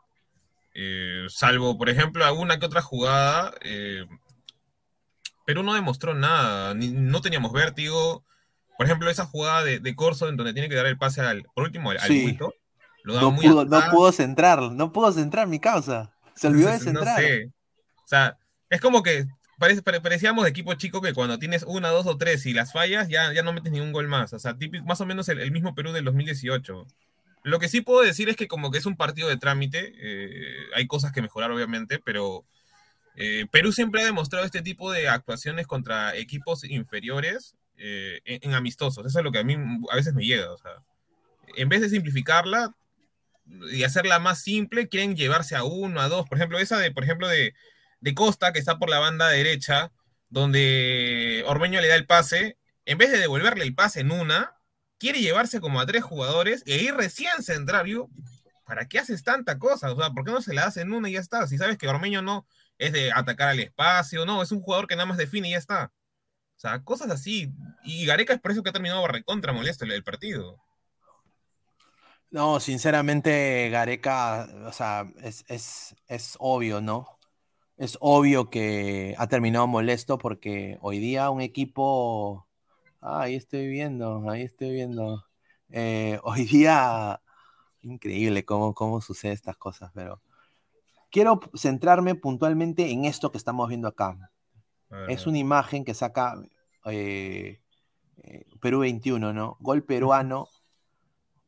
Eh, 0.74 1.26
salvo, 1.28 1.78
por 1.78 1.88
ejemplo, 1.88 2.24
alguna 2.24 2.58
que 2.58 2.66
otra 2.66 2.82
jugada, 2.82 3.54
eh, 3.62 4.04
Perú 5.46 5.62
no 5.62 5.74
demostró 5.74 6.14
nada. 6.14 6.74
no 6.74 7.20
teníamos 7.20 7.52
vértigo. 7.52 8.24
Por 8.76 8.86
ejemplo, 8.86 9.10
esa 9.10 9.24
jugada 9.24 9.64
de, 9.64 9.80
de 9.80 9.94
Corso 9.96 10.28
en 10.28 10.36
donde 10.36 10.52
tiene 10.52 10.68
que 10.68 10.76
dar 10.76 10.86
el 10.86 10.98
pase 10.98 11.20
al, 11.20 11.42
por 11.54 11.64
último, 11.64 11.90
al, 11.90 12.00
sí 12.00 12.38
no, 13.14 13.34
pudo, 13.34 13.64
no 13.64 13.90
pudo 13.90 14.12
centrar, 14.12 14.60
no 14.60 14.92
pudo 14.92 15.12
centrar 15.12 15.46
mi 15.46 15.60
causa. 15.60 16.12
Se 16.34 16.48
olvidó 16.48 16.68
de 16.72 16.78
centrar. 16.78 17.20
O 17.20 18.08
sea, 18.08 18.38
es 18.70 18.80
como 18.80 19.02
que 19.02 19.26
parecíamos 19.58 20.44
de 20.44 20.50
equipo 20.50 20.74
chico 20.74 21.00
que 21.00 21.12
cuando 21.12 21.38
tienes 21.38 21.64
una, 21.64 21.88
dos 21.88 22.06
o 22.06 22.16
tres 22.16 22.46
y 22.46 22.52
las 22.52 22.72
fallas, 22.72 23.08
ya, 23.08 23.32
ya 23.32 23.42
no 23.42 23.52
metes 23.52 23.72
ningún 23.72 23.92
gol 23.92 24.06
más. 24.06 24.32
O 24.32 24.38
sea, 24.38 24.56
más 24.84 25.00
o 25.00 25.06
menos 25.06 25.28
el, 25.28 25.50
mismo 25.50 25.74
Perú 25.74 25.92
del 25.92 26.04
2018. 26.04 26.86
Lo 27.42 27.58
que 27.58 27.68
sí 27.68 27.80
puedo 27.80 28.02
decir 28.02 28.28
es 28.28 28.36
que 28.36 28.46
como 28.46 28.70
que 28.70 28.78
es 28.78 28.86
un 28.86 28.96
partido 28.96 29.28
de 29.28 29.36
trámite, 29.36 29.92
eh, 29.96 30.56
hay 30.74 30.86
cosas 30.86 31.12
que 31.12 31.22
mejorar 31.22 31.50
obviamente, 31.50 31.98
pero 31.98 32.44
eh, 33.16 33.46
Perú 33.50 33.72
siempre 33.72 34.02
ha 34.02 34.04
demostrado 34.04 34.44
este 34.44 34.62
tipo 34.62 34.92
de 34.92 35.08
actuaciones 35.08 35.66
contra 35.66 36.14
equipos 36.16 36.64
inferiores 36.64 37.56
eh, 37.76 38.20
en, 38.24 38.50
en, 38.50 38.54
amistosos. 38.54 39.06
Eso 39.06 39.18
es 39.18 39.24
lo 39.24 39.32
que 39.32 39.38
a 39.38 39.44
mí 39.44 39.56
a 39.90 39.96
veces 39.96 40.14
me 40.14 40.24
llega. 40.24 40.52
O 40.52 40.58
sea, 40.58 40.70
en 41.56 41.68
vez 41.68 41.80
de 41.80 41.88
simplificarla, 41.88 42.74
y 43.72 43.82
hacerla 43.82 44.18
más 44.18 44.42
simple, 44.42 44.88
quieren 44.88 45.16
llevarse 45.16 45.56
a 45.56 45.64
uno, 45.64 46.00
a 46.00 46.08
dos. 46.08 46.28
Por 46.28 46.38
ejemplo, 46.38 46.58
esa 46.58 46.78
de, 46.78 46.90
por 46.90 47.04
ejemplo, 47.04 47.28
de, 47.28 47.54
Costa, 48.14 48.52
que 48.52 48.58
está 48.58 48.78
por 48.78 48.90
la 48.90 48.98
banda 48.98 49.28
derecha, 49.28 49.92
donde 50.28 51.44
Ormeño 51.46 51.80
le 51.80 51.88
da 51.88 51.96
el 51.96 52.06
pase, 52.06 52.58
en 52.84 52.98
vez 52.98 53.10
de 53.10 53.18
devolverle 53.18 53.64
el 53.64 53.74
pase 53.74 54.00
en 54.00 54.10
una, 54.10 54.54
quiere 54.98 55.20
llevarse 55.20 55.60
como 55.60 55.80
a 55.80 55.86
tres 55.86 56.02
jugadores 56.02 56.62
e 56.66 56.76
ir 56.82 56.94
recién 56.94 57.42
central. 57.42 57.86
¿para 58.68 58.86
qué 58.86 58.98
haces 58.98 59.22
tanta 59.22 59.58
cosa? 59.58 59.90
O 59.90 59.96
sea, 59.96 60.10
¿por 60.10 60.24
qué 60.24 60.30
no 60.30 60.42
se 60.42 60.52
la 60.52 60.66
hace 60.66 60.82
en 60.82 60.92
una 60.92 61.08
y 61.08 61.14
ya 61.14 61.20
está? 61.20 61.46
Si 61.46 61.56
sabes 61.56 61.78
que 61.78 61.88
Ormeño 61.88 62.20
no 62.20 62.46
es 62.76 62.92
de 62.92 63.10
atacar 63.12 63.48
al 63.48 63.60
espacio, 63.60 64.26
no, 64.26 64.42
es 64.42 64.52
un 64.52 64.60
jugador 64.60 64.86
que 64.86 64.94
nada 64.94 65.06
más 65.06 65.16
define 65.16 65.48
y 65.48 65.52
ya 65.52 65.58
está. 65.58 65.90
O 66.56 66.60
sea, 66.60 66.82
cosas 66.84 67.10
así. 67.10 67.50
Y 67.82 68.04
Gareca 68.04 68.34
es 68.34 68.40
por 68.40 68.50
eso 68.52 68.62
que 68.62 68.68
ha 68.68 68.72
terminado 68.72 69.06
recontra 69.08 69.54
molesto 69.54 69.86
el 69.86 70.04
partido. 70.04 70.62
No, 72.30 72.60
sinceramente, 72.60 73.70
Gareca, 73.70 74.46
o 74.66 74.72
sea, 74.72 75.06
es, 75.22 75.46
es, 75.48 75.94
es 76.06 76.36
obvio, 76.38 76.82
¿no? 76.82 77.17
Es 77.78 77.96
obvio 78.00 78.50
que 78.50 79.14
ha 79.18 79.28
terminado 79.28 79.68
molesto 79.68 80.18
porque 80.18 80.78
hoy 80.80 80.98
día 80.98 81.30
un 81.30 81.40
equipo. 81.40 82.48
Ah, 83.00 83.22
ahí 83.22 83.36
estoy 83.36 83.68
viendo, 83.68 84.28
ahí 84.28 84.42
estoy 84.42 84.72
viendo. 84.72 85.24
Eh, 85.70 86.18
hoy 86.24 86.44
día, 86.44 87.22
increíble 87.82 88.44
cómo, 88.44 88.74
cómo 88.74 89.00
suceden 89.00 89.34
estas 89.34 89.56
cosas, 89.56 89.92
pero 89.94 90.20
quiero 91.08 91.38
centrarme 91.54 92.16
puntualmente 92.16 92.90
en 92.90 93.04
esto 93.04 93.30
que 93.30 93.38
estamos 93.38 93.68
viendo 93.68 93.86
acá. 93.86 94.32
Es 95.06 95.28
una 95.28 95.38
imagen 95.38 95.84
que 95.84 95.94
saca 95.94 96.34
eh, 96.86 97.60
eh, 98.16 98.46
Perú 98.60 98.80
21, 98.80 99.32
¿no? 99.32 99.56
Gol 99.60 99.84
peruano 99.84 100.48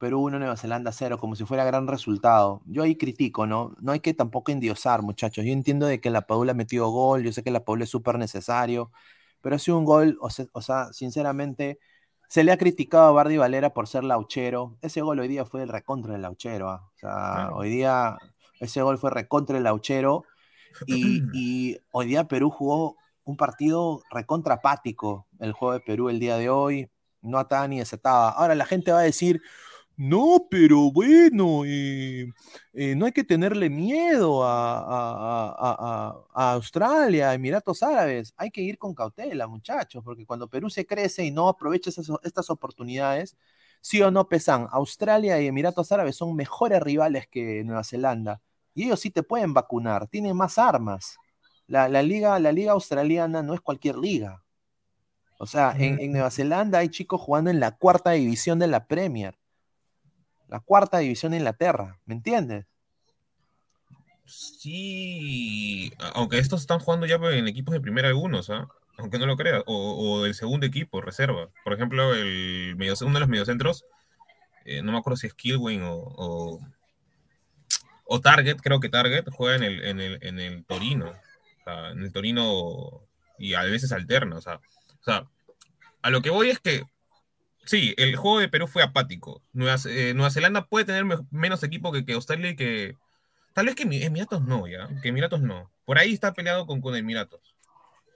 Perú 0.01 0.22
1, 0.22 0.38
Nueva 0.38 0.57
Zelanda 0.57 0.92
0, 0.92 1.18
como 1.18 1.36
si 1.36 1.44
fuera 1.44 1.62
gran 1.64 1.86
resultado. 1.86 2.62
Yo 2.64 2.82
ahí 2.82 2.96
critico, 2.96 3.46
¿no? 3.46 3.76
No 3.82 3.92
hay 3.92 4.01
que 4.01 4.14
tampoco 4.14 4.51
endiosar, 4.51 5.03
muchachos. 5.03 5.44
Yo 5.44 5.53
entiendo 5.53 5.86
de 5.86 6.01
que 6.01 6.09
la 6.09 6.22
Padula 6.22 6.53
ha 6.53 6.55
metido 6.55 6.88
gol, 6.88 7.22
yo 7.22 7.32
sé 7.32 7.42
que 7.42 7.51
la 7.51 7.64
Padula 7.64 7.84
es 7.84 7.90
súper 7.90 8.18
necesario, 8.18 8.90
pero 9.42 9.57
ha 9.57 9.59
sido 9.59 9.76
un 9.78 9.84
gol, 9.84 10.18
o 10.20 10.30
sea, 10.62 10.92
sinceramente, 10.94 11.78
se 12.28 12.44
le 12.44 12.53
ha 12.53 12.57
criticado 12.57 13.09
a 13.09 13.12
Bardi 13.12 13.36
Valera 13.36 13.74
por 13.74 13.88
ser 13.88 14.05
lauchero. 14.05 14.78
Ese 14.80 15.03
gol 15.03 15.20
hoy 15.20 15.28
día 15.28 15.44
fue 15.44 15.62
el 15.62 15.68
recontra 15.68 16.14
del 16.14 16.22
lauchero. 16.22 16.70
¿ah? 16.70 16.90
O 16.94 16.98
sea, 16.98 17.51
hoy 17.53 17.68
día 17.68 18.16
ese 18.59 18.80
gol 18.80 18.96
fue 18.96 19.11
recontra 19.11 19.59
el 19.59 19.64
lauchero 19.64 20.24
y, 20.86 21.20
y 21.34 21.78
hoy 21.92 22.07
día 22.07 22.24
Perú 22.26 22.48
jugó 22.51 22.96
un 23.24 23.36
partido 23.36 24.03
recontra 24.11 24.55
apático, 24.55 25.26
el 25.40 25.53
juego 25.53 25.74
de 25.74 25.80
Perú 25.80 26.09
el 26.09 26.20
día 26.20 26.38
de 26.38 26.48
hoy. 26.48 26.90
No 27.20 27.38
ataba 27.38 27.68
ni 27.68 27.78
desataba. 27.80 28.30
Ahora 28.30 28.55
la 28.55 28.64
gente 28.64 28.92
va 28.92 29.01
a 29.01 29.03
decir, 29.03 29.42
no, 30.01 30.46
pero 30.51 30.90
bueno, 30.90 31.62
eh, 31.66 32.32
eh, 32.72 32.94
no 32.96 33.05
hay 33.05 33.12
que 33.12 33.22
tenerle 33.22 33.68
miedo 33.68 34.42
a, 34.42 36.24
Australia, 36.32 37.28
a 37.28 37.34
Emiratos 37.34 37.82
Árabes. 37.82 38.32
Hay 38.38 38.51
que 38.51 38.62
ir 38.62 38.78
con 38.78 38.94
cautela, 38.94 39.46
muchachos, 39.46 40.03
porque 40.03 40.24
cuando 40.24 40.48
Perú 40.48 40.70
se 40.70 40.86
crece 40.86 41.22
y 41.26 41.30
no 41.30 41.48
aprovecha 41.51 41.90
estas 42.22 42.48
oportunidades, 42.48 43.36
sí 43.82 44.01
o 44.01 44.11
no 44.11 44.26
pesan, 44.26 44.68
Australia 44.72 45.38
y 45.38 45.48
Emiratos 45.48 45.92
Árabes 45.92 46.16
son 46.16 46.34
mejores 46.34 46.80
rivales 46.82 47.26
que 47.28 47.62
Nueva 47.62 47.84
Zelanda. 47.84 48.40
Y 48.74 48.84
ellos 48.84 49.01
sí 49.01 49.11
te 49.11 49.22
pueden 49.22 49.53
vacunar, 49.53 50.07
tienen 50.09 50.34
más 50.34 50.57
armas. 50.57 51.18
La, 51.66 51.88
liga, 52.03 52.38
la 52.38 52.53
liga 52.53 52.72
australiana 52.72 53.42
no 53.42 53.53
es 53.53 53.61
cualquier 53.61 53.98
liga. 53.98 54.42
O 55.38 55.46
sea, 55.46 55.74
en, 55.76 56.01
en 56.01 56.12
Nueva 56.12 56.30
Zelanda 56.30 56.78
hay 56.78 56.88
chicos 56.88 57.20
jugando 57.20 57.51
en 57.51 57.61
la 57.61 57.76
cuarta 57.76 58.12
división 58.12 58.59
de 58.59 58.66
la 58.66 58.86
Premier 58.86 59.39
la 60.51 60.61
cuarta 60.61 60.98
división 60.98 61.30
de 61.30 61.38
Inglaterra, 61.38 61.98
¿me 62.05 62.14
entiendes? 62.14 62.66
Sí, 64.26 65.92
aunque 66.14 66.38
estos 66.38 66.61
están 66.61 66.80
jugando 66.80 67.07
ya 67.07 67.16
en 67.16 67.48
equipos 67.48 67.72
de 67.72 67.80
primera 67.80 68.09
algunos, 68.09 68.51
¿ah? 68.51 68.68
aunque 68.96 69.18
no 69.18 69.26
lo 69.26 69.36
creas, 69.36 69.62
o, 69.66 70.22
del 70.24 70.34
segundo 70.34 70.66
equipo, 70.66 71.01
reserva. 71.01 71.48
Por 71.64 71.72
ejemplo, 71.72 72.14
el 72.14 72.74
medio, 72.76 72.94
uno 73.03 73.14
de 73.14 73.20
los 73.20 73.28
mediocentros, 73.28 73.84
eh, 74.64 74.82
no 74.82 74.92
me 74.92 74.98
acuerdo 74.98 75.16
si 75.16 75.28
es 75.28 75.34
Kilwin 75.34 75.82
o, 75.84 76.61
o, 78.05 78.20
Target, 78.20 78.57
creo 78.57 78.80
que 78.80 78.88
Target 78.88 79.24
juega 79.30 79.57
en 79.57 79.62
el, 79.62 79.84
en 79.84 80.01
el, 80.01 80.18
en 80.22 80.38
el 80.40 80.64
Torino, 80.64 81.12
en 81.66 82.03
el 82.03 82.12
Torino 82.12 83.03
y 83.38 83.55
a 83.55 83.62
veces 83.62 83.92
alterna, 83.92 84.36
o 84.36 84.40
sea, 84.40 84.57
o 84.57 85.03
sea, 85.03 85.26
a 86.03 86.11
lo 86.11 86.20
que 86.22 86.30
voy 86.30 86.51
es 86.51 86.59
que 86.59 86.82
Sí, 87.71 87.95
el 87.99 88.16
juego 88.16 88.41
de 88.41 88.49
Perú 88.49 88.66
fue 88.66 88.83
apático. 88.83 89.45
Nueva, 89.53 89.77
eh, 89.87 90.12
Zelanda 90.33 90.66
puede 90.66 90.87
tener 90.87 91.05
menos 91.31 91.62
equipo 91.62 91.93
que, 91.93 92.05
que, 92.05 92.14
Australia 92.14 92.51
y 92.51 92.57
que. 92.57 92.97
Tal 93.53 93.66
vez 93.66 93.77
que 93.77 93.85
Emiratos 93.85 94.43
no, 94.43 94.66
ya. 94.66 94.89
Que 95.01 95.11
Emiratos 95.11 95.41
no. 95.41 95.71
Por 95.85 95.97
ahí 95.97 96.12
está 96.12 96.35
peleado 96.35 96.66
con, 96.66 96.81
con 96.81 96.97
Emiratos. 96.97 97.55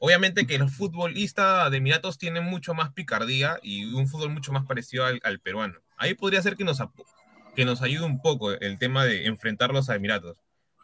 Obviamente 0.00 0.48
que 0.48 0.56
el 0.56 0.68
futbolista 0.68 1.70
de 1.70 1.76
Emiratos 1.76 2.18
tiene 2.18 2.40
mucho 2.40 2.74
más 2.74 2.92
picardía 2.94 3.60
y 3.62 3.94
un 3.94 4.08
fútbol 4.08 4.30
mucho 4.30 4.50
más 4.50 4.66
parecido 4.66 5.06
al, 5.06 5.38
peruano. 5.38 5.78
Ahí 5.96 6.14
podría 6.14 6.42
ser 6.42 6.56
que 6.56 6.64
nos, 6.64 6.82
que 7.54 7.64
nos 7.64 7.80
ayude 7.80 8.06
un 8.06 8.20
poco 8.20 8.50
el 8.50 8.76
tema 8.80 9.04
de 9.04 9.26
enfrentarlos 9.26 9.88
a 9.88 9.94
Emiratos. 9.94 10.36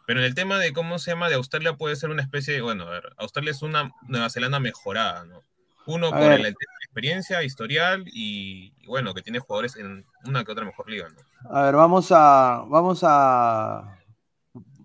Pero 0.07 0.21
en 0.21 0.25
el 0.25 0.33
tema 0.33 0.59
de 0.59 0.71
cómo 0.71 0.97
se 0.97 1.11
llama 1.11 1.27
de 1.27 1.35
Australia 1.35 1.73
puede 1.73 1.97
ser 1.97 2.09
una 2.09 2.21
especie 2.21 2.53
de, 2.53 2.61
bueno, 2.61 2.87
a 2.87 2.91
ver, 2.91 3.13
Australia 3.17 3.51
es 3.51 3.63
una 3.63 3.91
Nueva 4.07 4.29
Zelanda 4.29 4.61
mejorada, 4.61 5.25
¿no? 5.25 5.43
Uno 5.87 6.09
por 6.11 6.39
la 6.39 6.47
experiencia, 6.91 7.41
historial 7.41 8.03
y, 8.07 8.73
bueno, 8.85 9.13
que 9.13 9.21
tiene 9.21 9.39
jugadores 9.39 9.77
en 9.77 10.05
una 10.25 10.43
que 10.43 10.51
otra 10.51 10.65
mejor 10.65 10.89
liga. 10.89 11.07
A 11.49 11.63
ver, 11.63 11.75
vamos 11.75 12.11
a, 12.11 12.65
vamos 12.67 12.99
a, 13.03 13.97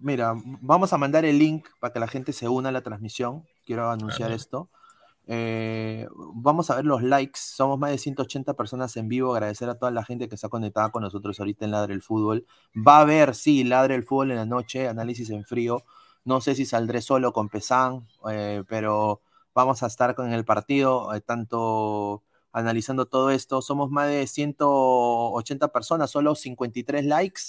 mira, 0.00 0.34
vamos 0.60 0.92
a 0.92 0.98
mandar 0.98 1.24
el 1.24 1.36
link 1.36 1.66
para 1.80 1.92
que 1.92 1.98
la 1.98 2.06
gente 2.06 2.32
se 2.32 2.48
una 2.48 2.68
a 2.68 2.72
la 2.72 2.82
transmisión. 2.82 3.44
Quiero 3.64 3.90
anunciar 3.90 4.30
esto. 4.30 4.70
Eh, 5.26 6.06
vamos 6.14 6.70
a 6.70 6.76
ver 6.76 6.84
los 6.84 7.02
likes. 7.02 7.40
Somos 7.40 7.76
más 7.76 7.90
de 7.90 7.98
180 7.98 8.54
personas 8.54 8.96
en 8.96 9.08
vivo. 9.08 9.34
Agradecer 9.34 9.68
a 9.68 9.74
toda 9.74 9.90
la 9.90 10.04
gente 10.04 10.28
que 10.28 10.36
está 10.36 10.48
conectada 10.48 10.90
con 10.90 11.02
nosotros 11.02 11.40
ahorita 11.40 11.64
en 11.64 11.72
Ladre 11.72 11.94
el 11.94 12.02
Fútbol. 12.02 12.46
Va 12.76 12.98
a 12.98 13.00
haber, 13.00 13.34
sí, 13.34 13.64
Ladre 13.64 13.96
el 13.96 14.04
Fútbol 14.04 14.30
en 14.30 14.36
la 14.36 14.46
noche, 14.46 14.86
análisis 14.86 15.30
en 15.30 15.44
frío. 15.44 15.82
No 16.24 16.40
sé 16.40 16.54
si 16.54 16.66
saldré 16.66 17.02
solo 17.02 17.32
con 17.32 17.48
Pesán, 17.48 18.06
eh, 18.30 18.62
pero 18.68 19.22
Vamos 19.56 19.82
a 19.82 19.86
estar 19.86 20.14
con 20.14 20.34
el 20.34 20.44
partido, 20.44 21.14
eh, 21.14 21.22
tanto 21.22 22.22
analizando 22.52 23.06
todo 23.06 23.30
esto. 23.30 23.62
Somos 23.62 23.90
más 23.90 24.06
de 24.06 24.26
180 24.26 25.68
personas, 25.68 26.10
solo 26.10 26.34
53 26.34 27.06
likes. 27.06 27.40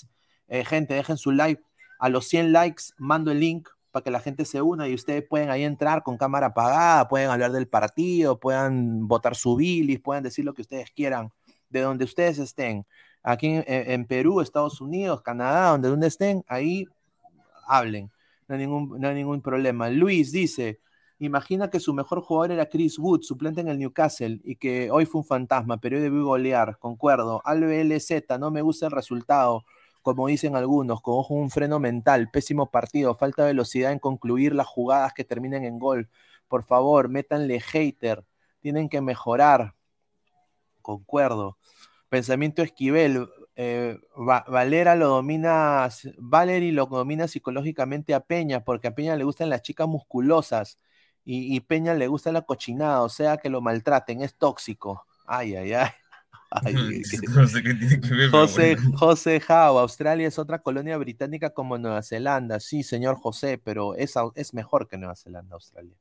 Eh, 0.47 0.63
gente, 0.63 0.93
dejen 0.93 1.17
su 1.17 1.33
like. 1.33 1.61
A 1.99 2.07
los 2.07 2.25
100 2.29 2.53
likes 2.53 2.83
mando 2.97 3.29
el 3.29 3.41
link 3.41 3.67
para 3.91 4.05
que 4.05 4.11
la 4.11 4.21
gente 4.21 4.45
se 4.45 4.61
una 4.61 4.87
y 4.87 4.93
ustedes 4.93 5.21
pueden 5.27 5.49
ahí 5.49 5.65
entrar 5.65 6.01
con 6.01 6.15
cámara 6.15 6.47
apagada, 6.47 7.09
pueden 7.09 7.29
hablar 7.29 7.51
del 7.51 7.67
partido, 7.67 8.39
puedan 8.39 9.09
votar 9.09 9.35
su 9.35 9.57
bilis, 9.57 9.99
pueden 9.99 10.23
decir 10.23 10.45
lo 10.45 10.53
que 10.53 10.61
ustedes 10.61 10.89
quieran. 10.91 11.33
de 11.69 11.81
donde 11.81 12.05
ustedes 12.05 12.37
estén. 12.37 12.85
Aquí 13.21 13.47
en, 13.47 13.65
en 13.67 14.05
Perú, 14.05 14.39
Estados 14.39 14.79
Unidos, 14.79 15.21
Canadá, 15.23 15.71
donde, 15.71 15.89
donde 15.89 16.07
estén, 16.07 16.45
ahí 16.47 16.85
hablen. 17.67 18.09
No 18.47 18.55
hay, 18.55 18.61
ningún, 18.61 18.97
no 18.97 19.09
hay 19.09 19.15
ningún 19.15 19.41
problema. 19.41 19.89
Luis 19.89 20.31
dice, 20.31 20.79
imagina 21.19 21.69
que 21.69 21.79
su 21.79 21.93
mejor 21.93 22.21
jugador 22.21 22.51
era 22.51 22.69
Chris 22.69 22.99
Wood, 22.99 23.21
suplente 23.21 23.61
en 23.61 23.67
el 23.67 23.79
Newcastle, 23.79 24.39
y 24.43 24.55
que 24.55 24.91
hoy 24.91 25.05
fue 25.05 25.21
un 25.21 25.27
fantasma, 25.27 25.77
pero 25.77 25.97
hoy 25.97 26.03
debió 26.03 26.25
golear, 26.25 26.77
concuerdo. 26.79 27.41
Al 27.45 27.61
BLZ, 27.61 28.39
no 28.39 28.51
me 28.51 28.61
gusta 28.61 28.87
el 28.87 28.91
resultado 28.91 29.63
como 30.07 30.27
dicen 30.27 30.55
algunos, 30.55 31.01
con 31.01 31.21
un 31.27 31.49
freno 31.49 31.81
mental, 31.81 32.29
pésimo 32.31 32.71
partido, 32.71 33.13
falta 33.15 33.41
de 33.43 33.49
velocidad 33.49 33.91
en 33.91 33.99
concluir 33.99 34.55
las 34.55 34.65
jugadas 34.65 35.11
que 35.13 35.25
terminen 35.25 35.65
en 35.65 35.79
gol. 35.79 36.09
Por 36.47 36.63
favor, 36.63 37.09
métanle 37.09 37.59
hater, 37.59 38.23
tienen 38.61 38.87
que 38.87 39.01
mejorar. 39.01 39.75
Concuerdo. 40.81 41.57
Pensamiento 42.07 42.61
Esquivel, 42.61 43.27
eh, 43.57 43.99
Valera 44.15 44.95
lo 44.95 45.09
domina, 45.09 45.89
Valery 46.17 46.71
lo 46.71 46.85
domina 46.85 47.27
psicológicamente 47.27 48.13
a 48.13 48.21
Peña, 48.21 48.63
porque 48.63 48.87
a 48.87 48.95
Peña 48.95 49.17
le 49.17 49.25
gustan 49.25 49.49
las 49.49 49.61
chicas 49.61 49.89
musculosas 49.89 50.77
y, 51.27 51.55
y 51.55 51.59
Peña 51.59 51.93
le 51.93 52.07
gusta 52.07 52.31
la 52.31 52.43
cochinada, 52.43 53.01
o 53.03 53.09
sea 53.09 53.35
que 53.37 53.49
lo 53.49 53.59
maltraten, 53.61 54.21
es 54.21 54.35
tóxico. 54.35 55.05
Ay, 55.25 55.55
ay, 55.55 55.73
ay. 55.73 55.89
Ay, 56.49 56.73
no 57.35 57.45
sé 57.45 57.61
qué 57.61 57.73
tiene 57.73 57.99
que 57.99 58.13
ver. 58.13 58.31
José, 58.31 58.75
bueno. 58.77 58.97
José 58.97 59.41
Jao, 59.41 59.79
Australia 59.79 60.29
es 60.29 60.39
otra 60.39 60.59
colonia 60.59 60.97
británica 60.97 61.49
como 61.49 61.77
Nueva 61.77 62.01
Zelanda. 62.01 62.61
Sí, 62.61 62.83
señor 62.83 63.17
José, 63.17 63.57
pero 63.61 63.95
es, 63.95 64.13
es 64.35 64.53
mejor 64.53 64.87
que 64.87 64.97
Nueva 64.97 65.17
Zelanda, 65.17 65.55
Australia. 65.55 65.97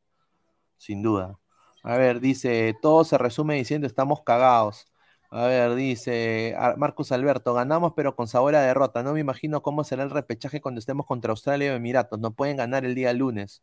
Sin 0.78 1.02
duda. 1.02 1.36
A 1.82 1.96
ver, 1.96 2.20
dice, 2.20 2.76
todo 2.80 3.02
se 3.04 3.18
resume 3.18 3.56
diciendo 3.56 3.88
estamos 3.88 4.22
cagados. 4.22 4.86
A 5.30 5.46
ver, 5.46 5.74
dice 5.74 6.54
Ar- 6.56 6.76
Marcus 6.76 7.10
Alberto, 7.10 7.52
ganamos 7.52 7.94
pero 7.96 8.14
con 8.14 8.28
sabor 8.28 8.54
a 8.54 8.60
derrota. 8.62 9.02
No 9.02 9.14
me 9.14 9.20
imagino 9.20 9.62
cómo 9.62 9.82
será 9.82 10.04
el 10.04 10.10
repechaje 10.10 10.60
cuando 10.60 10.78
estemos 10.78 11.06
contra 11.06 11.32
Australia 11.32 11.72
o 11.72 11.76
Emiratos. 11.76 12.20
No 12.20 12.32
pueden 12.34 12.56
ganar 12.58 12.84
el 12.84 12.94
día 12.94 13.12
lunes. 13.12 13.62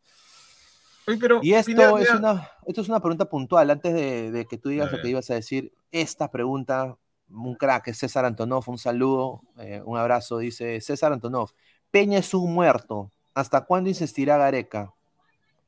Oye, 1.07 1.17
pero, 1.19 1.39
Y 1.43 1.53
esto, 1.53 1.97
es 1.97 2.09
una, 2.11 2.49
esto 2.65 2.81
es 2.81 2.89
una 2.89 2.99
pregunta 2.99 3.25
puntual. 3.25 3.69
Antes 3.69 3.93
de, 3.93 4.31
de 4.31 4.45
que 4.45 4.57
tú 4.57 4.69
digas 4.69 4.91
lo 4.91 5.01
que 5.01 5.09
ibas 5.09 5.29
a 5.29 5.35
decir, 5.35 5.73
esta 5.91 6.31
pregunta, 6.31 6.97
un 7.29 7.55
crack, 7.55 7.89
es 7.89 7.97
César 7.97 8.25
Antonov, 8.25 8.63
un 8.67 8.77
saludo, 8.77 9.41
eh, 9.57 9.81
un 9.85 9.97
abrazo. 9.97 10.37
Dice 10.37 10.79
César 10.81 11.13
Antonov, 11.13 11.51
Peña 11.91 12.19
es 12.19 12.33
un 12.33 12.53
muerto. 12.53 13.11
¿Hasta 13.33 13.61
cuándo 13.61 13.89
insistirá 13.89 14.37
Gareca? 14.37 14.93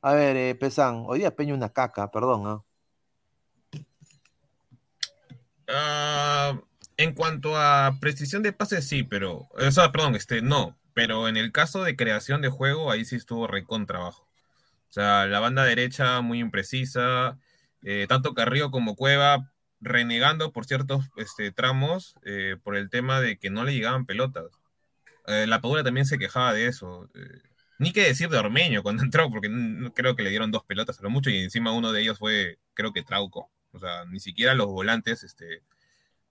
A 0.00 0.14
ver, 0.14 0.36
eh, 0.36 0.54
Pesán, 0.54 1.04
hoy 1.06 1.20
día 1.20 1.34
Peña 1.34 1.54
una 1.54 1.68
caca, 1.68 2.10
perdón. 2.10 2.46
¿ah? 2.46 2.62
Ah, 5.68 6.60
en 6.96 7.12
cuanto 7.12 7.56
a 7.56 7.96
precisión 8.00 8.42
de 8.42 8.52
pases, 8.52 8.86
sí, 8.86 9.02
pero. 9.02 9.48
O 9.50 9.70
sea, 9.70 9.90
perdón, 9.92 10.14
este, 10.14 10.42
no. 10.42 10.76
Pero 10.94 11.28
en 11.28 11.36
el 11.36 11.52
caso 11.52 11.82
de 11.82 11.96
creación 11.96 12.40
de 12.40 12.48
juego, 12.48 12.90
ahí 12.90 13.04
sí 13.04 13.16
estuvo 13.16 13.46
recontra 13.46 13.98
abajo. 13.98 14.25
O 14.88 14.92
sea, 14.92 15.26
la 15.26 15.40
banda 15.40 15.64
derecha 15.64 16.20
muy 16.20 16.40
imprecisa. 16.40 17.38
eh, 17.82 18.06
tanto 18.08 18.34
Carrillo 18.34 18.70
como 18.70 18.96
Cueva 18.96 19.52
renegando 19.80 20.52
por 20.52 20.66
ciertos 20.66 21.06
este, 21.16 21.52
tramos 21.52 22.14
eh, 22.24 22.56
por 22.62 22.76
el 22.76 22.90
tema 22.90 23.20
de 23.20 23.38
que 23.38 23.50
no 23.50 23.64
le 23.64 23.74
llegaban 23.74 24.06
pelotas. 24.06 24.46
Eh, 25.26 25.46
la 25.46 25.60
Padula 25.60 25.84
también 25.84 26.06
se 26.06 26.18
quejaba 26.18 26.52
de 26.54 26.66
eso. 26.68 27.10
ni 27.78 27.92
que 27.92 28.02
decir 28.02 28.28
de 28.30 28.38
Ormeño 28.38 28.82
cuando 28.82 29.02
entró, 29.04 29.30
porque 29.30 29.50
creo 29.94 30.16
que 30.16 30.22
le 30.22 30.30
dieron 30.30 30.50
dos 30.50 30.64
pelotas 30.64 30.98
a 31.00 31.02
lo 31.02 31.10
mucho 31.10 31.30
y 31.30 31.38
encima 31.38 31.72
uno 31.72 31.92
de 31.92 32.02
ellos 32.02 32.18
fue, 32.18 32.58
creo 32.74 32.92
que 32.92 33.02
Trauco. 33.02 33.50
O 33.72 33.78
sea, 33.78 34.04
ni 34.06 34.20
siquiera 34.20 34.54
los 34.54 34.68
volantes 34.68 35.22
este, 35.24 35.62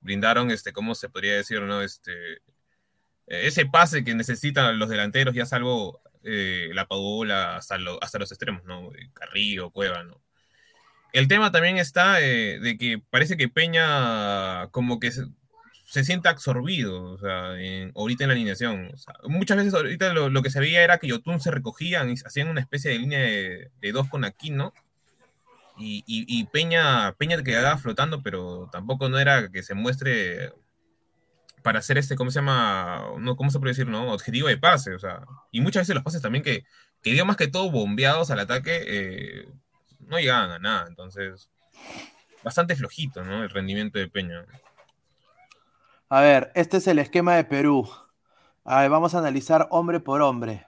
brindaron, 0.02 0.52
este, 0.52 0.74
¿cómo 0.74 0.96
se 0.96 1.10
podría 1.10 1.36
decir, 1.36 1.62
no? 1.62 1.82
Este, 1.82 2.42
ese 3.28 3.66
pase 3.66 4.04
que 4.04 4.16
necesitan 4.16 4.78
los 4.80 4.90
delanteros, 4.90 5.36
ya 5.36 5.46
salvo 5.46 6.02
eh, 6.26 6.70
la 6.74 6.88
Padula 6.88 7.56
hasta, 7.58 7.78
lo- 7.78 8.02
hasta 8.04 8.20
los 8.20 8.32
extremos, 8.32 8.64
¿no? 8.66 8.90
Carrillo, 9.14 9.70
Cueva, 9.72 10.04
¿no? 10.04 10.22
El 11.14 11.28
tema 11.30 11.52
también 11.52 11.78
está 11.78 12.22
eh, 12.22 12.60
de 12.60 12.78
que 12.78 13.00
parece 13.10 13.38
que 13.38 13.48
Peña 13.50 14.68
como 14.72 15.00
que 15.00 15.12
se, 15.12 15.24
siente 16.04 16.28
absorbido, 16.30 17.04
o 17.14 17.18
sea, 17.20 17.60
en- 17.60 17.92
ahorita 17.96 18.26
en 18.26 18.30
la 18.30 18.34
alineación. 18.36 18.92
Muchas 19.24 19.58
veces 19.58 19.74
ahorita 19.74 20.14
lo, 20.14 20.30
lo 20.30 20.42
que 20.44 20.50
se 20.50 20.60
veía 20.60 20.84
era 20.84 20.98
que 20.98 21.08
Yotun 21.08 21.40
se 21.40 21.52
recogían 21.52 22.10
y 22.10 22.16
hacían 22.26 22.50
una 22.50 22.62
especie 22.62 22.92
de 22.92 23.00
línea 23.00 23.20
de, 23.20 23.72
de 23.82 23.92
dos 23.94 24.10
con 24.10 24.26
Aquino. 24.26 24.74
Y, 25.78 26.04
y, 26.08 26.26
y 26.28 26.46
Peña, 26.46 27.14
Peña 27.14 27.42
quedaba 27.44 27.78
flotando, 27.78 28.24
pero 28.24 28.70
tampoco 28.72 29.10
no 29.10 29.20
era 29.20 29.50
que 29.52 29.62
se 29.64 29.74
muestre 29.74 30.52
para 31.66 31.80
hacer 31.80 31.98
este, 31.98 32.16
¿cómo 32.16 32.30
se 32.30 32.36
llama? 32.36 33.06
No, 33.18 33.36
¿Cómo 33.36 33.50
se 33.50 33.58
puede 33.60 33.72
decir, 33.72 33.88
no? 33.88 34.14
Objetivo 34.14 34.48
de 34.48 34.58
pase, 34.60 34.94
o 34.94 35.00
sea. 35.00 35.26
Y 35.52 35.62
muchas 35.62 35.82
veces 35.82 35.96
los 35.96 36.04
pases 36.04 36.22
también 36.22 36.44
que, 36.44 36.64
que 37.02 37.12
dio 37.12 37.26
más 37.26 37.38
que 37.38 37.48
todo 37.48 37.72
bombeados 37.72 38.30
al 38.30 38.40
ataque, 38.40 38.84
eh, 38.86 39.50
no 40.02 40.20
llegaban 40.20 40.52
a 40.52 40.60
nada. 40.60 40.86
Entonces, 40.88 41.50
bastante 42.44 42.76
flojito, 42.76 43.24
¿no? 43.24 43.42
El 43.42 43.50
rendimiento 43.50 43.98
de 43.98 44.08
Peña. 44.08 44.46
A 46.08 46.22
ver, 46.22 46.52
este 46.54 46.78
es 46.78 46.86
el 46.86 47.00
esquema 47.00 47.34
de 47.36 47.46
Perú. 47.46 47.90
A 48.64 48.82
ver, 48.82 48.92
vamos 48.92 49.16
a 49.16 49.18
analizar 49.18 49.68
hombre 49.72 50.00
por 50.00 50.22
hombre. 50.22 50.68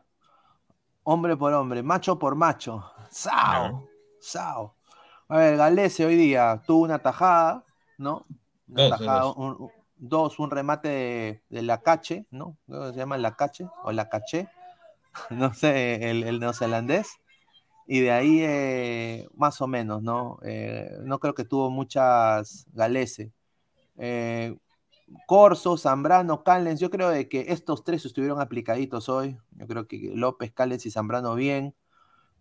Hombre 1.04 1.38
por 1.38 1.54
hombre, 1.54 1.84
macho 1.84 2.18
por 2.18 2.34
macho. 2.34 2.91
¡Sao! 3.12 3.88
¡Sao! 4.20 4.76
A 5.28 5.38
ver, 5.38 5.58
Galese 5.58 6.08
hoy 6.08 6.16
día 6.16 6.60
tuvo 6.66 6.86
una 6.86 6.98
tajada, 6.98 7.64
¿no? 8.00 8.26
Una 8.68 8.84
Dos, 8.84 8.98
tajada, 8.98 9.20
dos. 9.22 9.38
Un- 9.38 9.76
dos, 9.98 10.39
un 10.39 10.52
remate 10.52 10.89
de, 10.89 11.43
de 11.50 11.62
la 11.62 11.82
cache, 11.82 12.26
¿no? 12.32 12.58
¿Cómo 12.68 12.91
se 12.91 12.98
llama 12.98 13.18
la 13.18 13.36
cache? 13.36 13.68
O 13.84 13.91
la 13.91 14.10
caché, 14.10 14.50
no 15.32 15.54
sé, 15.54 16.10
el, 16.10 16.24
el 16.24 16.39
neozelandés. 16.39 17.18
Y 17.88 18.02
de 18.02 18.12
ahí, 18.12 18.41
eh, 18.41 19.28
más 19.36 19.62
o 19.62 19.68
menos, 19.68 20.04
¿no? 20.04 20.39
Eh, 20.43 20.89
no 21.04 21.20
creo 21.20 21.34
que 21.36 21.45
tuvo 21.45 21.70
muchas 21.72 22.68
Galese. 22.74 23.32
Eh, 23.98 24.58
Corso, 25.26 25.78
Zambrano, 25.78 26.43
Callens, 26.43 26.80
yo 26.80 26.89
creo 26.89 27.10
de 27.10 27.30
que 27.30 27.45
estos 27.50 27.84
tres 27.84 28.06
estuvieron 28.06 28.41
aplicaditos 28.41 29.10
hoy. 29.10 29.38
Yo 29.52 29.68
creo 29.68 29.88
que 29.88 30.12
López, 30.14 30.52
Callens 30.54 30.86
y 30.86 30.91
Zambrano 30.91 31.36
bien. 31.36 31.76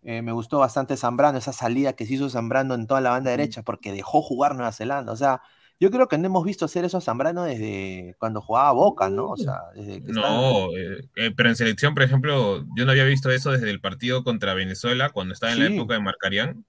Eh, 0.03 0.21
me 0.21 0.31
gustó 0.31 0.59
bastante 0.59 0.97
Zambrano, 0.97 1.37
esa 1.37 1.53
salida 1.53 1.93
que 1.93 2.05
se 2.05 2.13
hizo 2.15 2.29
Zambrano 2.29 2.75
en 2.75 2.87
toda 2.87 3.01
la 3.01 3.11
banda 3.11 3.31
derecha, 3.31 3.63
porque 3.63 3.91
dejó 3.93 4.21
jugar 4.21 4.55
Nueva 4.55 4.71
Zelanda. 4.71 5.11
O 5.13 5.15
sea, 5.17 5.41
yo 5.79 5.91
creo 5.91 6.07
que 6.07 6.17
no 6.17 6.25
hemos 6.25 6.43
visto 6.43 6.65
hacer 6.65 6.85
eso 6.85 6.97
a 6.97 7.01
Zambrano 7.01 7.43
desde 7.43 8.15
cuando 8.19 8.41
jugaba 8.41 8.71
Boca, 8.71 9.09
¿no? 9.09 9.29
O 9.29 9.37
sea, 9.37 9.59
desde 9.75 10.01
que 10.03 10.11
estaba- 10.11 10.29
No, 10.29 10.75
eh, 10.77 11.09
eh, 11.15 11.31
pero 11.35 11.49
en 11.49 11.55
selección, 11.55 11.93
por 11.93 12.03
ejemplo, 12.03 12.65
yo 12.75 12.85
no 12.85 12.91
había 12.91 13.03
visto 13.03 13.29
eso 13.31 13.51
desde 13.51 13.69
el 13.69 13.79
partido 13.81 14.23
contra 14.23 14.53
Venezuela, 14.53 15.09
cuando 15.11 15.33
estaba 15.33 15.53
en 15.53 15.59
la 15.59 15.65
época 15.67 15.93
de 15.93 15.99
Marcarián. 16.01 16.65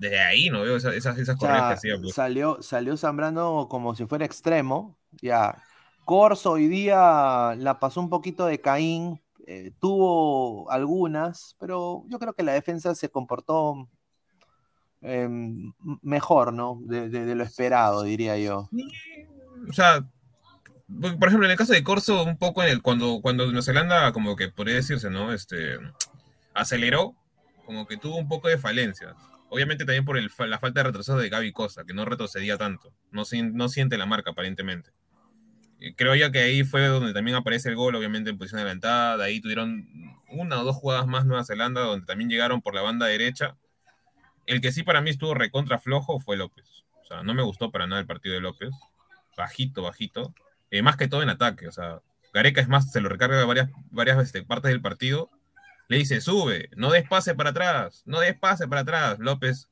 Desde 0.00 0.20
ahí 0.20 0.50
no 0.50 0.62
veo 0.62 0.76
esas, 0.76 0.94
esas, 0.94 1.16
esas 1.18 1.36
O 1.36 1.38
sea, 1.40 1.48
corridas 1.48 1.68
que 1.68 1.74
hacía. 1.74 2.00
pues. 2.02 2.14
salió, 2.14 2.60
salió 2.62 2.96
Zambrano 2.96 3.68
como 3.68 3.94
si 3.94 4.06
fuera 4.06 4.24
extremo. 4.24 4.98
Ya. 5.22 5.62
Corso 6.04 6.50
hoy 6.52 6.66
día 6.66 7.54
la 7.56 7.78
pasó 7.78 8.00
un 8.00 8.10
poquito 8.10 8.44
de 8.46 8.60
Caín. 8.60 9.20
eh, 9.46 9.72
tuvo 9.80 10.70
algunas, 10.70 11.56
pero 11.58 12.04
yo 12.08 12.18
creo 12.20 12.32
que 12.32 12.42
la 12.44 12.52
defensa 12.52 12.94
se 12.94 13.08
comportó 13.08 13.88
eh, 15.02 15.28
mejor, 16.02 16.52
¿no? 16.52 16.80
De, 16.84 17.08
de- 17.08 17.24
de 17.26 17.34
lo 17.34 17.44
esperado, 17.44 18.02
diría 18.04 18.36
yo. 18.38 18.68
O 19.68 19.72
sea, 19.72 20.00
por 21.18 21.28
ejemplo, 21.28 21.46
en 21.46 21.52
el 21.52 21.56
caso 21.56 21.72
de 21.72 21.82
Corso, 21.84 22.24
un 22.24 22.36
poco 22.36 22.62
en 22.62 22.68
el 22.68 22.82
cuando, 22.82 23.20
cuando 23.22 23.46
Nueva 23.46 23.62
Zelanda, 23.62 24.12
como 24.12 24.36
que 24.36 24.48
podría 24.48 24.76
decirse, 24.76 25.10
¿no? 25.10 25.32
Este 25.32 25.78
aceleró, 26.54 27.14
como 27.64 27.86
que 27.86 27.96
tuvo 27.96 28.16
un 28.16 28.28
poco 28.28 28.48
de 28.48 28.58
falencias. 28.58 29.14
Obviamente 29.48 29.84
también 29.84 30.04
por 30.04 30.16
el, 30.16 30.30
la 30.48 30.58
falta 30.58 30.80
de 30.80 30.84
retroceso 30.84 31.18
de 31.18 31.28
Gaby 31.28 31.52
Costa, 31.52 31.84
que 31.84 31.94
no 31.94 32.04
retrocedía 32.04 32.56
tanto. 32.56 32.92
No, 33.10 33.22
no 33.52 33.68
siente 33.68 33.98
la 33.98 34.06
marca, 34.06 34.30
aparentemente. 34.30 34.90
Y 35.78 35.94
creo 35.94 36.14
ya 36.14 36.30
que 36.30 36.38
ahí 36.38 36.64
fue 36.64 36.86
donde 36.86 37.12
también 37.12 37.36
aparece 37.36 37.68
el 37.68 37.74
gol, 37.76 37.94
obviamente 37.94 38.30
en 38.30 38.38
posición 38.38 38.60
adelantada. 38.60 39.16
De 39.18 39.24
ahí 39.24 39.40
tuvieron 39.40 39.88
una 40.30 40.60
o 40.60 40.64
dos 40.64 40.76
jugadas 40.76 41.06
más 41.06 41.26
Nueva 41.26 41.44
Zelanda, 41.44 41.80
donde 41.82 42.06
también 42.06 42.30
llegaron 42.30 42.62
por 42.62 42.74
la 42.74 42.82
banda 42.82 43.06
derecha. 43.06 43.56
El 44.46 44.60
que 44.60 44.72
sí 44.72 44.82
para 44.82 45.00
mí 45.00 45.10
estuvo 45.10 45.34
recontra 45.34 45.78
flojo 45.78 46.20
fue 46.20 46.36
López. 46.36 46.84
O 47.02 47.04
sea, 47.04 47.22
no 47.22 47.34
me 47.34 47.42
gustó 47.42 47.70
para 47.70 47.86
nada 47.86 48.00
el 48.00 48.06
partido 48.06 48.34
de 48.34 48.40
López. 48.40 48.70
Bajito, 49.36 49.82
bajito. 49.82 50.34
Eh, 50.70 50.82
más 50.82 50.96
que 50.96 51.08
todo 51.08 51.22
en 51.22 51.30
ataque. 51.30 51.68
O 51.68 51.72
sea, 51.72 52.00
Gareca 52.32 52.60
es 52.60 52.68
más, 52.68 52.90
se 52.90 53.00
lo 53.00 53.08
recarga 53.08 53.38
de 53.38 53.44
varias, 53.44 53.70
varias 53.90 54.18
este, 54.18 54.42
partes 54.42 54.70
del 54.70 54.80
partido. 54.80 55.30
Le 55.88 55.98
dice, 55.98 56.20
sube, 56.20 56.70
no 56.76 56.90
des 56.90 57.06
pase 57.06 57.34
para 57.34 57.50
atrás, 57.50 58.02
no 58.06 58.20
des 58.20 58.34
pase 58.38 58.66
para 58.66 58.80
atrás. 58.80 59.18
López 59.18 59.68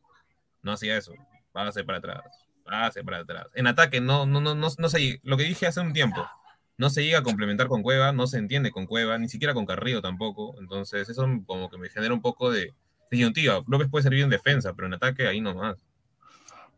no 0.62 0.72
hacía 0.72 0.96
eso. 0.96 1.14
Pase 1.52 1.84
para 1.84 1.98
atrás, 1.98 2.22
pase 2.64 3.02
para 3.02 3.18
atrás. 3.18 3.46
En 3.54 3.66
ataque 3.66 4.00
no, 4.00 4.26
no, 4.26 4.40
no, 4.40 4.54
no, 4.54 4.68
no 4.76 4.88
se, 4.88 5.20
lo 5.22 5.36
que 5.36 5.44
dije 5.44 5.66
hace 5.66 5.80
un 5.80 5.92
tiempo. 5.92 6.28
No 6.76 6.90
se 6.90 7.04
llega 7.04 7.18
a 7.18 7.22
complementar 7.22 7.68
con 7.68 7.82
Cueva, 7.82 8.12
no 8.12 8.26
se 8.26 8.38
entiende 8.38 8.70
con 8.70 8.86
Cueva, 8.86 9.18
ni 9.18 9.28
siquiera 9.28 9.52
con 9.54 9.66
Carrillo 9.66 10.00
tampoco. 10.00 10.54
Entonces, 10.58 11.08
eso 11.08 11.26
como 11.46 11.70
que 11.70 11.78
me 11.78 11.88
genera 11.90 12.14
un 12.14 12.22
poco 12.22 12.50
de 12.50 12.74
disyuntiva. 13.10 13.62
López 13.66 13.88
puede 13.88 14.04
servir 14.04 14.22
en 14.22 14.30
defensa, 14.30 14.72
pero 14.74 14.86
en 14.86 14.94
ataque 14.94 15.26
ahí 15.26 15.40
nomás. 15.40 15.76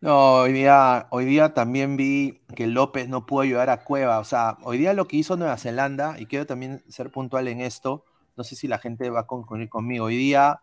No, 0.00 0.38
hoy 0.38 0.52
día, 0.52 1.06
hoy 1.10 1.24
día 1.24 1.54
también 1.54 1.96
vi 1.96 2.40
que 2.56 2.66
López 2.66 3.08
no 3.08 3.24
pudo 3.24 3.42
ayudar 3.42 3.70
a 3.70 3.84
Cueva. 3.84 4.18
O 4.18 4.24
sea, 4.24 4.58
hoy 4.64 4.78
día 4.78 4.94
lo 4.94 5.06
que 5.06 5.16
hizo 5.16 5.36
Nueva 5.36 5.56
Zelanda, 5.56 6.16
y 6.18 6.26
quiero 6.26 6.44
también 6.44 6.82
ser 6.88 7.10
puntual 7.10 7.46
en 7.46 7.60
esto, 7.60 8.04
no 8.36 8.42
sé 8.42 8.56
si 8.56 8.66
la 8.66 8.78
gente 8.78 9.10
va 9.10 9.20
a 9.20 9.26
concluir 9.26 9.68
conmigo. 9.68 10.06
Hoy 10.06 10.16
día, 10.16 10.60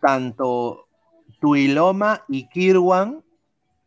tanto 0.00 0.88
Tuiloma 1.40 2.24
y 2.28 2.48
Kirwan, 2.48 3.22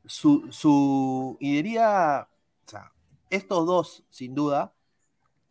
su, 0.05 0.47
su, 0.51 1.37
y 1.39 1.55
diría, 1.55 2.27
o 2.67 2.69
sea, 2.69 2.91
estos 3.31 3.65
dos, 3.65 4.03
sin 4.09 4.35
duda, 4.35 4.73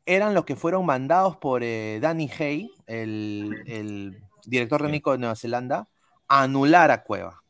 eran 0.06 0.34
los 0.34 0.44
que 0.44 0.54
fueron 0.54 0.86
mandados 0.86 1.36
por 1.36 1.62
eh, 1.64 1.98
Danny 2.00 2.30
Hay, 2.38 2.70
el, 2.86 3.62
el 3.66 4.22
director 4.46 4.80
técnico 4.82 5.12
de 5.12 5.18
Nueva 5.18 5.36
Zelanda, 5.36 5.88
a 6.28 6.42
anular 6.42 6.90
a 6.90 7.02
Cueva. 7.04 7.42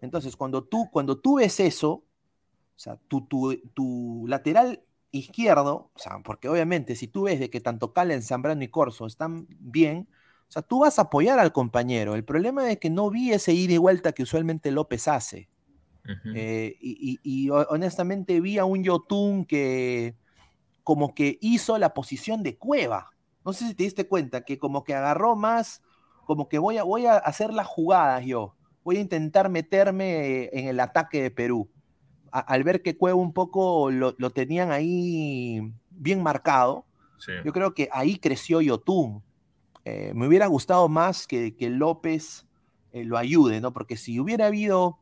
Entonces, 0.00 0.36
cuando 0.36 0.64
tú, 0.64 0.88
cuando 0.92 1.18
tú 1.18 1.36
ves 1.36 1.58
eso, 1.60 1.90
o 1.90 2.04
sea, 2.76 2.96
tu, 3.08 3.22
tu, 3.26 3.56
tu 3.74 4.24
lateral 4.28 4.82
izquierdo, 5.10 5.90
o 5.94 5.98
sea, 5.98 6.18
porque 6.24 6.48
obviamente 6.48 6.94
si 6.94 7.08
tú 7.08 7.22
ves 7.22 7.40
de 7.40 7.50
que 7.50 7.60
tanto 7.60 7.92
Calen, 7.92 8.22
Zambrano 8.22 8.62
y 8.62 8.68
Corso 8.68 9.06
están 9.06 9.46
bien, 9.48 10.08
o 10.48 10.52
sea, 10.52 10.62
tú 10.62 10.80
vas 10.80 10.98
a 10.98 11.02
apoyar 11.02 11.38
al 11.38 11.52
compañero. 11.52 12.14
El 12.14 12.24
problema 12.24 12.70
es 12.70 12.78
que 12.78 12.90
no 12.90 13.10
vi 13.10 13.32
ese 13.32 13.52
ida 13.52 13.74
y 13.74 13.78
vuelta 13.78 14.12
que 14.12 14.22
usualmente 14.22 14.70
López 14.70 15.08
hace. 15.08 15.48
Eh, 16.34 16.76
y, 16.80 17.18
y- 17.22 17.44
y 17.44 17.50
ho- 17.50 17.66
honestamente 17.70 18.40
vi 18.40 18.58
a 18.58 18.64
un 18.64 18.82
Yotun 18.84 19.44
que 19.44 20.14
como 20.84 21.14
que 21.14 21.38
hizo 21.40 21.78
la 21.78 21.92
posición 21.94 22.42
de 22.42 22.56
Cueva. 22.56 23.10
No 23.48 23.54
sé 23.54 23.66
si 23.66 23.74
te 23.74 23.84
diste 23.84 24.06
cuenta 24.06 24.42
que 24.42 24.58
como 24.58 24.84
que 24.84 24.94
agarró 24.94 25.34
más, 25.34 25.80
como 26.26 26.50
que 26.50 26.58
voy 26.58 26.76
a, 26.76 26.82
voy 26.82 27.06
a 27.06 27.16
hacer 27.16 27.50
las 27.54 27.66
jugadas 27.66 28.22
yo. 28.26 28.54
Voy 28.84 28.98
a 28.98 29.00
intentar 29.00 29.48
meterme 29.48 30.42
eh, 30.42 30.50
en 30.52 30.68
el 30.68 30.78
ataque 30.80 31.22
de 31.22 31.30
Perú. 31.30 31.66
A- 32.30 32.40
al 32.40 32.62
ver 32.62 32.82
que 32.82 32.98
Cueva 32.98 33.16
un 33.16 33.32
poco 33.32 33.90
lo, 33.90 34.14
lo 34.18 34.28
tenían 34.28 34.70
ahí 34.70 35.62
bien 35.88 36.22
marcado, 36.22 36.84
Sí. 37.16 37.32
yo 37.42 37.54
creo 37.54 37.72
que 37.72 37.88
ahí 37.90 38.18
creció 38.18 38.60
Yotun. 38.60 39.22
Eh, 39.86 40.12
me 40.14 40.26
hubiera 40.26 40.46
gustado 40.46 40.86
más 40.90 41.26
que, 41.26 41.56
que 41.56 41.70
López 41.70 42.46
eh, 42.92 43.02
lo 43.06 43.16
ayude, 43.16 43.62
¿no? 43.62 43.72
Porque 43.72 43.96
si 43.96 44.20
hubiera 44.20 44.48
habido 44.48 44.98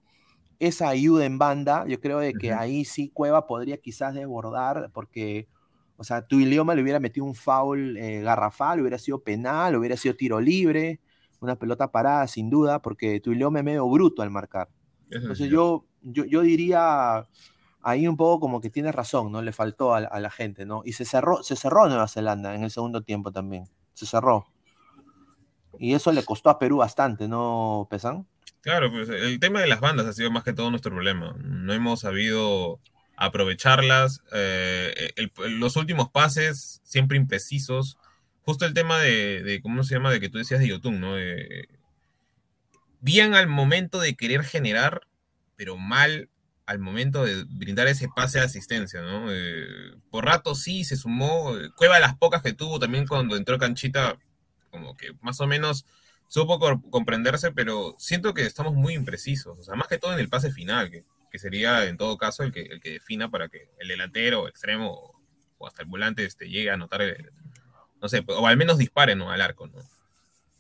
esa 0.60 0.88
ayuda 0.88 1.24
en 1.24 1.36
banda, 1.36 1.84
yo 1.88 2.00
creo 2.00 2.20
de 2.20 2.32
que 2.32 2.52
ahí 2.52 2.84
sí 2.84 3.10
Cueva 3.12 3.48
podría 3.48 3.78
quizás 3.78 4.14
desbordar, 4.14 4.92
porque, 4.94 5.48
o 5.96 6.04
sea, 6.04 6.26
tu 6.26 6.38
idioma 6.40 6.74
le 6.74 6.82
hubiera 6.82 7.00
metido 7.00 7.24
un 7.26 7.34
foul 7.34 7.96
eh, 7.96 8.20
garrafal, 8.22 8.80
hubiera 8.80 8.98
sido 8.98 9.20
penal, 9.20 9.76
hubiera 9.76 9.96
sido 9.96 10.14
tiro 10.14 10.40
libre, 10.40 11.00
una 11.40 11.56
pelota 11.56 11.90
parada 11.90 12.26
sin 12.26 12.50
duda, 12.50 12.80
porque 12.82 13.20
tu 13.20 13.32
idioma 13.32 13.58
es 13.60 13.64
medio 13.64 13.88
bruto 13.88 14.22
al 14.22 14.30
marcar. 14.30 14.68
Entonces 15.10 15.48
yo, 15.50 15.84
yo, 16.02 16.24
yo 16.24 16.40
diría 16.42 17.26
ahí 17.82 18.08
un 18.08 18.16
poco 18.16 18.40
como 18.40 18.60
que 18.60 18.70
tienes 18.70 18.94
razón, 18.94 19.30
¿no? 19.30 19.40
Le 19.42 19.52
faltó 19.52 19.94
a, 19.94 20.00
la- 20.00 20.08
a 20.08 20.18
la 20.18 20.30
gente, 20.30 20.66
¿no? 20.66 20.82
Y 20.84 20.92
se 20.94 21.04
cerró, 21.04 21.42
se 21.42 21.54
cerró 21.56 21.86
Nueva 21.88 22.08
Zelanda 22.08 22.54
en 22.54 22.64
el 22.64 22.70
segundo 22.70 23.02
tiempo 23.02 23.30
también. 23.30 23.68
Se 23.94 24.06
cerró. 24.06 24.46
Y 25.78 25.94
eso 25.94 26.10
le 26.12 26.24
costó 26.24 26.50
a 26.50 26.58
Perú 26.58 26.78
bastante, 26.78 27.28
¿no, 27.28 27.86
Pesan? 27.90 28.26
Claro, 28.62 28.90
pues 28.90 29.08
el 29.08 29.38
tema 29.38 29.60
de 29.60 29.68
las 29.68 29.80
bandas 29.80 30.06
ha 30.06 30.12
sido 30.12 30.30
más 30.30 30.42
que 30.42 30.52
todo 30.52 30.70
nuestro 30.70 30.90
problema. 30.90 31.36
No 31.38 31.72
hemos 31.72 32.00
sabido 32.00 32.80
aprovecharlas. 33.16 34.22
eh, 34.32 35.12
el- 35.16 35.32
los 35.60 35.76
últimos 35.76 36.10
pases 36.10 36.80
siempre 36.84 37.16
imprecisos. 37.18 37.98
Justo 38.42 38.64
el 38.66 38.74
tema 38.74 38.98
de, 39.00 39.42
de, 39.42 39.60
¿cómo 39.62 39.82
se 39.84 39.94
llama? 39.94 40.12
De 40.12 40.20
que 40.20 40.28
tú 40.30 40.38
decías 40.38 40.60
de 40.60 40.68
Yotun, 40.68 41.00
¿no? 41.00 41.14
De- 41.16 41.68
bien 43.00 43.34
al 43.34 43.46
momento 43.48 44.00
de 44.00 44.14
querer 44.16 44.42
generar, 44.44 45.02
pero 45.56 45.76
mal 45.76 46.28
al 46.66 46.80
momento 46.80 47.24
de 47.24 47.44
brindar 47.44 47.86
ese 47.86 48.08
pase 48.08 48.40
de 48.40 48.44
asistencia, 48.44 49.00
¿no? 49.00 49.26
Eh, 49.32 49.66
por 50.10 50.24
rato 50.24 50.54
sí 50.56 50.84
se 50.84 50.96
sumó. 50.96 51.56
eh, 51.56 51.70
Cueva 51.76 52.00
las 52.00 52.16
pocas 52.16 52.42
que 52.42 52.52
tuvo 52.52 52.78
también 52.80 53.06
cuando 53.06 53.36
entró 53.36 53.56
Canchita, 53.58 54.18
como 54.70 54.96
que 54.96 55.12
más 55.20 55.40
o 55.40 55.46
menos 55.46 55.86
supo 56.28 56.58
comprenderse, 56.90 57.52
pero 57.52 57.94
siento 57.98 58.34
que 58.34 58.42
estamos 58.46 58.74
muy 58.74 58.94
imprecisos. 58.94 59.56
O 59.58 59.62
sea, 59.62 59.76
más 59.76 59.86
que 59.88 59.98
todo 59.98 60.12
en 60.12 60.18
el 60.18 60.28
pase 60.28 60.50
final, 60.50 60.90
que 61.36 61.40
sería 61.40 61.84
en 61.84 61.96
todo 61.98 62.16
caso 62.16 62.42
el 62.42 62.50
que, 62.52 62.62
el 62.62 62.80
que 62.80 62.92
defina 62.92 63.28
para 63.30 63.48
que 63.48 63.68
el 63.78 63.88
delantero, 63.88 64.48
extremo 64.48 65.12
o, 65.58 65.66
hasta 65.66 65.82
el 65.82 65.88
volante 65.88 66.24
este, 66.24 66.48
llegue 66.48 66.70
a 66.70 66.74
anotar, 66.74 67.02
el- 67.02 67.30
no 68.00 68.08
sé, 68.08 68.24
o 68.26 68.46
al 68.46 68.56
menos 68.56 68.78
dispare, 68.78 69.14
¿no? 69.14 69.30
Al 69.30 69.40
arco, 69.42 69.66
¿no? 69.66 69.74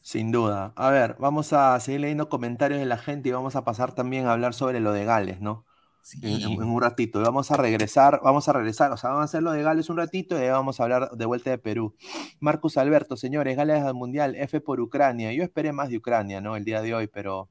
Sin 0.02 0.30
duda. 0.30 0.72
A 0.76 0.90
ver, 0.90 1.16
vamos 1.18 1.52
a 1.52 1.78
seguir 1.80 2.00
leyendo 2.02 2.28
comentarios 2.28 2.78
de 2.78 2.86
la 2.86 2.98
gente 2.98 3.28
y 3.28 3.32
vamos 3.32 3.56
a 3.56 3.64
pasar 3.64 3.94
también 3.94 4.26
a 4.26 4.32
hablar 4.32 4.54
sobre 4.54 4.80
lo 4.80 4.92
de 4.92 5.04
Gales, 5.04 5.40
¿no? 5.40 5.64
Sí. 6.02 6.18
en, 6.22 6.40
en- 6.42 6.52
en 6.62 6.68
un 6.68 6.80
ratito. 6.80 7.20
Y 7.20 7.24
vamos 7.24 7.50
a 7.50 7.56
regresar, 7.56 8.20
vamos 8.22 8.48
a 8.48 8.52
regresar, 8.52 8.92
o 8.92 8.96
sea, 8.96 9.10
vamos 9.10 9.22
a 9.22 9.24
hacer 9.24 9.42
lo 9.42 9.50
de 9.52 9.62
Gales 9.62 9.88
un 9.90 9.96
ratito 9.96 10.38
y 10.38 10.42
ahí 10.42 10.50
vamos 10.50 10.78
a 10.78 10.84
hablar 10.84 11.10
de 11.10 11.24
vuelta 11.26 11.50
de 11.50 11.58
Perú. 11.58 11.96
Marcus 12.38 12.76
Alberto, 12.76 13.16
señores, 13.16 13.56
Gales 13.56 13.82
al 13.82 13.94
Mundial, 13.94 14.36
F 14.36 14.60
por 14.60 14.80
Ucrania. 14.80 15.32
Yo 15.32 15.42
esperé 15.42 15.72
más 15.72 15.88
de 15.88 15.96
Ucrania, 15.96 16.40
¿no? 16.40 16.54
El 16.54 16.64
día 16.64 16.80
de 16.82 16.94
hoy, 16.94 17.06
pero 17.08 17.48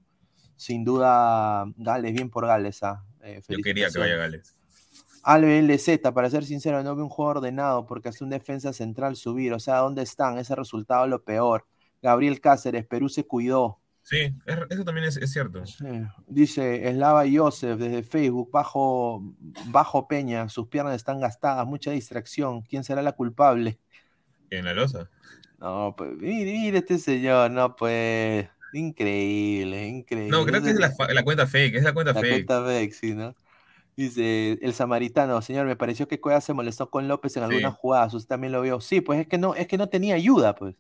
sin 0.55 0.85
duda 0.85 1.65
Gales, 1.75 2.13
bien 2.13 2.29
por 2.29 2.47
Gales, 2.47 2.81
¿ah? 2.83 3.03
Eh, 3.25 3.41
Yo 3.49 3.57
quería 3.63 3.89
que 3.89 3.99
vaya. 3.99 4.15
Gales. 4.15 4.53
Alve 5.23 5.57
LZ, 5.59 6.11
para 6.13 6.29
ser 6.29 6.45
sincero, 6.45 6.83
no 6.83 6.95
veo 6.95 7.03
un 7.03 7.09
juego 7.09 7.31
ordenado 7.31 7.85
porque 7.87 8.09
hace 8.09 8.23
un 8.23 8.29
defensa 8.29 8.71
central 8.73 9.15
subir. 9.15 9.53
O 9.53 9.59
sea, 9.59 9.77
¿dónde 9.77 10.03
están? 10.03 10.37
Ese 10.37 10.55
resultado 10.55 11.05
es 11.05 11.09
lo 11.09 11.23
peor. 11.23 11.65
Gabriel 12.01 12.39
Cáceres, 12.39 12.85
Perú 12.85 13.09
se 13.09 13.25
cuidó. 13.25 13.79
Sí, 14.03 14.17
es- 14.45 14.57
eso 14.69 14.85
también 14.85 15.07
es, 15.07 15.17
es 15.17 15.31
cierto. 15.33 15.65
Sí. 15.65 15.83
Dice 16.27 16.87
Eslava 16.87 17.23
Joseph 17.31 17.79
desde 17.79 18.03
Facebook, 18.03 18.51
bajo, 18.51 19.23
bajo 19.65 20.07
Peña, 20.07 20.47
sus 20.47 20.67
piernas 20.67 20.95
están 20.95 21.19
gastadas, 21.19 21.65
mucha 21.65 21.89
distracción. 21.89 22.61
¿Quién 22.61 22.83
será 22.83 23.01
la 23.01 23.13
culpable? 23.13 23.79
En 24.51 24.65
la 24.65 24.75
losa. 24.75 25.09
No, 25.57 25.95
pues, 25.97 26.11
mire, 26.17 26.51
mire 26.51 26.77
este 26.77 26.99
señor, 26.99 27.49
no, 27.49 27.75
pues, 27.75 28.47
increíble, 28.79 29.87
increíble. 29.87 30.31
No, 30.37 30.45
creo 30.45 30.61
que 30.61 30.69
es 30.71 30.79
la, 30.79 31.23
cuenta 31.23 31.47
fake, 31.47 31.75
es 31.75 31.83
la 31.83 31.93
cuenta 31.93 32.13
La 32.13 32.19
fake. 32.21 32.45
cuenta 32.47 32.63
fake, 32.65 32.93
sí, 32.93 33.13
¿no? 33.13 33.35
Dice 33.97 34.53
el 34.61 34.73
samaritano, 34.73 35.41
señor, 35.41 35.65
me 35.67 35.75
pareció 35.77 36.07
que 36.07 36.19
Cueva 36.21 36.41
se 36.41 36.53
molestó 36.53 36.89
con 36.91 37.07
López 37.07 37.37
en 37.37 37.43
Sí. 37.43 37.43
algunas 37.43 37.75
jugadas, 37.75 38.13
usted 38.13 38.29
también 38.29 38.53
lo 38.53 38.61
vio. 38.61 38.81
Sí, 38.81 39.01
pues 39.01 39.21
es 39.21 39.27
que 39.27 39.37
no, 39.37 39.55
es 39.55 39.67
que 39.67 39.77
no 39.77 39.89
tenía 39.89 40.15
ayuda, 40.15 40.55
pues. 40.55 40.75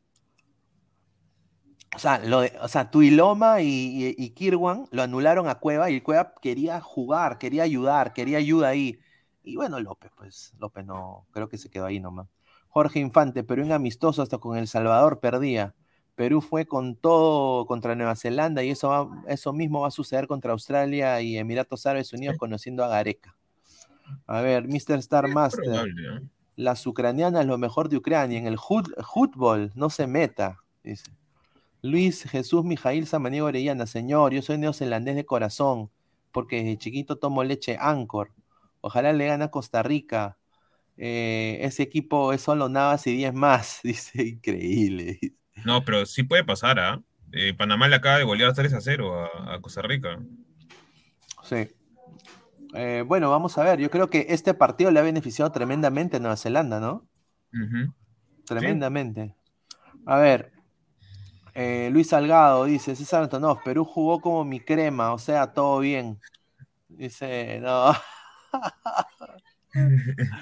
O 1.95 1.99
sea, 1.99 2.19
lo 2.19 2.41
de- 2.41 2.53
o 2.61 2.67
sea, 2.67 2.91
Tuiloma 2.91 3.61
y, 3.61 3.67
y, 3.67 4.15
y 4.17 4.29
Kirwan 4.31 4.87
lo 4.91 5.01
anularon 5.03 5.47
a 5.47 5.55
Cueva 5.59 5.89
y 5.89 6.01
Cueva 6.01 6.33
quería 6.41 6.81
jugar, 6.81 7.37
quería 7.37 7.63
ayudar, 7.63 8.11
quería 8.13 8.37
ayuda 8.37 8.67
ahí. 8.69 8.99
Y 9.43 9.55
bueno, 9.55 9.79
López, 9.79 10.11
pues, 10.17 10.53
López 10.59 10.85
no, 10.85 11.25
creo 11.31 11.47
que 11.47 11.57
se 11.57 11.69
quedó 11.69 11.85
ahí 11.85 11.99
nomás. 12.01 12.27
Jorge 12.67 12.99
Infante, 12.99 13.43
Perú 13.43 13.63
en 13.63 13.71
amistoso 13.71 14.21
hasta 14.21 14.37
con 14.39 14.57
El 14.57 14.67
Salvador 14.67 15.19
perdía. 15.21 15.73
Perú 16.15 16.41
fue 16.41 16.65
con 16.65 16.95
todo 16.95 17.65
contra 17.65 17.95
Nueva 17.95 18.15
Zelanda 18.15 18.63
y 18.63 18.69
eso, 18.71 18.89
va- 18.89 19.23
eso 19.27 19.51
mismo 19.53 19.81
va 19.81 19.89
a 19.89 19.91
suceder 19.91 20.27
contra 20.27 20.53
Australia 20.53 21.19
y 21.21 21.37
Emiratos 21.37 21.85
Árabes 21.85 22.13
Unidos 22.13 22.37
conociendo 22.37 22.83
a 22.83 22.87
Gareca. 22.87 23.35
A 24.27 24.41
ver, 24.41 24.67
Mr. 24.67 24.97
Star 24.99 25.27
Master. 25.27 25.63
Probable, 25.65 25.93
¿no? 26.21 26.29
Las 26.55 26.87
ucranianas 26.87 27.45
lo 27.45 27.57
mejor 27.57 27.89
de 27.89 27.97
Ucrania. 27.97 28.39
En 28.39 28.47
el 28.47 28.57
fútbol 28.57 29.71
no 29.75 29.89
se 29.89 30.07
meta, 30.07 30.59
dice. 30.83 31.11
Luis 31.81 32.23
Jesús 32.23 32.63
Mijail 32.63 33.05
Samaniego 33.05 33.47
Orellana, 33.47 33.85
señor, 33.85 34.33
yo 34.33 34.41
soy 34.41 34.57
neozelandés 34.57 35.15
de 35.15 35.25
corazón, 35.25 35.91
porque 36.31 36.57
desde 36.57 36.77
chiquito 36.77 37.17
tomo 37.17 37.43
leche 37.43 37.77
Anchor. 37.79 38.31
Ojalá 38.81 39.13
le 39.13 39.27
gane 39.27 39.43
a 39.43 39.51
Costa 39.51 39.83
Rica. 39.83 40.37
Eh, 40.97 41.59
ese 41.61 41.83
equipo 41.83 42.31
es 42.33 42.41
solo 42.41 42.69
Navas 42.69 43.05
y 43.07 43.15
10 43.15 43.33
más, 43.33 43.81
dice, 43.83 44.23
increíble. 44.23 45.19
No, 45.63 45.83
pero 45.85 46.05
sí 46.05 46.23
puede 46.23 46.43
pasar, 46.43 46.79
¿ah? 46.79 47.01
Eh, 47.31 47.53
Panamá 47.53 47.87
le 47.87 47.95
acaba 47.95 48.17
de 48.17 48.23
golear 48.23 48.53
3 48.53 48.73
a 48.73 48.81
0 48.81 49.13
a, 49.13 49.55
a 49.55 49.61
Costa 49.61 49.81
Rica. 49.81 50.19
Sí. 51.43 51.69
Eh, 52.73 53.03
bueno, 53.07 53.29
vamos 53.29 53.57
a 53.57 53.63
ver. 53.63 53.79
Yo 53.79 53.89
creo 53.89 54.09
que 54.09 54.27
este 54.29 54.53
partido 54.53 54.91
le 54.91 54.99
ha 54.99 55.03
beneficiado 55.03 55.51
tremendamente 55.51 56.17
a 56.17 56.19
Nueva 56.19 56.37
Zelanda, 56.37 56.79
¿no? 56.79 57.07
Tremendamente. 58.45 59.35
A 60.05 60.17
ver, 60.17 60.51
eh, 61.53 61.89
Luis 61.91 62.09
Salgado 62.09 62.65
dice, 62.65 62.95
César 62.95 63.23
Antonov, 63.23 63.63
Perú 63.63 63.85
jugó 63.85 64.19
como 64.19 64.43
mi 64.43 64.59
crema, 64.59 65.13
o 65.13 65.17
sea, 65.17 65.53
todo 65.53 65.79
bien. 65.79 66.19
Dice, 66.89 67.59
no. 67.61 67.93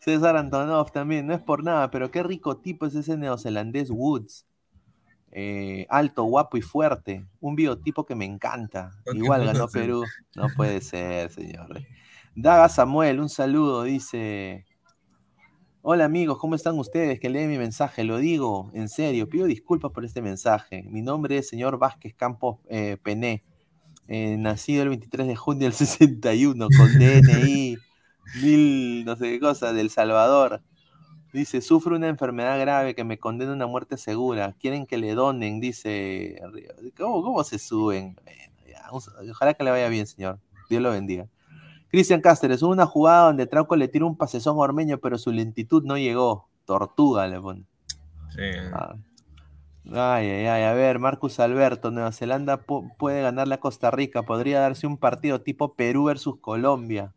César 0.00 0.36
Antonov 0.36 0.90
también, 0.92 1.26
no 1.26 1.34
es 1.34 1.40
por 1.40 1.62
nada, 1.62 1.90
pero 1.90 2.10
qué 2.10 2.22
rico 2.22 2.58
tipo 2.58 2.86
es 2.86 2.94
ese 2.94 3.16
neozelandés 3.16 3.90
Woods. 3.90 4.46
Eh, 5.38 5.86
alto, 5.90 6.24
guapo 6.24 6.56
y 6.56 6.62
fuerte. 6.62 7.26
Un 7.40 7.56
biotipo 7.56 8.06
que 8.06 8.14
me 8.14 8.24
encanta. 8.24 8.92
Igual 9.12 9.44
ganó. 9.44 9.68
Perú. 9.72 10.02
No 10.34 10.46
puede 10.56 10.80
ser, 10.80 11.30
señor. 11.30 11.82
Daga 12.34 12.70
Samuel, 12.70 13.20
un 13.20 13.28
saludo, 13.28 13.82
dice. 13.82 14.64
Hola 15.82 16.06
amigos, 16.06 16.38
¿cómo 16.38 16.54
están 16.54 16.78
ustedes? 16.78 17.20
Que 17.20 17.28
leen 17.28 17.50
mi 17.50 17.58
mensaje, 17.58 18.02
lo 18.02 18.16
digo 18.16 18.70
en 18.72 18.88
serio, 18.88 19.28
pido 19.28 19.44
disculpas 19.44 19.92
por 19.92 20.06
este 20.06 20.22
mensaje. 20.22 20.84
Mi 20.84 21.02
nombre 21.02 21.36
es 21.36 21.48
señor 21.48 21.78
Vázquez 21.78 22.14
Campos 22.14 22.60
eh, 22.70 22.96
Pené. 23.02 23.44
eh, 24.08 24.36
nacido 24.38 24.84
el 24.84 24.88
23 24.88 25.26
de 25.26 25.36
junio 25.36 25.64
del 25.64 25.74
61, 25.74 26.68
con 26.74 26.88
DNI, 26.98 27.76
mil 28.42 29.04
no 29.04 29.16
sé 29.16 29.32
qué 29.32 29.38
cosa, 29.38 29.74
del 29.74 29.90
Salvador. 29.90 30.62
Dice, 31.36 31.60
sufro 31.60 31.94
una 31.96 32.08
enfermedad 32.08 32.58
grave 32.58 32.94
que 32.94 33.04
me 33.04 33.18
condena 33.18 33.52
a 33.52 33.54
una 33.54 33.66
muerte 33.66 33.98
segura. 33.98 34.54
Quieren 34.58 34.86
que 34.86 34.96
le 34.96 35.14
donen, 35.14 35.60
dice. 35.60 36.40
¿Cómo, 36.96 37.22
cómo 37.22 37.44
se 37.44 37.58
suben? 37.58 38.16
ojalá 39.30 39.52
que 39.52 39.62
le 39.62 39.70
vaya 39.70 39.88
bien, 39.88 40.06
señor. 40.06 40.38
Dios 40.70 40.80
lo 40.80 40.92
bendiga. 40.92 41.28
Cristian 41.88 42.22
Cáceres, 42.22 42.62
hubo 42.62 42.72
una 42.72 42.86
jugada 42.86 43.26
donde 43.26 43.46
Trauco 43.46 43.76
le 43.76 43.86
tira 43.88 44.06
un 44.06 44.16
pasezón 44.16 44.56
ormeño, 44.58 44.96
pero 44.96 45.18
su 45.18 45.30
lentitud 45.30 45.84
no 45.84 45.98
llegó. 45.98 46.48
Tortuga 46.64 47.26
le 47.26 47.38
pone. 47.38 47.64
Sí. 48.30 48.40
Ah. 48.72 48.96
Ay, 49.92 50.30
ay, 50.30 50.46
ay, 50.46 50.62
a 50.62 50.72
ver, 50.72 50.98
Marcus 50.98 51.38
Alberto, 51.38 51.90
Nueva 51.90 52.12
Zelanda 52.12 52.62
puede 52.64 53.20
ganarle 53.20 53.56
a 53.56 53.60
Costa 53.60 53.90
Rica, 53.90 54.22
podría 54.22 54.60
darse 54.60 54.86
un 54.86 54.96
partido 54.96 55.42
tipo 55.42 55.74
Perú 55.74 56.04
versus 56.04 56.40
Colombia. 56.40 57.12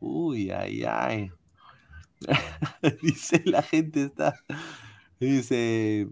Uy, 0.00 0.50
ay, 0.50 0.82
ay. 0.82 1.30
dice 3.02 3.42
la 3.44 3.62
gente 3.62 4.04
está. 4.04 4.34
Dice 5.20 6.08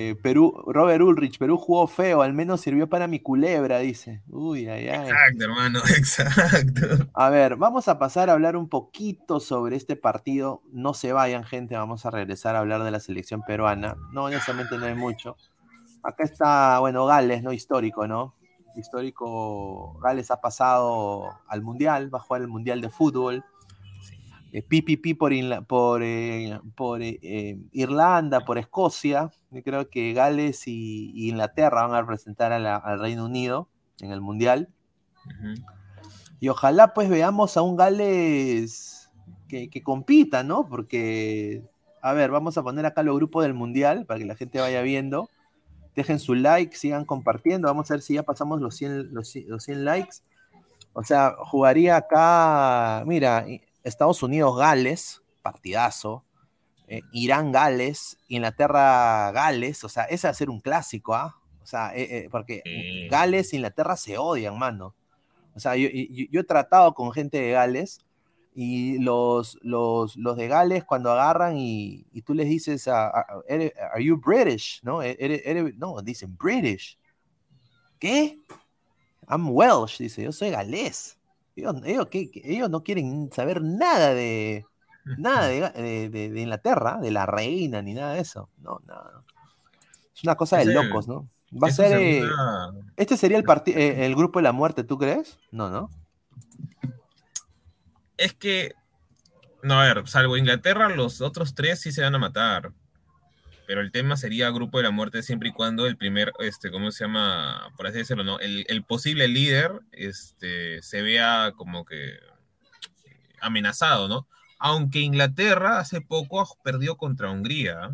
eh, 0.00 0.14
Perú, 0.22 0.62
Robert 0.66 1.02
Ulrich, 1.02 1.38
Perú 1.38 1.56
jugó 1.56 1.88
feo, 1.88 2.22
al 2.22 2.32
menos 2.32 2.60
sirvió 2.60 2.88
para 2.88 3.08
mi 3.08 3.18
culebra, 3.18 3.78
dice. 3.78 4.22
Uy, 4.28 4.68
ay, 4.68 4.88
ay. 4.88 5.08
Exacto, 5.08 5.44
hermano, 5.44 5.80
exacto. 5.96 7.10
A 7.14 7.30
ver, 7.30 7.56
vamos 7.56 7.88
a 7.88 7.98
pasar 7.98 8.30
a 8.30 8.34
hablar 8.34 8.56
un 8.56 8.68
poquito 8.68 9.40
sobre 9.40 9.74
este 9.74 9.96
partido. 9.96 10.62
No 10.70 10.94
se 10.94 11.12
vayan, 11.12 11.42
gente, 11.42 11.74
vamos 11.74 12.06
a 12.06 12.10
regresar 12.10 12.54
a 12.54 12.60
hablar 12.60 12.84
de 12.84 12.92
la 12.92 13.00
selección 13.00 13.42
peruana. 13.42 13.96
No, 14.12 14.24
honestamente 14.24 14.78
no 14.78 14.86
hay 14.86 14.94
mucho. 14.94 15.36
Acá 16.04 16.22
está, 16.22 16.78
bueno, 16.78 17.04
Gales, 17.06 17.42
¿no? 17.42 17.52
Histórico, 17.52 18.06
¿no? 18.06 18.36
Histórico, 18.76 19.98
Gales 20.00 20.30
ha 20.30 20.40
pasado 20.40 21.40
al 21.48 21.62
Mundial, 21.62 22.14
va 22.14 22.18
a 22.18 22.22
jugar 22.22 22.42
el 22.42 22.48
Mundial 22.48 22.80
de 22.80 22.90
Fútbol 22.90 23.44
PPP 24.52 25.18
por, 25.18 25.32
por, 25.66 26.02
eh, 26.02 26.58
por 26.74 27.02
eh, 27.02 27.18
eh, 27.22 27.58
Irlanda, 27.72 28.40
por 28.40 28.58
Escocia. 28.58 29.30
Yo 29.50 29.62
creo 29.62 29.90
que 29.90 30.12
Gales 30.12 30.66
y, 30.66 31.28
Inglaterra 31.28 31.86
van 31.86 31.94
a 31.94 32.00
representar 32.00 32.52
al 32.52 33.00
Reino 33.00 33.26
Unido 33.26 33.68
en 34.00 34.12
el 34.12 34.20
Mundial. 34.20 34.68
Y 36.40 36.48
ojalá 36.48 36.94
pues 36.94 37.10
veamos 37.10 37.56
a 37.56 37.62
un 37.62 37.76
Gales 37.76 39.10
que, 39.48 39.82
compita, 39.82 40.42
¿no? 40.42 40.68
Porque, 40.68 41.62
a 42.00 42.12
ver, 42.12 42.30
vamos 42.30 42.56
a 42.56 42.62
poner 42.62 42.86
acá 42.86 43.02
los 43.02 43.16
grupos 43.16 43.42
del 43.42 43.54
Mundial 43.54 44.06
para 44.06 44.18
que 44.18 44.26
la 44.26 44.36
gente 44.36 44.60
vaya 44.60 44.80
viendo. 44.82 45.28
Dejen 45.94 46.20
su 46.20 46.34
like, 46.34 46.76
sigan 46.76 47.04
compartiendo. 47.04 47.68
Vamos 47.68 47.90
a 47.90 47.94
ver 47.94 48.02
si 48.02 48.14
ya 48.14 48.22
pasamos 48.22 48.60
los 48.60 48.76
100, 48.76 49.12
los 49.12 49.30
100 49.30 49.84
likes. 49.84 50.18
O 50.94 51.04
sea, 51.04 51.34
jugaría 51.38 51.96
acá, 51.96 53.04
mira, 53.06 53.44
Estados 53.82 54.22
Unidos, 54.22 54.56
Gales, 54.56 55.22
partidazo. 55.42 56.24
Eh, 56.88 57.02
Irán, 57.12 57.52
Gales, 57.52 58.16
Inglaterra, 58.28 59.30
Gales, 59.32 59.84
o 59.84 59.90
sea, 59.90 60.04
ese 60.04 60.26
va 60.26 60.30
a 60.30 60.34
ser 60.34 60.48
un 60.48 60.58
clásico, 60.58 61.14
¿ah? 61.14 61.36
O 61.62 61.66
sea, 61.66 61.94
eh, 61.94 62.08
eh, 62.10 62.28
porque 62.30 62.62
Gales 63.10 63.52
e 63.52 63.56
Inglaterra 63.56 63.94
se 63.98 64.16
odian, 64.16 64.58
mano. 64.58 64.94
O 65.54 65.60
sea, 65.60 65.76
yo, 65.76 65.88
he 65.90 66.44
tratado 66.44 66.94
con 66.94 67.12
gente 67.12 67.38
de 67.38 67.50
Gales 67.50 68.00
y 68.54 68.98
los, 69.00 69.58
los, 69.60 70.14
de 70.14 70.48
Gales 70.48 70.84
cuando 70.84 71.12
agarran 71.12 71.58
y, 71.58 72.06
tú 72.24 72.32
les 72.32 72.48
dices, 72.48 72.88
ah, 72.88 73.26
¿are 73.92 74.02
you 74.02 74.18
British? 74.18 74.80
¿No? 74.82 75.00
no, 75.76 76.00
dicen 76.00 76.34
British. 76.38 76.98
¿Qué? 77.98 78.40
I'm 79.28 79.50
Welsh, 79.50 79.98
dice, 79.98 80.22
yo 80.22 80.32
soy 80.32 80.50
galés. 80.50 81.17
Ellos, 81.84 82.70
no 82.70 82.82
quieren 82.82 83.30
saber 83.32 83.62
nada 83.62 84.14
de 84.14 84.64
nada 85.16 85.48
de, 85.72 86.32
Inglaterra, 86.36 86.98
de 87.00 87.10
la 87.10 87.26
reina, 87.26 87.82
ni 87.82 87.94
nada 87.94 88.14
de 88.14 88.20
eso. 88.20 88.48
No, 88.58 88.80
no. 88.86 89.24
Es 90.14 90.24
una 90.24 90.34
cosa 90.34 90.58
de 90.58 90.66
locos, 90.66 91.08
¿no? 91.08 91.28
Va 91.52 91.68
a 91.68 91.72
ser. 91.72 91.98
Eh, 92.00 92.22
este 92.96 93.16
sería 93.16 93.38
el, 93.38 93.44
eh, 93.66 94.06
el 94.06 94.14
grupo 94.14 94.38
de 94.38 94.42
la 94.44 94.52
muerte, 94.52 94.84
¿tú 94.84 94.98
crees? 94.98 95.38
No, 95.50 95.70
¿no? 95.70 95.90
Es 98.16 98.34
que. 98.34 98.74
No, 99.62 99.80
a 99.80 99.92
ver, 99.92 100.06
salvo 100.08 100.36
Inglaterra, 100.36 100.88
los 100.88 101.20
otros 101.20 101.54
tres 101.54 101.80
sí 101.80 101.90
se 101.90 102.02
van 102.02 102.14
a 102.14 102.18
matar 102.18 102.72
pero 103.68 103.82
el 103.82 103.92
tema 103.92 104.16
sería 104.16 104.48
Grupo 104.48 104.78
de 104.78 104.84
la 104.84 104.90
Muerte 104.90 105.22
siempre 105.22 105.50
y 105.50 105.52
cuando 105.52 105.86
el 105.86 105.98
primer, 105.98 106.32
este, 106.38 106.70
¿cómo 106.70 106.90
se 106.90 107.04
llama? 107.04 107.70
Por 107.76 107.86
así 107.86 107.98
decirlo, 107.98 108.24
¿no? 108.24 108.40
El, 108.40 108.82
posible 108.84 109.28
líder 109.28 109.82
este, 109.92 110.80
se 110.80 111.02
vea 111.02 111.52
como 111.54 111.84
que 111.84 112.14
amenazado, 113.42 114.08
¿no? 114.08 114.26
Aunque 114.58 115.00
Inglaterra 115.00 115.80
hace 115.80 116.00
poco 116.00 116.48
perdió 116.64 116.96
contra 116.96 117.30
Hungría. 117.30 117.90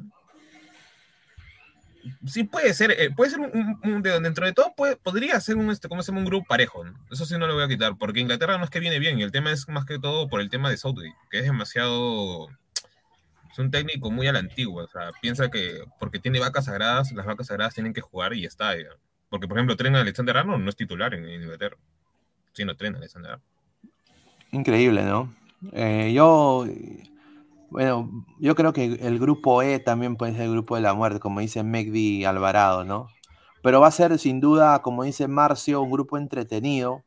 Sí 2.25 2.45
puede 2.45 2.73
ser, 2.73 2.93
eh, 2.93 3.11
puede 3.11 3.33
ser 3.33 3.41
un, 3.41 4.01
de, 4.01 4.21
dentro 4.21 4.47
de 4.47 4.53
todo 4.53 4.75
podría 5.03 5.41
ser 5.41 5.57
un, 5.57 5.73
este, 5.73 5.89
¿cómo 5.89 6.05
se 6.05 6.13
llama? 6.13 6.21
Un 6.21 6.27
grupo 6.27 6.47
parejo. 6.47 6.85
Eso 7.11 7.27
sí 7.27 7.37
no 7.37 7.49
lo 7.49 7.55
voy 7.55 7.65
a 7.65 7.69
quitar, 7.69 7.99
porque 7.99 8.21
Inglaterra 8.21 8.59
no 8.59 8.65
es 8.65 8.71
que 8.71 8.79
viene 8.79 9.01
bien, 9.01 9.19
y 9.19 9.25
el 9.25 9.33
tema 9.33 9.51
es 9.51 9.69
más 9.69 9.87
que 9.87 9.99
todo 9.99 10.29
por 10.29 10.41
el 10.41 10.51
tema 10.51 10.71
de 10.71 10.77
Southgate, 10.77 11.17
que 11.33 11.41
es 11.41 11.45
demasiado 11.45 12.49
es 13.55 13.59
un 13.61 13.71
técnico 13.71 14.11
muy 14.11 14.27
a 14.27 14.33
la 14.33 14.41
antigua, 14.41 14.83
o 14.83 14.89
sea, 14.89 15.13
piensa 15.23 15.49
que 15.49 15.85
porque 16.01 16.19
tiene 16.19 16.41
vacas 16.41 16.65
sagradas, 16.65 17.13
las 17.13 17.25
vacas 17.25 17.47
sagradas 17.47 17.73
tienen 17.73 17.93
que 17.93 18.01
jugar 18.01 18.33
y 18.35 18.43
ya 18.43 18.49
está. 18.49 18.73
Porque, 19.29 19.47
por 19.47 19.57
ejemplo, 19.57 19.77
Tren 19.77 19.95
Alexander 19.95 20.37
Arnold 20.39 20.65
no 20.65 20.71
es 20.71 20.75
titular 20.75 21.15
en, 21.15 21.29
Inglaterra. 21.29 21.77
Sí, 22.53 22.65
no 22.65 22.77
Tren 22.77 22.97
Alexander 22.97 23.33
Arnold. 23.33 23.49
Increíble, 24.51 25.05
¿no? 25.05 25.33
Eh, 25.71 26.13
yo, 26.13 26.67
bueno, 27.71 28.27
yo 28.41 28.57
creo 28.57 28.73
que 28.73 28.99
el 29.01 29.21
grupo 29.21 29.63
E 29.63 29.79
también 29.79 30.17
puede 30.17 30.33
ser 30.33 30.43
el 30.43 30.51
grupo 30.51 30.75
de 30.75 30.83
la 30.83 30.95
muerte, 30.95 31.21
como 31.21 31.39
dice 31.39 31.63
Megdi 31.63 32.25
Alvarado, 32.25 32.83
¿no? 32.83 33.07
Pero 33.63 33.81
va 33.81 33.87
a 33.87 33.93
ser 33.93 34.19
sin 34.19 34.41
duda, 34.41 34.83
como 34.83 35.05
dice 35.05 35.29
Marcio, 35.29 35.81
un 35.81 35.93
grupo 35.93 36.19
entretenido, 36.19 37.05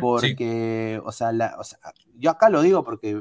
porque, 0.00 1.00
o, 1.04 1.10
sea, 1.10 1.32
o 1.58 1.64
sea, 1.64 1.78
yo 2.14 2.30
acá 2.30 2.48
lo 2.48 2.62
digo 2.62 2.84
porque 2.84 3.20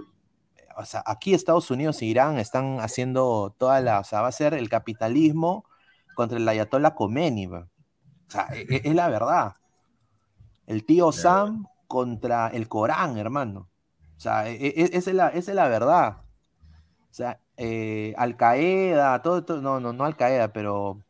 o 0.77 0.85
sea, 0.85 1.03
aquí 1.05 1.33
Estados 1.33 1.69
Unidos 1.71 2.01
e 2.01 2.05
Irán 2.05 2.37
están 2.37 2.79
haciendo 2.79 3.55
toda 3.57 3.81
la, 3.81 3.99
o 3.99 4.03
sea, 4.03 4.21
va 4.21 4.27
a 4.27 4.31
ser 4.31 4.53
el 4.53 4.69
capitalismo 4.69 5.65
contra 6.15 6.37
el 6.37 6.47
Ayatollah 6.47 6.95
Khomeini. 6.95 7.47
O 7.47 7.67
sea, 8.27 8.47
e, 8.53 8.65
e, 8.69 8.81
es, 8.83 8.95
la 8.95 9.09
verdad. 9.09 9.53
El 10.65 10.85
tío 10.85 11.11
Sam 11.11 11.65
contra 11.87 12.47
el 12.47 12.67
Corán, 12.67 13.17
hermano. 13.17 13.69
O 14.15 14.19
sea, 14.19 14.47
esa 14.47 15.09
es 15.09 15.15
la, 15.15 15.29
es 15.29 15.47
la 15.47 15.67
verdad. 15.67 16.17
O 17.11 17.13
sea, 17.13 17.39
eh, 17.57 18.13
Al 18.17 18.37
Qaeda, 18.37 19.21
todo, 19.21 19.61
no, 19.61 19.79
no, 19.79 19.93
no 19.93 20.05
Al 20.05 20.15
Qaeda, 20.15 20.53
pero, 20.53 20.89
o 20.89 21.03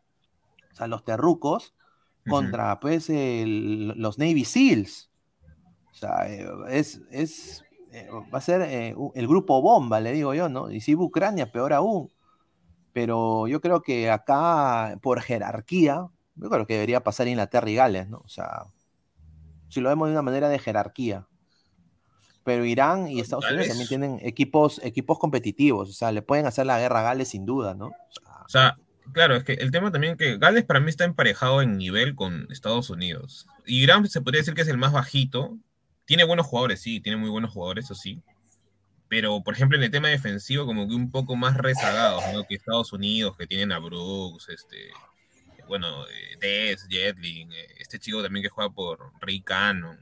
sea, 0.73 0.87
los 0.87 1.03
terrucos 1.03 1.75
contra, 2.27 2.79
pues, 2.79 3.09
los 3.09 4.17
Navy 4.17 4.45
SEALs. 4.45 5.09
O 5.91 5.95
sea, 5.95 6.27
eh, 6.27 6.49
es, 6.69 7.01
es, 7.11 7.62
eh, 7.93 8.09
va 8.11 8.39
a 8.39 8.41
ser 8.41 8.61
eh, 8.63 8.95
el 9.13 9.27
grupo 9.27 9.61
bomba, 9.61 9.99
le 9.99 10.11
digo 10.13 10.33
yo, 10.33 10.49
¿no? 10.49 10.71
Y 10.71 10.81
si 10.81 10.95
Ucrania, 10.95 11.51
peor 11.51 11.73
aún. 11.73 12.11
Pero 12.91 13.47
yo 13.47 13.61
creo 13.61 13.83
que 13.83 14.09
acá, 14.09 14.97
por 15.01 15.21
jerarquía, 15.21 16.07
yo 16.35 16.49
creo 16.49 16.65
que 16.65 16.73
debería 16.73 17.03
pasar 17.03 17.27
Inglaterra 17.27 17.69
y 17.69 17.75
Gales, 17.75 18.09
¿no? 18.09 18.17
O 18.25 18.27
sea, 18.27 18.65
si 19.69 19.79
lo 19.79 19.89
vemos 19.89 20.07
de 20.07 20.13
una 20.13 20.23
manera 20.23 20.49
de 20.49 20.57
jerarquía. 20.57 21.27
Pero 22.43 22.65
Irán 22.65 23.07
y 23.07 23.19
Estados 23.19 23.45
Unidos 23.45 23.67
también 23.67 23.87
tienen 23.87 24.19
equipos, 24.23 24.81
equipos 24.83 25.19
competitivos, 25.19 25.89
o 25.89 25.93
sea, 25.93 26.11
le 26.11 26.23
pueden 26.23 26.47
hacer 26.47 26.65
la 26.65 26.79
guerra 26.79 27.01
a 27.01 27.03
Gales 27.03 27.29
sin 27.29 27.45
duda, 27.45 27.75
¿no? 27.75 27.87
O 27.87 28.49
sea, 28.49 28.75
claro, 29.13 29.35
es 29.35 29.43
que 29.43 29.53
el 29.53 29.69
tema 29.69 29.91
también 29.91 30.17
que 30.17 30.37
Gales 30.37 30.65
para 30.65 30.79
mí 30.79 30.89
está 30.89 31.05
emparejado 31.05 31.61
en 31.61 31.77
nivel 31.77 32.15
con 32.15 32.47
Estados 32.51 32.89
Unidos. 32.89 33.47
Irán 33.65 34.09
se 34.09 34.21
podría 34.21 34.41
decir 34.41 34.55
que 34.55 34.63
es 34.63 34.67
el 34.67 34.77
más 34.77 34.91
bajito, 34.91 35.57
tiene 36.05 36.23
buenos 36.23 36.47
jugadores, 36.47 36.81
sí, 36.81 36.99
tiene 36.99 37.17
muy 37.17 37.29
buenos 37.29 37.51
jugadores, 37.51 37.85
eso 37.85 37.95
sí. 37.95 38.21
Pero, 39.07 39.43
por 39.43 39.53
ejemplo, 39.53 39.77
en 39.77 39.83
el 39.83 39.91
tema 39.91 40.09
defensivo, 40.09 40.65
como 40.65 40.87
que 40.87 40.95
un 40.95 41.11
poco 41.11 41.35
más 41.35 41.55
rezagados, 41.55 42.23
¿no? 42.33 42.43
Que 42.45 42.55
Estados 42.55 42.93
Unidos, 42.93 43.37
que 43.37 43.47
tienen 43.47 43.71
a 43.71 43.79
Brooks, 43.79 44.49
este, 44.49 44.89
bueno, 45.67 46.07
eh, 46.07 46.37
Tess, 46.39 46.87
Jetling, 46.89 47.51
eh, 47.51 47.67
este 47.79 47.99
chico 47.99 48.23
también 48.23 48.43
que 48.43 48.49
juega 48.49 48.71
por 48.71 49.11
Rick 49.21 49.45
Cannon. 49.45 49.99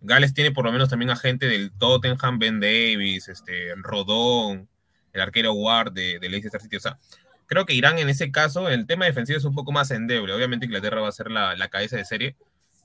Gales 0.00 0.32
tiene 0.32 0.52
por 0.52 0.64
lo 0.64 0.72
menos 0.72 0.88
también 0.88 1.10
a 1.10 1.16
gente 1.16 1.46
del 1.46 1.70
Tottenham, 1.72 2.38
Ben 2.38 2.60
Davis, 2.60 3.28
este, 3.28 3.74
Rodón, 3.76 4.68
el 5.12 5.20
arquero 5.20 5.52
Ward 5.52 5.92
de, 5.92 6.18
de 6.18 6.28
Leicester 6.30 6.60
City. 6.60 6.76
O 6.76 6.80
sea, 6.80 6.98
creo 7.46 7.66
que 7.66 7.74
Irán 7.74 7.98
en 7.98 8.08
ese 8.08 8.32
caso, 8.32 8.70
el 8.70 8.86
tema 8.86 9.04
defensivo 9.04 9.36
es 9.36 9.44
un 9.44 9.54
poco 9.54 9.72
más 9.72 9.90
endeble. 9.90 10.32
Obviamente 10.32 10.64
Inglaterra 10.64 11.02
va 11.02 11.08
a 11.08 11.12
ser 11.12 11.30
la 11.30 11.68
cabeza 11.68 11.98
de 11.98 12.06
serie, 12.06 12.36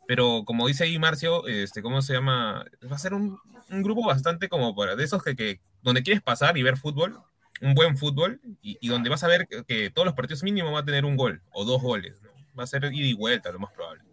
pero 0.08 0.44
como 0.46 0.68
dice 0.68 0.84
ahí 0.84 1.00
Marcio, 1.00 1.48
este, 1.48 1.82
¿cómo 1.82 2.02
se 2.02 2.14
llama? 2.14 2.66
Va 2.90 2.96
a 2.96 3.00
ser 3.00 3.14
un, 3.14 3.40
un 3.70 3.84
grupo 3.84 4.06
bastante 4.06 4.50
como 4.50 4.76
para, 4.76 4.96
de 4.96 5.04
esos 5.04 5.24
que, 5.24 5.36
que, 5.36 5.60
donde 5.82 6.04
quieres 6.04 6.22
pasar 6.22 6.58
y 6.58 6.64
ver 6.64 6.78
fútbol, 6.78 7.20
un 7.62 7.74
buen 7.74 7.98
fútbol, 7.98 8.40
y, 8.62 8.78
y 8.80 8.88
donde 8.88 9.10
vas 9.10 9.24
a 9.24 9.28
ver 9.28 9.48
que, 9.48 9.90
todos 9.90 10.06
los 10.06 10.16
partidos 10.16 10.44
mínimo 10.44 10.72
va 10.72 10.80
a 10.80 10.86
tener 10.86 11.06
un 11.06 11.16
gol 11.16 11.42
o 11.54 11.66
dos 11.66 11.82
goles. 11.82 12.22
Va 12.58 12.64
a 12.64 12.68
ser 12.68 12.86
ida 12.86 13.08
y 13.08 13.14
vuelta, 13.14 13.52
lo 13.52 13.60
más 13.60 13.72
probable. 13.72 14.04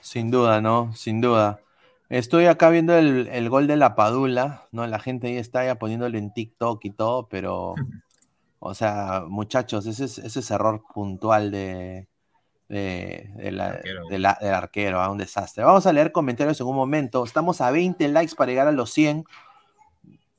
Sin 0.00 0.30
duda, 0.30 0.60
¿no? 0.60 0.94
Sin 0.96 1.20
duda. 1.20 1.60
Estoy 2.08 2.46
acá 2.46 2.70
viendo 2.70 2.96
el, 2.96 3.28
el 3.28 3.48
gol 3.48 3.66
de 3.66 3.76
la 3.76 3.94
Padula, 3.94 4.66
¿no? 4.72 4.86
La 4.86 4.98
gente 4.98 5.28
ahí 5.28 5.36
está 5.36 5.64
ya 5.64 5.76
poniéndole 5.76 6.18
en 6.18 6.32
TikTok 6.32 6.84
y 6.84 6.90
todo, 6.90 7.28
pero, 7.28 7.74
o 8.58 8.74
sea, 8.74 9.24
muchachos, 9.28 9.86
ese 9.86 10.06
es, 10.06 10.18
ese 10.18 10.40
es 10.40 10.50
error 10.50 10.82
puntual 10.92 11.50
de, 11.50 12.08
de, 12.70 13.30
de 13.36 13.50
la- 13.52 13.66
Arquero. 13.66 14.06
de 14.08 14.18
la- 14.18 14.38
del 14.40 14.54
arquero, 14.54 15.00
¿ah? 15.00 15.10
un 15.10 15.18
desastre. 15.18 15.64
Vamos 15.64 15.86
a 15.86 15.92
leer 15.92 16.12
comentarios 16.12 16.60
en 16.60 16.66
un 16.68 16.76
momento. 16.76 17.24
Estamos 17.24 17.60
a 17.60 17.70
20 17.70 18.06
likes 18.08 18.34
para 18.36 18.50
llegar 18.50 18.68
a 18.68 18.72
los 18.72 18.90
100. 18.92 19.24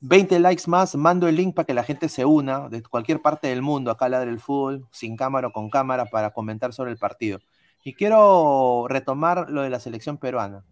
20 0.00 0.40
likes 0.40 0.64
más, 0.66 0.96
mando 0.96 1.28
el 1.28 1.36
link 1.36 1.54
para 1.54 1.66
que 1.66 1.74
la 1.74 1.84
gente 1.84 2.08
se 2.08 2.24
una 2.24 2.68
de 2.68 2.82
cualquier 2.82 3.22
parte 3.22 3.46
del 3.48 3.62
mundo, 3.62 3.90
acá 3.90 4.08
ladre 4.08 4.30
el 4.30 4.40
fútbol, 4.40 4.88
sin 4.90 5.14
cámara 5.16 5.48
o 5.48 5.52
con 5.52 5.70
cámara, 5.70 6.06
para 6.06 6.30
comentar 6.32 6.72
sobre 6.72 6.90
el 6.90 6.96
partido. 6.96 7.38
Y 7.84 7.92
quiero 7.94 8.86
retomar 8.88 9.50
lo 9.50 9.62
de 9.62 9.70
la 9.70 9.78
selección 9.78 10.16
peruana. 10.16 10.64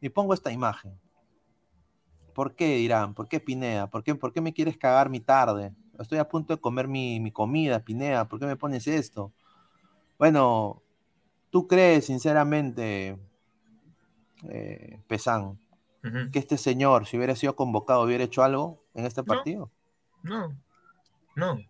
Y 0.00 0.08
pongo 0.10 0.32
esta 0.32 0.50
imagen. 0.52 0.98
¿Por 2.34 2.54
qué 2.54 2.76
dirán? 2.76 3.14
¿Por 3.14 3.28
qué 3.28 3.40
Pineda? 3.40 3.88
¿Por 3.88 4.02
qué, 4.02 4.14
por 4.14 4.32
qué 4.32 4.40
me 4.40 4.52
quieres 4.54 4.76
cagar 4.78 5.08
mi 5.10 5.20
tarde? 5.20 5.72
Estoy 5.98 6.18
a 6.18 6.28
punto 6.28 6.54
de 6.54 6.60
comer 6.60 6.88
mi, 6.88 7.20
mi 7.20 7.30
comida, 7.32 7.80
Pineda. 7.80 8.26
¿Por 8.28 8.38
qué 8.40 8.46
me 8.46 8.56
pones 8.56 8.86
esto? 8.86 9.32
Bueno, 10.18 10.82
¿tú 11.54 11.68
crees 11.68 12.06
sinceramente, 12.06 13.16
eh, 14.48 14.98
Pesán, 15.06 15.60
que 16.32 16.40
este 16.40 16.58
señor, 16.58 17.06
si 17.06 17.16
hubiera 17.16 17.36
sido 17.36 17.54
convocado, 17.54 18.02
hubiera 18.02 18.24
hecho 18.24 18.42
algo 18.42 18.84
en 18.92 19.06
este 19.06 19.22
partido? 19.22 19.70
No, 20.24 20.52
no. 21.36 21.60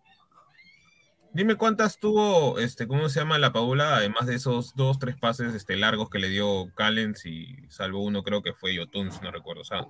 Dime 1.33 1.53
cuántas 1.53 1.99
tuvo, 1.99 2.57
este, 2.57 2.87
¿cómo 2.87 3.09
se 3.09 3.19
llama 3.19 3.37
la 3.37 3.53
Paula? 3.53 3.97
Además 3.97 4.25
de 4.25 4.33
esos 4.33 4.73
dos, 4.75 4.97
tres 4.97 5.17
pases 5.17 5.53
este, 5.53 5.75
largos 5.75 6.09
que 6.09 6.17
le 6.17 6.29
dio 6.29 6.73
Callens 6.73 7.23
y 7.27 7.55
salvo 7.69 8.03
uno, 8.03 8.23
creo 8.23 8.41
que 8.41 8.53
fue 8.53 8.73
Yotun, 8.73 9.11
si 9.11 9.21
no 9.21 9.29
recuerdo. 9.29 9.61
O 9.61 9.65
sea, 9.65 9.85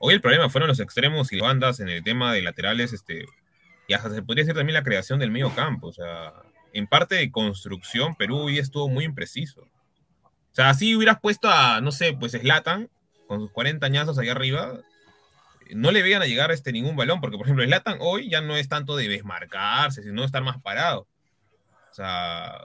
hoy 0.00 0.14
el 0.14 0.20
problema 0.20 0.50
fueron 0.50 0.66
los 0.66 0.80
extremos 0.80 1.32
y 1.32 1.36
las 1.36 1.46
bandas 1.46 1.78
en 1.78 1.88
el 1.88 2.02
tema 2.02 2.32
de 2.32 2.42
laterales, 2.42 2.92
este, 2.92 3.26
y 3.86 3.92
hasta 3.92 4.10
se 4.10 4.24
podría 4.24 4.42
decir 4.42 4.56
también 4.56 4.74
la 4.74 4.82
creación 4.82 5.20
del 5.20 5.30
medio 5.30 5.54
campo. 5.54 5.86
O 5.86 5.92
sea, 5.92 6.32
en 6.72 6.86
parte 6.86 7.14
de 7.16 7.30
construcción, 7.30 8.14
Perú 8.14 8.38
hoy 8.38 8.58
estuvo 8.58 8.88
muy 8.88 9.04
impreciso. 9.04 9.62
O 9.62 10.54
sea, 10.54 10.74
si 10.74 10.94
hubieras 10.94 11.20
puesto 11.20 11.48
a, 11.48 11.80
no 11.80 11.92
sé, 11.92 12.12
pues 12.12 12.32
Slatan 12.32 12.88
con 13.26 13.40
sus 13.40 13.50
40 13.52 13.86
añazos 13.86 14.18
allá 14.18 14.32
arriba, 14.32 14.80
no 15.74 15.92
le 15.92 16.02
vean 16.02 16.22
a 16.22 16.26
llegar 16.26 16.50
este 16.50 16.72
ningún 16.72 16.96
balón, 16.96 17.20
porque 17.20 17.36
por 17.36 17.46
ejemplo, 17.46 17.64
Slatan 17.64 17.98
hoy 18.00 18.28
ya 18.28 18.40
no 18.40 18.56
es 18.56 18.68
tanto 18.68 18.96
de 18.96 19.08
desmarcarse, 19.08 20.02
sino 20.02 20.22
de 20.22 20.26
estar 20.26 20.42
más 20.42 20.60
parado. 20.60 21.06
O 21.90 21.94
sea, 21.94 22.58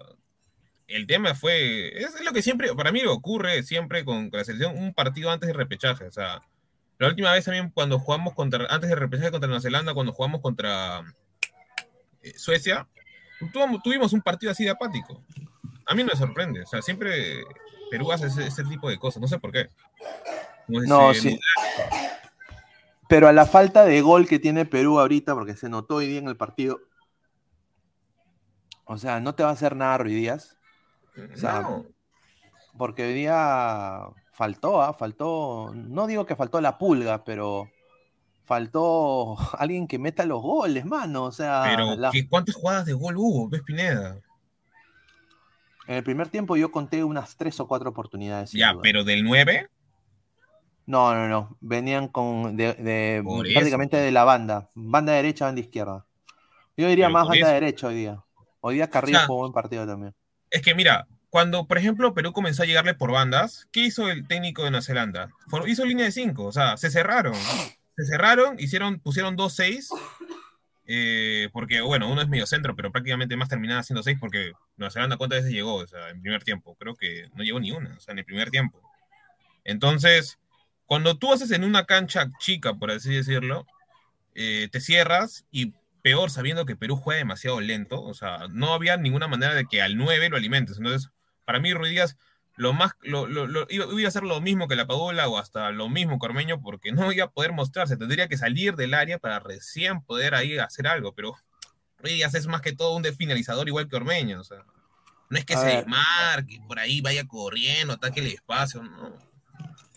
el 0.88 1.08
tema 1.08 1.36
fue, 1.36 1.98
es 2.00 2.20
lo 2.24 2.34
que 2.34 2.42
siempre, 2.42 2.74
para 2.76 2.92
mí 2.92 3.04
ocurre 3.06 3.64
siempre 3.64 4.06
con, 4.06 4.30
la 4.32 4.44
selección, 4.44 4.78
un 4.78 4.94
partido 4.94 5.32
antes 5.32 5.48
del 5.48 5.58
repechaje. 5.58 6.06
O 6.06 6.12
sea, 6.12 6.44
la 6.98 7.08
última 7.08 7.32
vez 7.32 7.46
también 7.46 7.70
cuando 7.70 8.00
jugamos 8.00 8.34
contra, 8.34 8.66
antes 8.70 8.90
del 8.90 9.00
repechaje 9.00 9.32
contra 9.32 9.48
Nueva 9.48 9.62
Zelanda, 9.62 9.94
cuando 9.94 10.14
jugamos 10.14 10.42
contra 10.42 11.04
eh, 12.22 12.34
Suecia, 12.38 12.88
tuvimos, 13.84 14.14
un 14.14 14.22
partido 14.22 14.52
así 14.52 14.64
de 14.64 14.72
apático. 14.72 15.24
A 15.86 15.94
mí 15.94 16.04
no 16.04 16.10
me 16.10 16.16
sorprende, 16.16 16.62
o 16.62 16.66
sea, 16.66 16.82
siempre 16.82 17.44
Perú 17.92 18.12
hace 18.12 18.28
ese, 18.28 18.48
ese 18.48 18.64
tipo 18.64 18.90
de 18.90 18.98
cosas, 18.98 19.22
no 19.22 19.28
sé 19.28 19.40
por 19.40 19.52
qué. 19.52 19.70
No, 20.68 21.14
sí. 21.14 21.40
Pero 23.08 23.28
a 23.28 23.34
la 23.34 23.46
falta 23.46 23.86
de 23.86 24.02
gol 24.02 24.28
que 24.28 24.40
tiene 24.40 24.66
Perú 24.66 25.00
ahorita, 25.00 25.36
porque 25.36 25.56
se 25.56 25.70
notó 25.70 25.96
hoy 25.96 26.08
día 26.08 26.20
en 26.20 26.28
el 26.28 26.38
partido, 26.38 26.80
o 28.86 28.98
sea, 28.98 29.20
no 29.20 29.36
te 29.36 29.44
va 29.44 29.50
a 29.50 29.54
hacer 29.54 29.76
nada 29.76 29.98
Ruiz 30.00 30.16
Díaz, 30.16 30.58
o 31.34 31.38
sea, 31.38 31.62
no. 31.62 31.86
porque 32.78 33.04
hoy 33.04 33.14
día 33.14 34.00
faltó, 34.32 34.82
¿ah? 34.82 34.94
faltó, 34.94 35.72
no 35.74 36.08
digo 36.08 36.26
que 36.26 36.36
faltó 36.36 36.60
la 36.62 36.78
pulga, 36.78 37.24
pero 37.24 37.70
faltó 38.46 39.36
alguien 39.60 39.88
que 39.88 40.00
meta 40.00 40.26
los 40.26 40.42
goles, 40.42 40.86
mano, 40.86 41.24
o 41.24 41.32
sea, 41.32 41.64
Pero, 41.66 41.96
la- 41.96 42.12
¿qué- 42.12 42.28
¿cuántas 42.28 42.56
jugadas 42.56 42.86
de 42.86 42.94
gol 42.94 43.18
hubo, 43.18 43.50
ves 43.50 43.62
Pineda? 43.64 44.18
en 45.88 45.96
el 45.96 46.04
primer 46.04 46.30
tiempo 46.30 46.56
yo 46.58 46.72
conté 46.72 47.04
unas 47.04 47.38
tres 47.38 47.60
o 47.60 47.68
cuatro 47.68 47.90
oportunidades. 47.92 48.52
Ya, 48.52 48.72
duda. 48.74 48.82
pero 48.82 49.04
del 49.04 49.24
9, 49.24 49.70
No, 50.88 51.14
no, 51.14 51.28
no, 51.28 51.58
venían 51.62 52.08
con, 52.08 52.56
de, 52.58 52.74
de- 52.74 53.24
prácticamente 53.54 53.98
de 53.98 54.12
la 54.12 54.24
banda, 54.24 54.70
banda 54.74 55.14
derecha, 55.14 55.46
banda 55.46 55.62
izquierda. 55.62 56.06
Yo 56.78 56.88
diría 56.88 57.06
Pero 57.08 57.14
más 57.14 57.28
banda 57.28 57.46
eso. 57.48 57.54
derecha 57.54 57.88
hoy 57.88 57.96
día. 57.96 58.24
Hoy 58.62 58.76
día 58.76 58.90
Carrillo 58.90 59.18
O 59.18 59.20
sea, 59.20 59.28
jugó 59.28 59.40
buen 59.42 59.54
partido 59.54 59.86
también. 59.86 60.14
es 60.50 60.62
que 60.64 60.74
mira, 60.76 61.08
cuando, 61.30 61.68
por 61.68 61.78
ejemplo, 61.78 62.14
Perú 62.14 62.34
comenzó 62.34 62.64
a 62.64 62.66
llegarle 62.66 62.94
por 62.96 63.12
bandas, 63.12 63.68
¿qué 63.72 63.82
hizo 63.82 64.10
el 64.10 64.28
técnico 64.28 64.64
de 64.64 64.72
Nueva 64.72 64.84
Zelanda? 64.84 65.30
Hizo 65.68 65.86
línea 65.86 66.06
de 66.06 66.12
5, 66.12 66.46
o 66.46 66.52
sea, 66.52 66.78
se 66.78 66.90
cerraron. 66.90 67.34
Se 67.96 68.06
cerraron, 68.06 68.60
hicieron, 68.60 69.00
pusieron 69.00 69.38
2-6, 69.38 69.90
eh, 70.88 71.50
porque, 71.54 71.82
bueno, 71.82 72.12
uno 72.12 72.22
es 72.22 72.28
medio 72.28 72.46
centro, 72.46 72.76
pero 72.76 72.92
prácticamente 72.92 73.38
más 73.38 73.50
terminaba 73.50 73.84
siendo 73.84 74.04
6 74.04 74.18
porque 74.20 74.52
Nueva 74.78 74.92
Zelanda 74.92 75.18
cuántas 75.18 75.40
veces 75.40 75.54
llegó, 75.54 75.76
o 75.76 75.88
sea, 75.88 76.10
en 76.10 76.22
primer 76.22 76.44
tiempo. 76.44 76.76
Creo 76.76 76.96
que 76.96 77.30
no 77.36 77.44
llegó 77.44 77.60
ni 77.60 77.72
una, 77.72 77.96
o 77.96 78.00
sea, 78.00 78.12
en 78.12 78.20
el 78.20 78.26
primer 78.26 78.52
tiempo. 78.52 78.82
Entonces, 79.64 80.38
cuando 80.86 81.18
tú 81.18 81.34
haces 81.34 81.52
en 81.52 81.64
una 81.64 81.86
cancha 81.86 82.30
chica, 82.40 82.76
por 82.76 82.92
así 82.92 83.14
decirlo, 83.14 83.66
eh, 84.36 84.68
te 84.72 84.80
cierras 84.82 85.46
y 85.52 85.74
peor 86.02 86.30
sabiendo 86.30 86.66
que 86.66 86.76
Perú 86.76 86.98
juega 86.98 87.18
demasiado 87.18 87.60
lento, 87.62 88.02
o 88.02 88.14
sea, 88.14 88.48
no 88.52 88.74
había 88.74 88.98
ninguna 88.98 89.28
manera 89.28 89.56
de 89.56 89.66
que 89.66 89.82
al 89.82 89.98
9 89.98 90.30
lo 90.30 90.38
alimentes. 90.38 90.78
Entonces, 90.78 91.10
para 91.46 91.60
mí, 91.60 91.74
Ruiz 91.74 91.92
Díaz, 91.92 92.18
lo 92.58 92.74
más, 92.74 92.94
lo, 93.02 93.28
lo- 93.28 93.48
lo- 93.48 93.68
iba, 93.70 93.86
iba 93.86 94.06
a 94.06 94.08
hacer 94.08 94.24
lo 94.24 94.40
mismo 94.42 94.68
que 94.68 94.76
la 94.76 94.88
Padula 94.88 95.28
o 95.28 95.38
hasta 95.38 95.72
lo 95.72 95.90
mismo 95.90 96.20
que 96.20 96.26
Ormeño, 96.26 96.62
porque 96.62 96.92
no 96.92 97.12
iba 97.12 97.26
a 97.26 97.32
poder 97.32 97.52
mostrarse, 97.52 97.98
tendría 97.98 98.28
que 98.28 98.38
salir 98.38 98.76
del 98.76 98.94
área 98.94 99.20
para 99.20 99.40
recién 99.40 100.02
poder 100.02 100.36
ahí 100.36 100.58
hacer 100.58 100.88
algo, 100.88 101.14
pero 101.14 101.36
Ruiz 101.98 102.34
es 102.34 102.48
más 102.48 102.62
que 102.62 102.74
todo 102.74 102.96
un 102.96 103.04
finalizador 103.04 103.68
igual 103.68 103.88
que 103.88 103.96
Ormeño, 103.96 104.40
o 104.40 104.44
sea, 104.44 104.60
no 105.30 105.38
es 105.38 105.46
que 105.46 105.56
A 105.56 105.58
se 105.60 105.68
desmarque, 105.68 106.62
por 106.68 106.80
ahí 106.80 107.02
vaya 107.02 107.26
corriendo, 107.28 107.94
ataque 107.94 108.22
el 108.22 108.28
espacio, 108.28 108.84
no. 108.84 109.18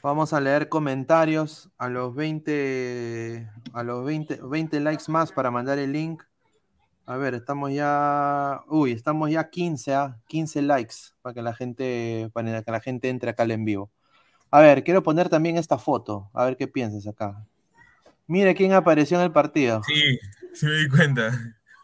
Vamos 0.03 0.33
a 0.33 0.41
leer 0.41 0.69
comentarios 0.69 1.71
a 1.77 1.89
los 1.89 2.15
20, 2.15 3.51
a 3.73 3.83
los 3.83 4.05
20, 4.05 4.41
20 4.45 4.81
likes 4.81 5.05
más 5.09 5.33
para 5.33 5.51
mandar 5.51 5.79
el 5.79 5.93
link. 5.93 6.23
A 7.11 7.17
ver, 7.17 7.33
estamos 7.33 7.73
ya, 7.73 8.61
uy, 8.69 8.93
estamos 8.93 9.31
ya 9.31 9.49
15, 9.49 9.95
¿ah? 9.95 10.19
15 10.29 10.61
likes 10.61 10.95
para 11.23 11.33
que 11.33 11.41
la 11.41 11.55
gente, 11.55 12.29
para 12.35 12.63
que 12.63 12.71
la 12.71 12.81
gente 12.81 13.09
entre 13.09 13.31
acá 13.31 13.45
al 13.45 13.51
en 13.51 13.65
vivo. 13.65 13.91
A 14.51 14.61
ver, 14.61 14.85
quiero 14.85 15.03
poner 15.03 15.31
también 15.31 15.57
esta 15.57 15.79
foto, 15.79 16.29
a 16.35 16.45
ver 16.45 16.59
qué 16.59 16.69
piensas 16.69 17.07
acá. 17.07 17.47
Mira 18.27 18.53
quién 18.53 18.75
apareció 18.75 19.17
en 19.17 19.25
el 19.25 19.33
partido. 19.33 19.81
Sí, 19.85 20.19
sí 20.53 20.67
me 20.67 20.73
di 20.73 20.89
cuenta. 20.91 21.31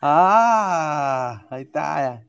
Ah, 0.03 1.47
ahí 1.49 1.63
está. 1.63 2.23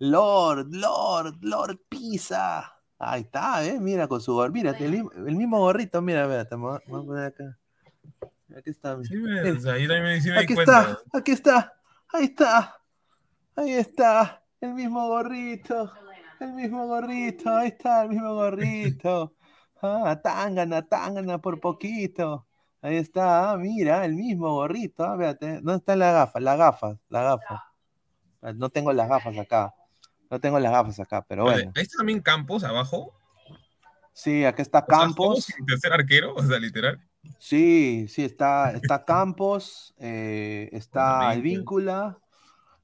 Lord, 0.00 0.66
Lord, 0.72 1.36
Lord 1.42 1.78
Pisa. 1.88 2.74
Ahí 2.98 3.20
está, 3.22 3.64
¿eh? 3.64 3.78
Mira 3.80 4.08
con 4.08 4.20
su 4.20 4.34
gorrito. 4.34 4.54
Mira, 4.54 4.70
el, 4.76 4.90
mismo- 4.90 5.12
el 5.12 5.36
mismo 5.36 5.60
gorrito. 5.60 6.02
Mira, 6.02 6.22
espérate, 6.22 6.56
vamos 6.56 6.78
a 6.80 6.82
vamos 6.90 7.04
a 7.04 7.06
poner 7.06 7.24
acá. 7.26 7.58
Aquí 8.58 8.70
está. 8.70 8.96
mira. 8.96 9.08
Sí, 9.08 9.14
me- 9.16 9.50
o 9.52 9.60
sea, 9.60 9.78
yo 9.78 9.86
también 9.86 10.02
me, 10.02 10.20
sí 10.20 10.28
me 10.30 10.34
di 10.38 10.40
Aquí 10.44 10.54
cuenta. 10.54 10.80
está, 10.80 10.98
aquí 11.18 11.30
está. 11.30 11.79
Ahí 12.12 12.24
está. 12.24 12.76
Ahí 13.56 13.72
está. 13.72 14.42
El 14.60 14.74
mismo 14.74 15.08
gorrito. 15.08 15.92
El 16.40 16.52
mismo 16.54 16.86
gorrito. 16.86 17.54
Ahí 17.54 17.68
está, 17.68 18.02
el 18.02 18.10
mismo 18.10 18.34
gorrito. 18.34 19.34
Ah, 19.82 20.20
tangana, 20.22 20.82
tangana 20.86 21.38
por 21.38 21.60
poquito. 21.60 22.46
Ahí 22.82 22.96
está, 22.96 23.52
ah, 23.52 23.56
mira, 23.56 24.04
el 24.04 24.14
mismo 24.14 24.52
gorrito. 24.54 25.04
Ah, 25.04 25.12
espérate, 25.12 25.54
¿dónde 25.60 25.76
están 25.76 25.98
las 25.98 26.14
gafas? 26.14 26.42
Las 26.42 26.58
gafas, 26.58 26.98
las 27.08 27.22
gafas. 27.24 27.60
No 28.56 28.70
tengo 28.70 28.92
las 28.92 29.08
gafas 29.08 29.36
acá. 29.38 29.74
No 30.30 30.40
tengo 30.40 30.58
las 30.58 30.72
gafas 30.72 31.00
acá, 31.00 31.24
pero 31.28 31.44
bueno. 31.44 31.72
Ahí 31.74 31.82
está 31.82 31.98
también 31.98 32.20
Campos 32.20 32.64
abajo. 32.64 33.14
Sí, 34.12 34.44
acá 34.44 34.62
está 34.62 34.84
Campos. 34.84 35.46
tercer 35.66 35.92
arquero, 35.92 36.34
o 36.34 36.42
sea, 36.42 36.58
literal. 36.58 37.00
Sí, 37.38 38.06
sí, 38.08 38.24
está, 38.24 38.72
está 38.72 39.04
Campos, 39.04 39.94
eh, 39.98 40.68
está 40.72 41.28
Advíncula. 41.30 41.30
Advíncula, 41.30 42.18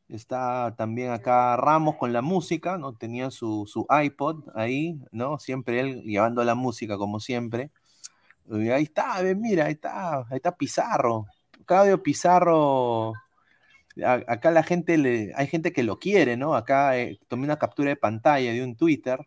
está 0.08 0.74
también 0.76 1.10
acá 1.12 1.56
Ramos 1.56 1.96
con 1.96 2.12
la 2.12 2.22
música, 2.22 2.78
¿no? 2.78 2.94
Tenía 2.96 3.30
su, 3.30 3.66
su 3.66 3.86
iPod 3.90 4.44
ahí, 4.54 5.00
¿no? 5.12 5.38
Siempre 5.38 5.80
él 5.80 6.02
llevando 6.04 6.44
la 6.44 6.54
música 6.54 6.96
como 6.98 7.20
siempre. 7.20 7.70
Y 8.50 8.70
ahí 8.70 8.84
está, 8.84 9.22
mira, 9.36 9.66
ahí 9.66 9.72
está, 9.74 10.18
ahí 10.20 10.36
está 10.36 10.56
Pizarro. 10.56 11.26
Claudio 11.66 12.02
Pizarro, 12.02 13.12
a- 14.04 14.22
acá 14.28 14.50
la 14.50 14.62
gente 14.62 14.98
le, 14.98 15.32
hay 15.36 15.46
gente 15.46 15.72
que 15.72 15.82
lo 15.82 15.98
quiere, 15.98 16.36
¿no? 16.36 16.54
Acá 16.54 16.98
eh, 16.98 17.18
tomé 17.28 17.44
una 17.44 17.58
captura 17.58 17.90
de 17.90 17.96
pantalla 17.96 18.52
de 18.52 18.64
un 18.64 18.76
Twitter, 18.76 19.26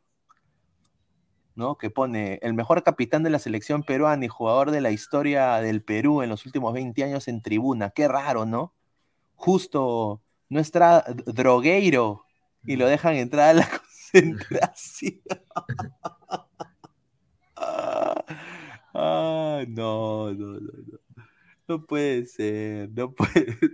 ¿no? 1.59 1.77
Que 1.77 1.91
pone 1.91 2.39
el 2.41 2.55
mejor 2.55 2.81
capitán 2.83 3.21
de 3.21 3.29
la 3.29 3.37
selección 3.37 3.83
peruana 3.83 4.25
y 4.25 4.29
jugador 4.29 4.71
de 4.71 4.81
la 4.81 4.91
historia 4.91 5.57
del 5.57 5.83
Perú 5.83 6.23
en 6.23 6.29
los 6.29 6.45
últimos 6.45 6.73
20 6.73 7.03
años 7.03 7.27
en 7.27 7.41
tribuna. 7.41 7.91
Qué 7.91 8.07
raro, 8.07 8.45
¿no? 8.45 8.73
Justo 9.35 10.21
nuestra 10.47 11.03
drogueiro 11.25 12.23
y 12.63 12.77
lo 12.77 12.87
dejan 12.87 13.15
entrar 13.15 13.49
a 13.49 13.53
la 13.53 13.69
concentración. 14.13 15.19
ah, 17.57 18.23
no, 19.67 20.33
no, 20.33 20.33
no, 20.33 20.59
no. 20.61 20.99
No 21.67 21.85
puede 21.85 22.25
ser, 22.25 22.89
no 22.91 23.11
puede 23.11 23.57
ser. 23.57 23.69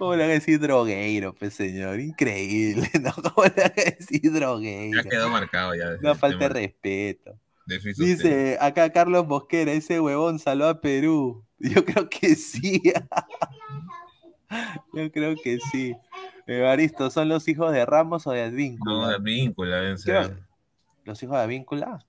¿Cómo 0.00 0.16
le 0.16 0.22
van 0.22 0.30
a 0.30 0.34
decir 0.34 0.58
drogueiro, 0.58 1.34
pues 1.34 1.54
señor? 1.54 2.00
Increíble, 2.00 2.88
¿no? 3.02 3.12
¿Cómo 3.12 3.46
le 3.46 3.62
van 3.62 3.72
a 3.76 3.90
decir 3.98 4.32
drogueiro? 4.32 5.02
Ya 5.02 5.08
quedó 5.08 5.28
marcado 5.28 5.74
ya. 5.74 5.90
No 6.00 6.12
el 6.12 6.18
falta 6.18 6.38
tema 6.38 6.54
respeto. 6.54 7.38
de. 7.66 7.78
Dice 7.98 8.56
acá 8.60 8.90
Carlos 8.90 9.26
Mosquera, 9.28 9.72
ese 9.72 10.00
huevón 10.00 10.38
saló 10.38 10.66
a 10.68 10.80
Perú. 10.80 11.44
Yo 11.58 11.84
creo 11.84 12.08
que 12.08 12.34
sí. 12.34 12.80
Yo 14.94 15.12
creo 15.12 15.34
que 15.42 15.58
sí. 15.70 15.94
Evaristo, 16.46 17.10
¿son 17.10 17.28
los 17.28 17.46
hijos 17.46 17.72
de 17.72 17.86
Ramos 17.86 18.26
o 18.26 18.32
de 18.32 18.42
Advíncula? 18.42 18.92
No, 18.92 19.08
de 19.08 19.18
víncula, 19.20 19.76
deben 19.76 19.96
¿Qué? 19.96 20.02
ser. 20.02 20.38
¿Los 21.04 21.22
hijos 21.22 21.36
de 21.36 21.42
Advíncula? 21.42 22.04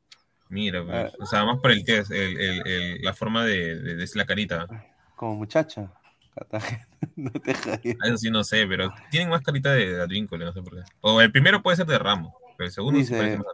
Mira, 0.49 0.83
pues, 0.83 1.13
Ah. 1.13 1.17
o 1.19 1.25
sea, 1.25 1.45
más 1.45 1.59
por 1.59 1.71
el 1.71 1.85
que 1.85 1.99
es, 1.99 2.09
el, 2.09 2.39
el- 2.39 2.67
el- 2.67 3.01
la 3.01 3.13
forma 3.13 3.45
de, 3.45 3.79
de, 3.79 3.95
de 3.95 4.09
la 4.15 4.25
carita. 4.25 4.67
Como 5.15 5.35
muchacha. 5.35 5.91
Cartagena. 6.33 6.87
No 7.15 7.29
te 7.31 7.51
Eso 7.51 8.17
sí 8.17 8.31
no 8.31 8.43
sé, 8.43 8.65
pero 8.67 8.91
tienen 9.09 9.29
más 9.29 9.41
carita 9.41 9.73
de, 9.73 10.01
Advíncula, 10.01 10.45
no 10.45 10.53
sé 10.53 10.61
por 10.61 10.75
qué. 10.75 10.83
O 11.01 11.19
el 11.19 11.31
primero 11.31 11.61
puede 11.61 11.77
ser 11.77 11.85
de 11.85 11.99
Ramos, 11.99 12.33
pero 12.57 12.67
el 12.67 12.71
segundo 12.71 12.99
sí 12.99 13.03
Dice- 13.03 13.17
parece 13.17 13.37
más. 13.37 13.47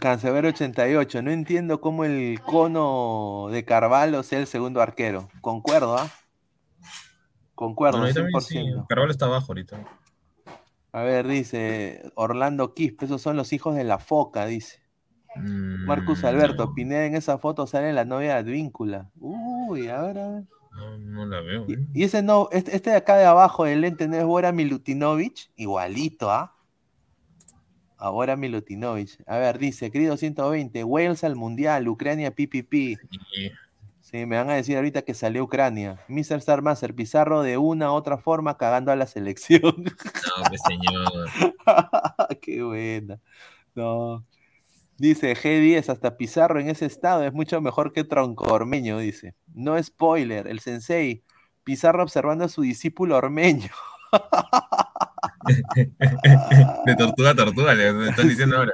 Cancerbero 0.00 0.48
88. 0.48 1.22
No 1.22 1.30
entiendo 1.30 1.80
cómo 1.80 2.04
el 2.04 2.40
cono 2.40 3.48
de 3.52 3.64
Carvalho 3.64 4.22
sea 4.24 4.40
el 4.40 4.46
segundo 4.48 4.80
arquero. 4.80 5.28
Concuerdo, 5.40 5.96
¿ah? 5.96 6.10
Concuerdo, 7.54 7.98
No, 7.98 8.08
yo 8.08 8.14
también 8.14 8.40
sí, 8.40 8.54
100%. 8.58 8.86
Carvalho 8.88 9.12
está 9.12 9.26
abajo 9.26 9.46
ahorita. 9.48 9.78
A 10.92 11.02
ver, 11.02 11.26
dice 11.28 12.10
Orlando 12.14 12.74
Quispe, 12.74 13.04
esos 13.04 13.22
son 13.22 13.36
los 13.36 13.52
hijos 13.52 13.76
de 13.76 13.84
la 13.84 13.98
foca, 13.98 14.46
dice. 14.46 14.80
Mm, 15.36 15.86
Marcus 15.86 16.24
Alberto, 16.24 16.66
no, 16.66 16.74
Pineda 16.74 17.04
en 17.06 17.16
esa 17.16 17.38
foto 17.38 17.66
sale 17.66 17.92
la 17.92 18.04
novia 18.04 18.34
de 18.34 18.40
Advíncula. 18.40 19.10
Uy, 19.18 19.88
a 19.88 20.00
ver, 20.02 20.18
a 20.18 20.28
ver. 20.28 20.44
No, 20.74 20.98
no 20.98 21.26
la 21.26 21.40
veo. 21.40 21.66
¿eh? 21.68 21.78
y 21.94 22.04
ese 22.04 22.22
no, 22.22 22.48
este, 22.52 22.74
este 22.76 22.90
de 22.90 22.96
acá 22.96 23.16
de 23.16 23.24
abajo 23.24 23.64
del 23.64 23.80
lente 23.82 24.08
no 24.08 24.16
es 24.16 24.24
Bora 24.24 24.52
Milutinovic, 24.52 25.50
igualito, 25.56 26.30
¿ah? 26.30 26.56
A 27.96 28.10
Bora 28.10 28.36
Milutinovic. 28.36 29.22
A 29.26 29.38
ver, 29.38 29.58
dice, 29.58 29.90
querido 29.90 30.16
120, 30.16 30.82
Wales 30.84 31.24
al 31.24 31.36
Mundial, 31.36 31.88
Ucrania 31.88 32.30
PPP. 32.34 32.74
Y- 32.74 32.96
Sí, 34.00 34.26
me 34.26 34.36
van 34.36 34.48
a 34.50 34.54
decir 34.54 34.76
ahorita 34.76 35.02
que 35.02 35.12
salió 35.14 35.42
Ucrania. 35.42 35.98
Mr. 36.08 36.36
Star 36.36 36.62
Master, 36.62 36.94
Pizarro 36.94 37.42
de 37.42 37.56
una 37.58 37.90
u 37.90 37.94
otra 37.94 38.16
forma 38.18 38.56
cagando 38.58 38.92
a 38.92 38.96
la 38.96 39.06
selección. 39.08 39.62
No, 39.82 40.48
pues 40.48 40.60
señor. 40.68 41.28
Qué 42.40 42.62
buena. 42.62 43.18
No. 43.74 44.24
Dice 44.96 45.34
G10, 45.34 45.88
hasta 45.88 46.16
Pizarro 46.16 46.60
en 46.60 46.68
ese 46.68 46.86
estado 46.86 47.24
es 47.24 47.32
mucho 47.32 47.60
mejor 47.60 47.92
que 47.92 48.04
Tronco 48.04 48.52
Ormeño, 48.52 48.98
dice. 48.98 49.34
No 49.52 49.82
spoiler, 49.82 50.46
el 50.46 50.60
sensei. 50.60 51.24
Pizarro 51.64 52.02
observando 52.02 52.44
a 52.44 52.48
su 52.48 52.62
discípulo 52.62 53.16
ormeño. 53.16 53.70
De 56.86 56.96
tortuga 56.96 57.30
a 57.30 57.34
tortuga, 57.34 57.74
le 57.74 58.08
están 58.08 58.28
diciendo 58.28 58.56
ahora. 58.56 58.72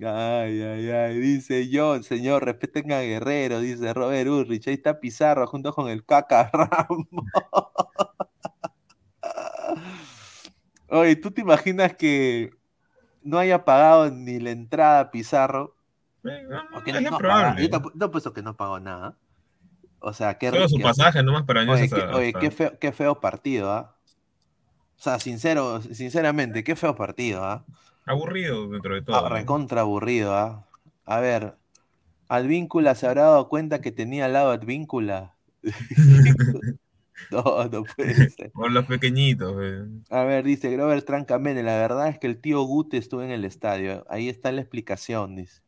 Ay, 0.00 0.62
ay, 0.62 0.90
ay. 0.90 1.18
Dice 1.18 1.68
John, 1.70 2.02
señor, 2.02 2.44
respeten 2.44 2.90
a 2.92 3.00
Guerrero, 3.00 3.60
dice 3.60 3.92
Robert 3.92 4.28
Ulrich. 4.28 4.68
Ahí 4.68 4.74
está 4.74 5.00
Pizarro 5.00 5.46
junto 5.46 5.72
con 5.74 5.90
el 5.90 6.04
Caca 6.04 6.50
Ramos. 6.52 7.06
Oye, 10.88 11.16
¿tú 11.16 11.30
te 11.30 11.42
imaginas 11.42 11.94
que 11.96 12.50
no 13.24 13.38
haya 13.38 13.64
pagado 13.64 14.10
ni 14.10 14.38
la 14.40 14.50
entrada 14.50 15.00
a 15.00 15.10
Pizarro? 15.10 15.74
Eh, 16.24 16.42
no, 16.48 16.62
no, 16.64 16.70
Porque 16.72 16.90
es 16.90 17.02
no, 17.02 17.18
probable. 17.18 17.68
Yo 17.68 17.80
no 17.94 18.10
puesto 18.10 18.32
que 18.32 18.42
no 18.42 18.56
pagó 18.56 18.80
nada. 18.80 19.16
O 20.00 20.12
sea, 20.12 20.36
qué 20.38 20.50
Solo 20.50 20.68
su 20.68 20.76
qué- 20.76 20.82
pasaje 20.82 21.22
nomás 21.22 21.44
para 21.44 21.62
Oye, 21.62 21.88
qué, 21.88 22.02
oye, 22.02 22.32
qué 22.32 22.50
feo, 22.50 22.78
qué 22.78 22.92
feo 22.92 23.20
partido, 23.20 23.70
¿ah? 23.70 23.96
O 24.98 25.02
sea, 25.02 25.18
sincero, 25.18 25.80
sinceramente, 25.82 26.62
qué 26.64 26.76
feo 26.76 26.94
partido, 26.94 27.44
¿ah? 27.44 27.64
aburrido 28.06 28.68
dentro 28.68 28.94
de 28.94 29.00
Ah, 29.00 29.04
todo. 29.04 29.22
¿no? 29.22 29.28
recontra 29.28 29.80
aburrido, 29.82 30.34
¿ah? 30.34 30.66
A 31.04 31.20
ver, 31.20 31.56
Advíncula 32.28 32.94
se 32.94 33.06
habrá 33.06 33.22
dado 33.24 33.48
cuenta 33.48 33.80
que 33.80 33.92
tenía 33.92 34.26
al 34.26 34.32
lado 34.34 34.50
Advíncula. 34.50 35.36
no, 37.30 37.42
no 37.68 37.84
puede 37.84 38.30
ser. 38.30 38.52
Por 38.52 38.70
los 38.72 38.86
pequeñitos. 38.86 39.54
eh. 39.60 39.84
A 40.10 40.24
ver, 40.24 40.44
dice 40.44 40.70
Grover 40.70 41.02
Trancamene, 41.02 41.62
la 41.62 41.76
verdad 41.76 42.08
es 42.08 42.18
que 42.18 42.26
el 42.26 42.40
tío 42.40 42.62
Gute 42.62 42.96
estuvo 42.98 43.22
en 43.22 43.30
el 43.30 43.44
estadio. 43.44 44.04
Ahí 44.08 44.28
está 44.28 44.52
la 44.52 44.60
explicación, 44.60 45.36
dice. 45.36 45.62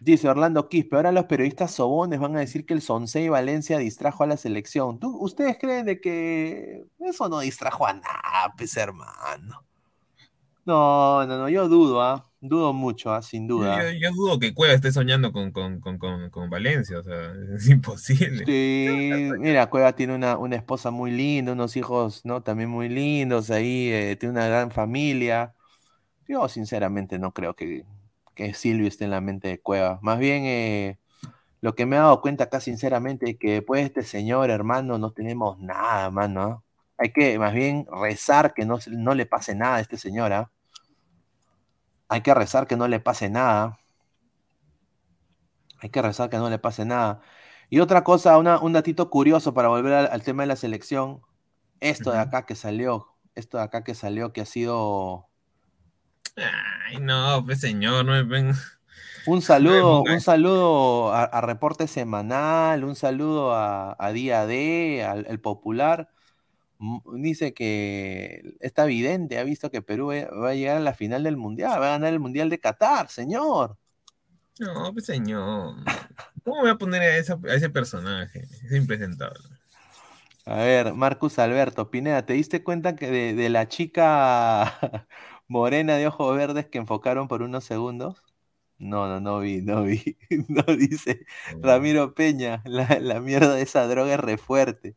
Dice 0.00 0.28
Orlando 0.28 0.68
Quispe, 0.68 0.94
ahora 0.96 1.10
los 1.10 1.24
periodistas 1.24 1.72
sobones 1.72 2.20
van 2.20 2.36
a 2.36 2.40
decir 2.40 2.64
que 2.64 2.74
el 2.74 2.82
Sonsei 2.82 3.28
Valencia 3.28 3.78
distrajo 3.78 4.22
a 4.22 4.28
la 4.28 4.36
selección. 4.36 5.00
¿Tú, 5.00 5.16
¿Ustedes 5.18 5.58
creen 5.58 5.86
de 5.86 6.00
que 6.00 6.84
eso 7.00 7.28
no 7.28 7.40
distrajo 7.40 7.84
a 7.86 7.94
nada, 7.94 8.54
pues 8.56 8.76
hermano? 8.76 9.64
No, 10.64 11.26
no, 11.26 11.38
no, 11.38 11.48
yo 11.48 11.68
dudo, 11.68 12.02
¿ah? 12.02 12.27
Dudo 12.40 12.72
mucho, 12.72 13.12
¿ah? 13.12 13.20
Sin 13.20 13.48
duda. 13.48 13.92
Yo, 13.92 13.98
yo 13.98 14.12
dudo 14.12 14.38
que 14.38 14.54
Cueva 14.54 14.72
esté 14.72 14.92
soñando 14.92 15.32
con, 15.32 15.50
con, 15.50 15.80
con, 15.80 15.98
con, 16.30 16.50
Valencia, 16.50 17.00
o 17.00 17.02
sea, 17.02 17.32
es 17.56 17.68
imposible. 17.68 18.44
Sí, 18.46 19.30
mira, 19.38 19.68
Cueva 19.68 19.92
tiene 19.94 20.14
una, 20.14 20.38
una 20.38 20.56
esposa 20.56 20.90
muy 20.90 21.10
linda, 21.10 21.52
unos 21.52 21.76
hijos, 21.76 22.24
¿no? 22.24 22.42
También 22.42 22.70
muy 22.70 22.88
lindos 22.88 23.50
ahí, 23.50 23.90
eh, 23.90 24.16
tiene 24.16 24.34
una 24.34 24.46
gran 24.46 24.70
familia. 24.70 25.54
Yo 26.28 26.48
sinceramente 26.48 27.18
no 27.18 27.32
creo 27.32 27.54
que, 27.56 27.84
que 28.34 28.54
Silvio 28.54 28.86
esté 28.86 29.04
en 29.04 29.10
la 29.10 29.20
mente 29.20 29.48
de 29.48 29.60
Cueva. 29.60 29.98
Más 30.02 30.18
bien, 30.20 30.44
eh, 30.44 30.98
lo 31.60 31.74
que 31.74 31.86
me 31.86 31.96
he 31.96 31.98
dado 31.98 32.20
cuenta 32.20 32.44
acá 32.44 32.60
sinceramente 32.60 33.30
es 33.30 33.36
que 33.38 33.54
después 33.54 33.80
de 33.80 33.86
este 33.86 34.02
señor, 34.04 34.50
hermano, 34.50 34.98
no 34.98 35.10
tenemos 35.12 35.58
nada, 35.58 36.10
mano. 36.10 36.42
¿ah? 36.42 36.62
Hay 36.98 37.12
que 37.12 37.38
más 37.38 37.52
bien 37.52 37.86
rezar 37.90 38.54
que 38.54 38.64
no, 38.64 38.78
no 38.88 39.14
le 39.14 39.26
pase 39.26 39.54
nada 39.56 39.76
a 39.76 39.80
este 39.80 39.96
señor, 39.96 40.32
¿ah? 40.32 40.50
Hay 42.08 42.22
que 42.22 42.34
rezar 42.34 42.66
que 42.66 42.76
no 42.76 42.86
le 42.88 43.00
pase 43.00 43.30
nada. 43.30 43.78
Hay 45.80 45.90
que 45.90 46.02
rezar 46.02 46.30
que 46.30 46.38
no 46.38 46.50
le 46.50 46.58
pase 46.58 46.84
nada. 46.84 47.20
Y 47.70 47.80
otra 47.80 48.04
cosa, 48.04 48.38
una- 48.38 48.58
un 48.60 48.72
datito 48.72 49.10
curioso 49.10 49.54
para 49.54 49.68
volver 49.68 49.92
al, 49.94 50.06
al 50.08 50.22
tema 50.22 50.42
de 50.42 50.48
la 50.48 50.56
selección. 50.56 51.22
Esto 51.80 52.12
de 52.12 52.18
acá 52.18 52.46
que 52.46 52.54
salió, 52.56 53.08
esto 53.34 53.58
de 53.58 53.64
acá 53.64 53.84
que 53.84 53.94
salió, 53.94 54.32
que 54.32 54.42
ha 54.42 54.46
sido 54.46 55.28
Ay, 56.86 56.98
no, 57.00 57.42
pues 57.44 57.60
señor, 57.60 58.04
no 58.04 58.12
me 58.12 58.22
ven. 58.22 58.52
un 59.24 59.42
saludo, 59.42 60.04
un 60.06 60.20
saludo 60.20 61.12
a, 61.12 61.24
a 61.24 61.40
Reporte 61.42 61.86
Semanal, 61.86 62.84
un 62.84 62.96
saludo 62.96 63.54
a, 63.54 63.94
a 63.98 64.12
Día 64.12 64.46
D, 64.46 65.04
al 65.04 65.26
El 65.26 65.40
Popular. 65.40 66.10
Dice 67.16 67.54
que 67.54 68.54
está 68.60 68.84
evidente, 68.84 69.38
ha 69.38 69.44
visto 69.44 69.70
que 69.70 69.82
Perú 69.82 70.08
va 70.08 70.26
va 70.30 70.50
a 70.50 70.54
llegar 70.54 70.76
a 70.76 70.80
la 70.80 70.94
final 70.94 71.24
del 71.24 71.36
Mundial, 71.36 71.80
va 71.80 71.88
a 71.88 71.90
ganar 71.92 72.12
el 72.12 72.20
Mundial 72.20 72.50
de 72.50 72.60
Qatar, 72.60 73.08
señor. 73.10 73.76
No, 74.58 74.92
pues 74.92 75.06
señor. 75.06 75.76
¿Cómo 76.44 76.60
voy 76.62 76.70
a 76.70 76.76
poner 76.76 77.02
a, 77.02 77.16
esa- 77.18 77.38
a 77.48 77.54
ese 77.54 77.70
personaje? 77.70 78.48
Es 78.64 78.72
impresentable. 78.72 79.40
A 80.44 80.56
ver, 80.64 80.94
Marcus 80.94 81.38
Alberto, 81.38 81.90
Pineda, 81.90 82.24
¿te 82.24 82.32
diste 82.32 82.64
cuenta 82.64 82.96
que 82.96 83.10
de, 83.10 83.34
de 83.34 83.50
la 83.50 83.68
chica 83.68 84.78
morena 85.48 85.96
de 85.96 86.06
ojos 86.06 86.34
verdes 86.36 86.66
que 86.68 86.78
enfocaron 86.78 87.28
por 87.28 87.42
unos 87.42 87.64
segundos? 87.64 88.22
No, 88.78 89.08
no, 89.08 89.20
no 89.20 89.40
vi, 89.40 89.62
no 89.62 89.82
vi. 89.84 90.18
No 90.48 90.62
dice 90.76 91.26
Ramiro 91.62 92.14
Peña, 92.14 92.62
la, 92.66 92.98
la 93.00 93.20
mierda 93.20 93.54
de 93.56 93.62
esa 93.62 93.86
droga 93.88 94.14
es 94.14 94.20
re 94.20 94.38
fuerte. 94.38 94.96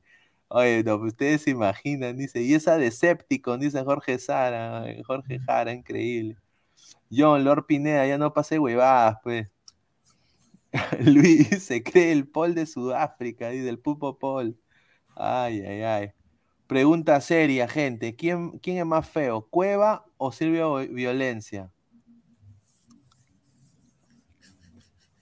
Oye, 0.54 0.84
no, 0.84 1.00
pues 1.00 1.14
ustedes 1.14 1.44
se 1.44 1.52
imaginan, 1.52 2.18
dice, 2.18 2.42
y 2.42 2.54
esa 2.54 2.78
Decepticon, 2.78 3.62
dice 3.62 3.84
Jorge 3.86 4.20
Sara, 4.20 4.90
eh, 4.90 5.02
Jorge 5.06 5.40
Jara, 5.40 5.72
increíble. 5.72 6.38
John, 7.10 7.44
Lord 7.46 7.68
Pineda, 7.68 8.06
ya 8.06 8.18
no 8.18 8.34
pase 8.34 8.60
huevadas, 8.60 9.18
pues. 9.24 9.48
Luis, 11.00 11.64
se 11.64 11.84
cree 11.84 12.12
el 12.12 12.28
Paul 12.28 12.54
de 12.56 12.66
Sudáfrica, 12.66 13.50
dice 13.50 13.70
el 13.70 13.80
Pupo 13.80 14.20
Paul. 14.20 14.60
Ay, 15.16 15.62
ay, 15.62 15.82
ay. 15.84 16.12
Pregunta 16.68 17.22
seria, 17.22 17.68
gente. 17.70 18.16
¿Quién, 18.18 18.60
quién 18.60 18.78
es 18.78 18.86
más 18.86 19.08
feo, 19.10 19.48
Cueva 19.50 20.06
o 20.18 20.34
Silvio 20.34 20.76
Violencia? 20.90 21.72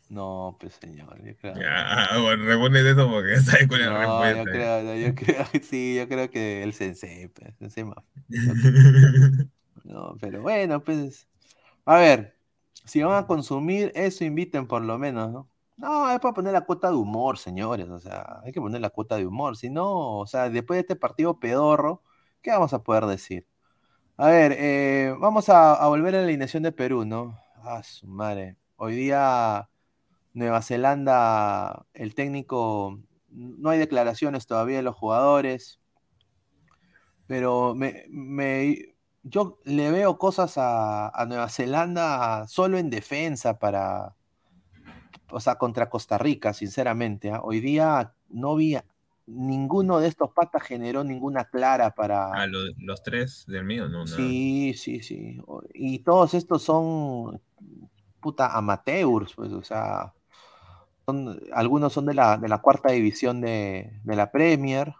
No, 0.09 0.57
pues 0.59 0.75
señor. 0.75 1.23
Yo 1.23 1.35
creo, 1.37 1.55
Ya, 1.55 2.09
bueno, 2.21 2.45
repones 2.45 2.85
eso 2.85 3.09
porque 3.09 3.31
ya 3.35 3.41
sabes 3.41 3.67
cuál 3.67 3.81
es 3.81 3.87
la 3.87 3.97
no, 3.97 4.29
yo 4.31 4.47
respuesta. 4.47 4.49
creo, 4.49 4.83
no, 4.83 4.95
yo 4.95 5.15
creo, 5.15 5.45
sí, 5.63 5.95
yo 5.95 6.07
creo 6.07 6.29
que 6.29 6.63
el 6.63 6.73
sensei, 6.73 7.27
pues, 7.29 7.55
sensei 7.57 7.83
más. 7.83 8.03
No, 9.83 10.17
pero 10.19 10.41
bueno, 10.41 10.83
pues. 10.83 11.27
A 11.85 11.97
ver, 11.97 12.37
si 12.85 13.01
van 13.03 13.17
a 13.23 13.27
consumir 13.27 13.91
eso, 13.95 14.25
inviten 14.25 14.67
por 14.67 14.83
lo 14.83 14.97
menos, 14.99 15.31
¿no? 15.31 15.49
No, 15.77 16.11
es 16.11 16.19
para 16.19 16.33
poner 16.35 16.53
la 16.53 16.61
cuota 16.65 16.89
de 16.91 16.95
humor, 16.97 17.37
señores. 17.39 17.89
O 17.89 17.99
sea, 17.99 18.41
hay 18.43 18.51
que 18.53 18.61
poner 18.61 18.81
la 18.81 18.89
cuota 18.91 19.17
de 19.17 19.27
humor. 19.27 19.57
Si 19.57 19.69
no, 19.69 20.19
o 20.19 20.27
sea, 20.27 20.49
después 20.49 20.77
de 20.77 20.81
este 20.81 20.95
partido 20.97 21.39
pedorro, 21.39 22.03
¿qué 22.41 22.51
vamos 22.51 22.73
a 22.73 22.83
poder 22.83 23.05
decir? 23.07 23.47
A 24.17 24.29
ver, 24.29 24.53
eh, 24.57 25.15
vamos 25.19 25.49
a, 25.49 25.75
a 25.75 25.87
volver 25.89 26.15
a 26.15 26.19
la 26.19 26.25
alineación 26.25 26.63
de 26.63 26.71
Perú, 26.73 27.05
¿no? 27.05 27.39
Ah, 27.63 27.83
su 27.83 28.07
madre. 28.07 28.57
Hoy 28.77 28.95
día 28.95 29.68
Nueva 30.39 30.61
Zelanda, 30.61 31.85
el 31.93 32.15
técnico, 32.15 32.99
no 33.29 33.69
hay 33.69 33.77
declaraciones 33.79 34.47
todavía 34.47 34.77
de 34.77 34.83
los 34.83 34.95
jugadores, 34.95 35.79
pero 37.27 37.75
me, 37.75 38.05
me- 38.09 38.95
yo 39.23 39.59
le 39.65 39.91
veo 39.91 40.17
cosas 40.17 40.57
a, 40.57 41.09
a 41.09 41.25
Nueva 41.25 41.49
Zelanda 41.49 42.47
solo 42.47 42.77
en 42.77 42.89
defensa 42.89 43.59
para, 43.59 44.15
o 45.29 45.39
sea, 45.39 45.55
contra 45.57 45.89
Costa 45.89 46.17
Rica, 46.17 46.53
sinceramente. 46.53 47.31
¿ah? 47.31 47.41
Hoy 47.43 47.59
día 47.59 48.13
no 48.29 48.55
vi, 48.55 48.77
ninguno 49.27 49.99
de 49.99 50.07
estos 50.07 50.31
patas 50.31 50.63
generó 50.63 51.03
ninguna 51.03 51.45
clara 51.45 51.93
para... 51.93 52.31
Ah, 52.33 52.47
lo- 52.47 52.73
los 52.77 53.03
tres 53.03 53.43
del 53.47 53.65
mío, 53.65 53.87
no, 53.89 54.05
nada. 54.05 54.15
Sí, 54.15 54.73
sí, 54.75 55.01
sí. 55.01 55.37
Y 55.73 55.99
todos 55.99 56.33
estos 56.33 56.63
son 56.63 57.41
puta 58.19 58.57
amateurs, 58.57 59.33
pues, 59.35 59.51
o 59.51 59.61
sea, 59.63 60.13
son- 61.09 61.39
algunos 61.53 61.93
son 61.93 62.05
de 62.05 62.13
la, 62.13 62.37
de 62.37 62.47
la 62.47 62.59
cuarta 62.59 62.91
división 62.91 63.41
de, 63.41 63.91
de 64.03 64.15
la 64.15 64.31
Premier, 64.31 64.93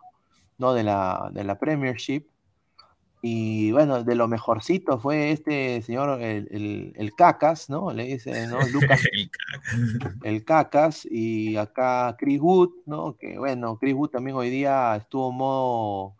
¿no? 0.57 0.73
De 0.73 0.83
la, 0.83 1.29
de 1.31 1.43
la 1.43 1.57
Premiership. 1.57 2.23
Y 3.21 3.71
bueno, 3.73 4.01
de 4.05 4.15
lo 4.15 4.29
mejorcito 4.29 4.97
fue 4.97 5.31
este 5.31 5.81
señor, 5.81 6.21
el, 6.21 6.47
el, 6.51 6.93
el 6.95 7.13
Cacas, 7.15 7.69
¿no? 7.69 7.91
Le 7.91 8.05
dice, 8.05 8.47
¿no? 8.47 8.59
Lucas, 8.71 9.01
El 9.11 9.29
caca. 9.29 10.15
el 10.23 10.45
Cacas, 10.45 11.05
y 11.09 11.57
acá 11.57 12.15
Chris 12.17 12.39
Wood, 12.39 12.69
¿no? 12.85 13.17
Que 13.17 13.37
bueno, 13.37 13.77
Chris 13.77 13.93
Wood 13.93 14.09
también 14.11 14.37
hoy 14.37 14.49
día 14.49 14.95
estuvo 14.95 15.33
modo, 15.33 16.15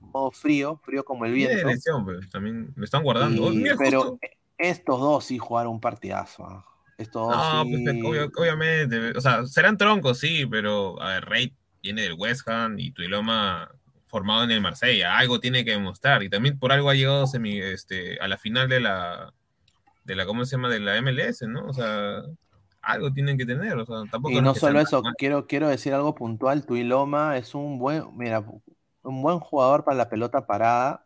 modo 0.00 0.30
frío, 0.30 0.78
frío 0.84 1.04
como 1.06 1.24
el 1.24 1.32
viento. 1.32 1.68
lesión, 1.68 2.04
pues, 2.04 2.28
también 2.28 2.70
lo 2.76 2.84
están 2.84 3.02
guardando. 3.02 3.44
Oh, 3.46 3.52
Y- 3.52 3.56
mira, 3.56 3.74
pero 3.78 4.18
estos 4.58 5.00
dos 5.00 5.24
sí 5.24 5.38
jugaron 5.38 5.72
un 5.72 5.80
partidazo. 5.80 6.62
No, 7.28 7.64
sí. 7.64 7.70
pues, 7.84 7.96
obvio- 8.04 8.32
obviamente. 8.36 9.16
O 9.16 9.20
sea, 9.20 9.46
serán 9.46 9.76
troncos, 9.76 10.18
sí, 10.18 10.46
pero 10.46 11.00
a 11.02 11.14
ver, 11.14 11.24
Rey 11.26 11.54
viene 11.82 12.02
del 12.02 12.14
West 12.14 12.48
Ham 12.48 12.78
y 12.78 12.90
Tuiloma 12.92 13.70
formado 14.06 14.44
en 14.44 14.50
el 14.50 14.60
Marsella. 14.60 15.18
Algo 15.18 15.40
tiene 15.40 15.64
que 15.64 15.72
demostrar. 15.72 16.22
Y 16.22 16.30
también 16.30 16.58
por 16.58 16.72
algo 16.72 16.90
ha 16.90 16.94
llegado 16.94 17.26
semi, 17.26 17.58
este, 17.58 18.18
a 18.20 18.28
la 18.28 18.38
final 18.38 18.68
de 18.68 18.80
la, 18.80 19.32
de 20.04 20.16
la, 20.16 20.26
¿cómo 20.26 20.44
se 20.44 20.56
llama? 20.56 20.68
De 20.70 20.80
la 20.80 20.96
MLS, 20.96 21.46
¿no? 21.46 21.66
O 21.66 21.72
sea, 21.74 22.22
algo 22.82 23.12
tienen 23.12 23.36
que 23.36 23.46
tener. 23.46 23.76
O 23.76 23.84
sea, 23.86 23.96
tampoco 24.10 24.32
Y 24.34 24.40
no 24.40 24.54
solo 24.54 24.80
eso, 24.80 25.02
quiero, 25.18 25.46
quiero 25.46 25.68
decir 25.68 25.92
algo 25.92 26.14
puntual. 26.14 26.64
Tuiloma 26.66 27.36
es 27.36 27.54
un 27.54 27.78
buen, 27.78 28.04
mira, 28.16 28.44
un 29.02 29.22
buen 29.22 29.40
jugador 29.40 29.84
para 29.84 29.96
la 29.96 30.08
pelota 30.08 30.46
parada. 30.46 31.04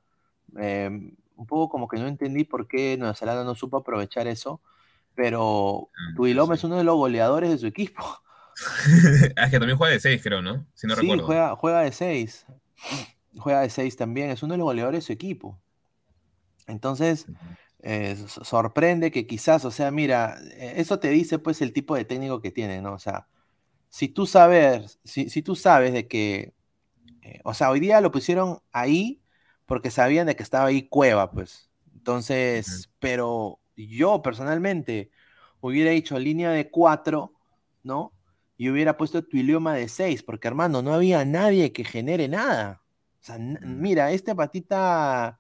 Eh, 0.58 0.88
un 1.36 1.46
poco 1.46 1.68
como 1.70 1.88
que 1.88 1.98
no 1.98 2.06
entendí 2.06 2.44
por 2.44 2.68
qué 2.68 2.96
Nueva 2.98 3.14
Zelanda 3.14 3.44
no 3.44 3.54
supo 3.54 3.78
aprovechar 3.78 4.26
eso. 4.26 4.60
Pero 5.20 5.90
Tuiloma 6.14 6.54
sí. 6.54 6.56
es 6.56 6.64
uno 6.64 6.76
de 6.78 6.84
los 6.84 6.96
goleadores 6.96 7.50
de 7.50 7.58
su 7.58 7.66
equipo. 7.66 8.02
Ah, 9.36 9.44
es 9.44 9.50
que 9.50 9.58
también 9.58 9.76
juega 9.78 9.92
de 9.94 10.00
6, 10.00 10.22
creo, 10.22 10.42
¿no? 10.42 10.66
Si 10.74 10.86
no 10.86 10.94
sí, 10.94 10.96
recuerdo. 10.96 11.20
juega, 11.20 11.56
juega 11.56 11.80
de 11.82 11.92
seis. 11.92 12.46
Juega 13.38 13.62
de 13.62 13.70
seis 13.70 13.96
también. 13.96 14.30
Es 14.30 14.42
uno 14.42 14.54
de 14.54 14.58
los 14.58 14.66
goleadores 14.66 15.00
de 15.02 15.06
su 15.06 15.12
equipo. 15.12 15.60
Entonces, 16.66 17.28
eh, 17.80 18.16
so- 18.28 18.44
sorprende 18.44 19.10
que 19.10 19.26
quizás, 19.26 19.64
o 19.64 19.70
sea, 19.70 19.90
mira, 19.90 20.38
eh, 20.52 20.74
eso 20.76 20.98
te 21.00 21.08
dice 21.10 21.38
pues 21.38 21.60
el 21.62 21.72
tipo 21.72 21.94
de 21.96 22.04
técnico 22.04 22.40
que 22.40 22.50
tiene, 22.52 22.80
¿no? 22.82 22.94
O 22.94 22.98
sea, 22.98 23.28
si 23.90 24.08
tú 24.08 24.26
sabes, 24.26 25.00
si, 25.04 25.30
si 25.30 25.42
tú 25.42 25.56
sabes 25.56 25.92
de 25.94 26.08
que, 26.08 26.54
eh, 27.22 27.40
o 27.44 27.54
sea, 27.54 27.70
hoy 27.70 27.80
día 27.80 28.00
lo 28.02 28.12
pusieron 28.12 28.60
ahí 28.72 29.22
porque 29.66 29.90
sabían 29.92 30.28
de 30.28 30.36
que 30.36 30.44
estaba 30.44 30.66
ahí 30.66 30.88
Cueva, 30.88 31.32
pues. 31.32 31.70
Entonces, 31.94 32.90
pero 33.00 33.59
yo 33.88 34.22
personalmente 34.22 35.10
hubiera 35.60 35.90
hecho 35.90 36.18
línea 36.18 36.50
de 36.50 36.70
cuatro, 36.70 37.32
¿no? 37.82 38.12
Y 38.56 38.68
hubiera 38.70 38.96
puesto 38.96 39.22
tu 39.24 39.36
idioma 39.38 39.74
de 39.74 39.88
seis, 39.88 40.22
porque 40.22 40.48
hermano, 40.48 40.82
no 40.82 40.92
había 40.94 41.24
nadie 41.24 41.72
que 41.72 41.84
genere 41.84 42.28
nada. 42.28 42.82
O 43.20 43.24
sea, 43.24 43.38
Mm. 43.38 43.58
mira, 43.80 44.12
este 44.12 44.34
patita 44.34 45.38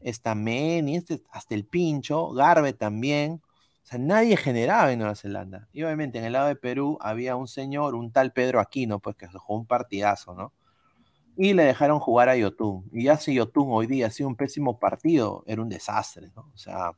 Estamén 0.00 0.88
y 0.88 0.96
este 0.96 1.22
hasta 1.30 1.54
el 1.54 1.66
pincho, 1.66 2.32
Garbe 2.32 2.72
también. 2.72 3.42
O 3.82 3.86
sea, 3.86 3.98
nadie 3.98 4.36
generaba 4.36 4.92
en 4.92 4.98
Nueva 5.00 5.14
Zelanda. 5.16 5.68
Y 5.72 5.82
obviamente 5.82 6.18
en 6.18 6.24
el 6.24 6.32
lado 6.34 6.48
de 6.48 6.56
Perú 6.56 6.96
había 7.00 7.36
un 7.36 7.48
señor, 7.48 7.94
un 7.94 8.12
tal 8.12 8.32
Pedro 8.32 8.60
Aquino, 8.60 8.98
pues 9.00 9.16
que 9.16 9.26
se 9.28 9.38
jugó 9.38 9.58
un 9.60 9.66
partidazo, 9.66 10.34
¿no? 10.34 10.52
Y 11.36 11.54
le 11.54 11.64
dejaron 11.64 11.98
jugar 12.00 12.28
a 12.28 12.36
Yotun. 12.36 12.88
Y 12.92 13.04
ya 13.04 13.16
si 13.16 13.34
Yotun 13.34 13.68
hoy 13.70 13.86
día 13.86 14.06
ha 14.08 14.10
sido 14.10 14.28
un 14.28 14.36
pésimo 14.36 14.78
partido, 14.78 15.42
era 15.46 15.62
un 15.62 15.68
desastre, 15.68 16.30
¿no? 16.36 16.50
O 16.54 16.58
sea, 16.58 16.92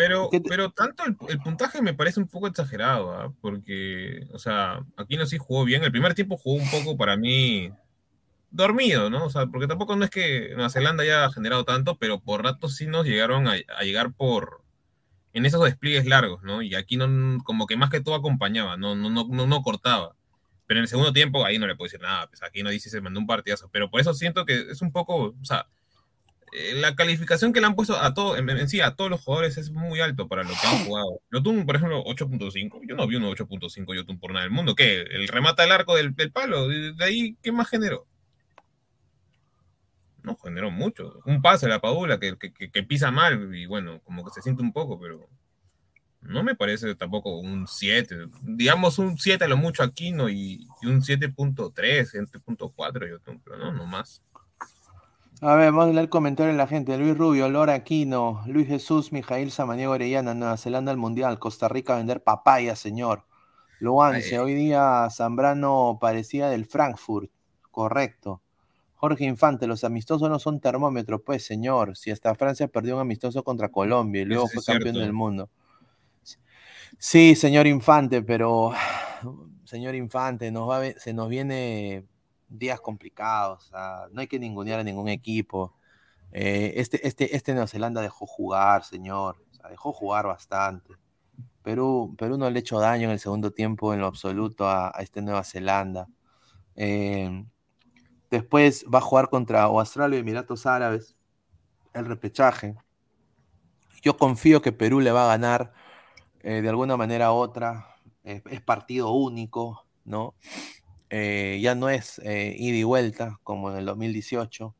Pero, 0.00 0.30
¿Qué 0.30 0.40
te- 0.40 0.48
pero 0.48 0.70
tanto 0.70 1.04
el, 1.04 1.16
el 1.28 1.38
puntaje 1.40 1.82
me 1.82 1.94
parece 1.94 2.20
un 2.20 2.28
poco 2.28 2.46
exagerado, 2.46 3.12
¿ah? 3.12 3.32
Porque, 3.40 4.26
o 4.32 4.38
sea, 4.38 4.80
Aquino 4.96 5.26
sí 5.26 5.36
jugó 5.38 5.64
bien. 5.64 5.82
El 5.84 5.92
primer 5.92 6.14
tiempo 6.14 6.36
jugó 6.38 6.56
un 6.62 6.70
poco 6.70 6.96
para 6.96 7.16
mí 7.16 7.70
dormido, 8.50 9.10
¿no? 9.10 9.24
O 9.26 9.30
sea, 9.30 9.46
porque 9.46 9.66
tampoco 9.68 9.96
no 9.96 10.04
es 10.04 10.10
que 10.10 10.50
Nueva 10.54 10.70
Zelanda 10.70 11.02
haya 11.04 11.30
generado 11.32 11.64
tanto, 11.64 11.98
pero 11.98 12.20
por 12.20 12.42
ratos 12.42 12.76
sí 12.76 12.86
nos 12.86 13.06
llegaron 13.06 13.48
a, 13.48 13.54
a 13.78 13.84
llegar 13.84 14.12
por 14.14 14.62
en 15.32 15.46
esos 15.46 15.64
despliegues 15.64 16.06
largos, 16.06 16.42
¿no? 16.42 16.62
Y 16.62 16.74
aquí 16.74 16.96
no, 16.96 17.42
como 17.44 17.66
que 17.66 17.76
más 17.76 17.90
que 17.90 18.00
todo 18.00 18.14
acompañaba, 18.16 18.76
no, 18.76 18.94
no, 18.96 19.10
no, 19.10 19.26
no, 19.28 19.46
no 19.46 19.62
cortaba. 19.62 20.16
Pero 20.66 20.80
en 20.80 20.82
el 20.84 20.88
segundo 20.88 21.12
tiempo 21.12 21.44
ahí 21.44 21.58
no 21.58 21.66
le 21.66 21.76
puedo 21.76 21.86
decir 21.88 22.00
nada, 22.00 22.26
pues 22.28 22.42
aquí 22.42 22.62
no 22.62 22.70
dice 22.70 22.90
se 22.90 23.00
mandó 23.00 23.20
un 23.20 23.26
partidazo. 23.26 23.68
Pero 23.72 23.90
por 23.90 24.00
eso 24.00 24.14
siento 24.14 24.44
que 24.44 24.70
es 24.70 24.82
un 24.82 24.92
poco, 24.92 25.34
o 25.40 25.44
sea, 25.44 25.66
la 26.74 26.96
calificación 26.96 27.52
que 27.52 27.60
le 27.60 27.66
han 27.66 27.74
puesto 27.76 27.96
a 27.96 28.12
todo, 28.14 28.36
en, 28.36 28.48
en 28.50 28.82
a 28.82 28.94
todos 28.96 29.10
los 29.10 29.20
jugadores 29.22 29.56
es 29.58 29.70
muy 29.70 30.00
alto 30.00 30.28
para 30.28 30.42
lo 30.42 30.50
que 30.50 30.66
han 30.66 30.84
jugado. 30.84 31.20
Yotun, 31.32 31.64
por 31.66 31.76
ejemplo, 31.76 32.02
8.5. 32.04 32.80
Yo 32.88 32.96
no 32.96 33.06
vi 33.06 33.16
un 33.16 33.24
8.5 33.24 33.94
Yotun 33.94 34.18
por 34.18 34.32
nada 34.32 34.42
del 34.44 34.52
mundo. 34.52 34.74
¿Qué? 34.74 35.02
¿El 35.02 35.28
remata 35.28 35.64
el 35.64 35.72
arco 35.72 35.94
del, 35.96 36.14
del 36.16 36.32
palo? 36.32 36.68
De, 36.68 36.94
ahí, 37.04 37.36
¿qué 37.42 37.52
más 37.52 37.68
generó? 37.68 38.06
No, 40.22 40.36
generó 40.36 40.70
mucho. 40.70 41.20
Un 41.24 41.40
pase 41.40 41.66
a 41.66 41.68
la 41.70 41.80
Padula 41.80 42.18
que, 42.20 42.36
que, 42.36 42.52
que- 42.52 42.70
que 42.70 42.82
pisa 42.82 43.10
mal 43.10 43.54
y 43.54 43.66
bueno, 43.66 44.00
como 44.04 44.24
que 44.24 44.30
se 44.32 44.42
siente 44.42 44.62
un 44.62 44.72
poco, 44.72 45.00
pero 45.00 45.28
no 46.20 46.42
me 46.42 46.54
parece 46.54 46.94
tampoco 46.94 47.38
un 47.38 47.66
7. 47.66 48.16
Digamos 48.42 48.98
un 48.98 49.16
7 49.18 49.44
a 49.44 49.48
lo 49.48 49.56
mucho 49.56 49.82
Aquino 49.82 50.28
y, 50.28 50.66
y 50.82 50.86
un 50.86 51.02
7.3, 51.02 52.06
7.4 52.06 53.08
Yotun, 53.08 53.40
pero 53.40 53.56
no, 53.58 53.72
no 53.72 53.86
más. 53.86 54.22
A 55.42 55.54
ver, 55.54 55.72
vamos 55.72 55.84
a 55.84 55.92
leer 55.92 56.00
el 56.00 56.10
comentario 56.10 56.52
de 56.52 56.58
la 56.58 56.66
gente. 56.66 56.98
Luis 56.98 57.16
Rubio, 57.16 57.48
Lora 57.48 57.72
Aquino, 57.72 58.42
Luis 58.46 58.68
Jesús, 58.68 59.10
Mijail 59.10 59.50
Samaniego 59.50 59.92
Orellana, 59.92 60.34
Nueva 60.34 60.58
Zelanda 60.58 60.92
al 60.92 60.98
Mundial, 60.98 61.38
Costa 61.38 61.66
Rica 61.66 61.94
a 61.94 61.96
vender 61.96 62.22
papaya, 62.22 62.76
señor. 62.76 63.24
Luance, 63.78 64.38
hoy 64.38 64.52
día 64.52 65.08
Zambrano 65.10 65.96
parecía 65.98 66.50
del 66.50 66.66
Frankfurt, 66.66 67.30
correcto. 67.70 68.42
Jorge 68.96 69.24
Infante, 69.24 69.66
los 69.66 69.82
amistosos 69.82 70.28
no 70.28 70.38
son 70.38 70.60
termómetros, 70.60 71.22
pues 71.24 71.42
señor. 71.42 71.96
Si 71.96 72.10
hasta 72.10 72.34
Francia 72.34 72.68
perdió 72.68 72.96
un 72.96 73.00
amistoso 73.00 73.42
contra 73.42 73.70
Colombia 73.70 74.20
y 74.20 74.24
luego 74.26 74.44
Eso 74.44 74.60
fue 74.60 74.74
campeón 74.74 74.96
cierto. 74.96 75.00
del 75.00 75.14
mundo. 75.14 75.48
Sí, 76.98 77.34
señor 77.34 77.66
Infante, 77.66 78.20
pero 78.20 78.72
señor 79.64 79.94
Infante, 79.94 80.50
nos 80.50 80.68
va 80.68 80.82
se 80.98 81.14
nos 81.14 81.30
viene 81.30 82.04
días 82.50 82.80
complicados. 82.80 83.70
no 84.12 84.20
hay 84.20 84.26
que 84.26 84.38
ningunear 84.38 84.80
a 84.80 84.84
ningún 84.84 85.08
equipo. 85.08 85.74
Eh, 86.32 86.74
este, 86.76 87.06
este, 87.06 87.34
este 87.34 87.52
Nueva 87.52 87.66
Zelanda 87.68 88.00
dejó 88.00 88.26
jugar, 88.26 88.84
señor. 88.84 89.44
dejó 89.68 89.92
jugar 89.92 90.26
bastante. 90.26 90.94
Perú, 91.62 92.14
Perú 92.18 92.38
no 92.38 92.48
le 92.50 92.58
ha 92.58 92.60
hecho 92.60 92.80
daño 92.80 93.04
en 93.04 93.10
el 93.10 93.18
segundo 93.18 93.52
tiempo 93.52 93.92
en 93.94 94.00
lo 94.00 94.06
absoluto 94.06 94.68
a, 94.68 94.92
este 94.98 95.22
Nueva 95.22 95.44
Zelanda. 95.44 96.08
Eh, 96.76 97.44
después 98.30 98.84
va 98.92 98.98
a 98.98 99.02
jugar 99.02 99.28
contra 99.28 99.64
Australia 99.64 100.16
y 100.16 100.20
Emiratos 100.20 100.66
Árabes 100.66 101.16
el 101.92 102.06
repechaje. 102.06 102.76
Yo 104.02 104.16
confío 104.16 104.62
que 104.62 104.72
Perú 104.72 105.00
le 105.00 105.12
va 105.12 105.24
a 105.24 105.28
ganar 105.28 105.72
eh, 106.40 106.62
de 106.62 106.68
alguna 106.68 106.96
manera 106.96 107.32
u 107.32 107.36
otra. 107.36 107.86
Es 108.22 108.60
partido 108.60 109.12
único, 109.12 109.86
¿no? 110.04 110.34
Eh, 111.10 111.58
ya 111.60 111.74
no 111.74 111.88
es 111.90 112.20
eh, 112.24 112.54
ida 112.58 112.76
y 112.76 112.82
vuelta 112.84 113.38
como 113.42 113.70
en 113.70 113.78
el 113.78 113.84
2018, 113.86 114.74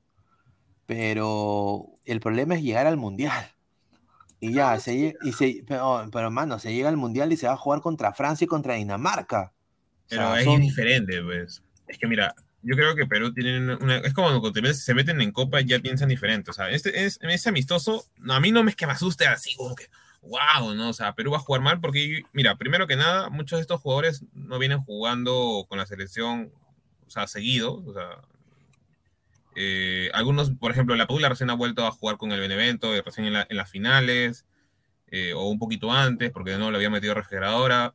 pero 0.87 1.87
el 2.05 2.21
problema 2.21 2.55
es 2.55 2.63
llegar 2.63 2.87
al 2.87 2.97
Mundial. 2.97 3.53
Y 4.41 4.53
ya, 4.53 4.79
se, 4.81 4.95
lle- 4.95 5.17
y 5.23 5.33
se, 5.33 5.63
pero, 5.67 6.09
pero 6.11 6.27
hermano, 6.27 6.59
se 6.59 6.73
llega 6.73 6.89
al 6.89 6.97
Mundial 6.97 7.33
y 7.33 7.37
se 7.37 7.47
va 7.47 7.53
a 7.55 7.59
jugar 7.59 7.81
contra 7.81 8.13
Francia 8.15 8.45
y 8.45 8.49
contra 8.49 8.75
Dinamarca. 8.75 9.53
O 9.53 10.09
Pero 10.09 10.23
sea, 10.23 10.39
es 10.39 10.45
son- 10.47 10.61
diferente, 10.61 11.23
pues. 11.23 11.63
Es 11.87 11.99
que 11.99 12.07
mira, 12.07 12.35
yo 12.63 12.75
creo 12.75 12.95
que 12.95 13.07
Perú 13.07 13.35
tiene 13.35 13.75
una. 13.75 13.99
Es 13.99 14.15
como 14.15 14.41
cuando 14.41 14.73
se 14.75 14.95
meten 14.95 15.21
en 15.21 15.33
Copa 15.33 15.61
y 15.61 15.67
ya 15.67 15.79
piensan 15.81 16.09
diferente. 16.09 16.51
O 16.51 16.55
sea, 16.55 16.71
este, 16.71 17.05
es, 17.05 17.19
ese 17.23 17.49
amistoso, 17.49 18.07
a 18.29 18.41
mí 18.41 18.51
no 18.51 18.63
me 18.65 18.71
es 18.71 18.77
que 18.77 18.87
me 18.87 18.93
asuste 18.93 19.27
así 19.27 19.55
como 19.57 19.75
que, 19.75 19.87
wow, 20.23 20.75
¿no? 20.75 20.91
O 20.91 20.93
sea, 20.93 21.15
Perú 21.15 21.33
va 21.33 21.39
a 21.39 21.41
jugar 21.41 21.63
mal 21.63 21.81
porque, 21.81 22.23
mira, 22.33 22.57
primero 22.57 22.87
que 22.87 22.97
nada, 22.97 23.31
muchos 23.31 23.59
de 23.59 23.63
estos 23.63 23.81
jugadores 23.81 24.25
no 24.33 24.59
vienen 24.59 24.81
jugando 24.81 25.67
con 25.69 25.79
la 25.79 25.87
selección, 25.87 26.53
o 27.07 27.11
sea, 27.11 27.27
seguido. 27.27 27.83
Eh, 29.57 30.11
algunos, 30.15 30.51
por 30.53 30.71
ejemplo, 30.71 30.95
la 30.97 31.07
Padula 31.07 31.29
recién 31.29 31.51
ha 31.51 31.55
vuelto 31.55 31.87
a 31.87 31.91
jugar 31.91 32.17
con 32.17 32.33
el 32.33 32.41
Benevento, 32.41 32.95
eh, 32.95 33.03
recién 33.03 33.27
en, 33.27 33.33
la- 33.35 33.47
en 33.49 33.57
las 33.57 33.71
finales. 33.71 34.47
eh, 35.13 35.35
o 35.35 35.49
un 35.51 35.59
poquito 35.61 35.93
antes, 35.93 36.33
porque 36.33 36.59
no 36.59 36.71
lo 36.71 36.77
había 36.79 36.91
metido 36.91 37.15
refrigeradora. 37.15 37.95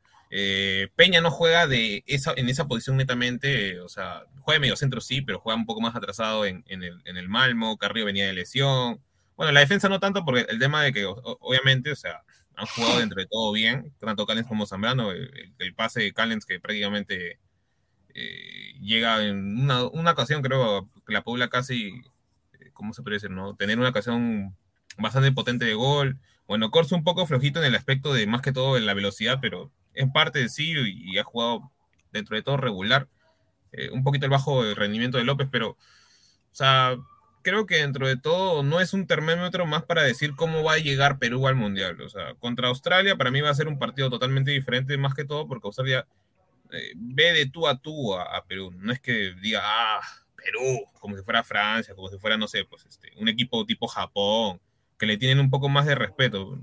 Peña 0.96 1.22
no 1.22 1.32
juega 1.32 1.68
de 1.68 2.04
esa, 2.08 2.34
en 2.38 2.50
esa 2.50 2.68
posición 2.68 2.98
netamente, 2.98 3.80
o 3.82 3.90
sea, 3.90 4.24
juega 4.42 4.60
medio 4.62 4.78
centro 4.78 5.02
sí, 5.02 5.22
pero 5.22 5.40
juega 5.40 5.58
un 5.60 5.66
poco 5.68 5.82
más 5.82 5.96
atrasado 5.96 6.46
en, 6.46 6.64
el, 6.68 7.02
en 7.06 7.18
el 7.18 7.30
Malmo, 7.30 7.78
Carrillo 7.78 8.08
venía 8.08 8.28
de 8.28 8.34
lesión. 8.34 9.02
Bueno, 9.36 9.52
la 9.52 9.60
defensa 9.60 9.90
no 9.90 10.00
tanto, 10.00 10.24
porque 10.24 10.46
el 10.50 10.60
tema 10.60 10.84
de 10.84 10.94
que, 10.94 11.06
obviamente, 11.06 11.92
o 11.92 11.96
sea, 11.96 12.24
han 12.56 12.66
jugado 12.68 13.00
dentro 13.00 13.20
de 13.20 13.28
todo 13.28 13.52
bien, 13.52 13.94
tanto 14.00 14.26
Callens 14.26 14.48
como 14.48 14.66
Zambrano, 14.66 15.12
el, 15.12 15.76
pase 15.76 16.02
de 16.02 16.14
Callens 16.14 16.46
que 16.46 16.60
prácticamente 16.60 17.40
eh, 18.14 18.74
llega 18.80 19.26
en 19.26 19.62
una, 19.64 19.84
una, 19.88 20.12
ocasión, 20.12 20.42
creo 20.42 20.90
que 21.06 21.14
la 21.14 21.24
Puebla 21.24 21.50
casi, 21.50 22.02
¿cómo 22.74 22.94
se 22.94 23.04
puede 23.04 23.18
decir? 23.18 23.32
No? 23.32 23.56
Tener 23.56 23.78
una 23.80 23.90
ocasión 23.90 24.56
bastante 24.98 25.32
potente 25.32 25.66
de 25.66 25.74
gol. 25.74 26.20
Bueno, 26.48 26.72
Corso 26.72 26.96
un 26.96 27.04
poco 27.04 27.26
flojito 27.26 27.60
en 27.60 27.66
el 27.66 27.76
aspecto 27.76 28.14
de 28.14 28.28
más 28.28 28.42
que 28.42 28.54
todo 28.54 28.78
en 28.78 28.86
la 28.86 28.94
velocidad, 28.94 29.40
pero 29.42 29.72
en 29.94 30.12
parte 30.12 30.40
de 30.40 30.50
sí 30.50 30.74
y, 30.74 31.18
ha 31.18 31.24
jugado 31.24 31.72
dentro 32.12 32.36
de 32.36 32.44
todo 32.44 32.58
regular. 32.58 33.10
Eh, 33.72 33.90
un 33.92 34.04
poquito 34.04 34.26
el 34.26 34.32
bajo 34.32 34.64
rendimiento 34.74 35.18
de 35.18 35.26
López, 35.26 35.50
pero, 35.52 35.72
o 35.72 35.78
sea, 36.52 36.96
creo 37.46 37.68
que 37.68 37.76
dentro 37.76 38.08
de 38.08 38.18
todo 38.18 38.64
no 38.64 38.82
es 38.82 38.94
un 38.94 39.06
termómetro 39.06 39.68
más 39.68 39.84
para 39.84 40.02
decir 40.02 40.36
cómo 40.36 40.64
va 40.64 40.74
a 40.74 40.78
llegar 40.80 41.20
Perú 41.20 41.48
al 41.48 41.54
Mundial. 41.54 42.02
O 42.02 42.10
sea, 42.10 42.34
contra 42.40 42.70
Australia 42.70 43.18
para 43.18 43.30
mí 43.30 43.40
va 43.40 43.52
a 43.52 43.56
ser 43.56 43.68
un 43.68 43.78
partido 43.78 44.10
totalmente 44.10 44.50
diferente, 44.50 44.98
más 44.98 45.14
que 45.14 45.26
todo 45.26 45.48
porque 45.48 45.68
Australia 45.68 46.08
eh, 46.72 46.94
ve 46.96 47.34
de 47.34 47.46
tú 47.46 47.68
a 47.68 47.78
tú 47.78 48.16
a, 48.16 48.44
Perú. 48.48 48.72
No 48.76 48.92
es 48.92 49.00
que 49.00 49.36
diga, 49.44 49.62
ah, 49.64 50.02
Perú, 50.36 50.88
como 51.00 51.16
si 51.16 51.22
fuera 51.22 51.44
Francia, 51.44 51.94
como 51.94 52.10
si 52.10 52.18
fuera, 52.18 52.36
no 52.36 52.48
sé, 52.48 52.66
pues 52.66 52.84
este, 52.88 53.12
un 53.18 53.28
equipo 53.28 53.64
tipo 53.64 53.88
Japón, 53.88 54.60
que 54.98 55.06
le 55.06 55.18
tienen 55.18 55.40
un 55.40 55.52
poco 55.52 55.70
más 55.70 55.86
de 55.86 55.94
respeto. 55.94 56.58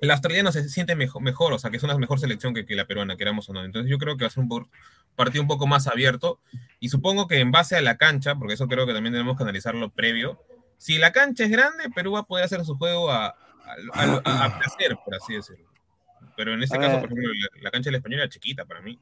El 0.00 0.10
australiano 0.10 0.52
se 0.52 0.68
siente 0.68 0.94
mejor, 0.94 1.22
mejor 1.22 1.52
o 1.52 1.58
sea, 1.58 1.70
que 1.70 1.76
es 1.76 1.82
una 1.82 1.96
mejor 1.98 2.20
selección 2.20 2.54
que, 2.54 2.64
la 2.74 2.86
peruana, 2.86 3.16
queramos 3.16 3.48
o 3.48 3.52
no. 3.52 3.64
Entonces 3.64 3.90
yo 3.90 3.98
creo 3.98 4.16
que 4.16 4.24
va 4.24 4.28
a 4.28 4.30
ser 4.30 4.44
un 4.44 4.68
partido 5.16 5.42
un 5.42 5.48
poco 5.48 5.66
más 5.66 5.86
abierto 5.86 6.40
y 6.78 6.88
supongo 6.88 7.26
que 7.26 7.40
en 7.40 7.50
base 7.50 7.76
a 7.76 7.82
la 7.82 7.96
cancha, 7.96 8.36
porque 8.36 8.54
eso 8.54 8.68
creo 8.68 8.86
que 8.86 8.92
también 8.92 9.12
tenemos 9.12 9.36
que 9.36 9.42
analizarlo 9.42 9.90
previo, 9.90 10.40
si 10.78 10.98
la 10.98 11.12
cancha 11.12 11.44
es 11.44 11.50
grande, 11.50 11.90
Perú 11.90 12.12
va 12.12 12.20
a 12.20 12.22
poder 12.22 12.44
hacer 12.44 12.64
su 12.64 12.76
juego 12.76 13.10
a, 13.10 13.34
placer, 13.92 14.96
por 15.04 15.14
así 15.16 15.34
decirlo. 15.34 15.66
Pero 16.36 16.54
en 16.54 16.62
este 16.62 16.78
caso, 16.78 17.00
por 17.00 17.10
ejemplo, 17.10 17.30
la, 17.60 17.70
cancha 17.70 17.88
del 17.88 17.96
español 17.96 18.20
era 18.20 18.28
chiquita 18.28 18.64
para 18.64 18.80
mí. 18.80 18.98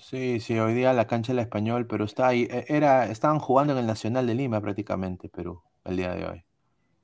Sí, 0.00 0.40
sí, 0.40 0.58
hoy 0.58 0.74
día 0.74 0.92
la 0.92 1.06
cancha 1.06 1.32
del 1.32 1.40
español, 1.40 1.86
pero 1.86 2.04
está 2.04 2.28
ahí, 2.28 2.48
e, 2.50 2.64
era, 2.68 3.06
estaban 3.06 3.38
jugando 3.38 3.74
en 3.74 3.78
el 3.78 3.86
Nacional 3.86 4.26
de 4.26 4.34
Lima 4.34 4.60
prácticamente, 4.60 5.28
Perú, 5.28 5.62
el 5.84 5.96
día 5.96 6.14
de 6.14 6.24
hoy. 6.26 6.44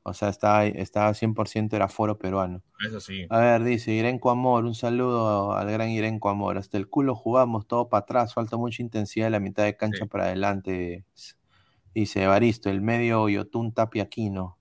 O 0.04 0.14
sea, 0.14 0.28
estaba, 0.28 0.66
estaba 0.66 1.14
100% 1.14 1.74
era 1.74 1.88
foro 1.88 2.18
peruano. 2.18 2.58
Eso 2.84 3.00
sí. 3.00 3.26
A 3.30 3.38
ver, 3.38 3.62
dice 3.62 3.92
Irenco 3.92 4.30
Amor, 4.30 4.64
un 4.64 4.74
saludo 4.74 5.52
al 5.52 5.70
gran 5.70 5.90
Irenco 5.90 6.28
Amor. 6.28 6.58
Hasta 6.58 6.76
el 6.76 6.88
culo 6.88 7.14
jugamos 7.14 7.68
todo 7.68 7.88
para 7.88 8.00
atrás, 8.00 8.34
falta 8.34 8.56
mucha 8.56 8.82
intensidad 8.82 9.26
de 9.26 9.30
la 9.30 9.40
mitad 9.40 9.62
de 9.62 9.76
cancha 9.76 10.06
para 10.06 10.24
adelante. 10.24 11.04
Dice 11.94 12.22
Evaristo, 12.24 12.68
el 12.68 12.80
medio 12.80 13.28
Yotun 13.28 13.72
Tapiaquino. 13.72 14.58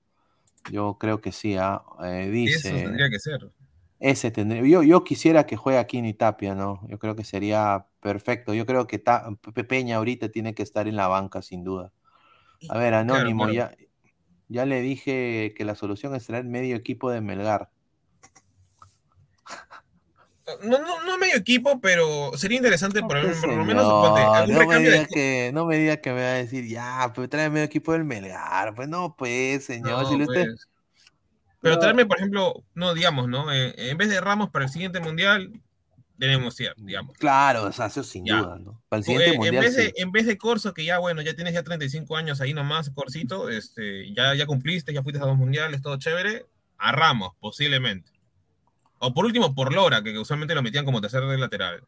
Yo 0.69 0.97
creo 0.99 1.21
que 1.21 1.31
sí, 1.31 1.55
¿ah? 1.57 1.81
eh, 2.03 2.29
dice. 2.29 2.69
Eso 2.69 2.77
tendría 2.77 3.09
que 3.09 3.19
ser. 3.19 3.51
Ese 3.99 4.29
tendría. 4.29 4.61
Yo, 4.63 4.83
yo 4.83 5.03
quisiera 5.03 5.45
que 5.45 5.57
juegue 5.57 5.79
aquí 5.79 6.01
ni 6.01 6.13
Tapia, 6.13 6.53
¿no? 6.53 6.81
Yo 6.87 6.99
creo 6.99 7.15
que 7.15 7.23
sería 7.23 7.87
perfecto. 7.99 8.53
Yo 8.53 8.67
creo 8.67 8.85
que 8.85 8.99
Pepe 8.99 9.63
Peña 9.63 9.97
ahorita 9.97 10.29
tiene 10.29 10.53
que 10.53 10.61
estar 10.61 10.87
en 10.87 10.95
la 10.95 11.07
banca, 11.07 11.41
sin 11.41 11.63
duda. 11.63 11.93
A 12.69 12.77
ver, 12.77 12.93
Anónimo, 12.93 13.49
ya 13.49 13.71
ya 14.51 14.65
le 14.65 14.81
dije 14.81 15.53
que 15.55 15.65
la 15.65 15.75
solución 15.75 16.13
es 16.13 16.27
traer 16.27 16.43
medio 16.43 16.75
equipo 16.75 17.09
de 17.09 17.21
Melgar. 17.21 17.69
No, 20.63 20.79
no, 20.79 21.03
no 21.05 21.17
medio 21.17 21.37
equipo, 21.37 21.79
pero 21.79 22.31
sería 22.35 22.57
interesante 22.57 22.99
por, 23.01 23.21
pues, 23.21 23.41
lo 23.41 23.63
menos. 23.63 23.87
no, 23.87 24.13
me 24.67 24.79
diga 24.79 25.05
que, 25.07 25.51
no 25.53 25.65
me 25.65 25.77
diga 25.77 25.97
que 25.97 26.11
me 26.11 26.21
va 26.21 26.31
a 26.31 26.33
decir, 26.33 26.67
ya, 26.67 27.11
pues 27.15 27.29
trae 27.29 27.49
medio 27.49 27.65
equipo 27.65 27.93
del 27.93 28.03
Melgar. 28.03 28.75
Pues 28.75 28.89
no, 28.89 29.15
pues, 29.15 29.65
señor. 29.65 30.05
si 30.07 30.15
usted... 30.21 30.47
Pues. 30.47 30.67
Pero 31.61 31.79
traerme, 31.79 32.05
por 32.05 32.17
ejemplo, 32.17 32.63
no, 32.73 32.93
digamos, 32.93 33.29
¿no? 33.29 33.51
Eh, 33.53 33.73
en 33.77 33.97
vez 33.97 34.09
de 34.09 34.19
Ramos 34.19 34.49
para 34.49 34.65
el 34.65 34.71
siguiente 34.71 34.99
mundial, 34.99 35.51
tenemos, 36.21 36.55
digamos. 36.77 37.17
Claro, 37.17 37.63
o 37.63 37.71
sea, 37.71 37.87
eso 37.87 38.03
sin 38.03 38.25
duda, 38.25 38.59
¿no? 38.59 38.79
Para 38.89 38.99
el 38.99 39.03
siguiente 39.03 39.37
mundial, 39.37 39.55
en, 39.55 39.61
vez 39.61 39.75
de, 39.75 39.93
en 39.97 40.11
vez 40.11 40.27
de 40.27 40.37
Corso, 40.37 40.71
que 40.71 40.85
ya, 40.85 40.99
bueno, 40.99 41.23
ya 41.23 41.33
tienes 41.33 41.55
ya 41.55 41.63
35 41.63 42.15
años 42.15 42.39
ahí 42.41 42.53
nomás, 42.53 42.91
Corsito, 42.91 43.49
este, 43.49 44.13
ya, 44.13 44.35
ya 44.35 44.45
cumpliste, 44.45 44.93
ya 44.93 45.01
fuiste 45.01 45.19
a 45.19 45.25
dos 45.25 45.35
mundiales, 45.35 45.81
todo 45.81 45.97
chévere, 45.97 46.45
a 46.77 46.91
Ramos, 46.91 47.31
posiblemente. 47.39 48.11
O 48.99 49.15
por 49.15 49.25
último, 49.25 49.55
por 49.55 49.73
Lora, 49.73 50.03
que 50.03 50.15
usualmente 50.15 50.53
lo 50.53 50.61
metían 50.61 50.85
como 50.85 51.01
tercer 51.01 51.23
lateral. 51.23 51.83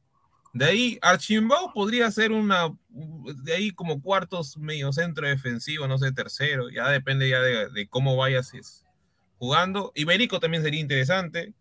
De 0.51 0.65
ahí, 0.65 0.97
Archimbao 1.03 1.71
podría 1.71 2.09
ser 2.09 2.31
una, 2.31 2.75
de 2.89 3.53
ahí 3.53 3.69
como 3.69 4.01
cuartos 4.01 4.57
medio 4.57 4.91
centro 4.93 5.27
defensivo, 5.27 5.87
no 5.87 5.99
sé, 5.99 6.11
tercero, 6.11 6.71
ya 6.71 6.89
depende 6.89 7.29
ya 7.29 7.39
de, 7.39 7.69
de 7.69 7.87
cómo 7.87 8.17
vayas 8.17 8.51
jugando. 9.37 9.91
Iberico 9.93 10.39
también 10.39 10.63
sería 10.63 10.79
interesante. 10.79 11.53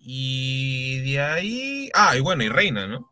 Y 0.00 1.00
de 1.00 1.20
ahí. 1.20 1.90
Ah, 1.94 2.16
y 2.16 2.20
bueno, 2.20 2.42
y 2.42 2.48
Reina, 2.48 2.86
¿no? 2.86 3.10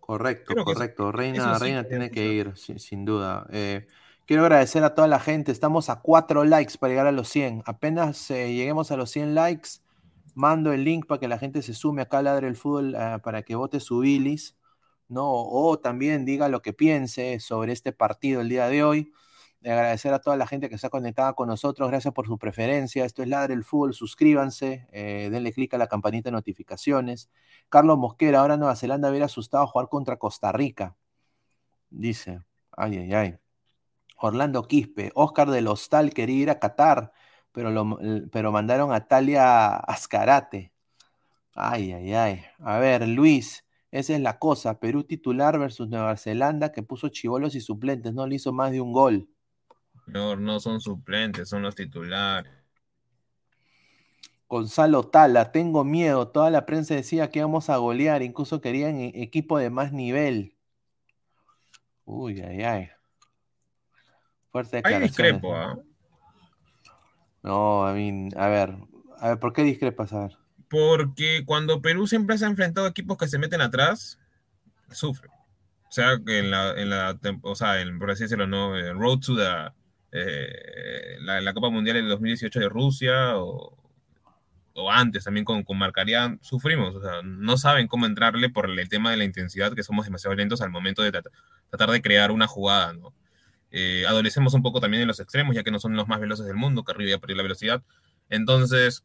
Correcto, 0.00 0.64
correcto. 0.64 1.12
Reina, 1.12 1.58
Reina 1.58 1.84
tiene 1.84 2.10
que 2.10 2.26
ir, 2.26 2.54
sin, 2.56 3.04
duda. 3.04 3.46
Eh, 3.52 3.86
quiero 4.26 4.42
agradecer 4.42 4.82
a 4.82 4.94
toda 4.94 5.06
la 5.06 5.20
gente. 5.20 5.52
Estamos 5.52 5.88
a 5.88 6.00
cuatro 6.00 6.44
likes 6.44 6.78
para 6.78 6.90
llegar 6.90 7.06
a 7.06 7.12
los 7.12 7.28
100. 7.28 7.62
Apenas 7.66 8.30
eh, 8.30 8.52
lleguemos 8.52 8.90
a 8.90 8.96
los 8.96 9.10
100 9.10 9.34
likes, 9.34 9.68
mando 10.34 10.72
el 10.72 10.82
link 10.82 11.06
para 11.06 11.20
que 11.20 11.28
la 11.28 11.38
gente 11.38 11.62
se 11.62 11.74
sume 11.74 12.02
acá 12.02 12.18
a 12.18 12.22
Ladre 12.22 12.48
el 12.48 12.56
Fútbol 12.56 12.96
eh, 12.96 13.18
para 13.22 13.42
que 13.42 13.54
vote 13.54 13.78
su 13.78 14.00
bilis, 14.00 14.56
¿no? 15.08 15.30
O 15.30 15.78
también 15.78 16.24
diga 16.24 16.48
lo 16.48 16.62
que 16.62 16.72
piense 16.72 17.38
sobre 17.38 17.72
este 17.72 17.92
partido 17.92 18.40
el 18.40 18.48
día 18.48 18.68
de 18.68 18.82
hoy 18.82 19.12
agradecer 19.64 20.12
a 20.14 20.20
toda 20.20 20.36
la 20.36 20.46
gente 20.46 20.68
que 20.68 20.74
está 20.74 20.88
conectada 20.90 21.34
con 21.34 21.48
nosotros. 21.48 21.88
Gracias 21.90 22.14
por 22.14 22.26
su 22.26 22.38
preferencia. 22.38 23.04
Esto 23.04 23.22
es 23.22 23.28
Ladre 23.28 23.54
el 23.54 23.64
Fútbol. 23.64 23.94
Suscríbanse, 23.94 24.88
eh, 24.92 25.28
denle 25.30 25.52
clic 25.52 25.74
a 25.74 25.78
la 25.78 25.86
campanita 25.86 26.30
de 26.30 26.32
notificaciones. 26.32 27.30
Carlos 27.68 27.98
Mosquera, 27.98 28.40
ahora 28.40 28.56
Nueva 28.56 28.76
Zelanda 28.76 29.10
hubiera 29.10 29.26
asustado 29.26 29.66
jugar 29.66 29.88
contra 29.88 30.16
Costa 30.16 30.52
Rica. 30.52 30.96
Dice, 31.90 32.42
ay, 32.76 32.98
ay, 32.98 33.14
ay. 33.14 33.38
Orlando 34.16 34.64
Quispe, 34.64 35.12
Oscar 35.14 35.50
del 35.50 35.68
Hostal 35.68 36.12
quería 36.12 36.42
ir 36.42 36.50
a 36.50 36.58
Qatar, 36.58 37.12
pero, 37.52 37.98
pero 38.30 38.52
mandaron 38.52 38.92
a 38.92 39.06
Talia 39.06 39.76
Ascarate. 39.76 40.72
Ay, 41.54 41.92
ay, 41.92 42.14
ay. 42.14 42.42
A 42.60 42.78
ver, 42.78 43.06
Luis, 43.08 43.64
esa 43.90 44.14
es 44.14 44.20
la 44.20 44.38
cosa. 44.38 44.78
Perú 44.80 45.04
titular 45.04 45.58
versus 45.58 45.88
Nueva 45.88 46.16
Zelanda 46.16 46.72
que 46.72 46.82
puso 46.82 47.08
chivolos 47.08 47.54
y 47.54 47.60
suplentes, 47.60 48.14
no 48.14 48.26
le 48.26 48.36
hizo 48.36 48.52
más 48.52 48.72
de 48.72 48.80
un 48.80 48.92
gol. 48.92 49.28
No, 50.12 50.36
no 50.36 50.60
son 50.60 50.80
suplentes, 50.80 51.48
son 51.48 51.62
los 51.62 51.74
titulares. 51.74 52.52
Gonzalo 54.48 55.04
Tala, 55.04 55.52
tengo 55.52 55.84
miedo. 55.84 56.28
Toda 56.28 56.50
la 56.50 56.66
prensa 56.66 56.94
decía 56.94 57.30
que 57.30 57.38
íbamos 57.38 57.70
a 57.70 57.76
golear, 57.76 58.22
incluso 58.22 58.60
querían 58.60 58.96
e-, 58.96 59.22
equipo 59.22 59.58
de 59.58 59.70
más 59.70 59.92
nivel. 59.92 60.56
Uy, 62.04 62.40
ay, 62.40 62.62
ay. 62.64 62.88
Fuerte 64.50 64.82
Hay 64.82 65.00
discrepo, 65.00 65.54
¿ah? 65.54 65.78
No, 67.44 67.86
a 67.86 67.92
mí, 67.92 68.28
a 68.36 68.48
ver, 68.48 68.74
a 69.20 69.28
ver, 69.28 69.38
¿por 69.38 69.52
qué 69.52 69.62
discrepas? 69.62 70.12
A 70.12 70.22
ver. 70.22 70.38
Porque 70.68 71.44
cuando 71.46 71.80
Perú 71.80 72.08
siempre 72.08 72.36
se 72.36 72.44
ha 72.44 72.48
enfrentado 72.48 72.88
a 72.88 72.90
equipos 72.90 73.16
que 73.16 73.28
se 73.28 73.38
meten 73.38 73.60
atrás, 73.60 74.18
sufre. 74.90 75.28
O 75.88 75.92
sea, 75.92 76.14
en 76.26 76.50
la, 76.50 76.72
en 76.72 76.90
la 76.90 77.18
o 77.42 77.54
sea, 77.54 77.80
en, 77.80 78.00
por 78.00 78.10
así 78.10 78.24
decirlo, 78.24 78.48
¿no? 78.48 78.74
Road 78.94 79.20
to 79.20 79.36
the, 79.36 79.72
eh, 80.12 81.16
la, 81.20 81.52
Copa 81.54 81.70
Mundial 81.70 81.96
del 81.96 82.08
2018 82.08 82.60
de 82.60 82.68
Rusia 82.68 83.36
o, 83.36 83.76
antes 84.90 85.24
también 85.24 85.44
con, 85.44 85.62
con 85.62 85.76
Marcarian, 85.76 86.38
sufrimos, 86.42 86.94
o 86.94 87.02
sea, 87.02 87.20
no 87.22 87.58
saben 87.58 87.86
cómo 87.86 88.06
entrarle 88.06 88.48
por 88.48 88.70
el 88.70 88.88
tema 88.88 89.10
de 89.10 89.18
la 89.18 89.24
intensidad, 89.24 89.74
que 89.74 89.82
somos 89.82 90.06
demasiado 90.06 90.34
lentos 90.34 90.62
al 90.62 90.70
momento 90.70 91.02
de 91.02 91.12
tratar 91.12 91.90
de 91.90 92.00
crear 92.00 92.30
una 92.30 92.46
jugada, 92.46 92.94
¿no? 92.94 93.12
Eh, 93.72 94.04
adolecemos 94.08 94.54
un 94.54 94.62
poco 94.62 94.80
también 94.80 95.02
en 95.02 95.08
los 95.08 95.20
extremos, 95.20 95.54
ya 95.54 95.62
que 95.62 95.70
no 95.70 95.78
son 95.78 95.94
los 95.96 96.08
más 96.08 96.20
veloces 96.20 96.46
del 96.46 96.56
mundo, 96.56 96.82
que 96.82 96.92
arriba 96.92 97.18
perdió 97.18 97.36
la 97.36 97.42
velocidad. 97.42 97.82
Entonces, 98.28 99.04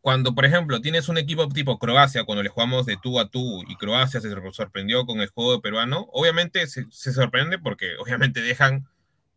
cuando, 0.00 0.34
por 0.34 0.44
ejemplo, 0.44 0.80
tienes 0.80 1.08
un 1.08 1.18
equipo 1.18 1.48
tipo 1.48 1.78
Croacia, 1.78 2.24
cuando 2.24 2.42
le 2.42 2.50
jugamos 2.50 2.84
de 2.84 2.98
tú 3.00 3.18
a 3.20 3.28
tú 3.28 3.62
y 3.68 3.76
Croacia 3.76 4.20
se 4.20 4.30
sorprendió 4.52 5.06
con 5.06 5.20
el 5.20 5.28
juego 5.28 5.60
peruano, 5.60 6.08
obviamente 6.12 6.66
se, 6.66 6.86
se 6.90 7.12
sorprende 7.12 7.58
porque 7.58 7.96
obviamente 7.98 8.42
dejan 8.42 8.86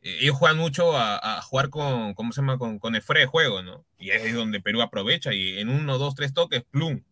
ellos 0.02 0.36
juegan 0.36 0.58
mucho 0.58 0.98
a, 0.98 1.42
jugar 1.44 1.70
con, 1.70 2.14
¿cómo 2.16 2.32
se 2.34 2.42
llama? 2.42 2.58
Con, 2.58 2.96
el 2.96 3.02
free 3.02 3.22
de 3.22 3.26
juego, 3.28 3.62
¿no? 3.62 3.86
Y 4.00 4.10
es 4.12 4.34
donde 4.34 4.62
Perú 4.62 4.82
aprovecha 4.82 5.34
y 5.34 5.60
en 5.60 5.70
uno, 5.70 5.98
dos, 5.98 6.16
tres 6.16 6.34
toques, 6.34 6.64
plum, 6.64 7.04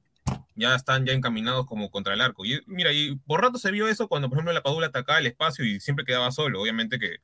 ya 0.56 0.76
están 0.76 1.06
ya 1.06 1.14
encaminados 1.14 1.66
como 1.66 1.92
contra 1.92 2.14
el 2.14 2.22
arco. 2.22 2.46
Y 2.46 2.62
mira, 2.68 2.92
y 2.92 3.16
por 3.28 3.42
rato 3.42 3.58
se 3.60 3.72
vio 3.72 3.88
eso 3.88 4.08
cuando, 4.08 4.30
por 4.30 4.38
ejemplo, 4.38 4.54
la 4.54 4.64
Padula 4.64 4.88
atacaba 4.88 5.20
el 5.20 5.28
espacio 5.28 5.66
y 5.66 5.80
siempre 5.80 6.06
quedaba 6.06 6.32
solo. 6.32 6.62
Obviamente 6.62 7.00
que 7.00 7.18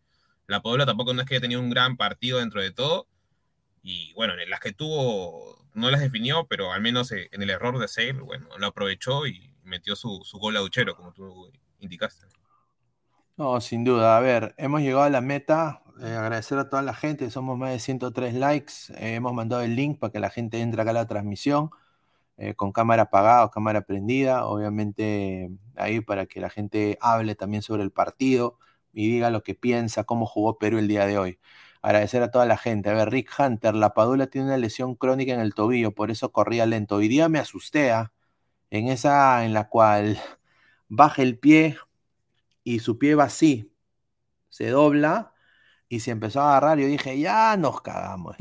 la 0.47 0.61
Padula 0.61 0.85
tampoco 0.85 1.13
no 1.13 1.21
es 1.21 1.27
que 1.27 1.35
haya 1.35 1.41
tenido 1.41 1.61
un 1.61 1.69
gran 1.69 1.97
partido 1.97 2.39
dentro 2.39 2.61
de 2.61 2.71
todo. 2.71 3.07
Y 3.81 4.13
bueno, 4.13 4.33
en 4.39 4.49
las 4.49 4.59
que 4.59 4.73
tuvo, 4.73 5.63
no 5.73 5.91
las 5.91 6.01
definió, 6.01 6.47
pero 6.47 6.73
al 6.73 6.81
menos 6.81 7.11
eh, 7.11 7.29
en 7.31 7.41
el 7.43 7.49
error 7.49 7.77
de 7.79 7.87
Sale, 7.87 8.13
bueno, 8.13 8.47
lo 8.57 8.67
aprovechó 8.67 9.27
y 9.27 9.53
metió 9.63 9.95
su, 9.95 10.21
su 10.23 10.37
gol 10.39 10.57
a 10.57 10.59
Duchero, 10.59 10.95
como 10.95 11.13
tú 11.13 11.51
indicaste. 11.79 12.25
No, 13.37 13.59
sin 13.59 13.83
duda. 13.83 14.15
A 14.15 14.19
ver, 14.21 14.55
hemos 14.57 14.81
llegado 14.81 15.03
a 15.03 15.09
la 15.09 15.19
meta. 15.19 15.81
Eh, 16.01 16.13
agradecer 16.15 16.57
a 16.57 16.69
toda 16.69 16.81
la 16.81 16.93
gente. 16.93 17.29
Somos 17.29 17.57
más 17.57 17.71
de 17.71 17.79
103 17.79 18.33
likes. 18.33 18.73
Eh, 18.95 19.15
hemos 19.15 19.33
mandado 19.33 19.61
el 19.61 19.75
link 19.75 19.99
para 19.99 20.11
que 20.11 20.19
la 20.19 20.29
gente 20.29 20.61
entre 20.61 20.81
acá 20.81 20.91
a 20.91 20.93
la 20.93 21.07
transmisión. 21.07 21.69
Eh, 22.37 22.55
con 22.55 22.71
cámara 22.71 23.03
apagada 23.03 23.45
o 23.45 23.51
cámara 23.51 23.81
prendida. 23.81 24.45
Obviamente 24.45 25.49
ahí 25.75 26.01
para 26.01 26.25
que 26.27 26.39
la 26.39 26.49
gente 26.49 26.97
hable 27.01 27.35
también 27.35 27.61
sobre 27.61 27.83
el 27.83 27.91
partido 27.91 28.57
y 28.93 29.09
diga 29.11 29.29
lo 29.29 29.43
que 29.43 29.55
piensa, 29.55 30.05
cómo 30.05 30.25
jugó 30.25 30.57
Perú 30.57 30.77
el 30.79 30.87
día 30.87 31.05
de 31.05 31.17
hoy. 31.17 31.39
Agradecer 31.81 32.23
a 32.23 32.31
toda 32.31 32.45
la 32.45 32.57
gente. 32.57 32.89
A 32.89 32.93
ver, 32.93 33.09
Rick 33.11 33.29
Hunter, 33.37 33.75
la 33.75 33.93
Padula 33.93 34.27
tiene 34.27 34.47
una 34.47 34.57
lesión 34.57 34.95
crónica 34.95 35.33
en 35.33 35.41
el 35.41 35.53
tobillo, 35.53 35.93
por 35.93 36.11
eso 36.11 36.31
corría 36.31 36.65
lento. 36.65 36.95
Hoy 36.97 37.07
día 37.09 37.29
me 37.29 37.39
asusté, 37.39 37.91
¿ah? 37.91 38.13
en 38.71 38.87
esa 38.87 39.45
en 39.45 39.53
la 39.53 39.69
cual 39.69 40.19
baja 40.89 41.21
el 41.21 41.39
pie 41.39 41.77
y 42.65 42.79
su 42.79 42.97
pie 42.99 43.15
va 43.15 43.25
así, 43.25 43.73
se 44.49 44.69
dobla 44.69 45.33
y 45.89 46.01
se 46.01 46.11
empezó 46.11 46.41
a 46.41 46.51
agarrar. 46.57 46.79
Yo 46.79 46.87
dije, 46.87 47.19
ya 47.19 47.57
nos 47.57 47.81
cagamos. 47.81 48.35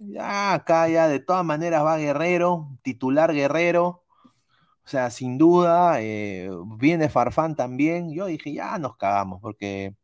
Ya 0.00 0.54
acá, 0.54 0.88
ya 0.88 1.08
de 1.08 1.20
todas 1.20 1.44
maneras 1.44 1.84
va 1.84 1.98
Guerrero, 1.98 2.78
titular 2.82 3.32
Guerrero. 3.34 4.04
O 4.84 4.88
sea, 4.88 5.10
sin 5.10 5.38
duda, 5.38 6.02
eh, 6.02 6.50
viene 6.78 7.08
Farfán 7.08 7.56
también. 7.56 8.12
Yo 8.14 8.26
dije, 8.26 8.52
ya 8.52 8.78
nos 8.78 8.96
cagamos, 8.96 9.40
porque. 9.40 9.94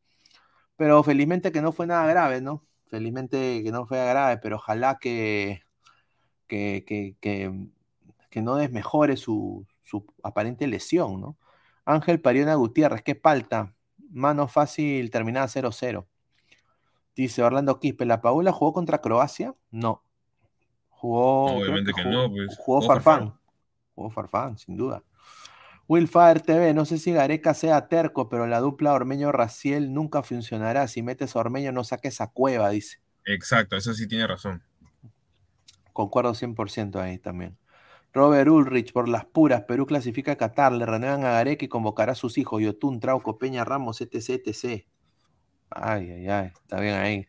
Pero 0.76 1.02
felizmente 1.02 1.52
que 1.52 1.62
no 1.62 1.72
fue 1.72 1.86
nada 1.86 2.06
grave, 2.06 2.40
¿no? 2.42 2.66
Felizmente 2.88 3.62
que 3.64 3.72
no 3.72 3.86
fue 3.86 3.98
grave, 4.06 4.38
pero 4.38 4.56
ojalá 4.56 4.98
que, 5.00 5.62
que, 6.48 6.84
que, 6.86 7.16
que, 8.30 8.42
no 8.42 8.56
desmejore 8.56 9.16
su, 9.16 9.66
su 9.82 10.06
aparente 10.22 10.66
lesión, 10.66 11.20
¿no? 11.20 11.38
Ángel 11.86 12.20
Pariona 12.20 12.54
Gutiérrez, 12.56 13.02
qué 13.02 13.14
falta. 13.14 13.74
Mano 14.10 14.48
fácil, 14.48 15.10
terminada 15.10 15.46
0-0. 15.46 16.06
Dice 17.14 17.42
Orlando 17.42 17.80
Quispe, 17.80 18.04
¿la 18.04 18.20
Paula 18.20 18.52
jugó 18.52 18.74
contra 18.74 19.00
Croacia? 19.00 19.54
No. 19.70 20.04
Jugó. 20.90 21.46
obviamente 21.46 21.92
que, 21.94 22.04
no, 22.04 22.30
pues. 22.30 22.56
Jugó, 22.58 22.82
Farfán. 22.82 23.38
Jugó 23.94 24.10
Farfán, 24.10 24.58
sin 24.58 24.76
duda. 24.76 25.02
Wilfire 25.88 26.40
TV, 26.40 26.74
no 26.74 26.84
sé 26.84 26.98
si 26.98 27.12
Gareca 27.12 27.54
sea 27.54 27.88
terco, 27.88 28.28
pero 28.28 28.46
la 28.46 28.60
dupla 28.60 28.92
Ormeño-Raciel 28.92 29.94
nunca 29.94 30.22
funcionará. 30.22 30.88
Si 30.88 31.02
metes 31.02 31.36
a 31.36 31.38
Ormeño, 31.38 31.70
no 31.70 31.84
saques 31.84 32.20
a 32.20 32.26
Cueva, 32.26 32.70
dice. 32.70 32.98
Exacto, 33.24 33.76
eso 33.76 33.94
sí 33.94 34.08
tiene 34.08 34.26
razón. 34.26 34.62
Concuerdo 35.92 36.34
100% 36.34 37.00
ahí 37.00 37.18
también. 37.18 37.56
Robert 38.16 38.48
Ulrich, 38.48 38.92
por 38.92 39.08
las 39.08 39.26
puras, 39.26 39.64
Perú 39.64 39.84
clasifica 39.86 40.32
a 40.32 40.36
Qatar, 40.36 40.72
le 40.72 40.86
renuevan 40.86 41.24
a 41.24 41.32
Gareca 41.32 41.66
y 41.66 41.68
convocará 41.68 42.12
a 42.12 42.14
sus 42.14 42.38
hijos, 42.38 42.62
Yotun, 42.62 42.98
Trauco, 42.98 43.38
Peña, 43.38 43.62
Ramos, 43.64 44.00
etc, 44.00 44.40
etc. 44.46 44.86
Ay, 45.70 46.10
ay, 46.10 46.28
ay, 46.28 46.52
está 46.54 46.80
bien 46.80 46.94
ahí. 46.94 47.26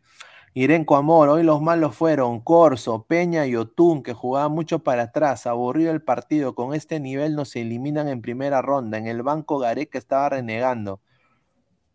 Irenco 0.53 0.95
Amor, 0.95 1.29
hoy 1.29 1.43
los 1.43 1.61
malos 1.61 1.93
fueron 1.93 2.39
Corso, 2.39 3.03
Peña 3.03 3.45
y 3.45 3.55
Otún, 3.55 4.01
que 4.01 4.13
jugaban 4.13 4.53
mucho 4.53 4.79
para 4.79 5.03
atrás, 5.03 5.45
aburrido 5.45 5.91
el 5.91 6.01
partido, 6.01 6.55
con 6.55 6.73
este 6.73 6.99
nivel 6.99 7.35
no 7.35 7.45
se 7.45 7.61
eliminan 7.61 8.07
en 8.07 8.21
primera 8.21 8.61
ronda, 8.61 8.97
en 8.97 9.07
el 9.07 9.21
banco 9.23 9.59
Gareca 9.59 9.97
estaba 9.99 10.29
renegando. 10.29 11.01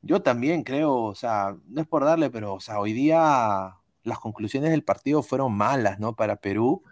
Yo 0.03 0.23
también 0.23 0.65
creo, 0.65 0.95
o 0.97 1.15
sea, 1.15 1.57
no 1.67 1.81
es 1.81 1.89
por 1.89 2.05
darle, 2.05 2.31
pero, 2.31 2.55
o 2.55 2.61
sea, 2.61 2.79
hoy 2.79 2.93
día 2.93 3.77
las 4.05 4.19
conclusiones 4.19 4.71
del 4.71 4.85
partido 4.85 5.23
fueron 5.23 5.53
malas, 5.55 5.99
¿no? 5.99 6.15
Para 6.15 6.37
Perú, 6.37 6.85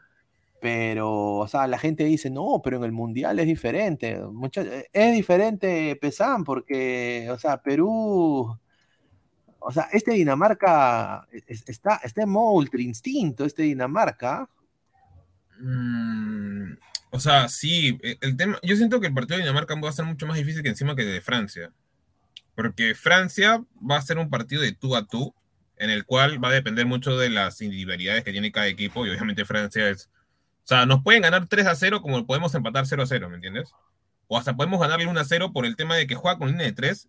pero, 0.61 1.37
o 1.37 1.49
sea, 1.49 1.67
la 1.67 1.79
gente 1.79 2.05
dice, 2.05 2.31
no, 2.31 2.61
pero 2.63 2.77
en 2.77 2.85
el 2.85 2.93
Mundial 2.93 3.39
es 3.39 3.47
diferente. 3.47 4.21
es 4.93 5.15
diferente, 5.15 5.97
Pesán, 5.97 6.45
porque, 6.45 7.29
o 7.31 7.39
sea, 7.39 7.63
Perú 7.63 8.59
o 9.61 9.73
sea, 9.73 9.89
este 9.93 10.13
Dinamarca 10.13 11.27
está, 11.47 12.01
está 12.03 12.23
en 12.23 12.35
ultra 12.35 12.81
instinto, 12.81 13.45
este 13.45 13.63
Dinamarca. 13.63 14.49
Mm, 15.61 16.73
o 17.11 17.21
sea, 17.21 17.49
sí, 17.49 17.99
e, 18.03 18.17
el 18.23 18.37
tema, 18.37 18.59
yo 18.63 18.75
siento 18.77 19.01
que 19.01 19.09
el 19.09 19.15
partido 19.15 19.37
de 19.37 19.43
Dinamarca 19.43 19.79
va 19.79 19.91
a 19.91 19.93
ser 19.93 20.07
mucho 20.07 20.27
más 20.27 20.39
difícil 20.39 20.63
que 20.63 20.71
encima 20.71 20.97
que 20.97 21.05
de 21.05 21.21
Francia. 21.21 21.73
Porque 22.55 22.95
Francia 22.95 23.63
va 23.89 23.99
a 23.99 24.03
ser 24.03 24.19
un 24.19 24.31
partido 24.31 24.63
de 24.63 24.73
tú 24.73 24.97
a 24.97 25.07
tú, 25.07 25.35
en 25.77 25.91
el 25.91 26.05
cual 26.05 26.43
va 26.43 26.49
a 26.49 26.53
depender 26.53 26.87
mucho 26.87 27.17
de 27.19 27.31
las 27.31 27.61
individualidades 27.61 28.25
que 28.25 28.33
tiene 28.33 28.53
cada 28.53 28.67
equipo, 28.67 29.07
y 29.07 29.11
obviamente 29.11 29.45
Francia 29.45 29.91
es. 29.91 30.09
Sea, 30.71 30.87
nos 30.87 31.03
pueden 31.03 31.23
ganar 31.23 31.49
3 31.49 31.67
a 31.67 31.75
0 31.75 32.01
como 32.01 32.25
podemos 32.27 32.55
empatar 32.55 32.87
0 32.87 33.03
a 33.03 33.07
0, 33.07 33.29
¿me 33.29 33.35
entiendes? 33.35 33.73
O 34.29 34.39
hasta 34.39 34.55
podemos 34.55 34.79
ganarle 34.79 35.09
1 35.09 35.19
a 35.19 35.25
0 35.25 35.53
por 35.53 35.67
el 35.67 35.75
tema 35.75 35.97
de 35.97 36.07
que 36.07 36.15
juega 36.15 36.39
con 36.39 36.47
línea 36.47 36.67
de 36.67 36.73
3 36.73 37.09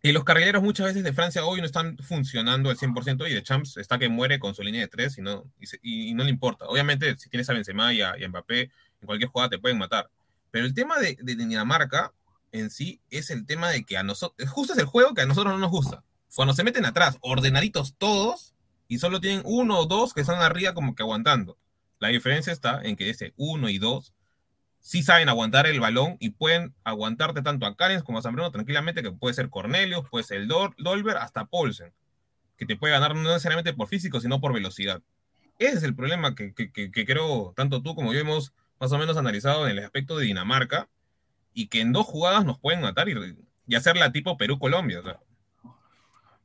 y 0.00 0.12
los 0.12 0.22
carrileros 0.22 0.62
muchas 0.62 0.86
veces 0.86 1.02
de 1.02 1.12
Francia 1.12 1.44
hoy 1.44 1.58
no 1.58 1.66
están 1.66 1.98
funcionando 1.98 2.70
al 2.70 2.76
100% 2.76 3.28
y 3.28 3.34
de 3.34 3.42
Champs 3.42 3.76
está 3.78 3.98
que 3.98 4.08
muere 4.08 4.38
con 4.38 4.54
su 4.54 4.62
línea 4.62 4.82
de 4.82 4.86
tres 4.86 5.18
y 5.18 5.22
no, 5.22 5.42
y, 5.82 6.14
no 6.14 6.22
le 6.22 6.30
importa. 6.30 6.66
Obviamente, 6.66 7.16
si 7.16 7.28
tienes 7.28 7.50
a 7.50 7.52
Benzema 7.52 7.92
y 7.92 8.02
a, 8.02 8.14
Mbappé, 8.28 8.60
en 8.60 9.06
cualquier 9.06 9.28
jugada 9.28 9.50
te 9.50 9.58
pueden 9.58 9.78
matar. 9.78 10.08
Pero 10.52 10.66
el 10.66 10.74
tema 10.74 11.00
de, 11.00 11.18
Dinamarca 11.20 12.12
en 12.52 12.70
sí 12.70 13.00
es 13.10 13.30
el 13.30 13.46
tema 13.46 13.70
de 13.70 13.82
que 13.82 13.96
a 13.96 14.04
nosotros, 14.04 14.48
justo 14.48 14.74
es 14.74 14.78
el 14.78 14.86
juego 14.86 15.12
que 15.12 15.22
a 15.22 15.26
nosotros 15.26 15.52
no 15.54 15.58
nos 15.58 15.72
gusta. 15.72 16.04
Cuando 16.32 16.54
se 16.54 16.62
meten 16.62 16.84
atrás, 16.84 17.18
ordenaditos 17.20 17.96
todos, 17.98 18.54
y 18.86 19.00
solo 19.00 19.20
tienen 19.20 19.42
uno 19.44 19.80
o 19.80 19.86
dos 19.86 20.14
que 20.14 20.20
están 20.20 20.40
arriba 20.40 20.74
como 20.74 20.94
que 20.94 21.02
aguantando. 21.02 21.58
La 21.98 22.08
diferencia 22.08 22.52
está 22.52 22.80
en 22.82 22.96
que 22.96 23.10
ese 23.10 23.32
uno 23.36 23.68
y 23.68 23.78
dos 23.78 24.12
sí 24.80 25.02
saben 25.02 25.28
aguantar 25.28 25.66
el 25.66 25.80
balón 25.80 26.16
y 26.20 26.30
pueden 26.30 26.74
aguantarte 26.84 27.42
tanto 27.42 27.66
a 27.66 27.76
Karen 27.76 28.02
como 28.02 28.18
a 28.18 28.22
Zambrano 28.22 28.52
tranquilamente, 28.52 29.02
que 29.02 29.10
puede 29.10 29.34
ser 29.34 29.50
Cornelius, 29.50 30.08
puede 30.08 30.24
ser 30.24 30.42
el 30.42 30.48
Dolber, 30.48 31.16
hasta 31.16 31.46
Paulsen, 31.46 31.92
que 32.56 32.66
te 32.66 32.76
puede 32.76 32.92
ganar 32.92 33.14
no 33.14 33.22
necesariamente 33.22 33.74
por 33.74 33.88
físico, 33.88 34.20
sino 34.20 34.40
por 34.40 34.52
velocidad. 34.52 35.02
Ese 35.58 35.78
es 35.78 35.82
el 35.82 35.96
problema 35.96 36.34
que, 36.34 36.52
creo 36.54 37.52
tanto 37.56 37.82
tú 37.82 37.94
como 37.94 38.12
yo 38.12 38.20
hemos 38.20 38.52
más 38.78 38.92
o 38.92 38.98
menos 38.98 39.16
analizado 39.16 39.66
en 39.66 39.76
el 39.76 39.84
aspecto 39.84 40.18
de 40.18 40.26
Dinamarca, 40.26 40.88
y 41.52 41.68
que 41.68 41.80
en 41.80 41.92
dos 41.92 42.06
jugadas 42.06 42.44
nos 42.44 42.58
pueden 42.58 42.82
matar 42.82 43.08
y, 43.08 43.14
y 43.66 43.74
hacerla 43.74 44.12
tipo 44.12 44.36
Perú-Colombia. 44.36 45.00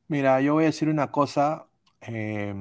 Mira, 0.08 0.40
yo 0.40 0.54
voy 0.54 0.64
a 0.64 0.66
decir 0.66 0.88
una 0.88 1.10
cosa. 1.10 1.66
Eh, 2.00 2.54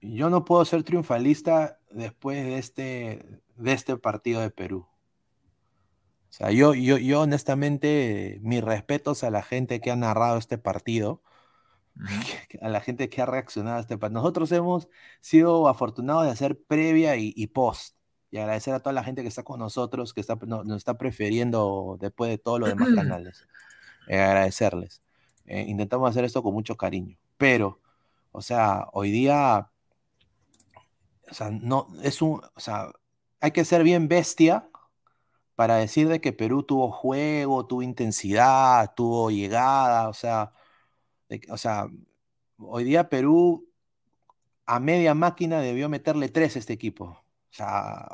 yo 0.00 0.30
no 0.30 0.44
puedo 0.44 0.64
ser 0.64 0.82
triunfalista 0.82 1.78
después 1.94 2.44
de 2.44 2.58
este, 2.58 3.40
de 3.56 3.72
este 3.72 3.96
partido 3.96 4.40
de 4.40 4.50
Perú. 4.50 4.86
O 6.30 6.34
sea, 6.34 6.50
yo, 6.50 6.74
yo, 6.74 6.96
yo 6.98 7.20
honestamente, 7.20 8.38
mis 8.42 8.64
respetos 8.64 9.22
a 9.24 9.30
la 9.30 9.42
gente 9.42 9.80
que 9.80 9.90
ha 9.90 9.96
narrado 9.96 10.38
este 10.38 10.56
partido, 10.58 11.22
a 12.60 12.68
la 12.68 12.80
gente 12.80 13.08
que 13.08 13.22
ha 13.22 13.26
reaccionado 13.26 13.78
a 13.78 13.80
este 13.80 13.98
partido. 13.98 14.20
Nosotros 14.20 14.50
hemos 14.52 14.88
sido 15.20 15.68
afortunados 15.68 16.24
de 16.24 16.30
hacer 16.30 16.58
previa 16.62 17.16
y, 17.16 17.46
post. 17.48 17.96
Y 18.30 18.38
agradecer 18.38 18.72
a 18.72 18.80
toda 18.80 18.94
la 18.94 19.04
gente 19.04 19.22
que 19.22 19.28
está 19.28 19.42
con 19.42 19.60
nosotros, 19.60 20.14
que 20.14 20.20
está, 20.20 20.36
nos 20.36 20.76
está 20.76 20.96
prefiriendo 20.96 21.98
después 22.00 22.30
de 22.30 22.38
todos 22.38 22.60
los 22.60 22.68
demás 22.70 22.88
canales. 22.94 23.46
Eh, 24.08 24.18
agradecerles. 24.18 25.02
Eh, 25.46 25.66
intentamos 25.68 26.08
hacer 26.08 26.24
esto 26.24 26.42
con 26.42 26.54
mucho 26.54 26.76
cariño. 26.76 27.18
Pero, 27.36 27.80
o 28.30 28.40
sea, 28.40 28.88
hoy 28.92 29.10
día, 29.10 29.70
o 31.32 31.34
sea, 31.34 31.50
no, 31.50 31.88
es 32.02 32.20
un, 32.22 32.42
o 32.54 32.60
sea, 32.60 32.92
hay 33.40 33.52
que 33.52 33.64
ser 33.64 33.82
bien 33.84 34.06
bestia 34.08 34.68
para 35.54 35.76
decir 35.76 36.08
de 36.08 36.20
que 36.20 36.32
Perú 36.34 36.62
tuvo 36.64 36.90
juego, 36.92 37.66
tuvo 37.66 37.82
intensidad, 37.82 38.94
tuvo 38.94 39.30
llegada, 39.30 40.08
o 40.08 40.14
sea, 40.14 40.52
o 41.50 41.56
sea, 41.58 41.88
hoy 42.58 42.84
día 42.84 43.08
Perú 43.08 43.66
a 44.66 44.80
media 44.80 45.14
máquina 45.14 45.60
debió 45.60 45.88
meterle 45.88 46.28
tres 46.28 46.56
a 46.56 46.58
este 46.60 46.74
equipo. 46.74 47.04
O 47.06 47.54
sea, 47.54 48.06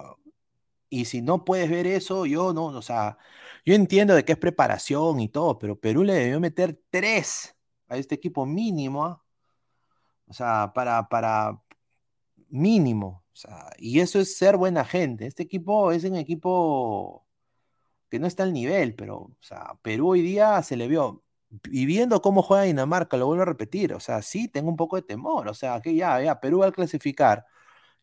y 0.90 1.04
si 1.06 1.22
no 1.22 1.44
puedes 1.44 1.70
ver 1.70 1.86
eso, 1.86 2.26
yo 2.26 2.52
no, 2.52 2.66
o 2.66 2.82
sea, 2.82 3.18
yo 3.64 3.74
entiendo 3.74 4.14
de 4.14 4.24
que 4.24 4.32
es 4.32 4.38
preparación 4.38 5.20
y 5.20 5.28
todo, 5.28 5.58
pero 5.58 5.78
Perú 5.80 6.04
le 6.04 6.14
debió 6.14 6.40
meter 6.40 6.80
tres 6.90 7.56
a 7.88 7.96
este 7.98 8.14
equipo 8.16 8.46
mínimo, 8.46 9.04
¿ah? 9.04 9.22
o 10.28 10.32
sea, 10.34 10.72
para, 10.74 11.08
para 11.08 11.60
mínimo, 12.48 13.24
o 13.32 13.36
sea, 13.36 13.70
y 13.78 14.00
eso 14.00 14.18
es 14.20 14.36
ser 14.36 14.56
buena 14.56 14.84
gente. 14.84 15.26
Este 15.26 15.42
equipo 15.44 15.92
es 15.92 16.04
un 16.04 16.16
equipo 16.16 17.26
que 18.10 18.18
no 18.18 18.26
está 18.26 18.42
al 18.44 18.52
nivel, 18.52 18.94
pero, 18.94 19.16
o 19.16 19.36
sea, 19.40 19.78
Perú 19.82 20.10
hoy 20.10 20.22
día 20.22 20.62
se 20.62 20.76
le 20.76 20.88
vio, 20.88 21.24
y 21.70 21.86
viendo 21.86 22.20
cómo 22.22 22.42
juega 22.42 22.64
Dinamarca, 22.64 23.16
lo 23.16 23.26
vuelvo 23.26 23.42
a 23.42 23.46
repetir, 23.46 23.94
o 23.94 24.00
sea, 24.00 24.22
sí 24.22 24.48
tengo 24.48 24.68
un 24.70 24.76
poco 24.76 24.96
de 24.96 25.02
temor, 25.02 25.48
o 25.48 25.54
sea, 25.54 25.80
que 25.80 25.94
ya, 25.94 26.22
ya, 26.22 26.40
Perú 26.40 26.60
va 26.60 26.68
a 26.68 26.72
clasificar, 26.72 27.46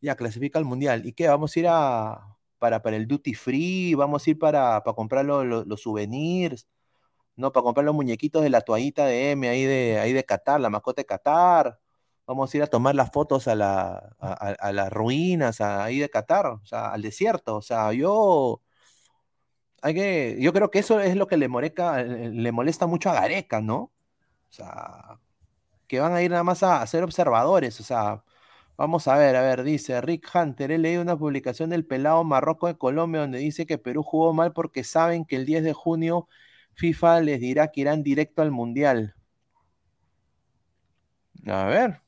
ya 0.01 0.15
clasifica 0.15 0.59
al 0.59 0.65
Mundial, 0.65 1.05
¿y 1.05 1.13
qué? 1.13 1.27
Vamos 1.27 1.55
a 1.55 1.59
ir 1.59 1.67
a, 1.69 2.37
para, 2.59 2.81
para 2.81 2.97
el 2.97 3.07
duty 3.07 3.33
free, 3.35 3.95
vamos 3.95 4.25
a 4.27 4.29
ir 4.31 4.39
para, 4.39 4.83
para 4.83 4.95
comprar 4.95 5.25
los, 5.25 5.81
souvenirs, 5.81 6.67
no, 7.35 7.51
para 7.51 7.63
comprar 7.63 7.85
los 7.85 7.95
muñequitos 7.95 8.43
de 8.43 8.49
la 8.49 8.61
toallita 8.61 9.05
de 9.05 9.31
M 9.31 9.49
ahí 9.49 9.65
de, 9.65 9.99
ahí 9.99 10.13
de 10.13 10.25
Qatar, 10.25 10.61
la 10.61 10.69
mascota 10.69 11.01
de 11.01 11.05
Qatar, 11.05 11.79
vamos 12.27 12.53
a 12.53 12.57
ir 12.57 12.63
a 12.63 12.67
tomar 12.67 12.95
las 12.95 13.11
fotos 13.11 13.47
a, 13.47 13.55
la, 13.55 14.15
a, 14.19 14.33
a 14.33 14.73
las 14.73 14.91
ruinas 14.91 15.61
ahí 15.61 15.99
de 15.99 16.09
Qatar, 16.09 16.47
o 16.47 16.65
sea, 16.65 16.91
al 16.91 17.01
desierto. 17.01 17.57
O 17.57 17.61
sea, 17.61 17.93
yo 17.93 18.61
hay 19.85 19.93
que, 19.93 20.37
yo 20.39 20.51
creo 20.53 20.71
que 20.71 20.79
eso 20.79 20.99
es 20.99 21.15
lo 21.15 21.27
que 21.27 21.37
le, 21.37 21.47
moreca, 21.47 22.01
le 22.03 22.51
molesta 22.51 22.87
mucho 22.87 23.11
a 23.11 23.13
Gareca, 23.13 23.61
¿no? 23.61 23.91
O 24.49 24.51
sea, 24.51 25.19
que 25.87 25.99
van 25.99 26.13
a 26.13 26.23
ir 26.23 26.31
nada 26.31 26.43
más 26.43 26.63
a, 26.63 26.85
ser 26.87 27.03
observadores, 27.03 27.79
o 27.79 27.83
sea, 27.83 28.23
vamos 28.77 29.07
a 29.07 29.17
ver, 29.17 29.35
a 29.35 29.41
ver, 29.43 29.63
dice 29.63 30.01
Rick 30.01 30.29
Hunter, 30.33 30.71
he 30.71 30.79
leído 30.79 31.01
una 31.03 31.17
publicación 31.17 31.69
del 31.69 31.85
pelado 31.85 32.23
Marroco 32.23 32.67
de 32.67 32.77
Colombia 32.77 33.21
donde 33.21 33.39
dice 33.39 33.67
que 33.67 33.77
Perú 33.77 34.03
jugó 34.03 34.33
mal 34.33 34.53
porque 34.53 34.83
saben 34.83 35.25
que 35.25 35.35
el 35.35 35.45
10 35.45 35.63
de 35.63 35.73
junio 35.73 36.27
FIFA 36.73 37.21
les 37.21 37.39
dirá 37.39 37.69
que 37.71 37.81
irán 37.81 38.03
directo 38.03 38.41
al 38.41 38.51
Mundial. 38.51 39.15
A 41.47 41.65
ver, 41.65 42.01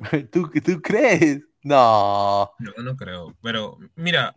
¿tú, 0.32 0.50
tú 0.64 0.82
crees? 0.82 1.42
No. 1.62 2.50
No, 2.58 2.82
no 2.82 2.96
creo. 2.96 3.36
Pero 3.42 3.78
mira, 3.94 4.34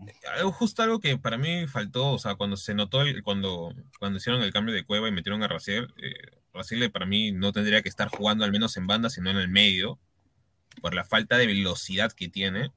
justo 0.54 0.84
algo 0.84 1.00
que 1.00 1.18
para 1.18 1.38
mí 1.38 1.68
faltó, 1.68 2.12
o 2.12 2.20
sea, 2.20 2.36
cuando 2.36 2.58
se 2.58 2.74
notó, 2.74 3.02
el, 3.02 3.24
cuando, 3.24 3.74
cuando 3.98 4.18
hicieron 4.18 4.42
el 4.42 4.52
cambio 4.52 4.76
de 4.76 4.84
cueva 4.84 5.08
y 5.08 5.12
metieron 5.12 5.42
a 5.42 5.48
Raciel, 5.48 5.94
eh, 5.98 6.90
para 6.92 7.06
mí 7.06 7.32
no 7.32 7.52
tendría 7.52 7.82
que 7.82 7.90
estar 7.90 8.10
jugando 8.10 8.44
al 8.44 8.52
menos 8.52 8.76
en 8.78 8.88
banda, 8.88 9.10
sino 9.10 9.30
en 9.30 9.38
el 9.38 9.48
medio, 9.48 10.00
por 10.82 10.94
la 10.94 11.04
falta 11.04 11.38
de 11.38 11.48
velocidad 11.48 12.12
que 12.12 12.30
tiene. 12.30 12.72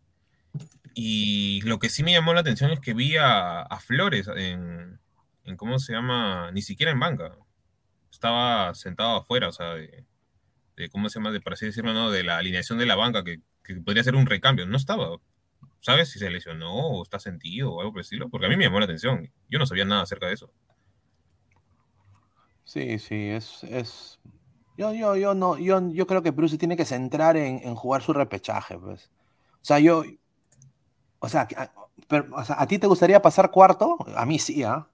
Y 0.94 1.60
lo 1.62 1.78
que 1.78 1.90
sí 1.90 2.02
me 2.02 2.12
llamó 2.12 2.32
la 2.32 2.40
atención 2.40 2.70
es 2.70 2.80
que 2.80 2.94
vi 2.94 3.16
a, 3.18 3.66
Flores 3.80 4.28
en, 4.28 4.98
en, 5.44 5.56
¿cómo 5.56 5.78
se 5.78 5.92
llama? 5.92 6.50
Ni 6.52 6.62
siquiera 6.62 6.92
en 6.92 7.00
banca. 7.00 7.36
Estaba 8.10 8.74
sentado 8.74 9.16
afuera, 9.18 9.48
o 9.48 9.52
sea, 9.52 9.74
de, 9.74 10.04
de 10.76 10.88
¿cómo 10.90 11.08
se 11.08 11.18
llama? 11.18 11.30
De, 11.30 11.40
por 11.40 11.54
así 11.54 11.66
decirlo, 11.66 11.92
¿no? 11.92 12.10
De 12.10 12.22
la 12.22 12.38
alineación 12.38 12.78
de 12.78 12.86
la 12.86 12.96
banca, 12.96 13.24
que 13.24 13.40
que 13.66 13.80
podría 13.80 14.04
ser 14.04 14.14
un 14.14 14.26
recambio. 14.26 14.66
No 14.66 14.76
estaba. 14.76 15.18
¿Sabes 15.80 16.10
si 16.10 16.18
se 16.18 16.30
lesionó 16.30 16.72
o 16.72 17.02
está 17.02 17.18
sentido 17.18 17.72
o 17.72 17.80
algo 17.80 17.92
por 17.92 18.00
el 18.00 18.04
estilo? 18.04 18.28
Porque 18.28 18.46
a 18.46 18.48
mí 18.48 18.56
me 18.56 18.64
llamó 18.64 18.78
la 18.78 18.84
atención. 18.84 19.30
Yo 19.50 19.58
no 19.58 19.66
sabía 19.66 19.84
nada 19.84 20.02
acerca 20.02 20.26
de 20.26 20.34
eso. 20.34 20.50
Sí, 22.64 22.98
sí, 22.98 23.28
es. 23.28 23.64
es... 23.64 24.18
Yo, 24.76 24.92
yo, 24.92 25.16
yo, 25.16 25.34
no, 25.34 25.58
yo, 25.58 25.90
yo 25.90 26.06
creo 26.06 26.22
que 26.22 26.32
Bruce 26.32 26.52
se 26.52 26.58
tiene 26.58 26.76
que 26.76 26.84
centrar 26.84 27.36
en, 27.36 27.74
jugar 27.74 28.02
su 28.02 28.12
repechaje, 28.12 28.78
pues. 28.78 29.10
O 29.54 29.64
sea, 29.64 29.78
yo. 29.78 30.04
O 31.18 31.28
sea, 31.28 31.48
a, 32.48 32.66
ti 32.66 32.78
te 32.78 32.86
gustaría 32.86 33.22
pasar 33.22 33.50
cuarto? 33.50 33.96
A 34.14 34.26
mí 34.26 34.38
sí, 34.38 34.62
¿ah? 34.62 34.86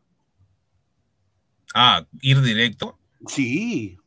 Ah, 1.75 2.07
ir 2.21 2.41
directo. 2.43 2.99
Sí. 3.27 3.99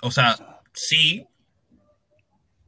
O 0.00 0.10
sea, 0.10 0.53
sí, 0.74 1.26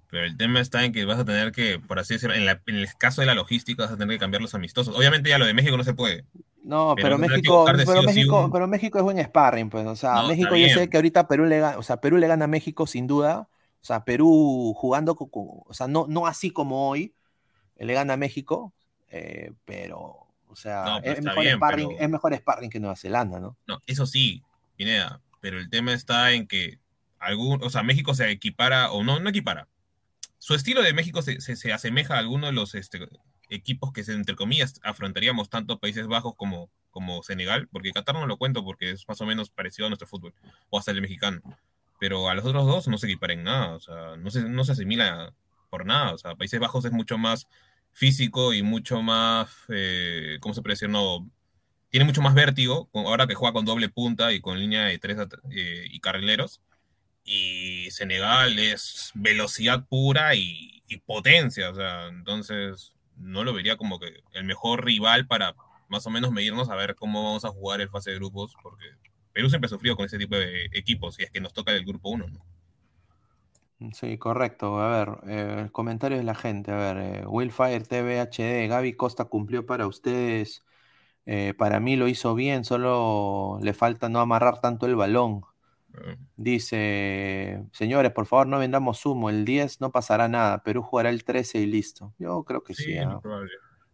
pero 0.09 0.25
el 0.25 0.37
tema 0.37 0.61
está 0.61 0.85
en 0.85 0.93
que 0.93 1.05
vas 1.05 1.19
a 1.19 1.25
tener 1.25 1.53
que, 1.53 1.79
por 1.79 1.99
así 1.99 2.15
decirlo, 2.15 2.35
en, 2.35 2.49
el 2.49 2.89
caso 2.97 3.21
de 3.21 3.27
la 3.27 3.35
logística 3.35 3.83
vas 3.83 3.93
a 3.93 3.97
tener 3.97 4.17
que 4.17 4.21
cambiar 4.21 4.41
los 4.41 4.55
amistosos. 4.55 4.97
Obviamente 4.97 5.29
ya 5.29 5.39
lo 5.39 5.47
de 5.47 5.55
México 5.55 5.77
no 5.77 5.85
se 5.85 5.95
puede. 5.95 6.25
No, 6.63 6.95
pero, 6.97 7.19
México, 7.19 7.65
pero, 7.67 8.03
México, 8.03 8.51
pero 8.53 8.67
México 8.67 8.99
es 8.99 9.05
buen 9.05 9.23
sparring, 9.23 9.71
pues. 9.71 9.87
O 9.87 9.95
sea, 9.95 10.23
México 10.23 10.57
yo 10.57 10.69
sé 10.69 10.89
que 10.89 10.97
ahorita 10.97 11.29
Perú 11.29 11.45
le 11.45 11.61
gana, 11.61 11.79
o 11.79 11.83
sea, 11.83 12.01
Perú 12.01 12.17
le 12.17 12.27
gana 12.27 12.47
a 12.47 12.49
México 12.49 12.87
sin 12.87 13.07
duda. 13.07 13.49
O 13.83 13.85
sea, 13.87 14.05
Perú 14.05 14.75
jugando, 14.77 15.17
o 15.19 15.75
sea, 15.75 15.87
no, 15.87 16.07
no 16.09 16.27
así 16.27 16.51
como 16.51 16.89
hoy, 16.89 17.15
le 17.79 17.95
gana 17.95 18.15
a 18.15 18.17
México, 18.17 18.73
eh, 19.11 19.53
pero, 19.65 20.27
o 20.49 20.57
sea, 20.57 20.99
es, 21.05 21.23
mejor 21.23 21.47
sparring, 21.47 21.97
es 21.99 22.09
mejor 22.09 22.35
sparring 22.35 22.71
que 22.71 22.81
Nueva 22.81 22.97
Zelanda, 22.97 23.39
¿no? 23.39 23.57
No, 23.69 23.81
eso 23.87 24.07
sí, 24.07 24.43
Pineda, 24.77 25.21
pero 25.41 25.59
el 25.59 25.71
tema 25.71 25.93
está 25.93 26.33
en 26.33 26.49
que 26.49 26.81
algún, 27.19 27.63
o 27.63 27.71
sea, 27.71 27.83
México 27.83 28.15
se 28.15 28.31
equipara, 28.31 28.91
o 28.91 29.05
no, 29.05 29.21
no 29.21 29.31
equipara, 29.31 29.69
su 30.39 30.55
estilo 30.55 30.83
de 30.83 30.93
México 30.93 31.23
se, 31.23 31.41
se, 31.41 31.73
asemeja 31.73 32.15
a 32.15 32.19
alguno 32.19 32.47
de 32.47 32.53
los 32.53 32.75
este, 32.75 33.09
equipos 33.49 33.93
que, 33.93 34.03
entre 34.13 34.37
comillas, 34.37 34.81
afrontaríamos 34.83 35.49
tanto 35.49 35.79
Países 35.79 36.07
Bajos 36.07 36.35
como, 36.37 36.71
como 36.91 37.23
Senegal, 37.23 37.69
porque 37.73 37.93
Qatar 37.93 38.15
no 38.15 38.27
lo 38.27 38.37
cuento 38.37 38.65
porque 38.65 38.91
es 38.91 39.09
más 39.09 39.21
o 39.21 39.27
menos 39.27 39.51
parecido 39.51 39.87
a 39.87 39.91
nuestro 39.91 40.07
fútbol, 40.09 40.35
o 40.71 40.79
hasta 40.79 40.93
el 40.93 41.01
mexicano. 41.01 41.41
Pero 41.99 42.29
a 42.29 42.35
los 42.35 42.45
otros 42.45 42.67
dos 42.67 42.89
no 42.89 42.99
se 42.99 43.07
equiparen 43.07 43.43
nada, 43.43 43.75
o 43.75 43.81
sea, 43.81 44.17
no 44.17 44.31
se, 44.31 44.49
no 44.49 44.65
se 44.65 44.73
asimila 44.73 45.35
por 45.71 45.87
nada. 45.87 46.13
O 46.13 46.19
sea, 46.19 46.35
Países 46.35 46.61
Bajos 46.61 46.85
es 46.85 46.93
mucho 46.93 47.19
más 47.19 47.49
físico 47.93 48.53
y 48.53 48.63
mucho 48.63 49.01
más, 49.03 49.51
eh, 49.69 50.37
¿cómo 50.41 50.55
se 50.55 50.61
puede 50.61 50.75
decir? 50.75 50.91
No, 50.91 51.29
tiene 51.89 52.05
mucho 52.05 52.21
más 52.21 52.35
vértigo, 52.35 52.91
ahora 52.93 53.27
que 53.27 53.35
juega 53.35 53.55
con 53.55 53.65
doble 53.65 53.89
punta 53.89 54.33
y 54.33 54.41
con 54.41 54.59
línea 54.59 54.85
de 54.85 54.99
tres 54.99 55.17
eh, 55.51 55.87
y 55.91 56.01
carrileros 56.01 56.61
y 57.27 57.91
Senegal 57.91 58.59
es 58.59 59.11
velocidad 59.15 59.87
pura 59.87 60.35
y, 60.35 60.73
potencia, 61.05 61.71
o 61.71 61.75
sea, 61.75 62.07
entonces 62.09 62.95
no 63.17 63.45
lo 63.45 63.53
vería 63.53 63.77
como 63.77 63.99
que 63.99 64.23
el 64.33 64.45
mejor 64.45 64.85
rival 64.85 65.27
para 65.27 65.55
más 65.89 66.07
o 66.07 66.11
menos 66.11 66.33
medirnos 66.33 66.71
a 66.71 66.77
ver 66.77 66.95
cómo 66.95 67.25
vamos 67.25 67.45
a 67.45 67.51
jugar 67.51 67.81
el 67.81 67.91
fase 67.91 68.13
de 68.13 68.17
grupos, 68.17 68.55
porque 68.63 68.87
Perú 69.33 69.51
siempre 69.51 69.67
ha 69.67 69.71
sufrido 69.71 69.97
con 69.97 70.07
ese 70.07 70.19
tipo 70.19 70.37
de 70.37 70.67
equipos 70.73 71.19
y 71.19 71.25
es 71.25 71.31
que 71.31 71.41
nos 71.41 71.53
toca 71.53 71.73
el 71.73 71.85
grupo 71.85 72.11
1, 72.11 72.29
¿no? 72.29 72.47
Sí, 73.93 74.17
correcto. 74.17 74.81
A 74.81 74.89
ver, 74.89 75.19
eh, 75.27 75.69
comentarios 75.71 76.21
de 76.21 76.25
la 76.25 76.35
gente. 76.35 76.73
A 76.73 76.77
ver, 76.77 76.97
eh, 76.99 77.27
Willfire 77.27 77.81
TV 77.81 78.21
HD, 78.21 78.69
Gaby 78.69 78.95
Costa 78.95 79.27
cumplió 79.27 79.67
para 79.67 79.87
ustedes. 79.87 80.65
Eh, 81.27 81.55
para 81.59 81.81
mí 81.81 81.97
lo 81.97 82.09
hizo 82.09 82.35
bien, 82.35 82.65
solo 82.65 83.59
le 83.63 83.75
falta 83.75 84.09
no 84.09 84.21
amarrar 84.21 84.61
tanto 84.61 84.87
el 84.87 84.97
balón. 84.97 85.43
Dice, 86.37 87.63
señores, 87.73 88.13
por 88.13 88.27
favor 88.27 88.47
no 88.47 88.59
vendamos 88.59 89.05
humo, 89.07 89.31
el 89.31 89.45
10 89.45 89.81
no 89.81 89.91
pasará 89.91 90.29
nada, 90.29 90.63
Perú 90.63 90.83
jugará 90.83 91.11
el 91.11 91.25
13 91.25 91.61
y 91.61 91.67
listo. 91.67 92.13
Yo 92.19 92.45
creo 92.45 92.63
que 92.63 92.75
sí. 92.75 92.97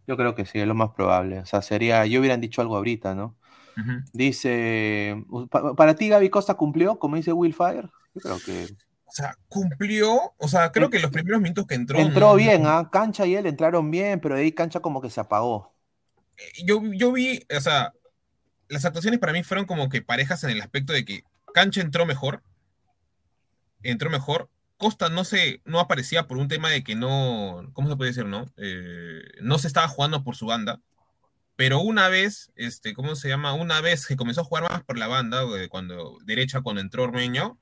Yo 0.05 0.17
creo 0.17 0.35
que 0.35 0.45
sí, 0.45 0.59
es 0.59 0.67
lo 0.67 0.75
más 0.75 0.89
probable. 0.89 1.39
O 1.39 1.45
sea, 1.45 1.61
sería, 1.61 2.05
yo 2.05 2.19
hubieran 2.19 2.41
dicho 2.41 2.61
algo 2.61 2.75
ahorita, 2.75 3.15
¿no? 3.15 3.35
Dice, 4.13 5.23
para 5.75 5.95
ti 5.95 6.09
Gaby 6.09 6.29
Costa 6.29 6.55
cumplió, 6.55 6.99
como 6.99 7.15
dice 7.15 7.33
Willfire. 7.33 7.89
Yo 8.13 8.21
creo 8.21 8.37
que... 8.45 8.65
O 9.05 9.15
sea, 9.15 9.37
cumplió, 9.47 10.33
o 10.37 10.47
sea, 10.47 10.71
creo 10.71 10.89
que 10.89 10.99
los 10.99 11.11
primeros 11.11 11.39
minutos 11.39 11.67
que 11.67 11.75
entró... 11.75 11.99
Entró 11.99 12.35
bien, 12.35 12.63
¿ah? 12.65 12.89
Cancha 12.91 13.27
y 13.27 13.35
él 13.35 13.45
entraron 13.45 13.91
bien, 13.91 14.19
pero 14.19 14.35
de 14.35 14.41
ahí 14.41 14.51
Cancha 14.51 14.79
como 14.79 15.01
que 15.01 15.11
se 15.11 15.21
apagó. 15.21 15.75
Eh, 16.37 16.63
yo, 16.65 16.81
yo 16.93 17.11
vi, 17.11 17.45
o 17.55 17.61
sea, 17.61 17.93
las 18.67 18.85
actuaciones 18.85 19.19
para 19.19 19.33
mí 19.33 19.43
fueron 19.43 19.65
como 19.65 19.87
que 19.87 20.01
parejas 20.01 20.43
en 20.43 20.49
el 20.49 20.61
aspecto 20.61 20.93
de 20.93 21.05
que 21.05 21.23
Cancha 21.53 21.81
entró 21.81 22.05
mejor. 22.05 22.43
Entró 23.81 24.09
mejor. 24.09 24.49
Costa 24.77 25.09
no 25.09 25.23
se, 25.23 25.61
no 25.65 25.79
aparecía 25.79 26.27
por 26.27 26.37
un 26.37 26.47
tema 26.47 26.69
de 26.69 26.83
que 26.83 26.95
no, 26.95 27.69
¿cómo 27.73 27.89
se 27.89 27.95
puede 27.95 28.11
decir, 28.11 28.25
no? 28.25 28.51
Eh, 28.57 29.21
no 29.41 29.57
se 29.59 29.67
estaba 29.67 29.87
jugando 29.87 30.23
por 30.23 30.35
su 30.35 30.47
banda. 30.47 30.81
Pero 31.55 31.79
una 31.79 32.09
vez, 32.09 32.51
este, 32.55 32.93
¿cómo 32.93 33.15
se 33.15 33.29
llama? 33.29 33.53
Una 33.53 33.79
vez 33.79 34.07
que 34.07 34.17
comenzó 34.17 34.41
a 34.41 34.45
jugar 34.45 34.63
más 34.63 34.83
por 34.83 34.97
la 34.97 35.07
banda, 35.07 35.43
cuando 35.69 36.17
derecha, 36.25 36.61
cuando 36.61 36.81
entró 36.81 37.03
Ormeño, 37.03 37.59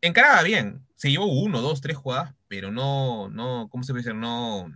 encaraba 0.00 0.42
bien. 0.42 0.86
Se 0.94 1.10
llevó 1.10 1.26
uno, 1.26 1.60
dos, 1.60 1.80
tres 1.80 1.96
jugadas, 1.96 2.34
pero 2.48 2.70
no, 2.70 3.28
no, 3.28 3.68
¿cómo 3.70 3.84
se 3.84 3.92
puede 3.92 4.04
decir? 4.04 4.18
No, 4.18 4.72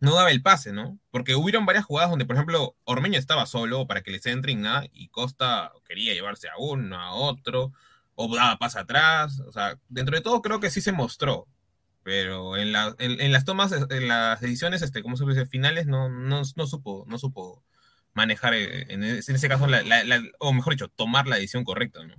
no 0.00 0.14
daba 0.14 0.30
el 0.30 0.42
pase, 0.42 0.72
¿no? 0.72 0.98
Porque 1.10 1.34
hubieron 1.34 1.66
varias 1.66 1.84
jugadas 1.84 2.10
donde, 2.10 2.26
por 2.26 2.36
ejemplo, 2.36 2.76
Ormeño 2.84 3.18
estaba 3.18 3.46
solo 3.46 3.86
para 3.86 4.02
que 4.02 4.10
les 4.10 4.26
entren 4.26 4.62
nada 4.62 4.86
y 4.92 5.08
Costa 5.08 5.72
quería 5.86 6.14
llevarse 6.14 6.48
a 6.48 6.52
uno, 6.58 6.96
a 6.96 7.14
otro, 7.14 7.72
o 8.14 8.34
daba 8.34 8.58
pase 8.58 8.78
atrás. 8.78 9.40
O 9.40 9.52
sea, 9.52 9.78
dentro 9.88 10.16
de 10.16 10.22
todo 10.22 10.42
creo 10.42 10.60
que 10.60 10.70
sí 10.70 10.80
se 10.80 10.92
mostró. 10.92 11.46
Pero 12.02 12.56
en, 12.56 12.72
la, 12.72 12.94
en, 12.98 13.32
las 13.32 13.44
tomas, 13.44 13.72
en 13.72 14.08
las 14.08 14.40
decisiones, 14.40 14.82
este, 14.82 15.02
¿cómo 15.02 15.16
se 15.16 15.26
dice? 15.26 15.46
Finales, 15.46 15.86
no, 15.86 16.08
no, 16.08 16.42
no, 16.56 16.66
supo, 16.66 17.04
no 17.06 17.18
supo 17.18 17.62
manejar, 18.14 18.54
eh, 18.54 18.86
en 18.88 19.02
ese, 19.04 19.48
caso, 19.48 19.66
o 20.38 20.52
mejor 20.52 20.72
dicho, 20.72 20.88
tomar 20.88 21.26
la 21.26 21.36
decisión 21.36 21.64
correcta, 21.64 22.02
¿no? 22.04 22.14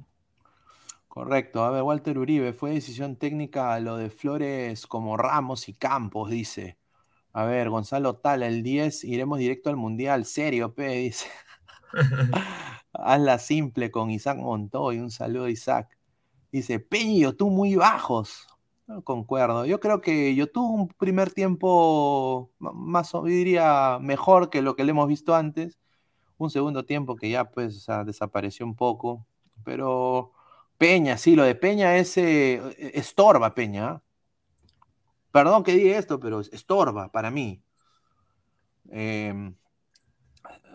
Correcto. 1.07 1.63
A 1.63 1.71
ver, 1.71 1.81
Walter 1.81 2.19
Uribe, 2.19 2.53
fue 2.53 2.69
decisión 2.69 3.15
técnica 3.15 3.79
lo 3.79 3.97
de 3.97 4.11
Flores 4.11 4.85
como 4.85 5.17
Ramos 5.17 5.67
y 5.67 5.73
Campos, 5.73 6.29
dice. 6.29 6.78
A 7.39 7.45
ver, 7.45 7.69
Gonzalo 7.69 8.17
Tala, 8.17 8.47
el 8.47 8.63
10, 8.63 9.05
iremos 9.05 9.39
directo 9.39 9.69
al 9.69 9.77
Mundial. 9.77 10.25
Serio, 10.25 10.75
P, 10.75 10.87
dice. 10.89 11.29
Hazla 12.91 13.39
simple 13.39 13.91
con 13.91 14.09
Isaac 14.09 14.39
Montoy. 14.39 14.99
Un 14.99 15.09
saludo, 15.09 15.47
Isaac. 15.47 15.97
Dice, 16.51 16.81
Peño, 16.81 17.35
tú 17.35 17.49
muy 17.49 17.75
bajos. 17.75 18.45
Concuerdo. 19.05 19.65
Yo 19.65 19.79
creo 19.79 20.01
que 20.01 20.35
yo 20.35 20.47
un 20.55 20.89
primer 20.89 21.31
tiempo 21.31 22.51
más, 22.59 23.13
diría, 23.23 23.99
mejor 24.01 24.49
que 24.49 24.61
lo 24.61 24.75
que 24.75 24.83
le 24.83 24.91
hemos 24.91 25.07
visto 25.07 25.33
antes. 25.33 25.79
Un 26.37 26.49
segundo 26.49 26.83
tiempo 26.83 27.15
que 27.15 27.29
ya, 27.29 27.49
pues, 27.49 27.87
desapareció 28.05 28.65
un 28.65 28.75
poco. 28.75 29.25
Pero 29.63 30.33
Peña, 30.77 31.17
sí, 31.17 31.37
lo 31.37 31.43
de 31.43 31.55
Peña 31.55 31.95
es 31.95 32.17
eh, 32.17 32.91
estorba, 32.93 33.55
Peña. 33.55 34.01
Perdón 35.31 35.63
que 35.63 35.75
diga 35.75 35.97
esto, 35.97 36.19
pero 36.19 36.41
estorba 36.41 37.11
para 37.11 37.31
mí. 37.31 37.61
Em, 38.89 39.55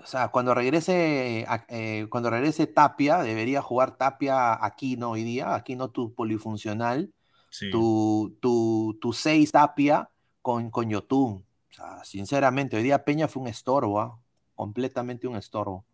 o 0.02 0.06
sea, 0.06 0.28
cuando 0.28 0.54
regrese, 0.54 1.46
eh, 1.68 2.06
cuando 2.10 2.30
regrese 2.30 2.66
Tapia, 2.66 3.22
debería 3.22 3.62
jugar 3.62 3.96
Tapia 3.96 4.64
aquí 4.64 4.96
no 4.96 5.12
hoy 5.12 5.24
día, 5.24 5.54
aquí 5.54 5.76
no 5.76 5.90
tu 5.90 6.14
polifuncional. 6.14 7.12
Sí. 7.50 7.70
tu, 7.70 8.36
tu, 8.40 8.98
tu 9.00 9.12
6 9.12 9.52
Tapia 9.52 10.10
con, 10.42 10.70
con 10.70 10.90
Yotun. 10.90 11.44
O 11.70 11.72
sea, 11.72 12.04
sinceramente, 12.04 12.76
hoy 12.76 12.82
día 12.82 13.04
Peña 13.04 13.28
fue 13.28 13.42
un 13.42 13.48
estorbo, 13.48 14.00
¿ah? 14.00 14.18
completamente 14.54 15.26
un 15.26 15.36
estorbo. 15.36 15.86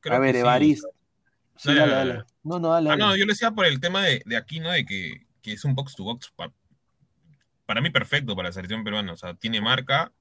Creo 0.00 0.16
a 0.16 0.18
ver, 0.20 0.34
sí. 0.34 0.40
Evaristo. 0.40 0.88
Sí, 1.56 1.68
Dale, 1.68 1.80
dale, 1.80 1.92
dale, 1.92 2.12
dale. 2.14 2.24
No, 2.42 2.58
no, 2.58 2.68
dale. 2.70 2.90
Ah, 2.90 2.96
no, 2.96 3.16
yo 3.16 3.24
le 3.26 3.32
decía 3.32 3.50
por 3.50 3.66
el 3.66 3.80
tema 3.80 4.02
de, 4.02 4.22
de 4.24 4.36
Aquino, 4.36 4.70
de 4.70 4.84
que, 4.84 5.26
que 5.42 5.52
es 5.52 5.64
un 5.64 5.74
box 5.74 5.94
to 5.94 6.04
box 6.04 6.32
para 7.66 7.80
mí 7.80 7.90
perfecto 7.90 8.34
para 8.36 8.48
la 8.48 8.52
selección 8.52 8.84
peruana. 8.84 9.12
O 9.12 9.16
sea, 9.16 9.34
tiene 9.34 9.60
marca, 9.60 10.12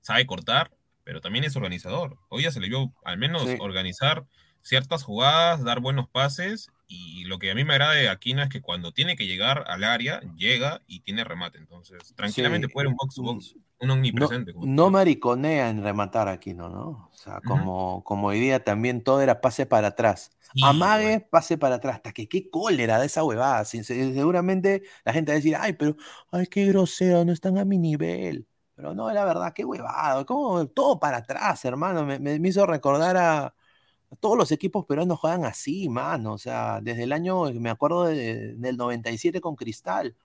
sabe 0.00 0.26
cortar, 0.26 0.70
pero 1.04 1.20
también 1.20 1.44
es 1.44 1.56
organizador. 1.56 2.18
Hoy 2.28 2.42
ya 2.44 2.50
se 2.50 2.60
le 2.60 2.68
vio 2.68 2.92
al 3.04 3.18
menos 3.18 3.42
Sí. 3.44 3.56
organizar 3.60 4.26
ciertas 4.62 5.02
jugadas, 5.04 5.64
dar 5.64 5.80
buenos 5.80 6.08
pases. 6.08 6.70
Y 6.86 7.24
lo 7.24 7.38
que 7.38 7.50
a 7.50 7.54
mí 7.54 7.64
me 7.64 7.74
agrada 7.74 7.92
de 7.92 8.08
Aquino 8.08 8.42
es 8.42 8.48
que 8.48 8.62
cuando 8.62 8.92
tiene 8.92 9.16
que 9.16 9.26
llegar 9.26 9.64
al 9.68 9.84
área, 9.84 10.20
llega 10.36 10.82
y 10.86 11.00
tiene 11.00 11.22
remate. 11.24 11.58
Entonces, 11.58 12.14
tranquilamente 12.14 12.66
Sí. 12.66 12.72
puede 12.72 12.86
ir 12.86 12.88
un 12.88 12.96
box 12.96 13.14
to 13.14 13.22
box, 13.22 13.54
un 13.80 13.90
omnipresente. 13.90 14.52
como 14.52 14.66
No 14.66 14.90
mariconea 14.90 15.70
en 15.70 15.82
rematar 15.82 16.28
aquí, 16.28 16.54
¿no? 16.54 16.68
¿no? 16.68 17.08
O 17.12 17.16
sea, 17.16 17.40
como, 17.40 18.02
como 18.04 18.28
hoy 18.28 18.40
día 18.40 18.62
también 18.64 19.02
todo 19.02 19.20
era 19.20 19.40
pase 19.40 19.66
para 19.66 19.88
atrás. 19.88 20.30
Sí, 20.54 20.62
Amague, 20.64 21.20
pase 21.30 21.58
para 21.58 21.76
atrás. 21.76 21.96
Hasta 21.96 22.12
que 22.12 22.28
qué 22.28 22.50
cólera 22.50 22.98
de 22.98 23.06
esa 23.06 23.22
huevada. 23.24 23.64
Sin- 23.64 23.84
Seguramente 23.84 24.82
la 25.04 25.12
gente 25.12 25.32
va 25.32 25.34
a 25.34 25.36
decir, 25.36 25.56
ay, 25.58 25.74
pero, 25.74 25.96
ay, 26.30 26.46
qué 26.46 26.66
grosero, 26.66 27.24
no 27.24 27.32
están 27.32 27.58
a 27.58 27.64
mi 27.64 27.78
nivel. 27.78 28.46
Pero 28.74 28.94
no, 28.94 29.10
la 29.12 29.24
verdad, 29.24 29.52
qué 29.54 29.64
huevada. 29.64 30.24
¿Cómo? 30.24 30.66
Todo 30.68 30.98
para 30.98 31.18
atrás, 31.18 31.64
hermano. 31.64 32.04
Me, 32.04 32.18
me- 32.18 32.38
me 32.38 32.48
hizo 32.48 32.64
recordar 32.66 33.16
a, 33.16 33.46
a 33.46 34.16
todos 34.20 34.36
los 34.38 34.52
equipos 34.52 34.84
peruanos 34.86 35.18
juegan 35.18 35.44
así, 35.44 35.88
mano. 35.88 36.32
O 36.34 36.38
sea, 36.38 36.80
desde 36.82 37.04
el 37.04 37.12
año, 37.12 37.44
me 37.54 37.70
acuerdo 37.70 38.04
de- 38.04 38.54
del 38.56 38.76
97 38.76 39.40
con 39.40 39.56
Cristal. 39.56 40.16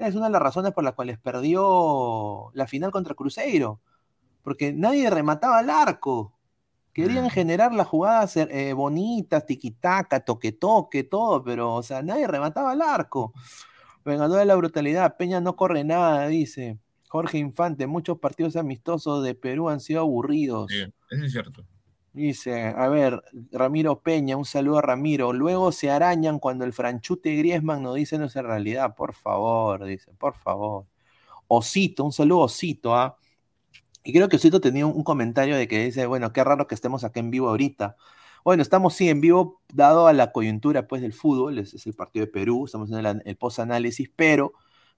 Es 0.00 0.14
una 0.14 0.26
de 0.26 0.32
las 0.32 0.42
razones 0.42 0.72
por 0.72 0.82
las 0.84 0.94
cuales 0.94 1.18
perdió 1.18 2.50
la 2.54 2.66
final 2.66 2.90
contra 2.90 3.14
Cruzeiro. 3.14 3.80
Porque 4.42 4.72
nadie 4.72 5.10
remataba 5.10 5.58
al 5.58 5.70
arco. 5.70 6.32
Querían 6.92 7.26
Mm. 7.26 7.30
generar 7.30 7.72
las 7.72 7.86
jugadas 7.86 8.36
eh, 8.36 8.72
bonitas, 8.72 9.46
tiquitaca, 9.46 10.20
toque 10.24 10.52
toque, 10.52 11.04
todo, 11.04 11.44
pero, 11.44 11.74
o 11.74 11.82
sea, 11.82 12.02
nadie 12.02 12.26
remataba 12.26 12.72
al 12.72 12.82
arco. 12.82 13.32
Vengador 14.04 14.38
de 14.38 14.44
la 14.46 14.56
brutalidad, 14.56 15.16
Peña 15.16 15.40
no 15.40 15.54
corre 15.56 15.84
nada, 15.84 16.26
dice. 16.26 16.78
Jorge 17.08 17.38
Infante, 17.38 17.86
muchos 17.86 18.18
partidos 18.18 18.56
amistosos 18.56 19.22
de 19.22 19.34
Perú 19.34 19.68
han 19.68 19.80
sido 19.80 20.00
aburridos. 20.00 20.70
Sí, 20.70 20.80
eso 21.10 21.24
es 21.24 21.32
cierto. 21.32 21.64
Dice, 22.12 22.64
a 22.76 22.88
ver, 22.88 23.22
Ramiro 23.52 24.00
Peña, 24.02 24.36
un 24.36 24.44
saludo 24.44 24.78
a 24.78 24.82
Ramiro. 24.82 25.32
Luego 25.32 25.70
se 25.70 25.90
arañan 25.90 26.40
cuando 26.40 26.64
el 26.64 26.72
franchute 26.72 27.36
Griezmann 27.36 27.82
nos 27.82 27.94
dice 27.94 28.18
nuestra 28.18 28.42
realidad. 28.42 28.96
Por 28.96 29.14
favor, 29.14 29.84
dice, 29.84 30.12
por 30.18 30.34
favor. 30.34 30.86
Osito, 31.48 32.04
un 32.04 32.12
saludo 32.12 32.40
Osito, 32.40 32.94
¿ah? 32.96 33.16
Y 34.04 34.12
creo 34.12 34.28
que 34.28 34.36
Osito 34.36 34.60
tenía 34.60 34.86
un, 34.86 35.04
comentario 35.04 35.56
de 35.56 35.68
que 35.68 35.84
dice, 35.84 36.06
bueno, 36.06 36.32
qué 36.32 36.44
raro 36.44 36.66
que 36.66 36.74
estemos 36.74 37.04
acá 37.04 37.20
en 37.20 37.30
vivo 37.30 37.48
ahorita. 37.48 37.96
Bueno, 38.44 38.62
estamos 38.62 38.94
sí 38.94 39.08
en 39.08 39.20
vivo, 39.20 39.60
dado 39.72 40.06
a 40.06 40.12
la 40.12 40.32
coyuntura 40.32 40.86
pues 40.88 41.02
del 41.02 41.12
fútbol, 41.12 41.58
es, 41.58 41.86
el 41.86 41.94
partido 41.94 42.26
de 42.26 42.32
Perú, 42.32 42.64
estamos 42.66 42.90
en 42.90 42.98
el, 43.04 43.22
el 43.24 43.36
post-análisis, 43.36 44.10
pero 44.16 44.54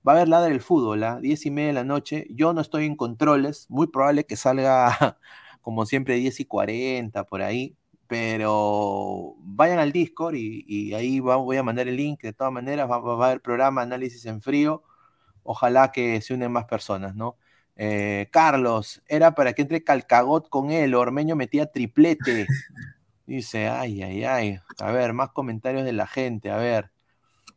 va 0.06 0.12
a 0.12 0.16
haber 0.16 0.28
ladra 0.28 0.48
del 0.48 0.60
fútbol, 0.60 1.02
a 1.04 1.14
¿ah? 1.14 1.20
10 1.20 1.46
y 1.46 1.50
media 1.50 1.68
de 1.68 1.72
la 1.74 1.84
noche. 1.84 2.26
Yo 2.30 2.52
no 2.52 2.60
estoy 2.60 2.86
en 2.86 2.96
controles, 2.96 3.66
muy 3.68 3.88
probable 3.88 4.26
que 4.26 4.36
salga 4.36 5.18
como 5.62 5.86
siempre 5.86 6.16
10 6.16 6.40
y 6.40 6.44
40 6.46 7.24
por 7.24 7.42
ahí, 7.42 7.76
pero 8.08 9.36
vayan 9.40 9.78
al 9.78 9.92
Discord 9.92 10.34
y, 10.36 10.64
y 10.68 10.94
ahí 10.94 11.20
va- 11.20 11.36
voy 11.36 11.56
a 11.56 11.62
mandar 11.62 11.88
el 11.88 11.96
link. 11.96 12.22
De 12.22 12.32
todas 12.34 12.52
maneras, 12.52 12.90
va, 12.90 12.98
va 13.00 13.24
a 13.26 13.28
haber 13.30 13.40
programa 13.42 13.82
Análisis 13.82 14.26
en 14.26 14.42
Frío. 14.42 14.82
Ojalá 15.44 15.92
que 15.92 16.20
se 16.20 16.34
unen 16.34 16.52
más 16.52 16.66
personas, 16.66 17.14
¿no? 17.16 17.36
Eh, 17.76 18.28
Carlos, 18.32 19.02
era 19.08 19.34
para 19.34 19.54
que 19.54 19.62
entre 19.62 19.82
Calcagot 19.84 20.48
con 20.48 20.70
él, 20.70 20.94
Ormeño 20.94 21.36
metía 21.36 21.66
triplete. 21.66 22.46
Dice, 23.26 23.68
ay, 23.68 24.02
ay, 24.02 24.24
ay. 24.24 24.58
A 24.80 24.92
ver, 24.92 25.12
más 25.14 25.30
comentarios 25.30 25.84
de 25.84 25.92
la 25.92 26.06
gente, 26.06 26.50
a 26.50 26.56
ver. 26.58 26.90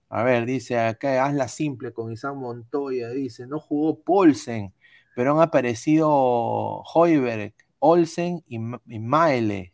A 0.09 0.23
ver, 0.23 0.45
dice 0.45 0.79
acá, 0.79 1.25
hazla 1.25 1.47
simple 1.47 1.91
con 1.93 2.11
Isaac 2.11 2.35
Montoya, 2.35 3.09
dice, 3.09 3.47
no 3.47 3.59
jugó 3.59 3.99
Polsen, 4.01 4.73
pero 5.15 5.33
han 5.33 5.41
aparecido 5.41 6.09
Hoiberg, 6.09 7.53
Olsen 7.85 8.43
y, 8.47 8.55
y 8.55 8.99
Maele, 8.99 9.73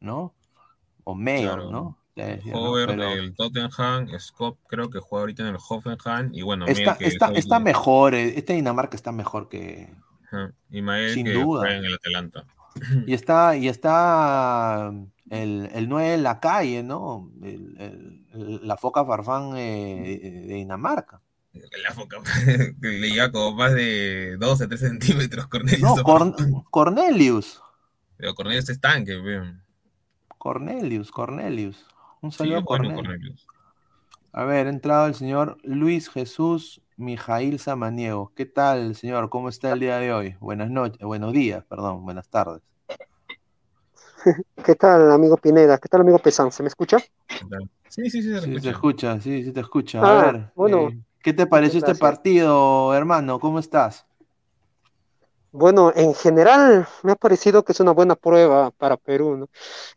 ¿no? 0.00 0.34
O 1.04 1.14
Claro. 1.16 1.70
¿no? 1.70 1.70
¿no? 1.70 1.98
Hover 2.52 2.88
Pero 2.88 3.02
del 3.08 3.34
Tottenham, 3.34 4.06
Scott 4.18 4.58
creo 4.68 4.90
que 4.90 4.98
juega 5.00 5.22
ahorita 5.22 5.42
en 5.42 5.48
el 5.48 5.56
Hoffenheim 5.66 6.30
y 6.34 6.42
bueno, 6.42 6.66
está, 6.66 6.98
que 6.98 7.06
está, 7.06 7.58
mejor, 7.58 8.14
eh, 8.14 8.34
este 8.36 8.52
Dinamarca 8.52 8.96
está 8.96 9.12
mejor 9.12 9.48
que... 9.48 9.88
Ajá, 10.26 10.52
Y 10.70 10.82
Mael 10.82 11.14
Sin 11.14 11.24
que 11.24 11.32
duda. 11.32 11.60
juega 11.62 11.76
en 11.76 11.84
el 11.86 11.94
Atalanta. 11.94 12.44
Y 13.06 13.14
está, 13.14 13.56
y 13.56 13.68
está 13.68 14.92
el, 15.30 15.70
el 15.72 15.88
9 15.88 16.10
de 16.10 16.18
la 16.18 16.38
calle, 16.38 16.82
¿no? 16.82 17.30
El- 17.42 18.26
la 18.62 18.76
foca 18.76 19.04
farfán 19.06 19.56
eh, 19.56 20.18
de 20.46 20.54
Dinamarca. 20.54 21.21
La 21.54 21.92
foca 21.92 22.16
le 22.80 23.10
llega 23.10 23.30
como 23.30 23.52
más 23.54 23.74
de 23.74 24.36
12, 24.38 24.66
3 24.68 24.80
centímetros 24.80 25.46
Cornelius. 25.48 25.94
No, 25.96 25.96
Corn- 26.02 26.64
Cornelius. 26.70 27.60
Pero 28.16 28.34
Cornelius 28.34 28.70
es 28.70 28.80
tanque, 28.80 29.18
weón. 29.20 29.62
Cornelius, 30.36 31.10
Cornelius. 31.10 31.86
Un 32.20 32.32
Sí, 32.36 32.48
saludo 32.50 32.62
bueno 32.68 32.92
Cornelius. 32.92 32.92
Cornelius. 32.92 33.46
A 34.34 34.44
ver, 34.44 34.66
ha 34.66 34.70
entrado 34.70 35.06
el 35.06 35.14
señor 35.14 35.56
Luis 35.62 36.10
Jesús 36.10 36.82
Mijail 36.98 37.58
Samaniego. 37.58 38.32
¿Qué 38.36 38.44
tal, 38.44 38.94
señor? 38.94 39.30
¿Cómo 39.30 39.48
está 39.48 39.72
el 39.72 39.80
día 39.80 39.96
de 39.98 40.12
hoy? 40.12 40.36
Buenas 40.40 40.70
noches, 40.70 41.00
buenos 41.00 41.32
días, 41.32 41.64
perdón, 41.64 42.04
buenas 42.04 42.28
tardes. 42.28 42.60
¿Qué 44.64 44.74
tal, 44.74 45.10
amigo 45.12 45.36
Pineda? 45.36 45.78
¿Qué 45.78 45.88
tal, 45.88 46.00
amigo 46.02 46.18
Pesán? 46.18 46.52
¿Se 46.52 46.62
me 46.62 46.68
escucha? 46.68 46.98
Sí, 47.88 48.08
sí, 48.10 48.22
sí, 48.22 48.30
se 48.30 48.36
Sí, 48.36 48.50
escucha. 48.50 48.60
te 48.60 48.70
escucha, 48.70 49.20
sí, 49.20 49.44
sí 49.44 49.52
te 49.52 49.60
escucha. 49.60 50.00
Ah, 50.00 50.12
A 50.28 50.32
ver, 50.32 50.52
bueno, 50.54 50.88
eh, 50.88 51.00
¿qué 51.22 51.32
te 51.32 51.46
pareció 51.46 51.78
este 51.78 51.94
partido, 51.94 52.94
hermano? 52.94 53.40
¿Cómo 53.40 53.58
estás? 53.58 54.06
Bueno, 55.54 55.92
en 55.94 56.14
general 56.14 56.88
me 57.02 57.12
ha 57.12 57.16
parecido 57.16 57.62
que 57.62 57.72
es 57.72 57.80
una 57.80 57.92
buena 57.92 58.16
prueba 58.16 58.70
para 58.70 58.96
Perú, 58.96 59.36
¿no? 59.36 59.48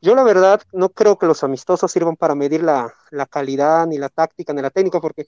Yo 0.02 0.14
la 0.14 0.24
verdad 0.24 0.62
no 0.74 0.90
creo 0.90 1.18
que 1.18 1.28
los 1.28 1.46
amistosos 1.46 1.90
sirvan 1.90 2.18
para 2.18 2.36
medir 2.36 2.62
la, 2.62 2.94
la 3.10 3.26
calidad, 3.26 3.88
ni 3.88 3.98
la 3.98 4.10
táctica, 4.10 4.52
ni 4.54 4.62
la 4.62 4.70
técnica, 4.70 5.00
porque 5.00 5.28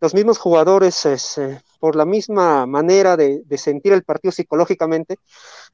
los 0.00 0.14
mismos 0.14 0.38
jugadores, 0.38 1.04
es, 1.06 1.38
eh, 1.38 1.62
por 1.78 1.96
la 1.96 2.04
misma 2.04 2.66
manera 2.66 3.16
de, 3.16 3.42
de 3.44 3.58
sentir 3.58 3.92
el 3.92 4.02
partido 4.02 4.32
psicológicamente, 4.32 5.16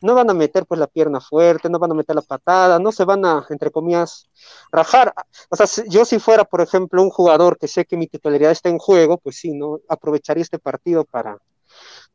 no 0.00 0.14
van 0.14 0.30
a 0.30 0.34
meter 0.34 0.66
pues 0.66 0.78
la 0.78 0.86
pierna 0.86 1.20
fuerte, 1.20 1.68
no 1.70 1.78
van 1.78 1.92
a 1.92 1.94
meter 1.94 2.14
la 2.16 2.22
patada, 2.22 2.78
no 2.78 2.92
se 2.92 3.04
van 3.04 3.24
a, 3.24 3.46
entre 3.50 3.70
comillas, 3.70 4.28
rajar. 4.70 5.14
O 5.48 5.56
sea, 5.56 5.66
yo 5.88 6.04
si 6.04 6.18
fuera, 6.18 6.44
por 6.44 6.60
ejemplo, 6.60 7.02
un 7.02 7.10
jugador 7.10 7.58
que 7.58 7.68
sé 7.68 7.84
que 7.84 7.96
mi 7.96 8.06
titularidad 8.06 8.52
está 8.52 8.68
en 8.68 8.78
juego, 8.78 9.18
pues 9.18 9.36
sí, 9.36 9.52
¿no? 9.52 9.80
Aprovecharía 9.88 10.42
este 10.42 10.58
partido 10.58 11.04
para, 11.04 11.38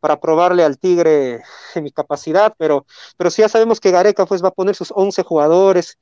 para 0.02 0.20
probarle 0.20 0.66
al 0.66 0.78
Tigre 0.78 1.42
mi 1.82 1.92
capacidad, 1.92 2.54
pero, 2.58 2.86
pero 3.18 3.30
sí 3.30 3.42
ya 3.42 3.50
sabemos 3.50 3.80
que 3.80 3.92
Gareca 3.92 4.26
pues 4.26 4.44
va 4.44 4.50
a 4.50 4.52
poner 4.52 4.76
sus 4.76 4.92
11 4.94 5.24
jugadores, 5.24 5.98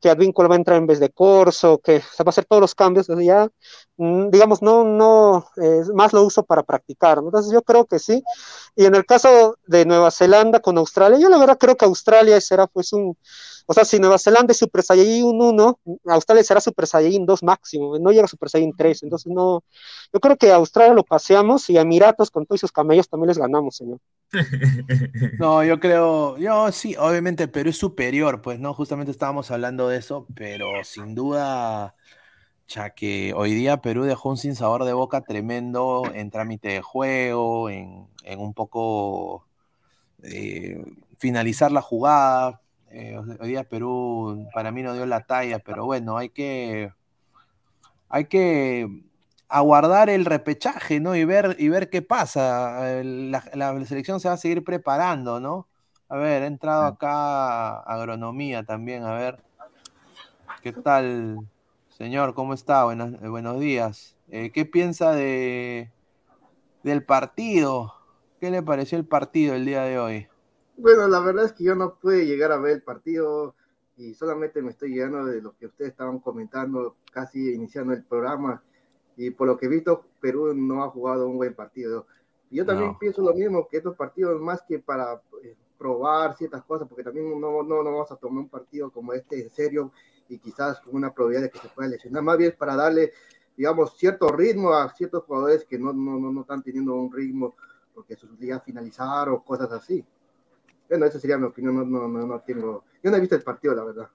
que 0.00 0.10
Advíncula 0.10 0.48
va 0.48 0.56
a 0.56 0.58
entrar 0.58 0.76
en 0.76 0.86
vez 0.86 1.00
de 1.00 1.08
Corso, 1.08 1.78
que 1.78 1.96
o 1.96 2.00
sea, 2.00 2.24
va 2.24 2.28
a 2.28 2.30
hacer 2.30 2.44
todos 2.44 2.60
los 2.60 2.74
cambios, 2.74 3.06
ya, 3.22 3.48
mm, 3.96 4.28
digamos, 4.28 4.60
no, 4.60 4.84
no, 4.84 5.46
eh, 5.62 5.82
más 5.94 6.12
lo 6.12 6.24
uso 6.24 6.42
para 6.42 6.62
practicar, 6.62 7.18
entonces 7.18 7.52
yo 7.52 7.62
creo 7.62 7.86
que 7.86 7.98
sí, 7.98 8.22
y 8.76 8.84
en 8.84 8.94
el 8.96 9.06
caso 9.06 9.56
de 9.66 9.86
Nueva 9.86 10.10
Zelanda 10.10 10.60
con 10.60 10.76
Australia, 10.76 11.18
yo 11.18 11.28
la 11.28 11.38
verdad 11.38 11.56
creo 11.58 11.76
que 11.76 11.84
Australia 11.86 12.40
será 12.40 12.66
pues 12.66 12.92
un, 12.92 13.16
o 13.66 13.72
sea, 13.72 13.84
si 13.84 13.98
Nueva 13.98 14.18
Zelanda 14.18 14.52
es 14.52 14.58
Super 14.58 14.82
Saiyajin 14.82 15.40
1, 15.40 15.80
Australia 16.06 16.44
será 16.44 16.60
Super 16.60 16.86
Saiyajin 16.86 17.24
2 17.24 17.42
máximo, 17.42 17.98
no 17.98 18.10
llega 18.10 18.24
a 18.24 18.28
Super 18.28 18.50
Saiyajin 18.50 18.76
3, 18.76 19.04
entonces 19.04 19.32
no, 19.32 19.64
yo 20.12 20.20
creo 20.20 20.36
que 20.36 20.52
Australia 20.52 20.92
lo 20.92 21.04
paseamos 21.04 21.70
y 21.70 21.78
a 21.78 21.82
Emiratos 21.82 22.30
con 22.30 22.44
todos 22.44 22.60
sus 22.60 22.72
camellos 22.72 23.08
también 23.08 23.28
les 23.28 23.38
ganamos, 23.46 23.76
señor. 23.76 24.00
No, 25.38 25.62
yo 25.64 25.78
creo, 25.80 26.36
yo 26.38 26.72
sí, 26.72 26.96
obviamente 26.98 27.48
Perú 27.48 27.70
es 27.70 27.78
superior, 27.78 28.42
pues, 28.42 28.58
¿no? 28.58 28.74
Justamente 28.74 29.12
estábamos 29.12 29.50
hablando 29.50 29.88
de 29.88 29.98
eso, 29.98 30.26
pero 30.34 30.82
sin 30.84 31.14
duda, 31.14 31.94
ya 32.68 32.90
que 32.90 33.32
hoy 33.34 33.54
día 33.54 33.78
Perú 33.80 34.04
dejó 34.04 34.30
un 34.30 34.36
sinsabor 34.36 34.84
de 34.84 34.92
boca 34.92 35.20
tremendo 35.22 36.02
en 36.12 36.30
trámite 36.30 36.68
de 36.68 36.82
juego, 36.82 37.70
en, 37.70 38.08
en 38.24 38.40
un 38.40 38.54
poco 38.54 39.46
eh, 40.22 40.84
finalizar 41.18 41.72
la 41.72 41.82
jugada. 41.82 42.60
Eh, 42.90 43.18
hoy 43.40 43.48
día 43.48 43.64
Perú 43.64 44.48
para 44.54 44.70
mí 44.70 44.82
no 44.82 44.94
dio 44.94 45.06
la 45.06 45.22
talla, 45.26 45.58
pero 45.58 45.84
bueno, 45.84 46.16
hay 46.16 46.30
que, 46.30 46.92
hay 48.08 48.26
que 48.26 48.88
aguardar 49.48 50.10
el 50.10 50.24
repechaje, 50.24 51.00
¿no? 51.00 51.16
Y 51.16 51.24
ver, 51.24 51.56
y 51.58 51.68
ver 51.68 51.90
qué 51.90 52.02
pasa. 52.02 53.02
La, 53.04 53.44
la 53.54 53.86
selección 53.86 54.20
se 54.20 54.28
va 54.28 54.34
a 54.34 54.36
seguir 54.38 54.64
preparando, 54.64 55.40
¿no? 55.40 55.68
A 56.08 56.16
ver, 56.16 56.42
he 56.42 56.46
entrado 56.46 56.84
acá 56.84 57.78
agronomía 57.80 58.64
también, 58.64 59.04
a 59.04 59.14
ver. 59.14 59.42
¿Qué 60.62 60.72
tal, 60.72 61.38
señor? 61.88 62.34
¿Cómo 62.34 62.54
está? 62.54 62.84
Buenas- 62.84 63.14
eh, 63.22 63.28
buenos 63.28 63.60
días. 63.60 64.16
Eh, 64.28 64.50
¿qué 64.52 64.64
piensa 64.64 65.12
de, 65.12 65.92
del 66.82 67.04
partido. 67.04 67.94
¿Qué 68.40 68.50
le 68.50 68.62
pareció 68.62 68.98
el 68.98 69.06
partido 69.06 69.54
el 69.54 69.66
día 69.66 69.82
de 69.82 69.98
hoy? 69.98 70.28
Bueno, 70.76 71.06
la 71.08 71.20
verdad 71.20 71.44
es 71.46 71.52
que 71.52 71.64
yo 71.64 71.74
no 71.74 71.94
pude 71.98 72.26
llegar 72.26 72.52
a 72.52 72.58
ver 72.58 72.72
el 72.72 72.82
partido 72.82 73.54
y 73.96 74.14
solamente 74.14 74.60
me 74.62 74.70
estoy 74.70 74.90
llegando 74.90 75.24
de 75.24 75.40
lo 75.40 75.56
que 75.56 75.66
ustedes 75.66 75.92
estaban 75.92 76.18
comentando 76.18 76.96
casi 77.12 77.54
iniciando 77.54 77.92
el 77.92 78.04
programa 78.04 78.62
y 79.16 79.30
por 79.30 79.46
lo 79.46 79.56
que 79.56 79.66
he 79.66 79.68
visto 79.68 80.04
Perú 80.20 80.54
no 80.54 80.84
ha 80.84 80.90
jugado 80.90 81.28
un 81.28 81.36
buen 81.36 81.54
partido. 81.54 82.06
Yo 82.50 82.64
también 82.64 82.96
pienso 82.98 83.22
lo 83.22 83.34
mismo, 83.34 83.66
que 83.68 83.78
estos 83.78 83.96
partidos 83.96 84.40
más 84.40 84.62
que 84.62 84.78
para 84.78 85.20
eh, 85.42 85.56
probar 85.76 86.36
ciertas 86.36 86.62
cosas, 86.62 86.86
porque 86.88 87.02
también 87.02 87.28
no, 87.40 87.62
no, 87.62 87.82
no 87.82 87.84
vamos 87.84 88.12
a 88.12 88.16
tomar 88.16 88.44
un 88.44 88.48
partido 88.48 88.90
como 88.90 89.12
este 89.12 89.42
en 89.42 89.50
serio 89.50 89.92
y 90.28 90.38
quizás 90.38 90.80
con 90.80 90.94
una 90.94 91.12
probabilidad 91.12 91.42
de 91.42 91.50
que 91.50 91.58
se 91.58 91.68
pueda 91.68 91.88
lesionar, 91.88 92.22
más 92.22 92.38
bien 92.38 92.54
para 92.56 92.76
darle, 92.76 93.12
digamos, 93.56 93.96
cierto 93.96 94.28
ritmo 94.28 94.72
a 94.72 94.88
ciertos 94.94 95.24
jugadores 95.24 95.64
que 95.64 95.78
no, 95.78 95.92
no, 95.92 96.18
no 96.18 96.40
están 96.42 96.62
teniendo 96.62 96.94
un 96.94 97.12
ritmo 97.12 97.54
porque 97.92 98.16
sus 98.16 98.30
ligas 98.38 98.62
finalizaron 98.64 99.34
o 99.34 99.44
cosas 99.44 99.70
así. 99.72 100.04
Bueno, 100.88 101.06
esa 101.06 101.18
sería 101.18 101.38
mi 101.38 101.46
opinión, 101.46 101.76
no, 101.76 101.84
no, 101.84 102.08
no, 102.08 102.26
no 102.26 102.40
tengo, 102.40 102.84
yo 103.02 103.10
no 103.10 103.16
he 103.16 103.20
visto 103.20 103.34
el 103.34 103.42
partido, 103.42 103.74
la 103.74 103.84
verdad. 103.84 104.08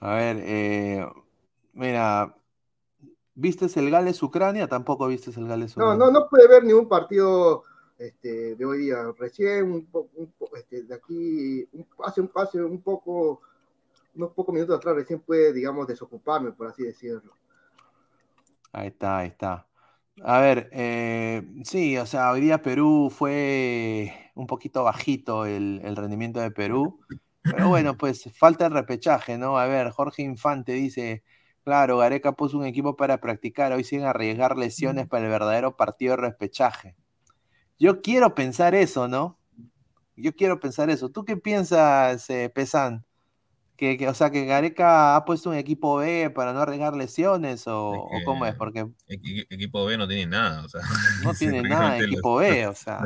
A 0.00 0.14
ver, 0.16 0.36
eh, 0.40 1.06
mira, 1.72 2.34
¿viste 3.34 3.66
el 3.78 3.90
Gales 3.90 4.22
Ucrania? 4.22 4.68
Tampoco 4.68 5.06
viste 5.06 5.30
el 5.38 5.46
Gales 5.46 5.72
Ucrania. 5.72 5.96
No, 5.96 6.06
no, 6.06 6.20
no 6.20 6.28
puede 6.28 6.48
ver 6.48 6.64
ningún 6.64 6.88
partido 6.88 7.64
este, 7.98 8.56
de 8.56 8.64
hoy 8.64 8.78
día. 8.78 8.96
Recién, 9.18 9.64
un, 9.70 9.88
un, 9.92 10.32
este, 10.56 10.82
de 10.82 10.94
aquí, 10.94 11.68
un 11.72 11.84
pase, 11.96 12.20
un 12.20 12.28
pase, 12.28 12.62
un 12.62 12.80
poco, 12.82 13.40
unos 14.14 14.32
pocos 14.32 14.54
minutos 14.54 14.76
atrás, 14.76 14.94
recién 14.96 15.20
puede, 15.20 15.52
digamos, 15.52 15.86
desocuparme, 15.86 16.52
por 16.52 16.68
así 16.68 16.82
decirlo. 16.82 17.32
Ahí 18.72 18.88
está, 18.88 19.18
ahí 19.18 19.28
está. 19.28 19.66
A 20.22 20.40
ver, 20.40 20.68
eh, 20.72 21.42
sí, 21.64 21.98
o 21.98 22.06
sea, 22.06 22.30
hoy 22.30 22.40
día 22.40 22.62
Perú 22.62 23.10
fue 23.10 24.12
un 24.34 24.46
poquito 24.46 24.84
bajito 24.84 25.44
el, 25.44 25.80
rendimiento 25.96 26.40
de 26.40 26.52
Perú, 26.52 27.00
pero 27.42 27.68
bueno, 27.68 27.96
pues 27.96 28.30
falta 28.36 28.66
el 28.66 28.72
repechaje, 28.72 29.38
¿no? 29.38 29.58
A 29.58 29.66
ver, 29.66 29.90
Jorge 29.90 30.22
Infante 30.22 30.72
dice, 30.72 31.24
claro, 31.64 31.98
Gareca 31.98 32.32
puso 32.32 32.58
un 32.58 32.66
equipo 32.66 32.96
para 32.96 33.20
practicar, 33.20 33.72
hoy 33.72 33.84
siguen 33.84 34.06
arriesgar 34.06 34.56
lesiones 34.56 35.08
para 35.08 35.24
el 35.24 35.30
verdadero 35.30 35.76
partido 35.76 36.12
de 36.12 36.22
repechaje. 36.22 36.96
Yo 37.78 38.02
quiero 38.02 38.34
pensar 38.34 38.74
eso, 38.74 39.08
¿no? 39.08 39.38
Yo 40.16 40.34
quiero 40.34 40.60
pensar 40.60 40.90
eso. 40.90 41.08
¿Tú 41.08 41.24
qué 41.24 41.36
piensas, 41.36 42.30
eh, 42.30 42.50
Pesan? 42.54 43.04
Que, 43.76 44.06
o 44.08 44.14
sea, 44.14 44.30
que 44.30 44.44
Gareca 44.44 45.16
ha 45.16 45.24
puesto 45.24 45.50
un 45.50 45.56
equipo 45.56 45.96
B 45.96 46.30
para 46.30 46.52
no 46.52 46.60
arriesgar 46.60 46.94
lesiones 46.94 47.64
o, 47.66 48.08
cómo 48.24 48.46
es, 48.46 48.54
porque 48.54 48.86
equipo 49.08 49.84
B 49.84 49.98
no 49.98 50.06
tiene 50.06 50.26
nada, 50.26 50.64
o 50.64 50.68
sea, 50.68 50.80
no 51.24 51.34
tiene 51.34 51.60
nada 51.62 51.98
equipo 51.98 52.36
B, 52.38 52.68
o 52.68 52.74
sea, 52.74 53.00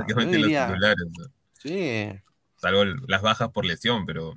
sí, 1.54 2.10
salvo 2.56 2.84
las 2.84 3.22
bajas 3.22 3.48
por 3.48 3.64
lesión, 3.64 4.04
pero, 4.04 4.34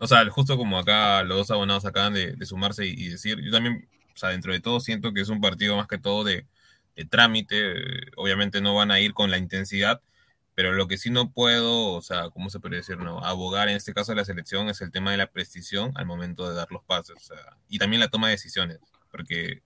o 0.00 0.06
sea, 0.06 0.28
justo 0.30 0.56
como 0.56 0.78
acá 0.78 1.22
los 1.24 1.38
dos 1.38 1.50
abonados 1.50 1.84
acaban 1.84 2.14
de, 2.14 2.36
sumarse 2.46 2.86
y, 2.86 3.08
decir, 3.08 3.40
yo 3.42 3.50
también, 3.50 3.88
o 4.14 4.18
sea, 4.18 4.30
dentro 4.30 4.52
de 4.52 4.60
todo 4.60 4.80
siento 4.80 5.12
que 5.12 5.20
es 5.20 5.28
un 5.28 5.40
partido 5.40 5.76
más 5.76 5.88
que 5.88 5.98
todo 5.98 6.24
de, 6.24 6.46
de 6.96 7.04
trámite, 7.04 7.74
obviamente 8.16 8.60
no 8.60 8.74
van 8.74 8.90
a 8.90 9.00
ir 9.00 9.14
con 9.14 9.30
la 9.30 9.38
intensidad, 9.38 10.00
pero 10.54 10.72
lo 10.72 10.88
que 10.88 10.98
sí 10.98 11.10
no 11.10 11.32
puedo, 11.32 11.92
o 11.92 12.02
sea, 12.02 12.30
¿cómo 12.30 12.50
se 12.50 12.60
puede 12.60 12.76
decir? 12.76 12.98
No, 12.98 13.20
abogar 13.24 13.68
en 13.68 13.76
este 13.76 13.94
caso 13.94 14.12
de 14.12 14.16
la 14.16 14.24
selección 14.24 14.68
es 14.68 14.80
el 14.80 14.90
tema 14.90 15.10
de 15.10 15.18
la 15.18 15.30
precisión 15.30 15.92
al 15.96 16.06
momento 16.06 16.48
de 16.48 16.54
dar 16.56 16.68
los 16.70 16.82
pases, 16.84 17.16
o 17.16 17.20
sea, 17.20 17.56
y 17.68 17.78
también 17.78 18.00
la 18.00 18.08
toma 18.08 18.28
de 18.28 18.32
decisiones, 18.32 18.78
porque 19.10 19.62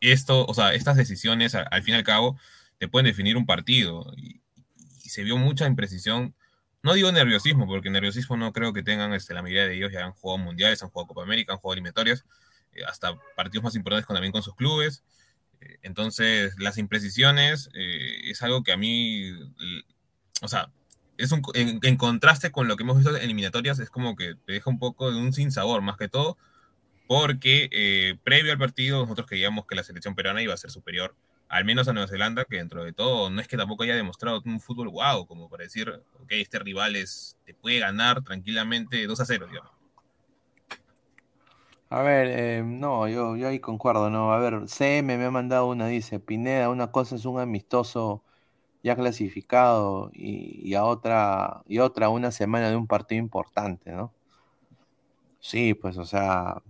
esto, 0.00 0.46
o 0.46 0.54
sea, 0.54 0.74
estas 0.74 0.96
decisiones 0.96 1.54
al, 1.54 1.82
fin 1.82 1.94
y 1.94 1.96
al 1.98 2.04
cabo 2.04 2.38
te 2.78 2.88
pueden 2.88 3.06
definir 3.06 3.36
un 3.36 3.46
partido 3.46 4.12
y, 4.16 4.40
se 5.08 5.24
vio 5.24 5.38
mucha 5.38 5.66
imprecisión. 5.66 6.34
No 6.82 6.94
digo 6.94 7.10
nerviosismo, 7.10 7.66
porque 7.66 7.90
nerviosismo 7.90 8.36
no 8.36 8.52
creo 8.52 8.72
que 8.72 8.82
tengan, 8.82 9.12
este, 9.12 9.34
la 9.34 9.42
mayoría 9.42 9.66
de 9.66 9.74
ellos 9.74 9.92
ya 9.92 10.04
han 10.04 10.12
jugado 10.12 10.38
mundiales, 10.38 10.82
han 10.82 10.90
jugado 10.90 11.08
Copa 11.08 11.22
América, 11.22 11.52
han 11.52 11.58
jugado 11.58 11.74
eliminatorias, 11.74 12.24
eh, 12.72 12.82
hasta 12.86 13.16
partidos 13.36 13.64
más 13.64 13.74
importantes 13.74 14.06
con, 14.06 14.14
también 14.14 14.32
con 14.32 14.42
sus 14.42 14.54
clubes. 14.54 15.02
Eh, 15.60 15.78
entonces, 15.82 16.54
las 16.58 16.78
imprecisiones 16.78 17.68
eh, 17.74 18.30
es 18.30 18.42
algo 18.42 18.62
que 18.62 18.72
a 18.72 18.76
mí 18.76 19.32
o 20.40 20.46
sea, 20.46 20.70
es 21.16 21.32
un, 21.32 21.42
en, 21.54 21.96
contraste 21.96 22.52
con 22.52 22.68
lo 22.68 22.76
que 22.76 22.84
hemos 22.84 22.96
visto 22.96 23.16
en 23.16 23.22
eliminatorias, 23.22 23.80
es 23.80 23.90
como 23.90 24.14
que 24.14 24.36
te 24.46 24.52
deja 24.52 24.70
un 24.70 24.78
poco 24.78 25.10
de 25.10 25.18
un 25.18 25.32
sinsabor, 25.32 25.82
más 25.82 25.96
que 25.96 26.08
todo, 26.08 26.38
porque 27.08 28.18
previo 28.22 28.52
al 28.52 28.58
partido 28.58 29.00
nosotros 29.00 29.26
creíamos 29.26 29.66
que 29.66 29.74
la 29.74 29.82
selección 29.82 30.14
peruana 30.14 30.42
iba 30.42 30.54
a 30.54 30.58
ser 30.58 30.70
superior, 30.70 31.16
al 31.48 31.64
menos 31.64 31.88
a 31.88 31.92
Nueva 31.92 32.08
Zelanda, 32.08 32.44
que 32.44 32.56
dentro 32.56 32.84
de 32.84 32.92
todo 32.92 33.30
no 33.30 33.40
es 33.40 33.48
que 33.48 33.56
tampoco 33.56 33.84
haya 33.84 33.96
demostrado 33.96 34.42
un 34.44 34.60
fútbol 34.60 34.88
guau, 34.90 35.26
como 35.26 35.48
para 35.48 35.64
decir, 35.64 35.88
ok, 36.20 36.30
este 36.30 36.58
rival 36.58 36.96
es, 36.96 37.36
te 37.44 37.54
puede 37.54 37.78
ganar 37.80 38.22
tranquilamente 38.22 39.06
2 39.06 39.20
a 39.20 39.24
0, 39.24 39.46
digamos. 39.48 39.72
A 41.90 42.02
ver, 42.02 42.28
eh, 42.28 42.62
no, 42.62 43.08
yo, 43.08 43.36
yo 43.36 43.48
ahí 43.48 43.60
concuerdo, 43.60 44.10
¿no? 44.10 44.32
A 44.32 44.38
ver, 44.38 44.68
CM 44.68 45.16
me 45.16 45.24
ha 45.24 45.30
mandado 45.30 45.66
una, 45.68 45.86
dice, 45.86 46.20
Pineda, 46.20 46.68
una 46.68 46.90
cosa 46.90 47.16
es 47.16 47.24
un 47.24 47.40
amistoso 47.40 48.22
ya 48.82 48.94
clasificado 48.96 50.10
y, 50.12 50.74
a 50.74 50.84
otra, 50.84 51.62
y 51.66 51.78
otra 51.78 52.10
una 52.10 52.30
semana 52.30 52.70
de 52.70 52.76
un 52.76 52.86
partido 52.86 53.20
importante, 53.20 53.92
¿no? 53.92 54.12
Sí, 55.40 55.74
pues, 55.74 55.96
o 55.98 56.04
sea, 56.04 56.62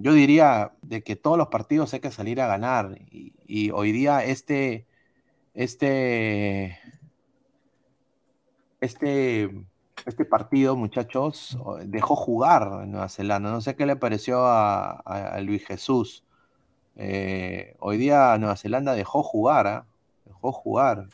yo 0.00 0.14
diría 0.14 0.72
de 0.82 1.02
que 1.02 1.14
todos 1.14 1.36
los 1.36 1.48
partidos 1.48 1.92
hay 1.92 2.00
que 2.00 2.10
salir 2.10 2.40
a 2.40 2.46
ganar 2.46 2.98
y, 3.10 3.70
hoy 3.70 3.92
día 3.92 4.24
este, 4.24 4.86
este, 5.52 6.78
este, 8.80 9.50
este 10.06 10.24
partido, 10.24 10.74
muchachos, 10.76 11.58
dejó 11.84 12.16
jugar 12.16 12.84
en 12.84 12.92
Nueva 12.92 13.08
Zelanda. 13.08 13.50
No 13.50 13.60
sé 13.60 13.76
qué 13.76 13.84
le 13.84 13.96
pareció 13.96 14.46
a, 14.46 15.38
Luis 15.42 15.66
Jesús. 15.66 16.24
Eh, 16.96 17.76
hoy 17.80 17.98
día 17.98 18.38
Nueva 18.38 18.56
Zelanda 18.56 18.94
dejó 18.94 19.22
jugar, 19.22 19.66
¿ah? 19.66 19.86
dejó 20.24 20.52
jugar. 20.52 21.08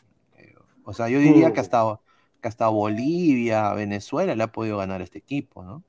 O 0.85 0.93
sea, 0.93 1.09
yo 1.09 1.19
diría 1.19 1.51
que 1.51 1.59
hasta, 1.59 1.99
que 2.41 2.47
hasta 2.47 2.69
Bolivia, 2.69 3.73
Venezuela 3.73 4.33
le 4.35 4.43
ha 4.43 4.51
podido 4.51 4.77
ganar 4.77 5.01
este 5.01 5.17
equipo, 5.19 5.63
¿no? 5.63 5.83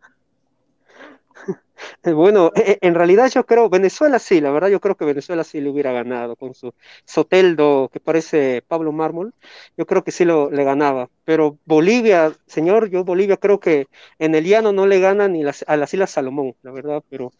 Bueno, 2.04 2.50
e, 2.54 2.72
e, 2.72 2.78
en 2.86 2.94
realidad 2.94 3.30
yo 3.32 3.44
creo, 3.46 3.68
Venezuela 3.68 4.18
sí, 4.18 4.40
la 4.40 4.50
verdad 4.50 4.68
yo 4.68 4.80
creo 4.80 4.96
que 4.96 5.04
Venezuela 5.04 5.44
sí 5.44 5.60
le 5.60 5.70
hubiera 5.70 5.92
ganado 5.92 6.36
con 6.36 6.54
su 6.54 6.72
Soteldo 7.04 7.88
que 7.92 8.00
parece 8.00 8.62
Pablo 8.66 8.92
Mármol, 8.92 9.34
yo 9.76 9.86
creo 9.86 10.04
que 10.04 10.12
sí 10.12 10.24
lo, 10.24 10.50
le 10.50 10.64
ganaba, 10.64 11.08
pero 11.24 11.58
Bolivia, 11.64 12.32
señor, 12.46 12.90
yo 12.90 13.04
Bolivia 13.04 13.36
creo 13.36 13.60
que 13.60 13.86
en 14.18 14.34
el 14.34 14.44
llano 14.44 14.72
no 14.72 14.86
le 14.86 15.00
gana 15.00 15.28
ni 15.28 15.42
a 15.44 15.76
las 15.76 15.94
Islas 15.94 16.10
Salomón, 16.10 16.54
la 16.62 16.72
verdad, 16.72 17.02
pero, 17.08 17.32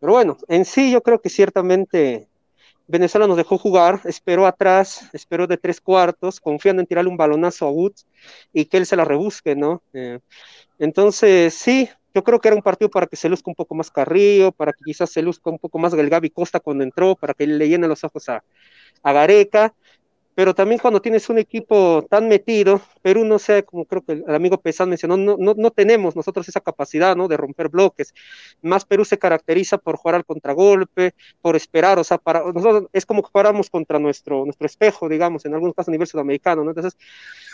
pero 0.00 0.12
bueno, 0.14 0.36
en 0.48 0.64
sí 0.64 0.90
yo 0.92 1.02
creo 1.02 1.20
que 1.20 1.30
ciertamente 1.30 2.28
Venezuela 2.86 3.26
nos 3.26 3.36
dejó 3.36 3.58
jugar, 3.58 4.00
esperó 4.04 4.46
atrás, 4.46 5.08
esperó 5.12 5.46
de 5.46 5.58
tres 5.58 5.80
cuartos, 5.80 6.40
confiando 6.40 6.80
en 6.82 6.86
tirarle 6.86 7.10
un 7.10 7.16
balonazo 7.18 7.66
a 7.66 7.70
Woods 7.70 8.06
y 8.52 8.64
que 8.66 8.78
él 8.78 8.86
se 8.86 8.96
la 8.96 9.04
rebusque, 9.04 9.54
¿no? 9.56 9.82
Eh, 9.92 10.20
entonces, 10.78 11.54
sí, 11.54 11.88
yo 12.18 12.24
creo 12.24 12.40
que 12.40 12.48
era 12.48 12.56
un 12.56 12.62
partido 12.62 12.90
para 12.90 13.06
que 13.06 13.14
se 13.14 13.28
luzca 13.28 13.48
un 13.48 13.54
poco 13.54 13.76
más 13.76 13.92
Carrillo, 13.92 14.50
para 14.50 14.72
que 14.72 14.82
quizás 14.84 15.08
se 15.10 15.22
luzca 15.22 15.50
un 15.50 15.58
poco 15.58 15.78
más 15.78 15.92
el 15.94 16.32
Costa 16.32 16.58
cuando 16.58 16.82
entró, 16.82 17.14
para 17.14 17.32
que 17.32 17.46
le 17.46 17.68
llene 17.68 17.86
los 17.86 18.02
ojos 18.02 18.28
a 18.28 18.42
Gareca, 19.04 19.72
pero 20.38 20.54
también 20.54 20.78
cuando 20.78 21.02
tienes 21.02 21.28
un 21.30 21.38
equipo 21.38 22.06
tan 22.08 22.28
metido, 22.28 22.80
Perú 23.02 23.24
no 23.24 23.40
sé, 23.40 23.64
como 23.64 23.86
creo 23.86 24.04
que 24.04 24.12
el 24.12 24.34
amigo 24.36 24.60
Pesán 24.60 24.88
mencionó, 24.88 25.16
no, 25.16 25.36
no, 25.36 25.54
no 25.56 25.72
tenemos 25.72 26.14
nosotros 26.14 26.48
esa 26.48 26.60
capacidad, 26.60 27.16
¿no? 27.16 27.26
De 27.26 27.36
romper 27.36 27.68
bloques. 27.68 28.14
Más 28.62 28.84
Perú 28.84 29.04
se 29.04 29.18
caracteriza 29.18 29.78
por 29.78 29.96
jugar 29.96 30.14
al 30.14 30.24
contragolpe, 30.24 31.16
por 31.40 31.56
esperar, 31.56 31.98
o 31.98 32.04
sea, 32.04 32.18
para 32.18 32.44
nosotros 32.52 32.84
es 32.92 33.04
como 33.04 33.24
que 33.24 33.30
jugáramos 33.32 33.68
contra 33.68 33.98
nuestro, 33.98 34.44
nuestro 34.44 34.66
espejo, 34.66 35.08
digamos, 35.08 35.44
en 35.44 35.54
algunos 35.54 35.74
casos 35.74 35.88
a 35.88 35.90
nivel 35.90 36.06
sudamericano, 36.06 36.62
¿no? 36.62 36.70
Entonces, 36.70 36.96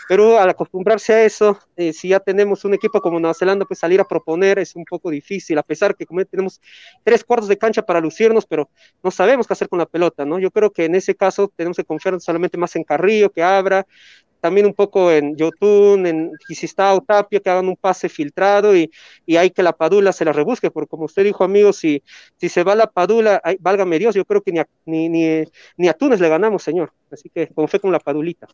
Perú 0.07 0.37
al 0.37 0.49
acostumbrarse 0.49 1.13
a 1.13 1.23
eso, 1.23 1.57
eh, 1.77 1.91
si 1.91 2.09
ya 2.09 2.19
tenemos 2.19 2.65
un 2.65 2.75
equipo 2.75 3.01
como 3.01 3.19
Nueva 3.19 3.33
Zelanda, 3.33 3.65
pues 3.65 3.79
salir 3.79 3.99
a 3.99 4.03
proponer 4.03 4.59
es 4.59 4.75
un 4.75 4.85
poco 4.85 5.09
difícil, 5.09 5.57
a 5.57 5.63
pesar 5.63 5.95
que 5.95 6.05
como 6.05 6.23
tenemos 6.25 6.61
tres 7.03 7.23
cuartos 7.23 7.49
de 7.49 7.57
cancha 7.57 7.81
para 7.81 7.99
lucirnos, 7.99 8.45
pero 8.45 8.69
no 9.01 9.09
sabemos 9.09 9.47
qué 9.47 9.53
hacer 9.53 9.69
con 9.69 9.79
la 9.79 9.87
pelota, 9.87 10.23
¿no? 10.23 10.37
Yo 10.37 10.51
creo 10.51 10.71
que 10.71 10.85
en 10.85 10.93
ese 10.93 11.15
caso 11.15 11.51
tenemos 11.55 11.77
que 11.77 11.83
confiar 11.83 12.21
solamente 12.21 12.59
más 12.59 12.74
en 12.79 12.83
Carrillo, 12.83 13.31
que 13.31 13.43
abra, 13.43 13.85
también 14.45 14.67
un 14.67 14.75
poco 14.75 15.11
en 15.11 15.35
Yotun, 15.35 16.05
en 16.05 16.31
Quisistao, 16.47 17.01
Tapia, 17.01 17.39
que 17.39 17.49
hagan 17.49 17.67
un 17.67 17.75
pase 17.75 18.09
filtrado 18.09 18.77
y, 18.77 18.91
y 19.25 19.37
hay 19.37 19.49
que 19.49 19.63
la 19.63 19.73
Padula 19.73 20.11
se 20.11 20.23
la 20.23 20.33
rebusque, 20.33 20.69
porque 20.69 20.89
como 20.89 21.05
usted 21.05 21.23
dijo, 21.23 21.43
amigo, 21.43 21.73
si, 21.73 22.03
si 22.37 22.47
se 22.49 22.63
va 22.63 22.75
la 22.75 22.85
Padula, 22.85 23.41
válgame 23.59 23.97
Dios, 23.97 24.13
yo 24.13 24.23
creo 24.23 24.43
que 24.43 24.51
ni 24.51 24.59
a, 24.59 24.67
ni, 24.85 25.09
ni, 25.09 25.87
a 25.87 25.93
Túnez 25.93 26.19
le 26.19 26.29
ganamos, 26.29 26.61
señor. 26.61 26.93
Así 27.11 27.27
que 27.29 27.47
confío 27.47 27.81
con 27.81 27.91
la 27.91 27.99
Padulita. 27.99 28.47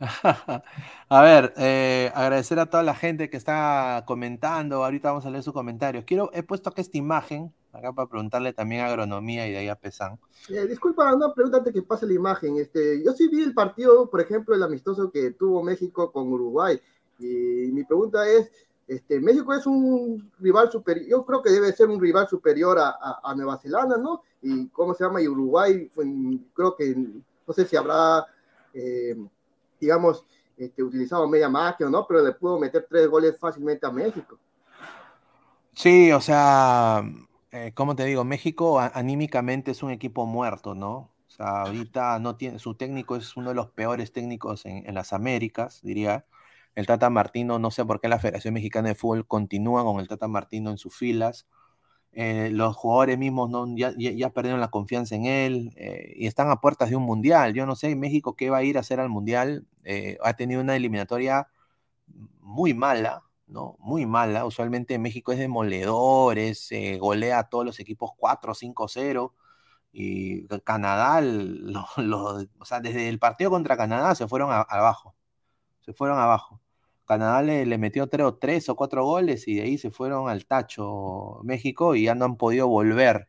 a 1.08 1.22
ver, 1.22 1.54
eh, 1.58 2.10
agradecer 2.12 2.58
a 2.58 2.66
toda 2.66 2.82
la 2.82 2.96
gente 2.96 3.30
que 3.30 3.36
está 3.36 4.02
comentando. 4.06 4.84
Ahorita 4.84 5.10
vamos 5.10 5.26
a 5.26 5.30
leer 5.30 5.44
sus 5.44 5.54
comentarios. 5.54 6.02
Quiero, 6.04 6.30
he 6.34 6.42
puesto 6.42 6.70
acá 6.70 6.80
esta 6.80 6.98
imagen 6.98 7.52
Acá 7.74 7.92
para 7.92 8.08
preguntarle 8.08 8.52
también 8.52 8.82
agronomía 8.82 9.48
y 9.48 9.50
de 9.50 9.58
ahí 9.58 9.68
a 9.68 9.74
Pesán. 9.74 10.18
Eh, 10.48 10.66
disculpa, 10.68 11.12
una 11.12 11.34
pregunta 11.34 11.58
antes 11.58 11.72
que 11.72 11.82
pase 11.82 12.06
la 12.06 12.14
imagen. 12.14 12.56
Este, 12.56 13.02
yo 13.02 13.12
sí 13.12 13.26
vi 13.26 13.42
el 13.42 13.52
partido, 13.52 14.08
por 14.08 14.20
ejemplo, 14.20 14.54
el 14.54 14.62
amistoso 14.62 15.10
que 15.10 15.32
tuvo 15.32 15.62
México 15.62 16.12
con 16.12 16.32
Uruguay. 16.32 16.80
Y 17.18 17.70
mi 17.72 17.84
pregunta 17.84 18.28
es, 18.28 18.50
este, 18.86 19.20
México 19.20 19.52
es 19.54 19.66
un 19.66 20.30
rival 20.38 20.70
superior, 20.70 21.08
yo 21.08 21.24
creo 21.24 21.42
que 21.42 21.50
debe 21.50 21.72
ser 21.72 21.88
un 21.88 22.00
rival 22.00 22.28
superior 22.28 22.78
a, 22.78 22.96
a, 23.22 23.34
Nueva 23.34 23.58
Zelanda, 23.58 23.96
¿no? 23.96 24.22
Y 24.42 24.68
cómo 24.68 24.94
se 24.94 25.04
llama, 25.04 25.22
y 25.22 25.28
Uruguay, 25.28 25.90
creo 26.52 26.76
que, 26.76 26.94
no 26.94 27.54
sé 27.54 27.64
si 27.64 27.76
habrá, 27.76 28.26
eh, 28.74 29.16
digamos, 29.80 30.24
este, 30.56 30.82
utilizado 30.82 31.26
media 31.28 31.48
máquina, 31.48 31.90
¿no? 31.90 32.06
Pero 32.06 32.22
le 32.22 32.32
pudo 32.32 32.58
meter 32.58 32.86
tres 32.88 33.08
goles 33.08 33.38
fácilmente 33.38 33.86
a 33.86 33.90
México. 33.90 34.38
Sí, 35.72 36.12
o 36.12 36.20
sea, 36.20 37.02
eh, 37.54 37.72
como 37.74 37.96
te 37.96 38.04
digo, 38.04 38.24
México 38.24 38.80
anímicamente 38.80 39.70
es 39.70 39.82
un 39.82 39.90
equipo 39.90 40.26
muerto, 40.26 40.74
¿no? 40.74 41.10
O 41.28 41.30
sea, 41.30 41.62
ahorita 41.62 42.18
no 42.18 42.36
tiene, 42.36 42.58
su 42.58 42.74
técnico 42.74 43.16
es 43.16 43.36
uno 43.36 43.50
de 43.50 43.54
los 43.56 43.70
peores 43.70 44.12
técnicos 44.12 44.66
en, 44.66 44.86
en 44.86 44.94
las 44.94 45.12
Américas, 45.12 45.80
diría 45.82 46.26
el 46.74 46.86
Tata 46.86 47.10
Martino, 47.10 47.58
no 47.58 47.70
sé 47.70 47.84
por 47.84 48.00
qué 48.00 48.08
la 48.08 48.18
Federación 48.18 48.54
Mexicana 48.54 48.88
de 48.88 48.94
Fútbol 48.94 49.26
continúa 49.26 49.84
con 49.84 50.00
el 50.00 50.08
Tata 50.08 50.28
Martino 50.28 50.70
en 50.70 50.78
sus 50.78 50.96
filas. 50.96 51.46
Eh, 52.12 52.50
los 52.52 52.76
jugadores 52.76 53.18
mismos 53.18 53.50
no, 53.50 53.66
ya, 53.76 53.92
ya, 53.96 54.30
perdieron 54.30 54.60
la 54.60 54.70
confianza 54.70 55.16
en 55.16 55.26
él 55.26 55.72
eh, 55.76 56.14
y 56.16 56.26
están 56.26 56.50
a 56.50 56.60
puertas 56.60 56.90
de 56.90 56.96
un 56.96 57.02
mundial. 57.04 57.54
Yo 57.54 57.66
no 57.66 57.76
sé 57.76 57.94
México 57.96 58.36
qué 58.36 58.50
va 58.50 58.58
a 58.58 58.62
ir 58.64 58.76
a 58.76 58.80
hacer 58.80 59.00
al 59.00 59.08
mundial. 59.08 59.66
Eh, 59.84 60.18
ha 60.22 60.34
tenido 60.34 60.60
una 60.60 60.76
eliminatoria 60.76 61.48
muy 62.40 62.74
mala, 62.74 63.24
¿no? 63.46 63.76
Muy 63.80 64.06
mala. 64.06 64.44
Usualmente 64.46 64.98
México 64.98 65.32
es 65.32 65.38
demoledor, 65.38 66.38
es, 66.38 66.70
golea 66.98 67.40
a 67.40 67.48
todos 67.48 67.64
los 67.64 67.80
equipos 67.80 68.12
4 68.16 68.54
5-0. 68.54 69.34
Y 69.92 70.46
Canadá, 70.64 71.20
o 72.58 72.64
sea, 72.64 72.80
desde 72.80 73.08
el 73.08 73.18
partido 73.18 73.50
contra 73.50 73.76
Canadá 73.76 74.14
se 74.14 74.28
fueron 74.28 74.50
abajo. 74.52 75.14
Se 75.80 75.92
fueron 75.94 76.18
abajo. 76.18 76.60
Canadá 77.06 77.42
le, 77.42 77.78
metió 77.78 78.08
tres, 78.08 78.68
o 78.68 78.76
cuatro 78.76 79.04
goles 79.04 79.46
y 79.48 79.56
de 79.56 79.62
ahí 79.62 79.78
se 79.78 79.90
fueron 79.90 80.28
al 80.28 80.46
tacho 80.46 81.40
México 81.44 81.94
y 81.94 82.04
ya 82.04 82.14
no 82.14 82.24
han 82.24 82.36
podido 82.36 82.68
volver. 82.68 83.28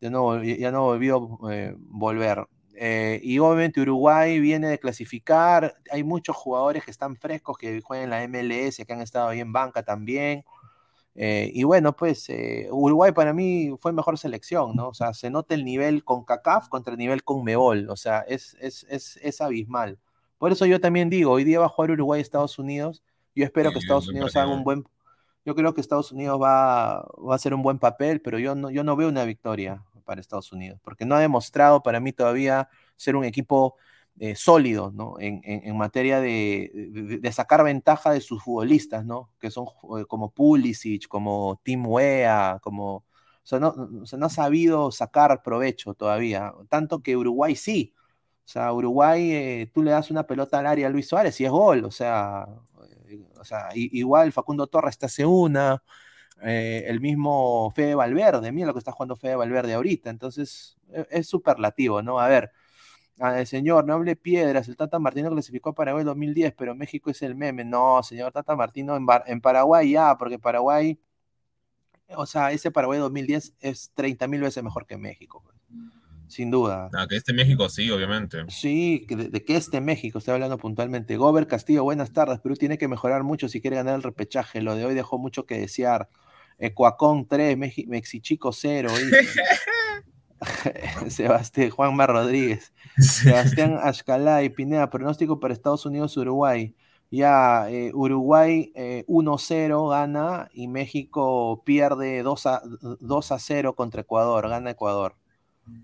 Ya 0.00 0.10
no, 0.10 0.42
ya 0.42 0.70
no 0.70 0.84
volvió 0.84 1.38
eh, 1.50 1.74
volver. 1.78 2.46
Eh, 2.76 3.20
y 3.22 3.38
obviamente 3.38 3.80
Uruguay 3.80 4.40
viene 4.40 4.68
de 4.68 4.78
clasificar. 4.78 5.74
Hay 5.90 6.04
muchos 6.04 6.36
jugadores 6.36 6.84
que 6.84 6.90
están 6.90 7.16
frescos 7.16 7.56
que 7.56 7.80
juegan 7.80 8.04
en 8.04 8.10
la 8.10 8.28
MLS, 8.28 8.76
que 8.84 8.92
han 8.92 9.00
estado 9.00 9.28
ahí 9.28 9.40
en 9.40 9.52
banca 9.52 9.82
también. 9.82 10.44
Eh, 11.14 11.50
y 11.54 11.62
bueno, 11.62 11.94
pues 11.94 12.28
Uruguay 12.70 13.12
para 13.12 13.32
mí 13.32 13.74
fue 13.80 13.92
mejor 13.92 14.18
selección, 14.18 14.74
¿no? 14.74 14.88
O 14.88 14.94
sea, 14.94 15.14
se 15.14 15.30
nota 15.30 15.54
el 15.54 15.64
nivel 15.64 16.04
con 16.04 16.24
CACAF 16.24 16.68
contra 16.68 16.92
el 16.92 16.98
nivel 16.98 17.22
con 17.22 17.44
Mebol. 17.44 17.88
O 17.90 17.96
sea, 17.96 18.20
es, 18.20 18.56
es, 18.60 18.84
es, 18.90 19.18
es 19.22 19.40
abismal. 19.40 19.98
Por 20.38 20.52
eso 20.52 20.66
yo 20.66 20.80
también 20.80 21.10
digo, 21.10 21.32
hoy 21.32 21.44
día 21.44 21.60
va 21.60 21.66
a 21.66 21.68
jugar 21.68 21.92
Uruguay 21.92 22.20
Estados 22.20 22.58
Unidos. 22.58 23.02
Yo 23.34 23.44
espero 23.44 23.70
que 23.72 23.78
Estados 23.78 24.08
Unidos 24.08 24.36
haga 24.36 24.52
un 24.52 24.64
buen 24.64 24.84
yo 25.44 25.54
creo 25.54 25.74
que 25.74 25.80
Estados 25.80 26.10
Unidos 26.12 26.40
va, 26.40 27.02
va, 27.02 27.32
a 27.32 27.34
hacer 27.34 27.54
un 27.54 27.62
buen 27.62 27.78
papel, 27.78 28.20
pero 28.20 28.38
yo 28.38 28.54
no, 28.54 28.70
yo 28.70 28.82
no 28.82 28.96
veo 28.96 29.08
una 29.08 29.24
victoria 29.24 29.82
para 30.04 30.20
Estados 30.20 30.52
Unidos, 30.52 30.80
porque 30.82 31.04
no 31.04 31.14
ha 31.14 31.20
demostrado 31.20 31.82
para 31.82 32.00
mí 32.00 32.12
todavía 32.12 32.68
ser 32.96 33.16
un 33.16 33.24
equipo 33.24 33.76
eh, 34.18 34.36
sólido, 34.36 34.92
¿no? 34.94 35.16
En, 35.18 35.40
en, 35.44 35.76
materia 35.76 36.20
de, 36.20 37.18
de, 37.20 37.32
sacar 37.32 37.64
ventaja 37.64 38.12
de 38.12 38.20
sus 38.20 38.42
futbolistas, 38.42 39.04
¿no? 39.04 39.30
Que 39.40 39.50
son 39.50 39.66
eh, 39.98 40.04
como 40.06 40.30
Pulisic, 40.30 41.08
como 41.08 41.60
Tim 41.64 41.86
Wea, 41.86 42.60
como... 42.62 42.96
O 42.96 43.46
sea, 43.46 43.60
no, 43.60 43.74
o 44.02 44.06
sea, 44.06 44.18
no 44.18 44.26
ha 44.26 44.30
sabido 44.30 44.90
sacar 44.90 45.42
provecho 45.42 45.94
todavía, 45.94 46.54
tanto 46.70 47.02
que 47.02 47.16
Uruguay 47.16 47.56
sí, 47.56 47.94
o 48.44 48.48
sea, 48.48 48.72
Uruguay, 48.72 49.32
eh, 49.32 49.70
tú 49.72 49.82
le 49.82 49.90
das 49.90 50.10
una 50.10 50.26
pelota 50.26 50.58
al 50.58 50.66
área 50.66 50.86
a 50.86 50.90
Luis 50.90 51.08
Suárez 51.08 51.40
y 51.40 51.46
es 51.46 51.50
gol. 51.50 51.84
O 51.84 51.90
sea, 51.90 52.46
eh, 53.08 53.26
o 53.40 53.44
sea 53.44 53.68
igual 53.74 54.32
Facundo 54.32 54.66
Torres 54.66 54.98
te 54.98 55.06
hace 55.06 55.24
una. 55.24 55.82
Eh, 56.46 56.84
el 56.88 57.00
mismo 57.00 57.72
Fede 57.74 57.94
Valverde, 57.94 58.52
mira 58.52 58.66
lo 58.66 58.74
que 58.74 58.78
está 58.78 58.92
jugando 58.92 59.16
Fede 59.16 59.36
Valverde 59.36 59.74
ahorita. 59.74 60.10
Entonces, 60.10 60.76
e, 60.92 61.06
es, 61.10 61.26
superlativo, 61.26 62.02
¿no? 62.02 62.20
A 62.20 62.28
ver, 62.28 62.50
el 63.18 63.46
señor, 63.46 63.86
no 63.86 63.94
hable 63.94 64.14
piedras. 64.14 64.68
El 64.68 64.76
Tata 64.76 64.98
Martino 64.98 65.30
clasificó 65.30 65.70
a 65.70 65.74
Paraguay 65.74 66.02
en 66.02 66.06
2010, 66.06 66.54
pero 66.56 66.74
México 66.74 67.10
es 67.10 67.22
el 67.22 67.34
meme. 67.34 67.64
No, 67.64 68.02
señor 68.02 68.32
Tata 68.32 68.56
Martino, 68.56 68.94
en, 68.96 69.06
en 69.26 69.40
Paraguay 69.40 69.92
ya, 69.92 70.16
porque 70.18 70.38
Paraguay, 70.38 70.98
o 72.08 72.26
sea, 72.26 72.52
ese 72.52 72.70
Paraguay 72.70 72.98
2010 72.98 73.54
es 73.60 73.90
30 73.94 74.28
mil 74.28 74.42
veces 74.42 74.62
mejor 74.62 74.86
que 74.86 74.98
México. 74.98 75.42
Sin 76.28 76.50
duda. 76.50 76.90
Ah, 76.94 77.06
que 77.08 77.16
este 77.16 77.32
México 77.32 77.68
sí, 77.68 77.90
obviamente. 77.90 78.44
Sí, 78.48 79.06
de, 79.08 79.44
que 79.44 79.56
este 79.56 79.80
México, 79.80 80.18
estoy 80.18 80.34
hablando 80.34 80.58
puntualmente. 80.58 81.16
Gober 81.16 81.46
Castillo, 81.46 81.84
buenas 81.84 82.12
tardes. 82.12 82.40
Perú 82.40 82.56
tiene 82.56 82.76
que 82.76 82.88
mejorar 82.88 83.22
mucho 83.22 83.48
si 83.48 83.60
quiere 83.60 83.76
ganar 83.76 83.94
el 83.94 84.02
repechaje. 84.02 84.60
Lo 84.60 84.74
de 84.74 84.84
hoy 84.84 84.94
dejó 84.94 85.18
mucho 85.18 85.46
que 85.46 85.58
desear. 85.58 86.08
Ecuacón 86.58 87.26
3, 87.26 87.56
Mexichico 87.86 88.52
0. 88.52 88.90
Sebastián 91.08 91.70
Juanma 91.70 92.06
Rodríguez. 92.06 92.72
Sebastián 92.98 93.78
Ashcalá 93.82 94.42
y 94.42 94.50
Pineda, 94.50 94.90
pronóstico 94.90 95.40
para 95.40 95.54
Estados 95.54 95.86
Unidos-Uruguay. 95.86 96.74
Ya, 97.10 97.70
eh, 97.70 97.92
Uruguay 97.94 98.72
1-0 98.74 99.86
eh, 99.86 99.90
gana 99.90 100.48
y 100.52 100.68
México 100.68 101.62
pierde 101.64 102.22
2 102.22 102.46
a, 102.46 102.62
2 103.00 103.32
a 103.32 103.38
0 103.38 103.74
contra 103.74 104.00
Ecuador, 104.00 104.48
gana 104.48 104.70
Ecuador. 104.70 105.16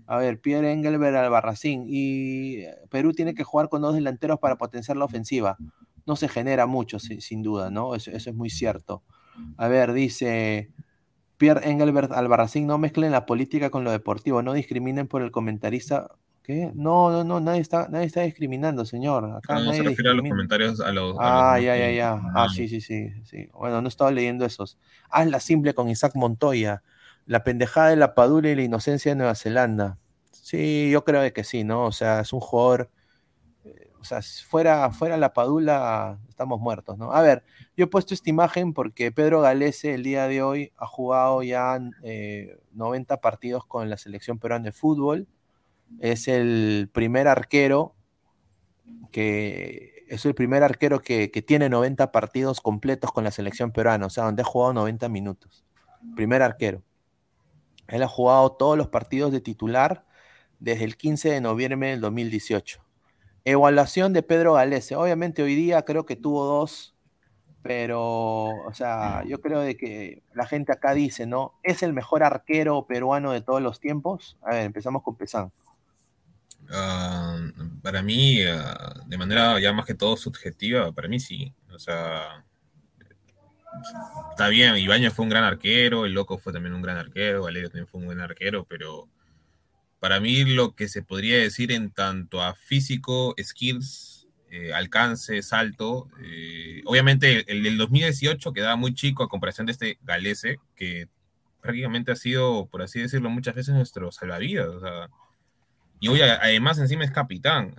A 0.05 0.17
ver, 0.17 0.39
Pierre 0.39 0.71
Engelberg 0.71 1.15
Albarracín. 1.15 1.85
Y 1.87 2.63
Perú 2.89 3.13
tiene 3.13 3.33
que 3.33 3.43
jugar 3.43 3.69
con 3.69 3.81
dos 3.81 3.95
delanteros 3.95 4.39
para 4.39 4.57
potenciar 4.57 4.97
la 4.97 5.05
ofensiva. 5.05 5.57
No 6.05 6.15
se 6.15 6.27
genera 6.27 6.65
mucho, 6.65 6.99
sin, 6.99 7.41
duda, 7.41 7.69
¿no? 7.69 7.95
Eso, 7.95 8.11
es 8.11 8.33
muy 8.33 8.49
cierto. 8.49 9.03
A 9.57 9.67
ver, 9.67 9.93
dice 9.93 10.69
Pierre 11.37 11.69
Engelbert 11.69 12.11
Albarracín, 12.11 12.67
no 12.67 12.77
mezclen 12.77 13.11
la 13.11 13.25
política 13.25 13.69
con 13.69 13.83
lo 13.83 13.91
deportivo, 13.91 14.41
no 14.41 14.53
discriminen 14.53 15.07
por 15.07 15.21
el 15.21 15.31
comentarista. 15.31 16.11
¿Qué? 16.43 16.71
No, 16.73 17.11
no, 17.11 17.23
no, 17.23 17.39
nadie 17.39 17.61
está, 17.61 17.87
nadie 17.89 18.07
está 18.07 18.21
discriminando, 18.21 18.83
señor. 18.83 19.25
Acá 19.37 19.59
no, 19.59 19.73
se 19.73 19.83
refiere 19.83 20.09
a 20.09 20.13
los 20.13 20.27
comentarios 20.27 20.81
a 20.81 20.91
los. 20.91 21.15
Ah, 21.19 21.59
ya, 21.59 21.77
ya, 21.77 21.91
ya. 21.91 22.19
Ah, 22.33 22.47
sí, 22.49 22.67
sí, 22.67 22.81
sí, 22.81 23.11
sí. 23.25 23.47
Bueno, 23.53 23.81
no 23.81 23.87
estaba 23.87 24.11
leyendo 24.11 24.43
esos. 24.43 24.79
Hazla 25.09 25.39
simple 25.39 25.73
con 25.75 25.87
Isaac 25.87 26.13
Montoya 26.15 26.81
la 27.25 27.43
pendejada 27.43 27.89
de 27.89 27.95
la 27.95 28.13
Padula 28.13 28.49
y 28.49 28.55
la 28.55 28.63
inocencia 28.63 29.11
de 29.11 29.15
Nueva 29.15 29.35
Zelanda. 29.35 29.97
Sí, 30.31 30.89
yo 30.91 31.03
creo 31.03 31.31
que 31.33 31.43
sí, 31.43 31.63
¿no? 31.63 31.85
O 31.85 31.91
sea, 31.91 32.21
es 32.21 32.33
un 32.33 32.39
jugador. 32.39 32.89
O 34.01 34.03
sea, 34.03 34.19
fuera, 34.47 34.89
fuera 34.91 35.15
la 35.15 35.31
Padula, 35.31 36.19
estamos 36.27 36.59
muertos, 36.59 36.97
¿no? 36.97 37.13
A 37.13 37.21
ver, 37.21 37.43
yo 37.77 37.85
he 37.85 37.87
puesto 37.87 38.15
esta 38.15 38.31
imagen 38.31 38.73
porque 38.73 39.11
Pedro 39.11 39.41
Galese 39.41 39.93
el 39.93 40.01
día 40.01 40.27
de 40.27 40.41
hoy 40.41 40.73
ha 40.75 40.87
jugado 40.87 41.43
ya 41.43 41.79
90 42.71 43.13
eh, 43.13 43.17
partidos 43.21 43.63
con 43.67 43.91
la 43.91 43.97
selección 43.97 44.39
peruana 44.39 44.65
de 44.65 44.71
fútbol. 44.71 45.27
Es 45.99 46.27
el 46.27 46.89
primer 46.91 47.27
arquero 47.27 47.93
que 49.11 50.05
es 50.07 50.25
el 50.25 50.33
primer 50.33 50.63
arquero 50.63 51.01
que, 51.01 51.29
que, 51.29 51.41
tiene 51.41 51.69
90 51.69 52.11
partidos 52.11 52.59
completos 52.59 53.11
con 53.11 53.23
la 53.23 53.31
selección 53.31 53.71
peruana, 53.71 54.07
o 54.07 54.09
sea, 54.09 54.25
donde 54.25 54.41
ha 54.41 54.45
jugado 54.45 54.73
90 54.73 55.09
minutos. 55.09 55.63
Primer 56.15 56.41
arquero. 56.41 56.81
Él 57.87 58.01
ha 58.01 58.07
jugado 58.07 58.51
todos 58.53 58.77
los 58.77 58.87
partidos 58.87 59.31
de 59.31 59.41
titular 59.41 60.05
desde 60.59 60.85
el 60.85 60.97
15 60.97 61.29
de 61.29 61.41
noviembre 61.41 61.91
del 61.91 62.01
2018. 62.01 62.80
Evaluación 63.45 64.13
de 64.13 64.23
Pedro 64.23 64.53
Galese. 64.53 64.95
Obviamente 64.95 65.43
hoy 65.43 65.55
día 65.55 65.83
creo 65.83 66.05
que 66.05 66.15
tuvo 66.15 66.45
dos, 66.45 66.93
pero, 67.63 68.47
o 68.65 68.73
sea, 68.73 69.23
yo 69.25 69.41
creo 69.41 69.61
de 69.61 69.77
que 69.77 70.23
la 70.33 70.45
gente 70.45 70.71
acá 70.71 70.93
dice, 70.93 71.25
¿no? 71.25 71.53
¿Es 71.63 71.83
el 71.83 71.93
mejor 71.93 72.23
arquero 72.23 72.85
peruano 72.87 73.31
de 73.31 73.41
todos 73.41 73.61
los 73.61 73.79
tiempos? 73.79 74.37
A 74.41 74.51
ver, 74.51 74.65
empezamos 74.65 75.03
con 75.03 75.15
Pesán. 75.15 75.51
Ah, 76.71 77.37
para 77.81 78.01
mí, 78.01 78.43
ah, 78.43 78.93
de 79.05 79.17
manera 79.17 79.59
ya 79.59 79.73
más 79.73 79.85
que 79.85 79.93
todo 79.93 80.15
subjetiva, 80.17 80.91
para 80.91 81.07
mí 81.07 81.19
sí. 81.19 81.53
O 81.73 81.79
sea, 81.79 82.45
está 84.31 84.47
bien, 84.47 84.77
Ibañez 84.77 85.13
fue 85.13 85.23
un 85.23 85.29
gran 85.29 85.43
arquero, 85.43 86.05
el 86.05 86.13
Loco 86.13 86.37
fue 86.37 86.53
también 86.53 86.73
un 86.73 86.81
gran 86.81 86.97
arquero, 86.97 87.43
Valerio 87.43 87.69
también 87.69 87.87
fue 87.87 87.99
un 87.99 88.07
buen 88.07 88.21
arquero, 88.21 88.65
pero 88.65 89.07
para 90.01 90.19
mí 90.19 90.45
lo 90.45 90.75
que 90.75 90.89
se 90.89 91.03
podría 91.03 91.37
decir 91.37 91.71
en 91.71 91.91
tanto 91.91 92.41
a 92.41 92.55
físico, 92.55 93.35
skills, 93.39 94.27
eh, 94.49 94.73
alcance, 94.73 95.43
salto, 95.43 96.09
eh, 96.23 96.81
obviamente 96.85 97.45
el 97.51 97.61
del 97.61 97.77
2018 97.77 98.51
quedaba 98.51 98.75
muy 98.75 98.95
chico 98.95 99.21
a 99.21 99.29
comparación 99.29 99.67
de 99.67 99.73
este 99.73 99.99
Galese, 100.01 100.57
que 100.75 101.07
prácticamente 101.61 102.11
ha 102.11 102.15
sido, 102.15 102.65
por 102.65 102.81
así 102.81 102.99
decirlo, 102.99 103.29
muchas 103.29 103.53
veces 103.53 103.75
nuestro 103.75 104.11
salvavidas. 104.11 104.69
y 105.99 106.07
hoy 106.07 106.21
además 106.21 106.79
encima 106.79 107.05
es 107.05 107.11
capitán. 107.11 107.75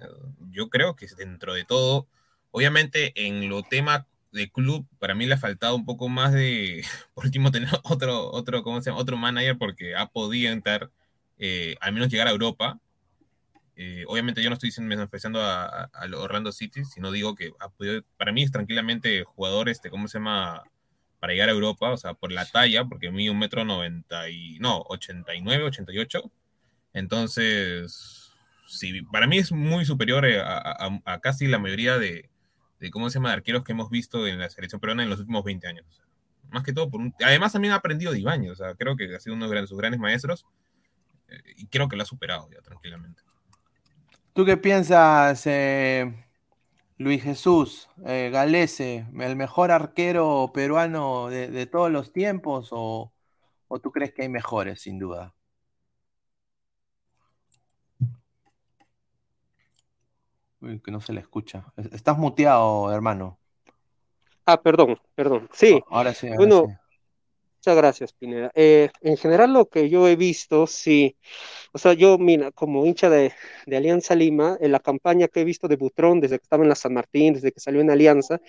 Yo 0.53 0.71
creo 0.71 0.95
que 0.95 1.09
dentro 1.19 1.55
de 1.55 1.65
todo, 1.65 2.07
obviamente 2.53 3.13
en 3.17 3.49
lo 3.49 3.65
tema 3.65 4.07
de 4.31 4.49
club, 4.49 4.87
para 5.01 5.17
mí 5.17 5.27
le 5.27 5.35
ha 5.35 5.39
faltado 5.39 5.75
un 5.75 5.85
poco 5.85 6.09
más 6.09 6.33
de, 6.33 6.85
por 7.15 7.25
último, 7.25 7.51
tener 7.51 7.69
otro, 7.83 8.31
otro, 8.31 8.63
¿cómo 8.63 8.81
se 8.81 8.91
llama? 8.91 9.03
Otro 9.03 9.17
manager 9.17 9.59
porque 9.59 9.97
ha 9.97 10.07
podido 10.07 10.53
entrar, 10.53 10.89
eh, 11.45 11.75
al 11.81 11.93
menos 11.93 12.09
llegar 12.09 12.29
a 12.29 12.31
Europa. 12.31 12.79
Eh, 13.75 14.05
obviamente 14.07 14.41
yo 14.45 14.49
no 14.49 14.55
estoy 14.55 14.71
menospreciando 14.85 15.43
a, 15.43 15.91
Orlando 16.17 16.53
City, 16.53 16.85
sino 16.85 17.11
digo 17.11 17.35
que 17.35 17.51
ha 17.59 17.69
podido, 17.69 18.03
para 18.17 18.31
mí 18.31 18.45
es 18.45 18.53
tranquilamente 18.53 19.25
jugador, 19.25 19.69
este, 19.69 19.91
¿cómo 19.91 20.07
se 20.07 20.19
llama? 20.19 20.63
Para 21.19 21.33
llegar 21.33 21.49
a 21.49 21.53
Europa, 21.53 21.91
o 21.91 21.97
sea, 21.97 22.15
por 22.15 22.31
la 22.31 22.47
talla, 22.47 22.85
porque 22.85 23.11
mide 23.11 23.31
un 23.31 23.41
metro 23.41 23.65
noventa 23.65 24.29
y, 24.31 24.61
no, 24.61 24.85
89, 24.89 25.65
88. 25.65 26.31
Entonces, 26.93 28.31
sí, 28.69 29.03
para 29.11 29.27
mí 29.27 29.39
es 29.39 29.51
muy 29.51 29.85
superior 29.85 30.25
a, 30.25 30.59
a, 30.59 31.01
a 31.05 31.21
casi 31.21 31.49
la 31.49 31.59
mayoría 31.59 31.99
de, 31.99 32.31
de, 32.79 32.91
cómo 32.93 33.11
se 33.11 33.15
llama, 33.15 33.31
de 33.31 33.35
arqueros 33.35 33.65
que 33.65 33.73
hemos 33.73 33.91
visto 33.91 34.29
en 34.29 34.39
la 34.39 34.49
selección 34.49 34.81
peruana 34.81 35.03
en 35.03 35.11
los 35.11 35.19
últimos 35.19 35.43
20 35.43 35.67
años. 35.67 36.03
Más 36.53 36.63
que 36.63 36.73
todo, 36.73 36.89
por 36.89 37.01
un, 37.01 37.13
además 37.25 37.53
también 37.53 37.73
ha 37.73 37.79
aprendido 37.79 38.13
de 38.13 38.21
Ibañez, 38.21 38.53
o 38.53 38.57
sea, 38.57 38.75
creo 38.77 38.97
que 38.97 39.13
ha 39.17 39.19
sido 39.19 39.35
uno 39.35 39.49
de 39.49 39.67
sus 39.67 39.79
grandes 39.79 40.01
maestros 40.01 40.47
eh, 40.47 40.62
y 41.57 41.67
creo 41.67 41.89
que 41.89 41.97
lo 41.97 42.03
ha 42.03 42.07
superado 42.07 42.49
ya 42.51 42.61
tranquilamente. 42.61 43.23
¿Tú 44.33 44.45
qué 44.45 44.57
piensas, 44.57 45.47
eh, 45.47 46.27
Luis 46.99 47.23
Jesús 47.23 47.89
eh, 48.07 48.31
Galese, 48.33 49.07
el 49.19 49.37
mejor 49.37 49.71
arquero 49.71 50.53
peruano 50.55 51.29
de, 51.29 51.49
de 51.49 51.67
todos 51.67 51.91
los 51.91 52.13
tiempos 52.13 52.69
o, 52.71 53.13
o 53.69 53.79
tú 53.81 53.91
crees 53.91 54.13
que 54.13 54.23
hay 54.23 54.29
mejores, 54.29 54.81
sin 54.81 54.99
duda? 54.99 55.35
Uy, 60.61 60.81
que 60.81 60.93
no 60.93 61.01
se 61.01 61.13
le 61.13 61.21
escucha. 61.21 61.65
Estás 61.77 62.17
muteado, 62.17 62.93
hermano. 62.93 63.39
Ah, 64.47 64.61
perdón, 64.61 64.97
perdón. 65.15 65.49
Sí. 65.53 65.83
Ahora 65.91 66.15
sí. 66.15 66.29
Ahora 66.29 66.37
bueno, 66.39 66.63
sí. 66.67 66.82
Muchas 67.63 67.77
gracias, 67.77 68.13
Pineda. 68.13 68.51
Eh, 68.57 68.91
en 69.03 69.17
general, 69.17 69.53
lo 69.53 69.69
que 69.69 69.89
yo 69.89 70.09
he 70.09 70.17
visto, 70.17 70.67
sí. 70.67 71.17
O 71.73 71.79
sea, 71.79 71.93
yo, 71.93 72.19
mira, 72.19 72.51
como 72.51 72.85
hincha 72.87 73.09
de, 73.09 73.33
Alianza 73.69 74.17
Lima, 74.17 74.57
en 74.61 74.73
la 74.73 74.81
campaña 74.81 75.29
que 75.29 75.43
he 75.43 75.45
visto 75.45 75.69
de 75.69 75.77
Butrón, 75.77 76.21
desde 76.21 76.39
que 76.39 76.43
estaba 76.43 76.65
en 76.65 76.69
la 76.71 76.75
San 76.75 76.93
Martín, 76.95 77.35
desde 77.35 77.53
que 77.53 77.61
salió 77.61 77.81
en 77.81 77.91
Alianza, 77.91 78.41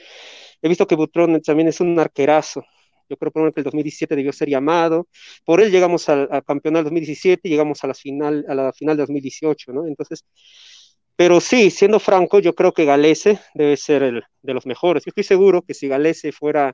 he 0.61 0.67
visto 0.69 0.87
que 0.87 0.95
Butrón 0.95 1.39
también 1.41 1.67
es 1.67 1.79
un 1.79 1.99
arquerazo. 1.99 2.63
Yo 3.09 3.17
creo 3.17 3.31
por 3.31 3.53
que 3.53 3.59
el 3.59 3.65
2017 3.65 4.15
debió 4.15 4.33
ser 4.33 4.49
llamado. 4.49 5.07
Por 5.45 5.61
él 5.61 5.71
llegamos 5.71 6.09
al, 6.09 6.27
al 6.31 6.43
campeonato 6.43 6.85
2017 6.85 7.47
y 7.47 7.51
llegamos 7.51 7.83
a 7.83 7.87
la 7.87 7.93
final, 7.93 8.45
a 8.49 8.55
la 8.55 8.73
final 8.73 8.97
de 8.97 9.03
2018, 9.03 9.73
¿no? 9.73 9.85
Entonces, 9.87 10.25
pero 11.15 11.39
sí, 11.39 11.69
siendo 11.69 11.99
franco, 11.99 12.39
yo 12.39 12.55
creo 12.55 12.73
que 12.73 12.85
Galese 12.85 13.39
debe 13.53 13.77
ser 13.77 14.03
el 14.03 14.23
de 14.41 14.53
los 14.53 14.65
mejores. 14.65 15.05
Yo 15.05 15.09
estoy 15.09 15.23
seguro 15.23 15.61
que 15.61 15.73
si 15.75 15.87
Galese 15.87 16.31
fuera, 16.31 16.73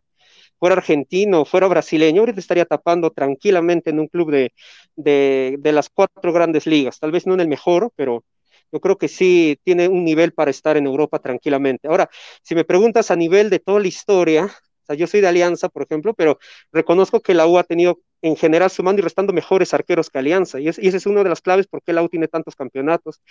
fuera 0.60 0.76
argentino, 0.76 1.46
fuera 1.46 1.68
brasileño, 1.68 2.22
ahorita 2.22 2.40
estaría 2.40 2.66
tapando 2.66 3.12
tranquilamente 3.12 3.90
en 3.90 4.00
un 4.00 4.08
club 4.08 4.32
de, 4.32 4.54
de, 4.96 5.72
las 5.72 5.90
cuatro 5.90 6.34
grandes 6.34 6.68
ligas. 6.68 7.00
Tal 7.00 7.12
vez 7.12 7.26
no 7.26 7.34
en 7.34 7.40
el 7.42 7.48
mejor, 7.48 7.92
pero 7.96 8.24
yo 8.72 8.80
creo 8.80 8.98
que 8.98 9.08
sí 9.08 9.60
tiene 9.64 9.88
un 9.88 10.04
nivel 10.04 10.34
para 10.34 10.52
estar 10.52 10.78
en 10.78 10.86
Europa 10.86 11.20
tranquilamente. 11.20 11.88
Ahora, 11.88 12.10
si 12.44 12.56
me 12.56 12.66
preguntas 12.66 13.10
a 13.12 13.16
nivel 13.16 13.50
de 13.50 13.60
toda 13.60 13.80
la 13.80 13.88
historia, 13.88 14.46
o 14.46 14.86
sea, 14.86 14.96
yo 14.96 15.08
soy 15.08 15.22
de 15.22 15.28
Alianza, 15.28 15.70
por 15.70 15.84
ejemplo, 15.84 16.14
pero 16.14 16.40
reconozco 16.72 17.22
que 17.22 17.34
la 17.34 17.48
U 17.48 17.58
ha 17.58 17.64
tenido 17.64 18.00
en 18.22 18.36
general 18.36 18.70
sumando 18.70 19.00
y 19.02 19.04
restando 19.04 19.34
mejores 19.34 19.74
arqueros 19.74 20.10
que 20.10 20.20
Alianza. 20.20 20.60
Y, 20.60 20.68
es, 20.68 20.78
esa 20.80 20.98
es 20.98 21.06
una 21.06 21.24
de 21.24 21.30
las 21.30 21.42
claves 21.42 21.68
por 21.68 21.82
qué 21.84 21.94
la 21.94 22.04
U 22.04 22.10
tiene 22.10 22.28
tantos 22.28 22.56
campeonatos, 22.56 23.22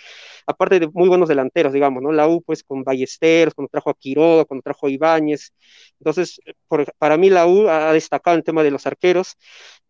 aparte 0.47 0.79
de 0.79 0.87
muy 0.87 1.07
buenos 1.09 1.29
delanteros, 1.29 1.73
digamos, 1.73 2.01
¿no? 2.03 2.11
La 2.11 2.27
U, 2.27 2.41
pues, 2.41 2.63
con 2.63 2.83
Ballesteros, 2.83 3.53
cuando 3.53 3.69
trajo 3.69 3.89
a 3.89 3.93
Quiroga, 3.93 4.45
cuando 4.45 4.63
trajo 4.63 4.87
a 4.87 4.89
Ibáñez. 4.89 5.53
Entonces, 5.99 6.39
para 6.97 7.17
mí 7.17 7.29
la 7.29 7.45
U 7.47 7.67
ha 7.69 7.93
destacado 7.93 8.37
el 8.37 8.43
tema 8.43 8.63
de 8.63 8.71
los 8.71 8.85
arqueros. 8.87 9.37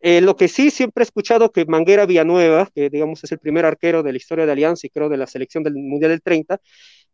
Eh, 0.00 0.20
lo 0.20 0.36
que 0.36 0.48
sí 0.48 0.70
siempre 0.70 1.02
he 1.02 1.04
escuchado 1.04 1.52
que 1.52 1.64
Manguera 1.66 2.06
Villanueva, 2.06 2.68
que 2.74 2.88
digamos 2.90 3.22
es 3.24 3.32
el 3.32 3.38
primer 3.38 3.66
arquero 3.66 4.02
de 4.02 4.12
la 4.12 4.16
historia 4.18 4.46
de 4.46 4.52
Alianza 4.52 4.86
y 4.86 4.90
creo 4.90 5.08
de 5.08 5.16
la 5.18 5.26
selección 5.26 5.62
del 5.62 5.74
Mundial 5.74 6.10
del 6.10 6.22
30, 6.22 6.58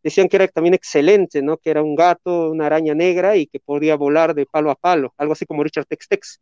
decían 0.03 0.29
que 0.29 0.37
era 0.37 0.49
también 0.49 0.75
excelente, 0.75 1.43
¿no? 1.43 1.59
Que 1.59 1.71
era 1.71 1.83
un 1.83 1.97
gato, 1.97 2.51
una 2.51 2.67
araña 2.67 2.95
negra 2.95 3.37
y 3.37 3.47
que 3.47 3.61
podía 3.61 3.97
volar 3.97 4.35
de 4.35 4.47
palo 4.47 4.71
a 4.71 4.77
palo, 4.77 5.15
algo 5.19 5.33
así 5.33 5.47
como 5.47 5.65
Richard 5.65 5.87
Tex 5.87 6.09
Tex 6.09 6.41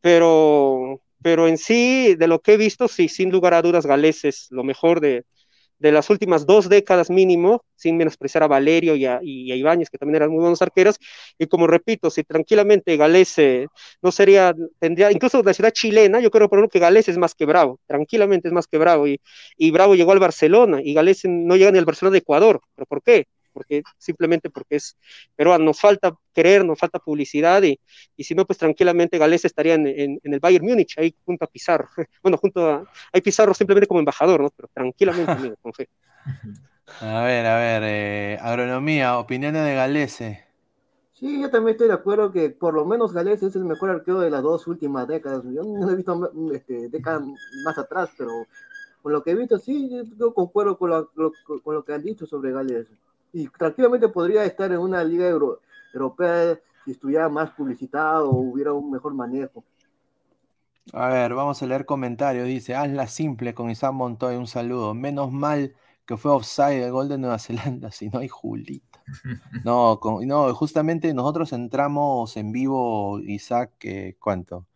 pero, 0.00 1.00
pero 1.22 1.48
en 1.48 1.58
sí, 1.58 2.14
de 2.16 2.28
lo 2.28 2.40
que 2.40 2.54
he 2.54 2.56
visto, 2.56 2.88
sí, 2.88 3.08
sin 3.08 3.30
lugar 3.30 3.54
a 3.54 3.62
dudas, 3.62 3.86
Gales 3.86 4.24
es 4.24 4.46
lo 4.50 4.64
mejor 4.64 5.00
de, 5.00 5.24
de 5.78 5.92
las 5.92 6.10
últimas 6.10 6.46
dos 6.46 6.68
décadas 6.68 7.10
mínimo, 7.10 7.64
sin 7.76 7.96
menospreciar 7.96 8.42
a 8.44 8.48
Valerio 8.48 8.96
y 8.96 9.06
a, 9.06 9.20
y 9.22 9.52
a 9.52 9.56
Ibáñez, 9.56 9.90
que 9.90 9.98
también 9.98 10.16
eran 10.16 10.30
muy 10.30 10.40
buenos 10.40 10.62
arqueros, 10.62 10.98
y 11.38 11.46
como 11.46 11.66
repito, 11.66 12.10
si 12.10 12.24
tranquilamente 12.24 12.96
Gales 12.96 13.36
no 14.02 14.12
sería, 14.12 14.54
tendría, 14.78 15.12
incluso 15.12 15.42
la 15.42 15.54
ciudad 15.54 15.70
chilena, 15.72 16.20
yo 16.20 16.30
creo 16.30 16.48
por 16.48 16.68
que 16.70 16.78
Gales 16.78 17.08
es 17.08 17.18
más 17.18 17.34
que 17.34 17.46
Bravo, 17.46 17.80
tranquilamente 17.86 18.48
es 18.48 18.54
más 18.54 18.66
que 18.66 18.78
Bravo, 18.78 19.06
y, 19.08 19.20
y 19.56 19.70
Bravo 19.70 19.94
llegó 19.94 20.12
al 20.12 20.18
Barcelona, 20.20 20.80
y 20.82 20.94
Gales 20.94 21.22
no 21.24 21.56
llega 21.56 21.70
ni 21.72 21.78
al 21.78 21.84
Barcelona 21.84 22.12
de 22.14 22.18
Ecuador, 22.18 22.60
¿pero 22.74 22.86
por 22.86 23.02
qué? 23.02 23.26
Porque 23.58 23.82
simplemente 23.98 24.50
porque 24.50 24.76
es 24.76 24.96
peruano, 25.34 25.64
nos 25.64 25.80
falta 25.80 26.14
querer, 26.32 26.64
nos 26.64 26.78
falta 26.78 27.00
publicidad 27.00 27.62
y, 27.64 27.78
y 28.16 28.24
si 28.24 28.34
no, 28.34 28.46
pues 28.46 28.58
tranquilamente 28.58 29.18
Gales 29.18 29.44
estaría 29.44 29.74
en, 29.74 29.86
en, 29.88 30.20
en, 30.22 30.34
el 30.34 30.38
Bayern 30.38 30.64
Múnich, 30.64 30.96
ahí 30.98 31.12
junto 31.24 31.44
a 31.44 31.48
Pizarro, 31.48 31.88
bueno, 32.22 32.38
junto 32.38 32.68
a, 32.68 32.84
hay 33.12 33.20
Pizarro 33.20 33.52
simplemente 33.52 33.88
como 33.88 33.98
embajador, 33.98 34.40
¿no? 34.40 34.50
Pero 34.50 34.68
tranquilamente, 34.72 35.32
amigo, 35.32 35.56
con 35.60 35.72
fe. 35.72 35.88
A 37.02 37.22
ver, 37.22 37.44
a 37.44 37.56
ver, 37.58 37.82
eh, 37.84 38.38
agronomía, 38.40 39.18
opiniones 39.18 39.62
de 39.62 39.74
Galese. 39.74 40.48
Sí, 41.12 41.38
yo 41.38 41.50
también 41.50 41.74
estoy 41.74 41.88
de 41.88 41.94
acuerdo 41.94 42.32
que 42.32 42.48
por 42.48 42.72
lo 42.72 42.86
menos 42.86 43.12
Gales 43.12 43.42
es 43.42 43.54
el 43.56 43.64
mejor 43.64 43.90
arquero 43.90 44.20
de 44.20 44.30
las 44.30 44.42
dos 44.42 44.66
últimas 44.66 45.06
décadas. 45.06 45.42
Yo 45.52 45.62
no 45.64 45.90
he 45.90 45.96
visto 45.96 46.32
este, 46.54 46.88
décadas 46.88 47.24
más 47.62 47.76
atrás, 47.76 48.08
pero 48.16 48.30
con 49.02 49.12
lo 49.12 49.22
que 49.22 49.32
he 49.32 49.34
visto, 49.34 49.58
sí, 49.58 49.90
yo 50.16 50.32
concuerdo 50.32 50.78
con 50.78 50.90
lo, 50.90 51.10
lo, 51.14 51.32
con 51.62 51.74
lo 51.74 51.84
que 51.84 51.92
han 51.92 52.02
dicho 52.02 52.24
sobre 52.24 52.52
Gales 52.52 52.86
y 53.32 53.48
tranquilamente 53.48 54.08
podría 54.08 54.44
estar 54.44 54.70
en 54.72 54.78
una 54.78 55.02
liga 55.04 55.28
euro, 55.28 55.60
europea 55.92 56.58
si 56.84 56.92
estuviera 56.92 57.28
más 57.28 57.50
publicitado 57.50 58.30
o 58.30 58.36
hubiera 58.36 58.72
un 58.72 58.90
mejor 58.90 59.14
manejo. 59.14 59.64
A 60.92 61.08
ver, 61.08 61.34
vamos 61.34 61.62
a 61.62 61.66
leer 61.66 61.84
comentarios. 61.84 62.46
Dice, 62.46 62.74
hazla 62.74 63.06
simple 63.06 63.54
con 63.54 63.70
Isam 63.70 63.96
Montoy, 63.96 64.36
un 64.36 64.46
saludo. 64.46 64.94
Menos 64.94 65.30
mal 65.30 65.74
que 66.06 66.16
fue 66.16 66.32
offside 66.32 66.84
el 66.84 66.90
gol 66.90 67.08
de 67.08 67.18
Nueva 67.18 67.38
Zelanda, 67.38 67.90
si 67.92 68.08
no 68.08 68.20
hay 68.20 68.28
Julita. 68.28 69.02
No, 69.64 70.00
no, 70.22 70.54
justamente 70.54 71.12
nosotros 71.14 71.52
entramos 71.52 72.36
en 72.36 72.52
vivo, 72.52 73.20
Isaac, 73.20 73.72
eh, 73.82 74.16
¿cuánto? 74.18 74.66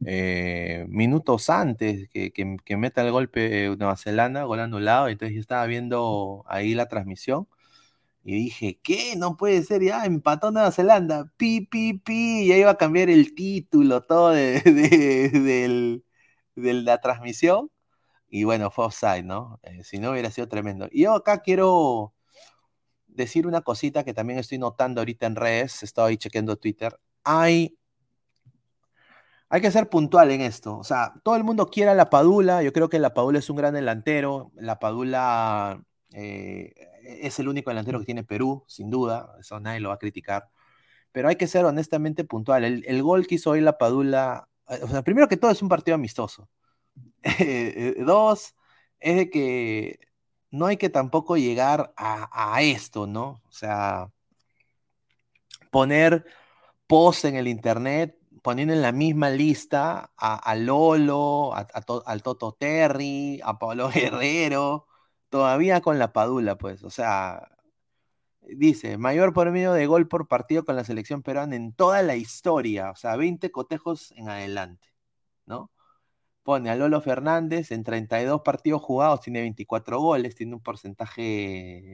Minutos 0.00 1.48
antes 1.48 2.08
que, 2.10 2.32
que, 2.32 2.56
que, 2.62 2.76
meta 2.76 3.02
el 3.02 3.10
golpe 3.10 3.74
Nueva 3.78 3.96
Zelanda, 3.96 4.44
gol 4.44 4.60
anulado, 4.60 5.08
entonces 5.08 5.34
yo 5.34 5.40
estaba 5.40 5.64
viendo 5.66 6.44
ahí 6.46 6.74
la 6.74 6.88
transmisión 6.88 7.48
y 8.24 8.34
dije, 8.34 8.80
¿qué? 8.82 9.16
No 9.16 9.36
puede 9.36 9.62
ser, 9.62 9.82
ya 9.82 10.06
empató 10.06 10.50
Nueva 10.50 10.72
Zelanda, 10.72 11.30
pi, 11.36 11.60
pi, 11.60 11.92
pi, 11.94 12.46
ya 12.48 12.56
iba 12.56 12.70
a 12.70 12.78
cambiar 12.78 13.10
el 13.10 13.34
título, 13.34 14.02
todo 14.02 14.30
de, 14.30 14.60
de, 14.64 16.02
de, 16.56 16.72
la 16.74 17.00
transmisión. 17.00 17.70
Y 18.28 18.44
bueno, 18.44 18.70
fue 18.70 18.86
offside, 18.86 19.24
¿no? 19.24 19.60
Eh, 19.62 19.84
si 19.84 19.98
no 19.98 20.12
hubiera 20.12 20.30
sido 20.30 20.48
tremendo. 20.48 20.88
Y 20.90 21.02
yo 21.04 21.14
acá 21.14 21.42
quiero 21.42 22.14
decir 23.08 23.46
una 23.46 23.62
cosita 23.62 24.04
que 24.04 24.14
también 24.14 24.38
estoy 24.38 24.58
notando 24.58 25.00
ahorita 25.02 25.26
en 25.26 25.36
redes, 25.36 25.82
estoy 25.82 26.12
ahí 26.12 26.16
chequeando 26.18 26.56
Twitter. 26.56 26.98
Hay, 27.24 27.78
hay 29.50 29.60
que 29.60 29.70
ser 29.70 29.88
puntual 29.90 30.30
en 30.30 30.40
esto. 30.40 30.78
O 30.78 30.84
sea, 30.84 31.14
todo 31.24 31.36
el 31.36 31.44
mundo 31.44 31.68
quiere 31.70 31.90
a 31.90 31.94
la 31.94 32.10
Padula, 32.10 32.62
yo 32.62 32.72
creo 32.72 32.88
que 32.88 32.98
la 32.98 33.14
Padula 33.14 33.38
es 33.40 33.50
un 33.50 33.56
gran 33.56 33.74
delantero, 33.74 34.52
la 34.56 34.78
Padula... 34.78 35.84
Eh, 36.12 36.72
es 37.04 37.38
el 37.38 37.48
único 37.48 37.70
delantero 37.70 37.98
que 38.00 38.06
tiene 38.06 38.24
Perú, 38.24 38.64
sin 38.66 38.90
duda, 38.90 39.34
eso 39.40 39.60
nadie 39.60 39.80
lo 39.80 39.90
va 39.90 39.96
a 39.96 39.98
criticar. 39.98 40.50
Pero 41.12 41.28
hay 41.28 41.36
que 41.36 41.46
ser 41.46 41.64
honestamente 41.64 42.24
puntual. 42.24 42.64
El, 42.64 42.84
el 42.86 43.02
gol 43.02 43.26
que 43.26 43.36
hizo 43.36 43.50
hoy 43.50 43.60
la 43.60 43.78
Padula, 43.78 44.48
sea, 44.90 45.02
primero 45.02 45.28
que 45.28 45.36
todo 45.36 45.50
es 45.50 45.62
un 45.62 45.68
partido 45.68 45.94
amistoso. 45.94 46.48
Dos, 48.04 48.54
es 49.00 49.16
de 49.16 49.30
que 49.30 49.98
no 50.50 50.66
hay 50.66 50.76
que 50.76 50.90
tampoco 50.90 51.36
llegar 51.36 51.92
a, 51.96 52.54
a, 52.56 52.62
esto, 52.62 53.06
¿no? 53.06 53.42
O 53.48 53.52
sea, 53.52 54.10
poner 55.70 56.24
post 56.86 57.24
en 57.24 57.36
el 57.36 57.48
internet, 57.48 58.16
poniendo 58.42 58.74
en 58.74 58.82
la 58.82 58.92
misma 58.92 59.30
lista 59.30 60.12
a, 60.16 60.36
a 60.36 60.54
Lolo, 60.54 61.54
a, 61.54 61.60
a, 61.60 61.84
al 62.06 62.22
Toto 62.22 62.52
Terry, 62.52 63.40
a 63.42 63.58
Pablo 63.58 63.90
Guerrero, 63.94 64.86
todavía 65.34 65.80
con 65.80 65.98
la 65.98 66.12
Padula, 66.12 66.56
pues, 66.58 66.84
o 66.84 66.90
sea, 66.90 67.48
dice, 68.42 68.98
mayor 68.98 69.32
promedio 69.34 69.72
de 69.72 69.86
gol 69.86 70.06
por 70.06 70.28
partido 70.28 70.64
con 70.64 70.76
la 70.76 70.84
selección 70.84 71.22
peruana 71.24 71.56
en 71.56 71.72
toda 71.72 72.02
la 72.02 72.14
historia, 72.14 72.92
o 72.92 72.96
sea, 72.96 73.16
20 73.16 73.50
cotejos 73.50 74.12
en 74.12 74.28
adelante, 74.28 74.92
¿no? 75.46 75.72
Pone 76.44 76.70
a 76.70 76.76
Lolo 76.76 77.00
Fernández 77.00 77.72
en 77.72 77.84
32 77.84 78.42
partidos 78.42 78.82
jugados, 78.82 79.22
tiene 79.22 79.40
24 79.40 80.00
goles, 80.00 80.36
tiene 80.36 80.54
un 80.54 80.62
porcentaje 80.62 81.22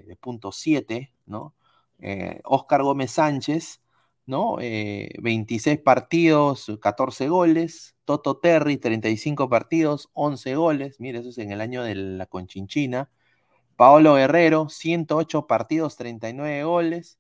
de 0.06 0.18
.7, 0.20 1.12
¿no? 1.26 1.54
Eh, 2.00 2.40
Oscar 2.44 2.82
Gómez 2.82 3.12
Sánchez, 3.12 3.80
¿no? 4.26 4.56
26 4.56 5.78
eh, 5.78 5.82
partidos, 5.82 6.70
14 6.80 7.28
goles. 7.28 7.96
Toto 8.04 8.38
Terry, 8.38 8.76
35 8.78 9.48
partidos, 9.48 10.10
11 10.12 10.56
goles. 10.56 11.00
Mire, 11.00 11.20
eso 11.20 11.30
es 11.30 11.38
en 11.38 11.52
el 11.52 11.60
año 11.62 11.82
de 11.82 11.94
la 11.94 12.26
Conchinchina. 12.26 13.10
Paolo 13.80 14.16
Guerrero, 14.16 14.68
108 14.68 15.46
partidos, 15.46 15.96
39 15.96 16.64
goles. 16.64 17.18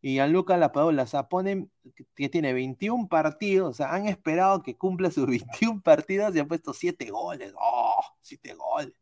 Y 0.00 0.12
Gianluca 0.12 0.56
Lapadula, 0.56 1.02
o 1.02 1.06
sea, 1.08 1.28
ponen 1.28 1.72
que 2.14 2.28
tiene 2.28 2.52
21 2.52 3.08
partidos, 3.08 3.70
o 3.70 3.74
sea, 3.74 3.92
han 3.92 4.06
esperado 4.06 4.62
que 4.62 4.76
cumpla 4.76 5.10
sus 5.10 5.26
21 5.60 5.82
partidos 5.82 6.36
y 6.36 6.38
han 6.38 6.46
puesto 6.46 6.72
7 6.72 7.10
goles. 7.10 7.52
¡Oh! 7.58 8.00
7 8.20 8.54
goles. 8.54 8.94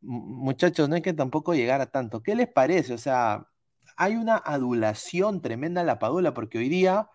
Muchachos, 0.00 0.88
no 0.88 0.96
hay 0.96 1.02
que 1.02 1.12
tampoco 1.12 1.54
llegar 1.54 1.80
a 1.80 1.86
tanto. 1.86 2.24
¿Qué 2.24 2.34
les 2.34 2.48
parece? 2.48 2.94
O 2.94 2.98
sea, 2.98 3.46
hay 3.96 4.16
una 4.16 4.36
adulación 4.36 5.42
tremenda 5.42 5.82
a 5.82 5.84
la 5.84 6.00
Padula, 6.00 6.34
porque 6.34 6.58
hoy 6.58 6.68
día 6.68 7.08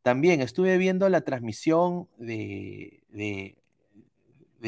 también 0.00 0.40
estuve 0.40 0.78
viendo 0.78 1.06
la 1.10 1.20
transmisión 1.20 2.08
de, 2.16 3.04
de, 3.10 3.61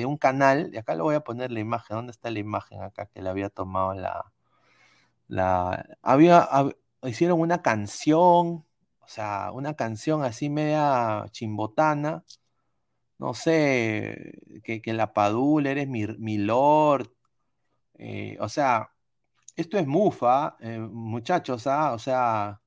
un 0.04 0.16
canal, 0.18 0.70
y 0.72 0.78
acá 0.78 0.94
le 0.94 1.02
voy 1.02 1.14
a 1.14 1.20
poner 1.20 1.52
la 1.52 1.60
imagen, 1.60 1.96
¿dónde 1.96 2.12
está 2.12 2.30
la 2.30 2.40
imagen 2.40 2.82
acá 2.82 3.06
que 3.06 3.22
le 3.22 3.28
había 3.30 3.50
tomado 3.50 3.94
la... 3.94 4.32
la 5.28 5.86
había, 6.02 6.48
hicieron 7.04 7.40
una 7.40 7.62
canción, 7.62 8.66
o 9.00 9.08
sea, 9.08 9.50
una 9.52 9.74
canción 9.74 10.22
así 10.24 10.50
media 10.50 11.26
chimbotana, 11.32 12.24
no 13.18 13.34
sé, 13.34 14.34
que, 14.64 14.82
la 14.92 15.12
Padula, 15.12 15.70
eres 15.70 15.88
mi, 15.88 16.06
mi 16.18 16.38
lord, 16.38 17.10
eh, 17.94 18.36
o 18.40 18.48
sea, 18.48 18.90
esto 19.56 19.78
es 19.78 19.86
mufa, 19.86 20.56
eh, 20.60 20.78
muchachos, 20.78 21.66
¿ah? 21.66 21.92
O 21.94 21.98
sea, 21.98 22.60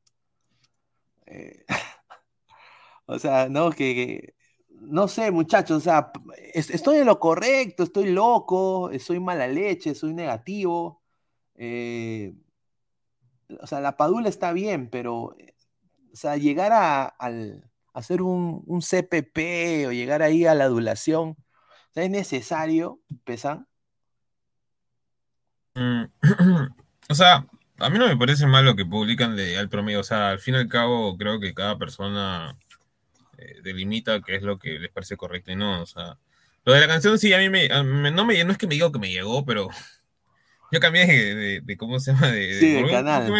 eh, 1.25 1.65
o 3.05 3.19
sea, 3.19 3.49
no, 3.49 3.71
que, 3.71 4.35
no 4.81 5.07
sé, 5.07 5.31
muchachos, 5.31 5.77
o 5.77 5.81
sea, 5.81 6.11
estoy 6.53 6.97
en 6.97 7.05
lo 7.05 7.19
correcto, 7.19 7.83
estoy 7.83 8.11
loco, 8.11 8.89
soy 8.99 9.19
mala 9.19 9.47
leche, 9.47 9.95
soy 9.95 10.13
negativo. 10.13 11.01
Eh, 11.55 12.33
o 13.61 13.67
sea, 13.67 13.81
la 13.81 13.97
padula 13.97 14.29
está 14.29 14.53
bien, 14.53 14.89
pero, 14.89 15.15
o 15.23 15.35
sea, 16.13 16.37
llegar 16.37 16.71
a, 16.73 17.15
hacer 17.93 18.21
un, 18.21 18.63
un, 18.65 18.81
CPP 18.81 19.87
o 19.87 19.91
llegar 19.91 20.21
ahí 20.21 20.45
a 20.45 20.55
la 20.55 20.65
adulación, 20.65 21.35
¿es 21.95 22.09
necesario, 22.09 23.01
pesan? 23.23 23.67
Mm, 25.75 26.05
o 27.09 27.15
sea, 27.15 27.47
a 27.79 27.89
mí 27.89 27.99
no 27.99 28.07
me 28.07 28.17
parece 28.17 28.47
mal 28.47 28.65
lo 28.65 28.75
que 28.75 28.85
publican 28.85 29.35
de 29.35 29.57
al 29.57 29.69
promedio. 29.69 29.99
O 29.99 30.03
sea, 30.03 30.29
al 30.29 30.39
fin 30.39 30.55
y 30.55 30.57
al 30.57 30.67
cabo, 30.67 31.17
creo 31.17 31.39
que 31.39 31.53
cada 31.53 31.77
persona 31.77 32.57
eh, 33.37 33.61
delimita 33.63 34.21
qué 34.21 34.35
es 34.35 34.41
lo 34.41 34.59
que 34.59 34.79
les 34.79 34.91
parece 34.91 35.17
correcto 35.17 35.51
y 35.51 35.55
no. 35.55 35.81
O 35.81 35.85
sea, 35.85 36.17
lo 36.65 36.73
de 36.73 36.79
la 36.79 36.87
canción 36.87 37.17
sí, 37.19 37.33
a 37.33 37.37
mí 37.37 37.49
me, 37.49 37.67
no, 37.69 38.25
me, 38.25 38.43
no 38.43 38.51
es 38.51 38.57
que 38.57 38.67
me 38.67 38.75
diga 38.75 38.91
que 38.91 38.99
me 38.99 39.11
llegó, 39.11 39.45
pero 39.45 39.69
yo 40.71 40.79
cambié 40.79 41.05
de, 41.61 41.77
cómo 41.77 41.99
se 41.99 42.13
llama, 42.13 42.31
de, 42.31 42.59
sí, 42.59 42.83
canal. 42.91 43.31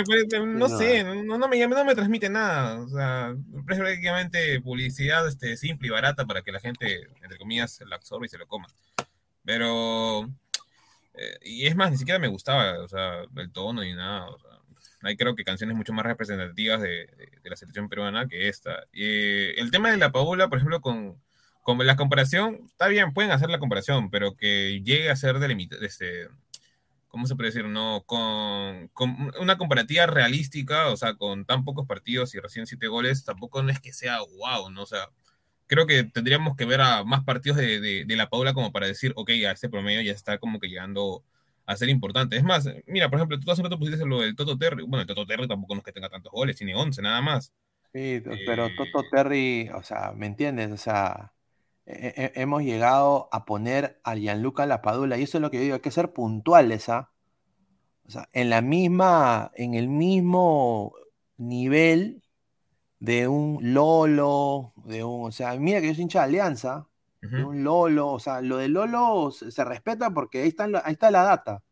no, 0.58 0.70
sé, 0.70 1.04
no, 1.04 1.38
no, 1.38 1.48
me, 1.48 1.68
no 1.68 1.86
me 1.86 1.96
transmite 1.96 2.30
nada. 2.30 2.80
O 2.80 2.90
sea, 2.90 3.36
es 3.70 3.78
prácticamente 3.78 4.62
publicidad 4.62 5.28
este, 5.28 5.58
simple 5.58 5.88
y 5.88 5.92
barata 5.92 6.26
para 6.26 6.42
que 6.42 6.52
la 6.52 6.60
gente, 6.60 7.08
entre 7.22 7.38
comillas, 7.38 7.82
la 7.88 7.96
absorba 7.96 8.26
y 8.26 8.30
se 8.30 8.38
lo 8.38 8.48
coma. 8.48 8.68
Pero 9.44 10.30
eh, 11.18 11.40
y 11.42 11.66
es 11.66 11.76
más, 11.76 11.92
ni 11.92 11.98
siquiera 11.98 12.20
me 12.20 12.28
gustaba, 12.28 12.80
o 12.80 12.88
sea, 12.88 13.24
el 13.36 13.52
tono 13.52 13.84
y 13.84 13.94
nada. 13.94 14.30
O 14.30 14.40
sea, 14.40 14.47
hay 15.04 15.18
creo 15.18 15.36
que 15.36 15.44
canciones 15.44 15.76
mucho 15.76 15.94
más 15.94 16.06
representativas 16.06 16.82
de, 16.82 17.08
de, 17.44 17.50
la 17.50 17.56
selección 17.56 17.90
peruana 17.90 18.28
que 18.28 18.48
esta. 18.50 18.86
Eh, 18.94 19.56
el 19.58 19.72
tema 19.72 19.92
de 19.92 19.98
la 19.98 20.12
Paula, 20.12 20.50
por 20.50 20.58
ejemplo, 20.58 20.82
con, 20.82 21.22
con, 21.64 21.86
la 21.86 21.96
comparación, 21.96 22.62
está 22.68 22.88
bien, 22.88 23.14
pueden 23.14 23.32
hacer 23.32 23.50
la 23.50 23.60
comparación, 23.60 24.10
pero 24.10 24.36
que 24.36 24.82
llegue 24.84 25.10
a 25.10 25.16
ser 25.16 25.40
de 25.40 25.68
este, 25.82 26.28
¿cómo 27.08 27.28
se 27.28 27.36
puede 27.36 27.50
decir? 27.50 27.66
No, 27.66 28.04
con, 28.06 28.90
con, 28.90 29.32
una 29.40 29.58
comparativa 29.58 30.06
realística, 30.08 30.88
o 30.90 30.98
sea, 30.98 31.16
con 31.16 31.46
tan 31.46 31.64
pocos 31.64 31.88
partidos 31.88 32.36
y 32.36 32.40
recién 32.40 32.68
siete 32.68 32.88
goles, 32.88 33.24
tampoco 33.26 33.62
no 33.64 33.72
es 33.72 33.80
que 33.80 33.94
sea 33.94 34.20
wow, 34.22 34.70
¿no? 34.72 34.84
O 34.84 34.88
sea, 34.88 35.10
creo 35.68 35.86
que 35.86 36.04
tendríamos 36.04 36.56
que 36.56 36.66
ver 36.66 36.82
a 36.82 37.04
más 37.04 37.24
partidos 37.24 37.58
de, 37.58 38.06
la 38.08 38.30
Paula 38.30 38.54
como 38.54 38.72
para 38.72 38.88
decir, 38.88 39.14
ok, 39.16 39.30
a 39.48 39.52
este 39.52 39.70
promedio 39.70 40.02
ya 40.02 40.14
está 40.14 40.38
como 40.40 40.60
que 40.60 40.70
llegando 40.70 41.24
a 41.68 41.76
ser 41.76 41.90
importante. 41.90 42.38
Es 42.38 42.44
más, 42.44 42.68
mira, 42.88 43.10
por 43.10 43.20
ejemplo, 43.20 43.40
tú 43.40 43.52
hace 43.52 43.62
rato 43.62 43.78
pusiste 43.78 44.06
lo 44.06 44.22
del 44.22 44.36
Toto 44.36 44.58
Terry. 44.58 44.84
Bueno, 44.84 45.02
el 45.02 45.08
Toto 45.08 45.26
Terry 45.26 45.48
tampoco 45.48 45.76
no 45.76 45.80
es 45.80 45.86
que 45.86 45.92
tenga 45.92 46.10
tantos 46.10 46.32
goles, 46.32 46.56
tiene 46.56 46.74
11 46.74 47.02
nada 47.02 47.22
más. 47.22 47.54
Sí, 47.94 48.24
pero 48.46 48.70
Toto 48.76 49.02
eh, 49.02 49.08
Terry, 49.12 49.70
o 49.76 49.84
sea, 49.84 50.14
¿me 50.16 50.28
entiendes? 50.28 50.72
O 50.72 50.78
sea, 50.78 51.34
hemos 51.86 52.64
llegado 52.64 53.28
a 53.32 53.46
poner 53.46 54.00
a 54.04 54.16
Gianluca 54.16 54.66
Lapadula, 54.66 55.18
y 55.18 55.24
eso 55.24 55.38
es 55.38 55.42
lo 55.42 55.52
que 55.52 55.58
yo 55.58 55.64
digo, 55.64 55.76
hay 55.76 55.82
que 55.82 55.92
ser 55.92 56.14
puntuales, 56.14 56.90
¿ah? 56.90 57.12
O 58.08 58.12
sea, 58.12 58.30
en 58.32 58.50
la 58.50 58.62
misma, 58.62 59.52
en 59.56 59.74
el 59.74 59.90
mismo 59.90 60.94
nivel 61.36 62.24
de 63.00 63.28
un 63.28 63.60
Lolo, 63.74 64.74
de 64.86 65.04
un, 65.04 65.28
o 65.28 65.32
sea, 65.32 65.54
mira 65.58 65.82
que 65.82 65.88
yo 65.88 65.94
soy 65.94 66.04
hincha 66.04 66.20
de 66.20 66.26
Alianza, 66.26 66.88
de 67.30 67.44
un 67.44 67.64
Lolo, 67.64 68.10
o 68.10 68.20
sea, 68.20 68.42
lo 68.42 68.58
de 68.58 68.70
Lolo 68.70 69.32
se, 69.32 69.64
respeta 69.64 70.12
porque 70.12 70.42
ahí, 70.42 70.50
está, 70.50 70.66
ahí 70.84 70.94
está 70.94 71.12
la 71.12 71.24
data. 71.24 71.64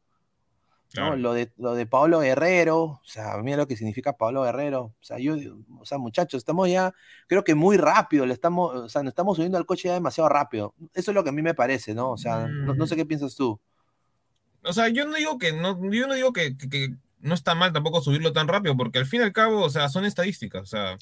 Lo, 0.93 1.33
de, 1.33 1.51
lo 1.57 1.75
de 1.75 1.85
Pablo 1.85 2.19
Guerrero, 2.19 2.83
o 2.83 3.01
sea, 3.03 3.37
mira 3.43 3.57
lo 3.57 3.67
que 3.67 3.75
significa 3.75 4.13
Pablo 4.13 4.43
Guerrero, 4.43 4.83
o 4.83 5.03
sea, 5.03 5.17
yo, 5.19 5.35
o 5.79 5.85
sea, 5.85 5.97
muchachos, 5.97 6.37
estamos 6.37 6.69
ya, 6.69 6.93
creo 7.27 7.43
que 7.43 7.53
muy 7.53 7.75
rápido, 7.77 8.25
le 8.25 8.33
estamos, 8.33 8.73
o 8.73 8.89
sea, 8.89 9.03
nos 9.03 9.11
estamos 9.11 9.35
subiendo 9.35 9.57
al 9.57 9.65
coche 9.65 9.89
ya 9.89 9.93
demasiado 9.93 10.29
rápido. 10.29 10.73
Eso 10.93 11.11
es 11.11 11.15
lo 11.15 11.23
que 11.23 11.29
a 11.31 11.33
mí 11.33 11.41
me 11.41 11.53
parece, 11.53 11.93
¿no? 11.93 12.11
O 12.11 12.17
sea, 12.17 12.47
no, 12.47 12.87
sé 12.87 12.95
qué 12.95 13.05
piensas 13.05 13.35
tú. 13.35 13.59
O 14.63 14.73
sea, 14.73 14.87
yo 14.89 15.05
no 15.05 15.15
digo 15.15 15.37
que, 15.37 15.51
no, 15.53 15.77
yo 15.91 16.07
no 16.07 16.13
digo 16.13 16.31
que, 16.31 16.55
no 17.19 17.33
está 17.33 17.55
mal 17.55 17.73
tampoco 17.73 18.01
subirlo 18.01 18.31
tan 18.31 18.47
rápido, 18.47 18.77
porque 18.77 18.99
al 18.99 19.05
fin 19.05 19.21
y 19.21 19.23
al 19.23 19.33
cabo, 19.33 19.63
o 19.63 19.69
sea, 19.69 19.89
son 19.89 20.05
estadísticas, 20.05 20.61
o 20.61 20.65
sea, 20.65 20.97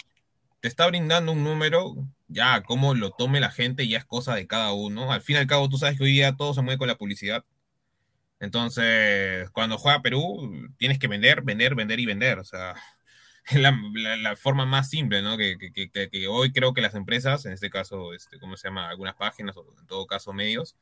te 0.59 0.67
está 0.67 0.87
brindando 0.87 1.33
un 1.33 1.43
número, 1.43 1.95
ya 2.33 2.63
cómo 2.63 2.93
lo 2.95 3.11
tome 3.11 3.39
la 3.39 3.51
gente 3.51 3.87
ya 3.87 3.99
es 3.99 4.05
cosa 4.05 4.35
de 4.35 4.47
cada 4.47 4.73
uno. 4.73 5.11
Al 5.11 5.21
fin 5.21 5.37
y 5.37 5.39
al 5.39 5.47
cabo, 5.47 5.69
tú 5.69 5.77
sabes 5.77 5.97
que 5.97 6.03
hoy 6.03 6.11
día 6.13 6.35
todo 6.35 6.53
se 6.53 6.61
mueve 6.61 6.77
con 6.79 6.87
la 6.87 6.97
publicidad. 6.97 7.45
Entonces, 8.39 9.49
cuando 9.51 9.77
juega 9.77 10.01
Perú, 10.01 10.69
tienes 10.77 10.99
que 10.99 11.07
vender, 11.07 11.43
vender, 11.43 11.75
vender 11.75 11.99
y 11.99 12.05
vender. 12.05 12.39
O 12.39 12.43
sea, 12.43 12.75
es 13.49 13.59
la, 13.59 14.35
forma 14.35 14.65
más 14.65 14.89
simple, 14.89 15.21
¿no? 15.21 15.37
Que, 15.37 15.57
que, 15.57 16.27
hoy 16.27 16.51
creo 16.51 16.73
que 16.73 16.81
las 16.81 16.95
empresas, 16.95 17.45
en 17.45 17.53
este 17.53 17.69
caso, 17.69 18.13
este, 18.13 18.39
¿cómo 18.39 18.57
se 18.57 18.67
llama? 18.67 18.89
Algunas 18.89 19.15
páginas 19.15 19.55
o 19.57 19.65
en 19.79 19.87
todo 19.87 20.07
caso 20.07 20.33
medios, 20.33 20.75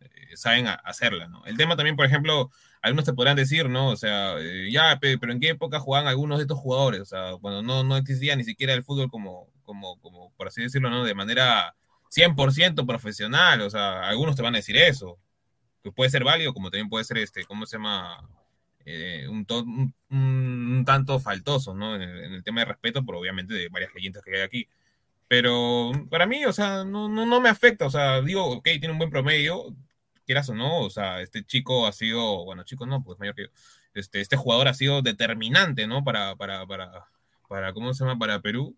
eh, 0.00 0.36
saben 0.36 0.66
hacerla, 0.66 1.28
¿no? 1.28 1.44
El 1.46 1.56
tema 1.56 1.76
también, 1.76 1.96
por 1.96 2.06
ejemplo, 2.06 2.50
algunos 2.82 3.04
te 3.04 3.12
podrán 3.12 3.36
decir, 3.36 3.68
¿no? 3.68 3.90
O 3.90 3.96
sea, 3.96 4.38
eh, 4.38 4.70
ya, 4.72 4.98
pero 5.00 5.32
¿en 5.32 5.40
qué 5.40 5.50
época 5.50 5.80
jugaban 5.80 6.08
algunos 6.08 6.38
de 6.38 6.42
estos 6.42 6.58
jugadores? 6.58 7.00
O 7.00 7.04
sea, 7.06 7.32
cuando 7.40 7.62
no, 7.62 7.84
no 7.84 7.96
existía 7.96 8.36
ni 8.36 8.44
siquiera 8.44 8.72
el 8.74 8.84
fútbol 8.84 9.10
como, 9.10 9.48
como, 9.64 10.00
como, 10.00 10.32
por 10.36 10.48
así 10.48 10.62
decirlo, 10.62 10.90
¿no? 10.90 11.04
De 11.04 11.14
manera 11.14 11.74
100% 12.10 12.86
profesional, 12.86 13.60
o 13.62 13.70
sea, 13.70 14.08
algunos 14.08 14.36
te 14.36 14.42
van 14.42 14.54
a 14.54 14.58
decir 14.58 14.76
eso, 14.76 15.18
que 15.82 15.92
puede 15.92 16.10
ser 16.10 16.24
válido, 16.24 16.52
como 16.54 16.70
también 16.70 16.88
puede 16.88 17.04
ser, 17.04 17.18
este, 17.18 17.44
¿cómo 17.44 17.66
se 17.66 17.76
llama? 17.76 18.28
Eh, 18.84 19.28
un, 19.28 19.46
un, 20.10 20.84
tanto 20.86 21.20
faltoso, 21.20 21.74
¿no? 21.74 21.94
En 21.96 22.02
el, 22.02 22.42
tema 22.42 22.60
de 22.60 22.66
respeto, 22.66 23.04
por 23.04 23.16
obviamente 23.16 23.54
de 23.54 23.68
varias 23.68 23.94
leyendas 23.94 24.24
que 24.24 24.36
hay 24.36 24.42
aquí. 24.42 24.68
Pero 25.28 25.92
para 26.10 26.26
mí, 26.26 26.44
o 26.44 26.52
sea, 26.52 26.84
no, 26.84 27.08
no, 27.08 27.26
no 27.26 27.40
me 27.40 27.48
afecta, 27.48 27.86
o 27.86 27.90
sea, 27.90 28.20
digo, 28.22 28.44
ok, 28.46 28.64
tiene 28.64 28.90
un 28.90 28.98
buen 28.98 29.10
promedio, 29.10 29.74
quieras 30.30 30.48
o 30.48 30.54
no, 30.54 30.82
o 30.82 30.90
sea, 30.90 31.20
este 31.22 31.44
chico 31.44 31.88
ha 31.88 31.92
sido, 31.92 32.44
bueno, 32.44 32.62
chico 32.62 32.86
no, 32.86 33.02
pues 33.02 33.18
mayor 33.18 33.34
que 33.34 33.46
este, 33.94 34.20
este 34.20 34.36
jugador 34.36 34.68
ha 34.68 34.74
sido 34.74 35.02
determinante, 35.02 35.88
¿no? 35.88 36.04
Para, 36.04 36.36
para, 36.36 36.64
para, 36.68 37.08
para, 37.48 37.72
¿cómo 37.72 37.92
se 37.92 38.04
llama? 38.04 38.16
Para 38.16 38.40
Perú. 38.40 38.76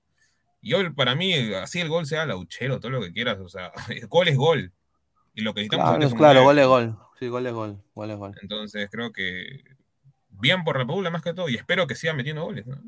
Y 0.63 0.73
hoy, 0.73 0.89
para 0.89 1.15
mí, 1.15 1.35
así 1.53 1.79
el 1.79 1.91
gol 1.91 2.07
sea 2.07 2.25
lauchero, 2.25 2.81
todo 2.81 2.91
lo 2.91 3.03
que 3.03 3.13
quieras, 3.13 3.39
o 3.39 3.51
sea, 3.51 3.71
el 3.91 4.07
gol 4.09 4.29
es 4.29 4.37
gol. 4.39 4.73
Y 5.35 5.43
lo 5.43 5.53
que 5.53 5.61
necesitamos 5.61 5.91
claro, 5.91 6.07
es 6.07 6.15
claro, 6.15 6.45
gol 6.45 6.59
es 6.59 6.67
gol. 6.67 6.99
Sí, 7.19 7.29
gol 7.29 7.47
es 7.47 7.53
gol, 7.53 7.83
gol 7.95 8.11
es 8.11 8.17
gol. 8.17 8.35
Entonces 8.41 8.89
creo 8.91 9.13
que 9.13 9.63
bien 10.31 10.65
por 10.65 10.79
la 10.79 10.87
Padula 10.87 11.11
más 11.11 11.21
que 11.21 11.35
todo, 11.35 11.51
y 11.51 11.57
espero 11.57 11.87
que 11.87 11.97
siga 11.97 12.15
metiendo 12.15 12.45
goles, 12.45 12.67
¿no? 12.67 12.79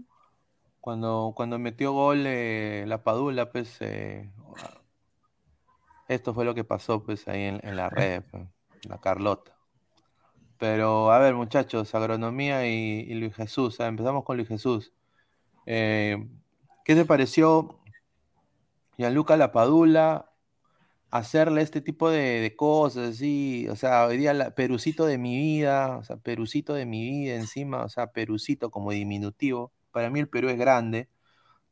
Cuando, 0.80 1.34
cuando 1.36 1.58
metió 1.58 1.92
gol 1.92 2.24
eh, 2.26 2.84
la 2.86 3.04
Padula, 3.04 3.52
pues 3.52 3.76
eh, 3.80 4.30
esto 6.08 6.34
fue 6.34 6.44
lo 6.44 6.54
que 6.54 6.64
pasó 6.64 7.02
pues 7.02 7.26
ahí 7.28 7.42
en, 7.42 7.76
la 7.76 7.88
red. 7.90 8.22
Pues 8.30 8.44
la 8.88 8.98
Carlota. 8.98 9.56
Pero 10.58 11.10
a 11.10 11.18
ver, 11.18 11.34
muchachos, 11.34 11.94
agronomía 11.94 12.66
y, 12.66 13.12
Luis 13.14 13.34
Jesús. 13.34 13.80
Empezamos 13.80 14.24
con 14.24 14.36
Luis 14.36 14.48
Jesús. 14.48 14.92
Eh, 15.66 16.28
¿Qué 16.84 16.94
te 16.94 17.04
pareció 17.04 17.80
Gianluca 18.98 19.36
Lapadula 19.36 20.30
hacerle 21.10 21.62
este 21.62 21.80
tipo 21.80 22.10
de, 22.10 22.54
cosas 22.56 23.10
así? 23.16 23.66
O 23.68 23.76
sea, 23.76 24.06
hoy 24.06 24.18
día 24.18 24.34
la, 24.34 24.54
Perucito 24.54 25.06
de 25.06 25.18
mi 25.18 25.36
vida, 25.36 25.96
o 25.98 26.04
sea, 26.04 26.16
Perucito 26.16 26.74
de 26.74 26.86
mi 26.86 27.08
vida 27.10 27.34
encima, 27.36 27.84
o 27.84 27.88
sea, 27.88 28.08
Perucito 28.12 28.70
como 28.70 28.92
diminutivo. 28.92 29.72
Para 29.90 30.10
mí 30.10 30.20
el 30.20 30.28
Perú 30.28 30.48
es 30.48 30.58
grande. 30.58 31.08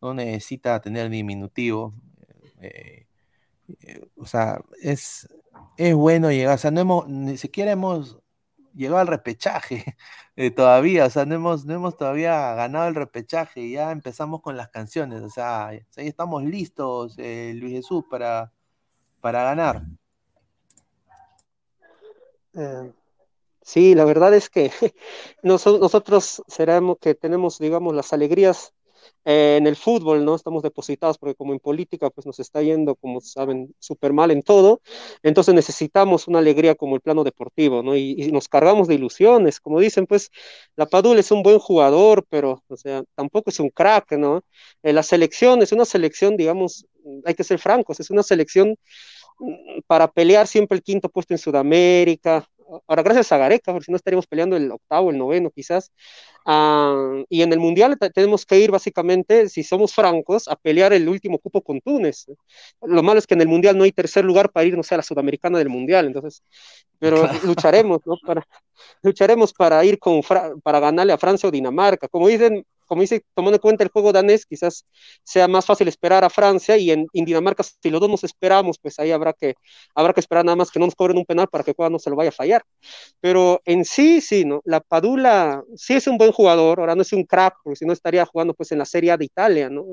no 0.01 0.15
necesita 0.15 0.81
tener 0.81 1.11
diminutivo. 1.11 1.95
Eh, 2.61 3.07
eh, 3.81 4.07
o 4.17 4.27
sea, 4.27 4.63
es, 4.81 5.29
es 5.77 5.95
bueno 5.95 6.31
llegar, 6.31 6.55
o 6.55 6.59
sea, 6.59 6.71
no 6.71 6.81
hemos, 6.81 7.09
ni 7.09 7.37
siquiera 7.37 7.73
hemos 7.73 8.19
llegado 8.75 8.99
al 8.99 9.07
repechaje 9.07 9.97
eh, 10.37 10.51
todavía, 10.51 11.07
o 11.07 11.11
sea, 11.11 11.25
no 11.27 11.35
hemos, 11.35 11.65
no 11.65 11.75
hemos 11.75 11.97
todavía 11.97 12.55
ganado 12.55 12.89
el 12.89 12.95
repechaje 12.95 13.61
y 13.61 13.73
ya 13.73 13.91
empezamos 13.93 14.43
con 14.43 14.57
las 14.57 14.69
canciones, 14.71 15.23
o 15.23 15.31
sea, 15.31 15.69
ahí 15.69 15.85
estamos 15.97 16.45
listos, 16.45 17.17
Luis 17.19 17.73
Jesús, 17.73 18.05
para, 18.11 18.53
para 19.21 19.45
ganar. 19.45 19.83
sí, 23.63 23.95
la 23.95 24.05
verdad 24.05 24.35
es 24.35 24.51
que 24.51 24.71
nosotros 25.43 26.43
seremos 26.49 26.99
que 27.01 27.15
tenemos, 27.15 27.59
digamos, 27.59 27.95
las 27.95 28.13
alegrías 28.13 28.75
eh, 29.25 29.57
en 29.59 29.67
el 29.67 29.77
fútbol, 29.77 30.25
¿no? 30.25 30.35
Estamos 30.35 30.63
depositados 30.63 31.17
porque 31.19 31.35
como 31.37 31.53
en 31.53 31.61
política, 31.61 32.11
pues 32.11 32.27
nos 32.27 32.41
está 32.41 32.63
yendo, 32.63 32.97
como 32.97 33.21
saben, 33.21 33.75
súper 33.79 34.13
mal 34.13 34.31
en 34.31 34.43
todo. 34.43 34.81
Entonces 35.23 35.55
necesitamos 35.55 36.27
una 36.29 36.41
alegría 36.41 36.75
como 36.75 36.97
el 36.97 37.01
plano 37.01 37.23
deportivo, 37.25 37.83
¿no? 37.83 37.97
Y, 37.97 38.33
nos 38.33 38.49
cargamos 38.49 38.89
de 38.89 38.95
ilusiones. 38.97 39.61
Como 39.61 39.81
dicen, 39.81 40.07
pues 40.07 40.31
la 40.77 40.87
Padula 40.87 41.21
es 41.21 41.31
un 41.31 41.43
buen 41.43 41.59
jugador, 41.59 42.27
pero, 42.29 42.63
o 42.69 42.77
sea, 42.77 43.05
tampoco 43.15 43.51
es 43.51 43.61
un 43.61 43.71
crack, 43.71 44.13
¿no? 44.13 44.43
Eh, 44.83 44.93
la 44.93 45.03
selección 45.03 45.63
es 45.63 45.73
una 45.73 45.85
selección, 45.85 46.37
digamos, 46.37 46.87
hay 47.25 47.35
que 47.35 47.45
ser 47.45 47.59
francos, 47.59 48.01
es 48.01 48.11
una 48.11 48.23
selección 48.23 48.77
mm, 49.39 49.81
para 49.87 50.09
pelear 50.11 50.47
siempre 50.47 50.77
el 50.77 50.83
quinto 50.83 51.09
puesto 51.09 51.35
en 51.35 51.39
Sudamérica, 51.39 52.49
ahora 52.87 53.03
gracias 53.03 53.33
a 53.33 53.39
Gareca, 53.39 53.73
porque 53.73 53.87
si 53.87 53.93
no 53.93 53.97
estaríamos 53.97 54.27
peleando 54.27 54.57
el 54.57 54.71
octavo, 54.71 55.11
el 55.11 55.19
noveno 55.19 55.51
quizás. 55.51 55.91
Ah, 56.45 57.23
y 57.29 57.43
en 57.43 57.53
el 57.53 57.61
Mundial 57.61 57.99
tenemos 58.15 58.45
que 58.47 58.59
ir 58.59 58.71
básicamente, 58.71 59.49
si 59.49 59.63
somos 59.63 59.95
francos, 59.95 60.49
a 60.49 60.57
pelear 60.57 60.93
el 60.93 61.09
último 61.09 61.39
cupo 61.39 61.63
con 61.63 61.81
Túnez. 61.81 62.27
Lo 62.81 63.03
malo 63.03 63.19
es 63.19 63.27
que 63.27 63.35
en 63.35 63.43
el 63.43 63.49
Mundial 63.49 63.77
no 63.77 63.85
hay 63.85 63.93
tercer 63.93 64.25
lugar 64.25 64.51
para 64.51 64.67
irnos 64.67 64.91
a 64.93 64.97
la 64.97 65.03
Sudamericana 65.03 65.59
del 65.59 65.69
Mundial, 65.69 66.07
entonces, 66.07 66.43
pero 66.99 67.17
lucharemos, 67.45 68.01
¿no? 68.07 68.17
Para, 68.27 68.47
lucharemos 69.03 69.53
para 69.53 69.85
ir 69.85 69.99
con, 69.99 70.23
para 70.63 70.81
ganarle 70.81 71.13
a 71.13 71.19
Francia 71.19 71.49
o 71.49 71.53
Dinamarca. 71.53 72.09
Como 72.09 72.29
dicen, 72.29 72.65
como 72.93 73.01
dice, 73.01 73.25
tomando 73.35 73.57
en 73.57 73.63
cuenta 73.63 73.85
el 73.85 73.89
juego 73.89 74.13
danés, 74.13 74.45
quizás 74.45 74.85
sea 75.25 75.49
más 75.49 75.65
fácil 75.65 75.89
esperar 75.89 76.25
a 76.25 76.29
Francia 76.29 76.77
y 76.77 76.91
en, 76.91 77.07
Dinamarca, 77.15 77.63
si 77.63 77.89
los 77.89 78.03
dos 78.03 78.11
nos 78.11 78.23
esperamos, 78.23 78.79
pues 78.79 78.99
ahí 78.99 79.11
habrá 79.11 79.33
que, 79.33 79.55
habrá 79.95 80.13
que 80.13 80.21
esperar 80.21 80.45
nada 80.45 80.57
más 80.57 80.71
que 80.71 80.79
no 80.79 80.85
nos 80.85 80.95
cobren 80.95 81.17
un 81.17 81.25
penal 81.25 81.49
para 81.49 81.65
que 81.65 81.73
Cueva 81.73 81.89
no 81.89 81.99
se 81.99 82.11
lo 82.11 82.17
vaya 82.17 82.29
a 82.29 82.33
fallar. 82.33 82.63
Pero 83.19 83.63
en 83.65 83.87
sí, 83.87 84.21
sí, 84.21 84.45
¿no? 84.45 84.61
La 84.67 84.81
Padula 84.81 85.63
sí 85.75 85.95
es 85.95 86.07
un 86.07 86.19
buen 86.19 86.33
jugador, 86.33 86.81
ahora 86.81 86.95
no 86.95 87.01
es 87.01 87.15
un 87.15 87.25
crack, 87.25 87.55
porque 87.65 87.77
si 87.77 87.87
no 87.87 87.95
estaría 87.95 88.27
jugando 88.27 88.53
pues 88.53 88.71
en 88.73 88.79
la 88.79 88.85
Serie 88.85 89.11
A 89.13 89.17
de 89.17 89.25
Italia, 89.25 89.71
¿no? 89.71 89.87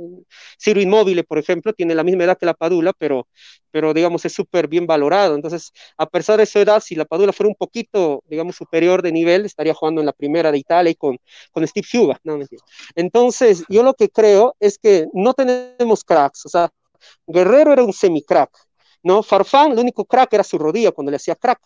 Ciro 0.62 0.82
Inmóvil, 0.82 1.24
por 1.24 1.38
ejemplo, 1.38 1.72
tiene 1.72 1.96
la 1.96 2.04
misma 2.04 2.26
edad 2.26 2.38
que 2.38 2.46
la 2.46 2.54
Padula, 2.54 2.92
pero, 2.98 3.30
pero 3.72 3.94
digamos 3.94 4.26
es 4.26 4.34
súper 4.34 4.68
bien 4.68 4.86
valorado. 4.86 5.36
Entonces, 5.36 5.72
a 5.98 6.06
pesar 6.06 6.38
de 6.38 6.46
su 6.46 6.60
edad, 6.60 6.82
si 6.82 6.96
la 6.96 7.06
Padula 7.06 7.32
fuera 7.32 7.48
un 7.48 7.56
poquito, 7.56 8.24
digamos, 8.28 8.58
superior 8.58 9.02
de 9.02 9.14
nivel, 9.14 9.46
estaría 9.46 9.74
jugando 9.74 10.02
en 10.02 10.06
la 10.06 10.14
primera 10.14 10.52
de 10.52 10.58
Italia 10.58 10.92
y 10.92 10.96
con, 10.96 11.18
con 11.52 11.66
Steve 11.66 11.88
Huga, 11.94 12.20
no, 12.26 12.38
mentira. 12.38 12.62
Entonces, 12.96 13.64
yo 13.70 13.84
lo 13.84 13.94
que 13.94 14.10
creo 14.10 14.56
es 14.60 14.78
que 14.78 15.08
no 15.14 15.34
tenemos 15.34 16.04
cracks, 16.04 16.46
o 16.46 16.50
sea, 16.50 16.70
Guerrero 17.28 17.74
era 17.74 17.84
un 17.84 17.94
semi-crack, 17.94 18.52
¿no? 19.04 19.24
Farfán, 19.24 19.72
el 19.72 19.80
único 19.80 20.06
crack 20.06 20.34
era 20.34 20.44
su 20.44 20.58
rodilla 20.58 20.92
cuando 20.92 21.12
le 21.12 21.18
hacía 21.18 21.36
crack. 21.36 21.60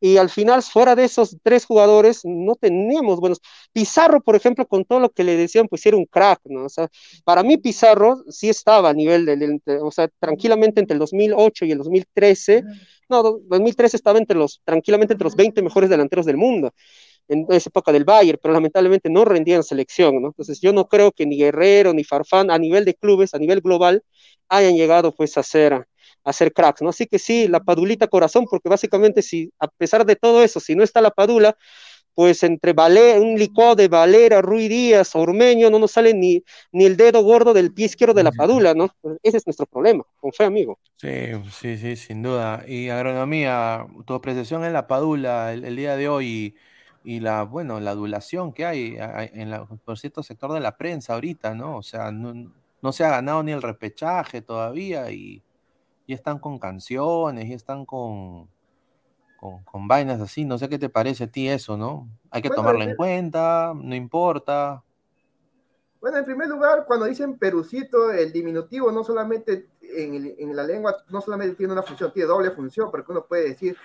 Y 0.00 0.16
al 0.16 0.30
final, 0.30 0.62
fuera 0.62 0.94
de 0.94 1.04
esos 1.04 1.36
tres 1.42 1.64
jugadores, 1.66 2.22
no 2.24 2.54
teníamos 2.54 3.20
buenos. 3.20 3.40
Pizarro, 3.72 4.22
por 4.22 4.36
ejemplo, 4.36 4.66
con 4.66 4.84
todo 4.84 5.00
lo 5.00 5.10
que 5.10 5.24
le 5.24 5.36
decían, 5.36 5.68
pues 5.68 5.84
era 5.86 5.96
un 5.96 6.06
crack, 6.06 6.40
¿no? 6.44 6.64
O 6.64 6.68
sea, 6.68 6.88
para 7.24 7.42
mí 7.42 7.58
Pizarro 7.58 8.22
sí 8.28 8.48
estaba 8.48 8.90
a 8.90 8.94
nivel 8.94 9.26
del, 9.26 9.60
o 9.82 9.90
sea, 9.90 10.08
tranquilamente 10.18 10.80
entre 10.80 10.94
el 10.94 11.00
2008 11.00 11.64
y 11.66 11.72
el 11.72 11.78
2013. 11.78 12.64
No, 13.10 13.22
2013 13.22 13.96
estaba 13.96 14.18
entre 14.18 14.36
los, 14.36 14.60
tranquilamente 14.64 15.14
entre 15.14 15.24
los 15.24 15.36
20 15.36 15.62
mejores 15.62 15.90
delanteros 15.90 16.26
del 16.26 16.36
mundo 16.36 16.72
en 17.28 17.46
esa 17.50 17.68
época 17.68 17.92
del 17.92 18.04
Bayern, 18.04 18.38
pero 18.42 18.54
lamentablemente 18.54 19.10
no 19.10 19.24
rendían 19.24 19.62
selección, 19.62 20.20
¿no? 20.20 20.28
Entonces 20.28 20.60
yo 20.60 20.72
no 20.72 20.88
creo 20.88 21.12
que 21.12 21.26
ni 21.26 21.36
Guerrero 21.36 21.92
ni 21.92 22.04
Farfán 22.04 22.50
a 22.50 22.58
nivel 22.58 22.84
de 22.84 22.94
clubes, 22.94 23.34
a 23.34 23.38
nivel 23.38 23.60
global, 23.60 24.02
hayan 24.48 24.74
llegado 24.74 25.14
pues 25.14 25.36
a 25.36 25.42
ser, 25.42 25.86
a 26.24 26.32
ser 26.32 26.52
cracks, 26.52 26.82
¿no? 26.82 26.88
Así 26.90 27.06
que 27.06 27.18
sí, 27.18 27.48
la 27.48 27.60
Padulita 27.60 28.08
corazón, 28.08 28.46
porque 28.50 28.68
básicamente 28.68 29.22
si 29.22 29.52
a 29.58 29.68
pesar 29.68 30.06
de 30.06 30.16
todo 30.16 30.42
eso, 30.42 30.58
si 30.60 30.74
no 30.74 30.82
está 30.82 31.00
la 31.00 31.10
Padula, 31.10 31.56
pues 32.14 32.42
entre 32.42 32.74
un 33.20 33.38
licuado 33.38 33.76
de 33.76 33.86
Valera, 33.86 34.42
Rui 34.42 34.66
Díaz, 34.66 35.14
Ormeño, 35.14 35.70
no 35.70 35.78
nos 35.78 35.92
sale 35.92 36.14
ni, 36.14 36.42
ni 36.72 36.84
el 36.84 36.96
dedo 36.96 37.22
gordo 37.22 37.54
del 37.54 37.72
pie 37.72 37.86
izquierdo 37.86 38.12
de 38.12 38.24
la 38.24 38.32
Padula, 38.32 38.74
¿no? 38.74 38.88
Ese 39.22 39.36
es 39.36 39.46
nuestro 39.46 39.66
problema, 39.66 40.02
con 40.16 40.32
fe, 40.32 40.42
amigo. 40.42 40.80
Sí, 40.96 41.10
sí, 41.52 41.76
sí, 41.76 41.94
sin 41.94 42.24
duda. 42.24 42.64
Y 42.66 42.88
agronomía, 42.88 43.86
tu 44.04 44.14
apreciación 44.14 44.64
en 44.64 44.72
la 44.72 44.88
Padula 44.88 45.52
el 45.52 45.76
día 45.76 45.94
de 45.94 46.08
hoy 46.08 46.26
y 46.26 46.54
la, 47.20 47.44
bueno, 47.44 47.80
la 47.80 47.92
adulación 47.92 48.52
que 48.52 48.66
hay 48.66 48.96
en 48.98 49.50
la, 49.50 49.64
por 49.64 49.98
cierto 49.98 50.22
sector 50.22 50.52
de 50.52 50.60
la 50.60 50.76
prensa 50.76 51.14
ahorita, 51.14 51.54
¿no? 51.54 51.78
O 51.78 51.82
sea, 51.82 52.12
no, 52.12 52.92
se 52.92 53.04
ha 53.04 53.08
ganado 53.10 53.42
ni 53.42 53.52
el 53.52 53.62
repechaje 53.62 54.42
todavía 54.42 55.10
y, 55.10 55.42
y 56.06 56.12
están 56.12 56.38
con 56.38 56.58
canciones 56.58 57.46
y 57.46 57.54
están 57.54 57.86
con, 57.86 58.48
con, 59.64 59.88
vainas 59.88 60.20
así. 60.20 60.44
No 60.44 60.58
sé 60.58 60.68
qué 60.68 60.78
te 60.78 60.90
parece 60.90 61.24
a 61.24 61.26
ti 61.28 61.48
eso, 61.48 61.78
¿no? 61.78 62.08
Hay 62.30 62.42
que 62.42 62.50
tomarlo 62.50 62.82
en 62.82 62.94
cuenta, 62.94 63.72
no 63.74 63.94
importa. 63.94 64.82
Bueno, 66.02 66.18
en 66.18 66.24
primer 66.26 66.48
lugar, 66.48 66.84
cuando 66.86 67.06
dicen 67.06 67.38
perucito, 67.38 68.12
el 68.12 68.32
diminutivo 68.32 68.92
no 68.92 69.02
solamente 69.02 69.68
en, 69.80 70.34
en 70.38 70.54
la 70.54 70.62
lengua, 70.62 70.94
no 71.08 71.20
solamente 71.22 71.56
tiene 71.56 71.72
una 71.72 71.82
función, 71.82 72.12
tiene 72.12 72.28
doble 72.28 72.50
función, 72.50 72.90
porque 72.90 73.10
uno 73.10 73.24
puede 73.24 73.48
decir 73.48 73.76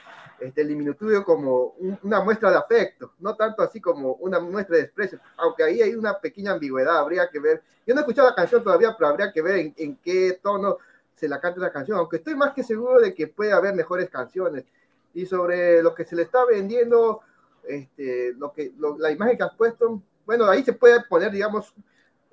este, 0.44 0.62
el 0.62 0.68
diminutivo 0.68 1.24
como 1.24 1.76
una 2.04 2.20
muestra 2.22 2.52
de 2.52 2.58
afecto, 2.58 3.14
no 3.20 3.34
tanto 3.36 3.62
así 3.62 3.80
como 3.80 4.16
una 4.16 4.42
muestra 4.42 4.76
de 4.76 4.84
desprecio, 4.84 5.20
aunque 5.38 5.64
ahí 5.64 5.82
hay 5.82 5.96
una 5.96 6.20
pequeña 6.20 6.52
ambigüedad, 6.52 6.98
habría 6.98 7.30
que 7.30 7.40
ver, 7.40 7.64
yo 7.88 7.94
no 7.94 8.02
he 8.02 8.04
escuchado 8.04 8.30
la 8.30 8.36
canción 8.36 8.62
todavía, 8.62 8.94
pero 8.98 9.10
habría 9.10 9.32
que 9.32 9.42
ver 9.42 9.74
en, 9.78 9.96
qué 10.04 10.40
tono 10.44 10.80
se 11.16 11.30
la 11.30 11.40
canta 11.40 11.62
la 11.62 11.72
canción, 11.72 11.98
aunque 11.98 12.18
estoy 12.18 12.36
más 12.36 12.54
que 12.54 12.62
seguro 12.62 13.00
de 13.00 13.14
que 13.14 13.28
puede 13.28 13.54
haber 13.54 13.74
mejores 13.74 14.10
canciones. 14.10 14.66
Y 15.14 15.26
sobre 15.26 15.82
lo 15.82 15.96
que 15.96 16.04
se 16.04 16.16
le 16.16 16.24
está 16.24 16.44
vendiendo, 16.44 17.22
este, 17.66 18.34
lo 18.34 18.52
que, 18.52 18.74
la 18.98 19.12
imagen 19.12 19.38
que 19.38 19.44
has 19.44 19.56
puesto, 19.56 20.02
bueno, 20.26 20.46
ahí 20.46 20.64
se 20.64 20.74
puede 20.74 21.02
poner, 21.04 21.32
digamos, 21.32 21.74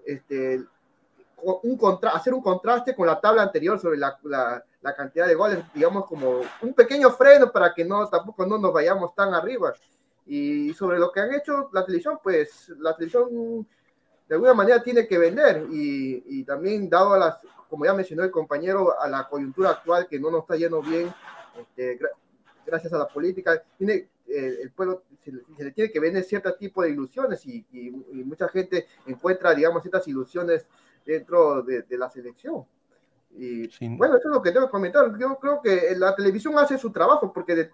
este, 0.04 0.64
un 1.42 1.76
contra 1.76 2.10
hacer 2.10 2.34
un 2.34 2.42
contraste 2.42 2.94
con 2.94 3.06
la 3.06 3.20
tabla 3.20 3.42
anterior 3.42 3.78
sobre 3.78 3.98
la, 3.98 4.18
la, 4.24 4.64
cantidad 4.94 5.26
de 5.26 5.34
goles, 5.34 5.64
digamos 5.74 6.06
como 6.06 6.40
un 6.62 6.74
pequeño 6.74 7.10
freno 7.10 7.52
para 7.52 7.74
que 7.74 7.84
no 7.84 8.08
tampoco 8.08 8.46
no 8.46 8.58
nos 8.58 8.72
vayamos 8.72 9.14
tan 9.14 9.34
arriba. 9.34 9.74
Y 10.26 10.72
sobre 10.74 10.98
lo 10.98 11.10
que 11.10 11.20
han 11.20 11.34
hecho 11.34 11.68
la 11.72 11.84
televisión, 11.84 12.18
pues 12.22 12.68
la 12.78 12.94
televisión 12.94 13.66
de 14.28 14.34
alguna 14.34 14.54
manera 14.54 14.82
tiene 14.82 15.06
que 15.06 15.18
vender 15.18 15.66
y, 15.70 16.22
y 16.26 16.44
también 16.44 16.88
dado 16.88 17.14
a 17.14 17.18
las, 17.18 17.38
como 17.68 17.84
ya 17.84 17.94
mencionó 17.94 18.22
el 18.22 18.30
compañero, 18.30 19.00
a 19.00 19.08
la 19.08 19.28
coyuntura 19.28 19.70
actual 19.70 20.06
que 20.08 20.20
no 20.20 20.30
nos 20.30 20.42
está 20.42 20.56
yendo 20.56 20.80
bien, 20.82 21.12
este, 21.58 21.98
gracias 22.64 22.92
a 22.92 22.98
la 22.98 23.08
política, 23.08 23.62
tiene, 23.76 24.08
eh, 24.28 24.58
el 24.62 24.70
pueblo 24.70 25.02
se, 25.24 25.32
le 25.32 25.72
tiene 25.72 25.90
que 25.90 26.00
vender 26.00 26.24
cierto 26.24 26.54
tipo 26.54 26.82
de 26.82 26.90
ilusiones 26.90 27.44
y, 27.46 27.66
y, 27.72 27.88
y 27.88 28.24
mucha 28.24 28.48
gente 28.48 28.86
encuentra, 29.06 29.54
digamos, 29.54 29.82
ciertas 29.82 30.06
ilusiones 30.06 30.66
dentro 31.04 31.62
de, 31.62 31.84
la 31.90 32.08
selección. 32.10 32.64
Y 33.32 33.68
bueno, 33.96 34.16
eso 34.16 34.28
es 34.28 34.34
lo 34.34 34.42
que 34.42 34.50
tengo 34.50 34.66
que 34.66 34.72
comentar. 34.72 35.16
Yo 35.18 35.38
creo 35.38 35.62
que 35.62 35.94
la 35.96 36.14
televisión 36.14 36.58
hace 36.58 36.76
su 36.76 36.90
trabajo, 36.90 37.32
porque, 37.32 37.70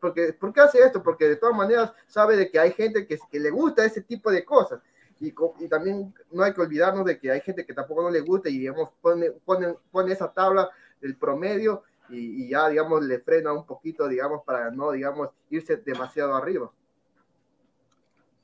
porque 0.00 0.32
¿por 0.34 0.52
qué 0.52 0.60
hace 0.60 0.78
esto? 0.80 1.02
Porque 1.02 1.26
de 1.26 1.36
todas 1.36 1.56
maneras 1.56 1.92
sabe 2.06 2.36
de 2.36 2.50
que 2.50 2.58
hay 2.58 2.72
gente 2.72 3.06
que, 3.06 3.18
que 3.30 3.40
le 3.40 3.50
gusta 3.50 3.84
ese 3.84 4.02
tipo 4.02 4.30
de 4.30 4.44
cosas. 4.44 4.80
Y, 5.18 5.34
y, 5.58 5.68
también 5.68 6.14
no 6.30 6.42
hay 6.42 6.54
que 6.54 6.60
olvidarnos 6.62 7.04
de 7.04 7.18
que 7.18 7.30
hay 7.30 7.40
gente 7.40 7.66
que 7.66 7.74
tampoco 7.74 8.02
no 8.02 8.10
le 8.10 8.20
gusta 8.20 8.48
y 8.48 8.58
digamos 8.58 8.90
pone, 9.02 9.30
pone, 9.30 9.74
pone 9.90 10.12
esa 10.12 10.32
tabla 10.32 10.70
del 10.98 11.14
promedio 11.14 11.82
y, 12.08 12.44
y, 12.44 12.48
ya 12.48 12.70
digamos 12.70 13.04
le 13.04 13.18
frena 13.18 13.52
un 13.52 13.66
poquito 13.66 14.08
digamos 14.08 14.42
para 14.44 14.70
no 14.70 14.92
digamos 14.92 15.28
irse 15.50 15.76
demasiado 15.76 16.34
arriba. 16.34 16.70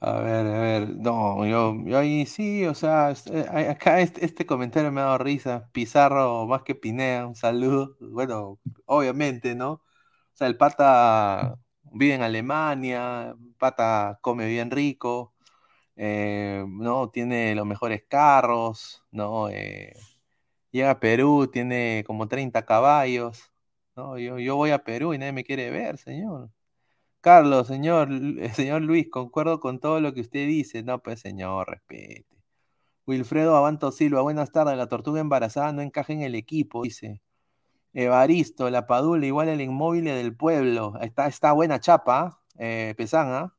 A 0.06 0.20
ver, 0.20 0.46
a 0.46 0.60
ver, 0.60 0.88
no, 0.96 1.44
yo, 1.46 1.74
yo 1.84 1.98
ahí 1.98 2.26
sí, 2.26 2.64
o 2.64 2.74
sea, 2.74 3.12
eh, 3.32 3.68
acá 3.70 4.00
este, 4.00 4.24
este, 4.24 4.46
comentario 4.46 4.92
me 4.92 5.00
ha 5.00 5.04
dado 5.04 5.18
risa. 5.18 5.68
Pizarro 5.72 6.46
más 6.46 6.62
que 6.62 6.76
Pinea, 6.76 7.26
un 7.26 7.34
saludo. 7.34 7.96
Bueno, 8.00 8.60
obviamente, 8.84 9.56
¿no? 9.56 9.72
O 9.72 9.82
sea, 10.34 10.46
el 10.46 10.56
pata 10.56 11.58
vive 11.92 12.14
en 12.14 12.22
Alemania, 12.22 13.34
pata 13.58 14.18
come 14.22 14.46
bien 14.46 14.70
rico, 14.70 15.34
eh, 15.96 16.64
¿no? 16.68 17.10
Tiene 17.10 17.54
los 17.56 17.66
mejores 17.66 18.04
carros, 18.08 19.04
¿no? 19.12 19.48
Eh, 19.50 19.94
llega 20.72 20.92
a 20.92 21.00
Perú, 21.00 21.48
tiene 21.52 22.04
como 22.06 22.28
30 22.28 22.66
caballos, 22.66 23.52
¿no? 23.96 24.18
Yo, 24.18 24.38
yo 24.40 24.56
voy 24.56 24.70
a 24.72 24.84
Perú 24.84 25.14
y 25.14 25.18
nadie 25.18 25.32
me 25.32 25.44
quiere 25.44 25.70
ver, 25.70 25.98
señor. 25.98 26.50
Carlos, 27.26 27.66
señor, 27.66 28.08
señor 28.54 28.82
Luis, 28.82 29.08
concuerdo 29.10 29.58
con 29.58 29.80
todo 29.80 30.00
lo 30.00 30.14
que 30.14 30.20
usted 30.20 30.46
dice. 30.46 30.84
No, 30.84 31.02
pues 31.02 31.18
señor, 31.18 31.68
respete. 31.68 32.24
Wilfredo 33.04 33.56
Abanto 33.56 33.90
Silva, 33.90 34.22
buenas 34.22 34.52
tardes. 34.52 34.76
La 34.76 34.86
tortuga 34.86 35.20
embarazada 35.20 35.72
no 35.72 35.82
encaja 35.82 36.12
en 36.12 36.22
el 36.22 36.36
equipo, 36.36 36.84
dice. 36.84 37.20
Evaristo, 37.94 38.70
la 38.70 38.86
Padula, 38.86 39.26
igual 39.26 39.48
el 39.48 39.60
inmóvil 39.60 40.04
del 40.04 40.36
pueblo. 40.36 41.00
Está, 41.00 41.26
está 41.26 41.50
buena 41.50 41.80
chapa, 41.80 42.44
¿eh? 42.60 42.94
Pesán, 42.96 43.52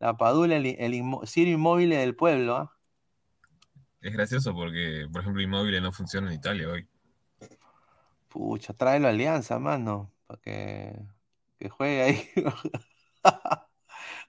La 0.00 0.16
Padula, 0.16 0.56
el, 0.56 0.66
el 0.66 0.94
inmóvil 0.94 1.90
del 1.90 2.16
pueblo, 2.16 2.56
¿ah? 2.56 2.76
Es 4.00 4.12
gracioso 4.12 4.52
porque, 4.52 5.06
por 5.12 5.20
ejemplo, 5.20 5.40
inmóvil 5.40 5.80
no 5.80 5.92
funciona 5.92 6.32
en 6.32 6.34
Italia 6.34 6.68
hoy. 6.68 6.88
Pucha, 8.28 8.72
tráelo 8.72 9.06
a 9.06 9.10
Alianza, 9.10 9.60
mano, 9.60 10.10
para 10.26 10.40
que, 11.58 11.68
juegue 11.68 12.02
ahí. 12.02 12.30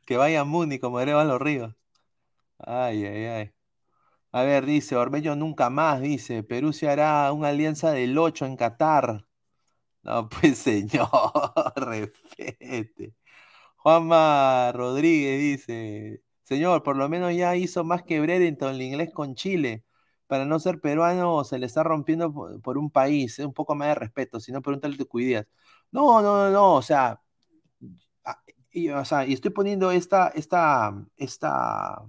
que 0.06 0.18
vaya 0.18 0.42
a 0.42 0.44
Muni 0.46 0.80
como 0.80 1.00
Erevan 1.00 1.28
los 1.28 1.42
Ríos. 1.42 1.76
Ay, 2.60 3.06
ay, 3.06 3.26
ay. 3.26 3.54
A 4.32 4.44
ver, 4.44 4.66
dice, 4.66 4.96
Ormeño 4.96 5.36
nunca 5.36 5.70
más, 5.70 6.02
dice, 6.02 6.44
Perú 6.44 6.74
se 6.74 6.90
hará 6.90 7.32
una 7.34 7.50
alianza 7.50 7.92
del 7.92 8.18
8 8.18 8.46
en 8.46 8.58
Qatar. 8.58 9.26
No, 10.04 10.30
pues 10.30 10.58
señor, 10.60 11.10
respete. 11.76 13.16
Juanma 13.78 14.72
Rodríguez 14.74 15.40
dice, 15.40 16.24
señor, 16.44 16.84
por 16.84 16.98
lo 16.98 17.10
menos 17.10 17.34
ya 17.36 17.56
hizo 17.56 17.84
más 17.84 18.04
que 18.04 18.20
Brereton 18.20 18.76
el 18.76 18.82
inglés 18.82 19.12
con 19.14 19.36
Chile. 19.36 19.86
Para 20.28 20.46
no 20.46 20.60
ser 20.60 20.82
peruano 20.82 21.44
se 21.46 21.60
le 21.60 21.66
está 21.66 21.84
rompiendo 21.84 22.34
por, 22.62 22.78
un 22.78 22.92
país, 22.92 23.40
un 23.40 23.54
poco 23.54 23.76
más 23.76 23.90
de 23.90 23.96
respeto, 23.96 24.40
si 24.40 24.52
no 24.52 24.62
pregúntale 24.62 24.98
tu 24.98 25.08
cuidas. 25.08 25.48
No, 25.92 26.22
no, 26.22 26.36
no, 26.38 26.50
no, 26.52 26.76
o 26.76 26.82
sea, 26.82 27.22
y, 28.72 28.90
o 28.90 29.06
sea, 29.06 29.26
y 29.26 29.34
estoy 29.34 29.52
poniendo 29.52 29.92
esta, 29.92 30.30
esta, 30.30 30.94
esta 31.18 32.04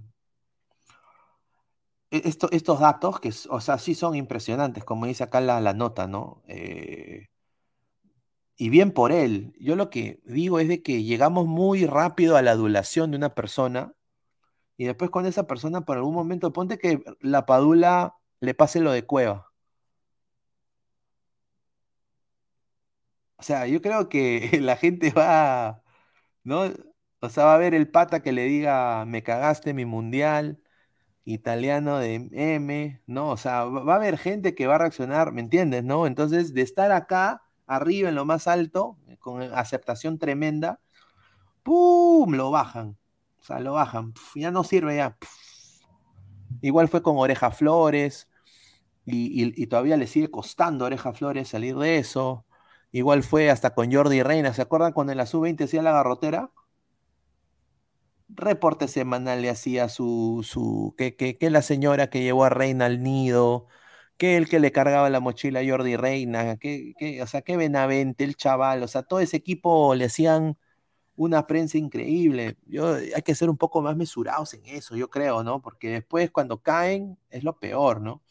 e-, 2.11 2.21
estos 2.51 2.79
datos, 2.79 3.19
que, 3.19 3.31
o 3.49 3.61
sea, 3.61 3.77
sí 3.77 3.95
son 3.95 4.15
impresionantes, 4.15 4.83
como 4.83 5.05
dice 5.05 5.23
acá 5.23 5.41
la, 5.41 5.61
la 5.61 5.73
nota, 5.73 6.07
¿no? 6.07 6.41
Eh, 6.47 7.27
y 8.57 8.69
bien 8.69 8.91
por 8.91 9.11
él. 9.11 9.53
Yo 9.59 9.75
lo 9.75 9.89
que 9.89 10.19
digo 10.25 10.59
es 10.59 10.67
de 10.67 10.81
que 10.83 11.03
llegamos 11.03 11.47
muy 11.47 11.85
rápido 11.85 12.35
a 12.37 12.41
la 12.41 12.51
adulación 12.51 13.11
de 13.11 13.17
una 13.17 13.33
persona 13.35 13.93
y 14.77 14.85
después 14.85 15.11
con 15.11 15.25
esa 15.27 15.47
persona 15.47 15.81
por 15.85 15.97
algún 15.97 16.15
momento, 16.15 16.53
ponte 16.53 16.79
que 16.79 17.03
la 17.21 17.45
padula 17.45 18.15
le 18.41 18.53
pase 18.55 18.81
lo 18.81 18.91
de 18.91 19.05
cueva. 19.05 19.48
O 23.39 23.43
sea, 23.43 23.67
yo 23.67 23.81
creo 23.81 24.09
que 24.09 24.59
la 24.61 24.75
gente 24.77 25.11
va, 25.11 25.83
¿no? 26.43 26.63
O 27.21 27.29
sea, 27.29 27.45
va 27.45 27.55
a 27.55 27.57
ver 27.57 27.73
el 27.73 27.89
pata 27.89 28.21
que 28.21 28.31
le 28.33 28.45
diga, 28.45 29.05
me 29.05 29.23
cagaste 29.23 29.73
mi 29.73 29.85
mundial, 29.85 30.61
italiano 31.25 31.99
de 31.99 32.29
M, 32.33 33.01
¿no? 33.07 33.29
O 33.31 33.37
sea, 33.37 33.65
va 33.65 33.93
a 33.93 33.97
haber 33.97 34.17
gente 34.17 34.55
que 34.55 34.67
va 34.67 34.75
a 34.75 34.77
reaccionar, 34.79 35.31
¿me 35.33 35.41
entiendes, 35.41 35.83
no? 35.83 36.07
Entonces, 36.07 36.53
de 36.53 36.61
estar 36.61 36.91
acá, 36.91 37.43
arriba 37.67 38.09
en 38.09 38.15
lo 38.15 38.25
más 38.25 38.47
alto, 38.47 38.97
con 39.19 39.41
aceptación 39.43 40.19
tremenda, 40.19 40.81
¡pum! 41.63 42.33
Lo 42.33 42.51
bajan. 42.51 42.97
O 43.41 43.43
sea, 43.43 43.59
lo 43.59 43.73
bajan. 43.73 44.13
ya 44.35 44.51
no 44.51 44.63
sirve 44.63 44.97
ya. 44.97 45.17
Igual 46.61 46.87
fue 46.89 47.01
con 47.03 47.17
Oreja 47.17 47.51
Flores. 47.51 48.27
Y, 49.05 49.67
todavía 49.67 49.97
le 49.97 50.07
sigue 50.07 50.29
costando 50.29 50.85
Oreja 50.85 51.13
Flores 51.13 51.49
salir 51.49 51.75
de 51.77 51.97
eso. 51.97 52.45
Igual 52.91 53.23
fue 53.23 53.49
hasta 53.49 53.73
con 53.75 53.91
Jordi 53.91 54.23
Reina. 54.23 54.53
¿Se 54.53 54.61
acuerdan 54.61 54.93
cuando 54.93 55.11
en 55.11 55.17
la 55.17 55.25
sub-20 55.25 55.65
hacía 55.65 55.81
la 55.81 55.91
garrotera? 55.93 56.51
reporte 58.29 58.87
semanal 58.87 59.41
le 59.41 59.49
hacía 59.49 59.89
su, 59.89 60.45
su 60.47 60.95
que, 60.97 61.15
que, 61.15 61.49
la 61.49 61.61
señora 61.61 62.09
que 62.09 62.21
llevó 62.21 62.45
a 62.45 62.49
Reina 62.49 62.85
al 62.85 63.03
nido, 63.03 63.67
que 64.17 64.37
el 64.37 64.49
que 64.49 64.59
le 64.59 64.71
cargaba 64.71 65.09
la 65.09 65.19
mochila 65.19 65.61
a 65.61 65.67
Jordi 65.67 65.95
Reina, 65.95 66.57
que, 66.57 66.93
que, 66.97 67.21
o 67.23 67.27
sea, 67.27 67.41
que 67.41 67.57
Benavente, 67.57 68.23
el 68.23 68.35
chaval, 68.35 68.83
o 68.83 68.87
sea, 68.87 69.03
todo 69.03 69.19
ese 69.19 69.37
equipo 69.37 69.95
le 69.95 70.05
hacían 70.05 70.57
una 71.15 71.45
prensa 71.47 71.77
increíble. 71.77 72.57
Yo, 72.65 72.95
hay 72.95 73.21
que 73.23 73.35
ser 73.35 73.49
un 73.49 73.57
poco 73.57 73.81
más 73.81 73.97
mesurados 73.97 74.53
en 74.53 74.65
eso, 74.67 74.95
yo 74.95 75.09
creo, 75.09 75.43
¿no? 75.43 75.61
Porque 75.61 75.89
después 75.89 76.31
cuando 76.31 76.61
caen 76.61 77.17
es 77.29 77.43
lo 77.43 77.59
peor, 77.59 78.01
¿no? 78.01 78.23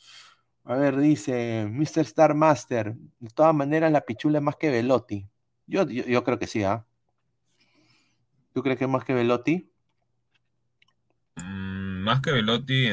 A 0.69 0.75
ver, 0.75 0.99
dice 0.99 1.67
Mr. 1.67 2.01
Star 2.01 2.35
Master, 2.35 2.95
de 3.21 3.31
todas 3.31 3.55
maneras 3.55 3.91
la 3.91 4.03
pichula 4.03 4.37
es 4.37 4.45
más 4.45 4.57
que 4.57 4.69
Velotti. 4.69 5.27
Yo, 5.67 5.89
yo, 5.89 6.25
creo 6.25 6.39
que 6.39 6.47
sí, 6.47 6.63
¿ah? 6.63 6.85
¿Tú 8.53 8.63
crees 8.63 8.77
que 8.77 8.85
es 8.85 8.91
más 8.91 9.03
que 9.03 9.15
Velotti? 9.15 9.73
Mm, 11.37 12.03
más 12.03 12.21
que 12.21 12.33
Velotti, 12.33 12.89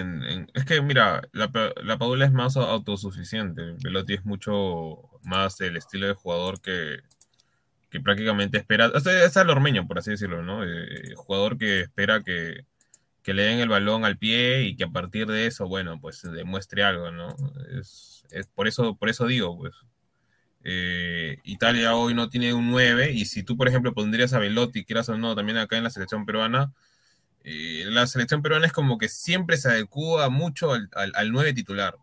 es 0.53 0.63
que 0.63 0.81
mira, 0.81 1.21
la, 1.33 1.51
la 1.83 2.25
es 2.25 2.31
más 2.31 2.55
autosuficiente. 2.55 3.75
Velotti 3.83 4.13
es 4.13 4.25
mucho 4.25 5.09
más 5.23 5.59
el 5.59 5.75
estilo 5.75 6.07
de 6.07 6.13
jugador 6.13 6.61
que, 6.61 6.99
que 7.89 7.99
prácticamente 7.99 8.57
espera. 8.57 8.87
O 8.87 9.01
sea, 9.01 9.25
es 9.25 9.35
el 9.35 9.49
ormeño, 9.49 9.85
por 9.85 9.99
así 9.99 10.11
decirlo, 10.11 10.41
¿no? 10.43 10.63
Eh, 10.63 11.13
jugador 11.17 11.57
que 11.57 11.81
espera 11.81 12.23
que, 12.23 12.65
que, 13.25 13.33
le 13.33 13.43
den 13.43 13.59
el 13.59 13.69
balón 13.69 14.05
al 14.05 14.17
pie 14.17 14.63
y 14.63 14.75
que 14.75 14.85
a 14.85 14.89
partir 14.89 15.27
de 15.27 15.47
eso, 15.47 15.67
bueno, 15.67 15.99
pues 15.99 16.21
demuestre 16.21 16.83
algo, 16.83 17.11
¿no? 17.11 17.35
Es, 17.79 18.23
es 18.31 18.47
por, 18.47 18.67
eso, 18.67 18.95
por 18.95 19.09
eso 19.09 19.25
digo, 19.25 19.57
pues. 19.57 19.73
Eh, 20.67 21.37
Italia 21.43 21.95
hoy 21.95 22.15
no 22.15 22.27
tiene 22.27 22.55
un 22.55 22.71
9 22.71 23.11
y 23.11 23.25
si 23.25 23.43
tú, 23.43 23.55
por 23.55 23.67
ejemplo, 23.67 23.93
pondrías 23.93 24.33
a 24.33 24.39
Velotti, 24.39 24.83
quieras 24.83 25.07
o 25.09 25.17
no, 25.17 25.35
también 25.35 25.59
acá 25.59 25.77
en 25.77 25.83
la 25.83 25.91
selección 25.91 26.25
peruana, 26.25 26.73
eh, 27.43 27.83
la 27.89 28.07
selección 28.07 28.41
peruana 28.41 28.65
es 28.65 28.73
como 28.73 28.97
que 28.97 29.07
siempre 29.07 29.57
se 29.57 29.69
adecua 29.69 30.29
mucho 30.29 30.73
al, 30.73 30.89
al, 30.93 31.31
9 31.31 31.53
titular. 31.53 31.95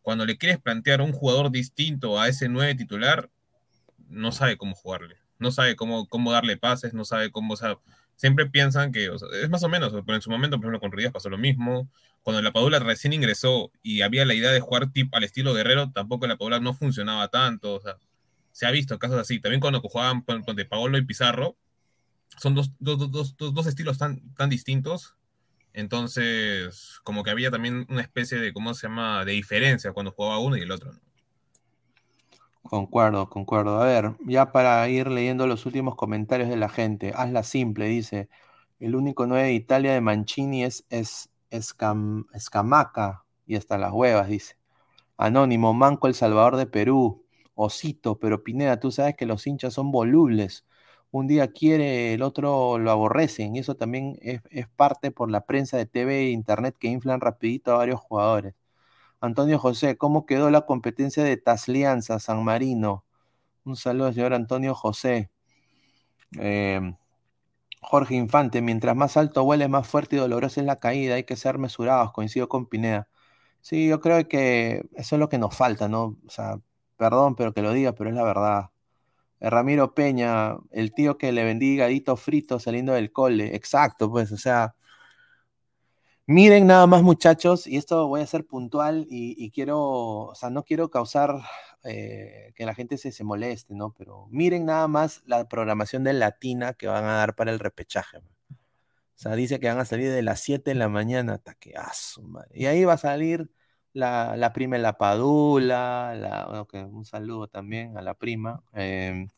Cuando 0.00 0.24
le 0.24 0.38
quieres 0.38 0.58
plantear 0.58 1.02
un 1.02 1.12
jugador 1.12 1.50
distinto 1.50 2.18
a 2.18 2.28
ese 2.28 2.48
9 2.48 2.74
titular, 2.74 3.28
no 4.08 4.32
sabe 4.32 4.56
cómo 4.56 4.74
jugarle, 4.74 5.16
no 5.38 5.52
sabe 5.52 5.76
cómo, 5.76 6.08
cómo 6.08 6.32
darle 6.32 6.56
pases, 6.56 6.94
no 6.94 7.04
sabe 7.04 7.30
cómo, 7.30 7.54
siempre 8.20 8.44
piensan 8.50 8.92
que, 8.92 9.10
es 9.42 9.48
más 9.48 9.62
o 9.62 9.68
menos, 9.70 9.94
pero 10.04 10.14
en 10.14 10.20
su 10.20 10.28
momento, 10.28 10.58
por 10.58 10.66
ejemplo, 10.66 10.80
con 10.80 10.92
Ríos 10.92 11.10
pasó 11.10 11.30
lo 11.30 11.38
mismo. 11.38 11.88
Cuando 12.22 12.42
la 12.42 12.52
Padula 12.52 12.78
recién 12.78 13.14
ingresó 13.14 13.72
y 13.82 14.02
había 14.02 14.26
la 14.26 14.34
idea 14.34 14.50
de 14.50 14.60
jugar 14.60 14.92
tip 14.92 15.14
al 15.14 15.24
estilo 15.24 15.54
guerrero, 15.54 15.90
tampoco 15.90 16.26
la 16.26 16.36
Padula 16.36 16.60
no 16.60 16.74
funcionaba 16.74 17.28
tanto, 17.28 17.76
o 17.76 17.82
se 18.52 18.66
ha 18.66 18.70
visto 18.72 18.98
casos 18.98 19.18
así. 19.18 19.40
También 19.40 19.62
cuando 19.62 19.80
jugaban 19.80 20.22
de 20.54 20.64
Paolo 20.66 20.98
y 20.98 21.04
Pizarro, 21.06 21.56
son 22.36 22.54
dos, 22.54 22.72
dos, 22.78 23.10
dos, 23.10 23.36
dos, 23.38 23.66
estilos 23.66 23.96
tan, 23.96 24.34
tan 24.34 24.50
distintos. 24.50 25.14
Entonces, 25.72 27.00
como 27.02 27.24
que 27.24 27.30
había 27.30 27.50
también 27.50 27.86
una 27.88 28.02
especie 28.02 28.38
de, 28.38 28.52
¿cómo 28.52 28.74
se 28.74 28.86
llama?, 28.86 29.24
de 29.24 29.32
diferencia 29.32 29.92
cuando 29.92 30.12
jugaba 30.12 30.40
uno 30.40 30.58
y 30.58 30.60
el 30.60 30.72
otro. 30.72 30.92
Concuerdo, 32.70 33.28
concuerdo. 33.28 33.80
A 33.82 33.84
ver, 33.84 34.14
ya 34.26 34.52
para 34.52 34.88
ir 34.88 35.08
leyendo 35.08 35.48
los 35.48 35.66
últimos 35.66 35.96
comentarios 35.96 36.48
de 36.48 36.56
la 36.56 36.68
gente, 36.68 37.12
hazla 37.16 37.42
simple, 37.42 37.86
dice. 37.86 38.28
El 38.78 38.94
único 38.94 39.26
9 39.26 39.48
de 39.48 39.54
Italia 39.54 39.92
de 39.92 40.00
Mancini 40.00 40.62
es, 40.62 40.86
es 40.88 41.30
Escamaca 41.50 43.24
y 43.44 43.56
hasta 43.56 43.76
las 43.76 43.92
huevas, 43.92 44.28
dice. 44.28 44.56
Anónimo, 45.16 45.74
Manco 45.74 46.06
El 46.06 46.14
Salvador 46.14 46.56
de 46.56 46.66
Perú. 46.66 47.26
Osito, 47.54 48.18
pero 48.20 48.44
Pineda, 48.44 48.78
tú 48.80 48.92
sabes 48.92 49.16
que 49.16 49.26
los 49.26 49.46
hinchas 49.46 49.74
son 49.74 49.90
volubles 49.90 50.64
un 51.10 51.26
día 51.26 51.48
quiere, 51.52 52.14
el 52.14 52.22
otro 52.22 52.78
lo 52.78 52.90
aborrecen, 52.90 53.56
y 53.56 53.60
eso 53.60 53.74
también 53.76 54.18
es, 54.22 54.40
parte 54.76 55.10
por 55.10 55.30
la 55.30 55.44
prensa 55.46 55.76
de 55.76 55.86
TV 55.86 56.20
e 56.20 56.30
Internet 56.30 56.76
que 56.78 56.88
inflan 56.88 57.20
rapidito 57.20 57.72
a 57.72 57.78
varios 57.78 58.00
jugadores. 58.00 58.54
Antonio 59.20 59.58
José, 59.58 59.96
¿cómo 59.98 60.24
quedó 60.26 60.50
la 60.50 60.62
competencia 60.66 61.22
de 61.24 61.36
Taslianza, 61.36 62.18
San 62.20 62.42
Marino? 62.44 63.04
Un 63.64 63.76
saludo, 63.76 64.12
señor 64.12 64.34
Antonio 64.34 64.74
José. 64.74 65.30
Em, 66.38 66.96
Jorge 67.82 68.14
Infante, 68.16 68.62
mientras 68.62 68.96
más 68.96 69.16
alto 69.16 69.44
huele, 69.44 69.68
más 69.68 69.88
fuerte 69.88 70.16
y 70.16 70.18
dolorosa 70.20 70.60
es 70.60 70.66
la 70.66 70.76
caída, 70.78 71.16
hay 71.16 71.24
que 71.24 71.36
ser 71.36 71.58
mesurados, 71.58 72.12
coincido 72.12 72.48
con 72.48 72.66
Pineda. 72.66 73.08
Sí, 73.62 73.88
yo 73.88 74.00
creo 74.00 74.28
que 74.28 74.82
eso 74.94 75.16
es 75.16 75.20
lo 75.20 75.28
que 75.28 75.38
nos 75.38 75.56
falta, 75.56 75.88
¿no? 75.88 76.18
O 76.26 76.30
sea, 76.30 76.60
perdón, 76.96 77.36
pero 77.36 77.52
que 77.54 77.62
lo 77.62 77.72
diga, 77.72 77.94
pero 77.94 78.10
es 78.10 78.16
la 78.16 78.24
verdad. 78.24 78.70
Ramiro 79.40 79.94
Peña, 79.94 80.56
el 80.72 80.92
tío 80.94 81.18
que 81.18 81.32
le 81.32 81.44
vendí 81.44 81.76
gadito 81.76 82.16
frito 82.16 82.58
saliendo 82.60 82.92
del 82.94 83.12
cole. 83.12 83.56
Exacto, 83.56 84.10
pues, 84.10 84.32
o 84.32 84.36
sea. 84.38 84.74
Miren 86.30 86.68
nada 86.68 86.86
más, 86.86 87.02
muchachos, 87.02 87.66
y 87.66 87.76
esto 87.76 88.06
voy 88.06 88.20
a 88.20 88.26
ser 88.26 88.46
puntual 88.46 89.04
y, 89.10 89.50
quiero, 89.50 89.80
o 89.80 90.34
sea, 90.36 90.48
no 90.48 90.62
quiero 90.64 90.88
causar 90.88 91.40
eh, 91.82 92.52
que 92.54 92.64
la 92.64 92.72
gente 92.72 92.98
se, 92.98 93.10
se, 93.10 93.24
moleste, 93.24 93.74
¿no? 93.74 93.92
Pero 93.98 94.28
miren 94.30 94.64
nada 94.64 94.86
más 94.86 95.24
la 95.26 95.48
programación 95.48 96.04
de 96.04 96.12
Latina 96.12 96.74
que 96.74 96.86
van 96.86 97.04
a 97.04 97.14
dar 97.14 97.34
para 97.34 97.50
el 97.50 97.58
repechaje. 97.58 98.18
O 98.18 98.22
sea, 99.16 99.34
dice 99.34 99.58
que 99.58 99.66
van 99.68 99.80
a 99.80 99.84
salir 99.84 100.08
de 100.12 100.22
las 100.22 100.40
7 100.40 100.70
de 100.70 100.76
la 100.76 100.88
mañana 100.88 101.34
hasta 101.34 101.54
que, 101.54 101.74
ah. 101.76 101.90
Y 102.54 102.66
ahí 102.66 102.84
va 102.84 102.92
a 102.92 102.98
salir 102.98 103.50
la, 103.92 104.36
la 104.36 104.52
prima 104.52 104.78
La 104.78 104.98
Padula, 104.98 106.14
la, 106.14 106.66
un 106.86 107.04
saludo 107.04 107.48
también 107.48 107.98
a 107.98 108.02
la 108.02 108.14
prima. 108.14 108.62
Em, 108.74 109.28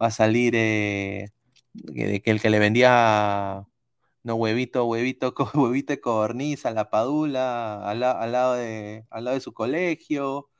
va 0.00 0.06
a 0.06 0.10
salir 0.10 0.54
eh, 0.56 1.28
que, 1.94 2.22
el 2.24 2.40
que 2.40 2.50
le 2.50 2.58
vendía 2.58 3.66
No, 4.22 4.34
huevito, 4.34 4.84
huevito, 4.86 5.34
huevito 5.54 5.92
de 5.92 6.00
codorniz 6.00 6.66
a 6.66 6.70
la 6.72 6.90
padula, 6.90 7.88
al, 7.88 8.00
lado, 8.00 8.54
de, 8.54 9.06
al 9.10 9.24
lado 9.24 9.34
de 9.34 9.40
su 9.40 9.52
colegio, 9.54 10.50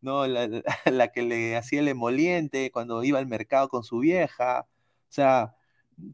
¿no? 0.00 0.26
La, 0.86 1.08
que 1.12 1.22
le 1.22 1.56
hacía 1.56 1.80
el 1.80 1.88
emoliente 1.88 2.70
cuando 2.72 3.04
iba 3.04 3.18
al 3.18 3.26
mercado 3.26 3.68
con 3.68 3.84
su 3.84 3.98
vieja. 4.00 4.66
O 5.10 5.12
sea, 5.12 5.56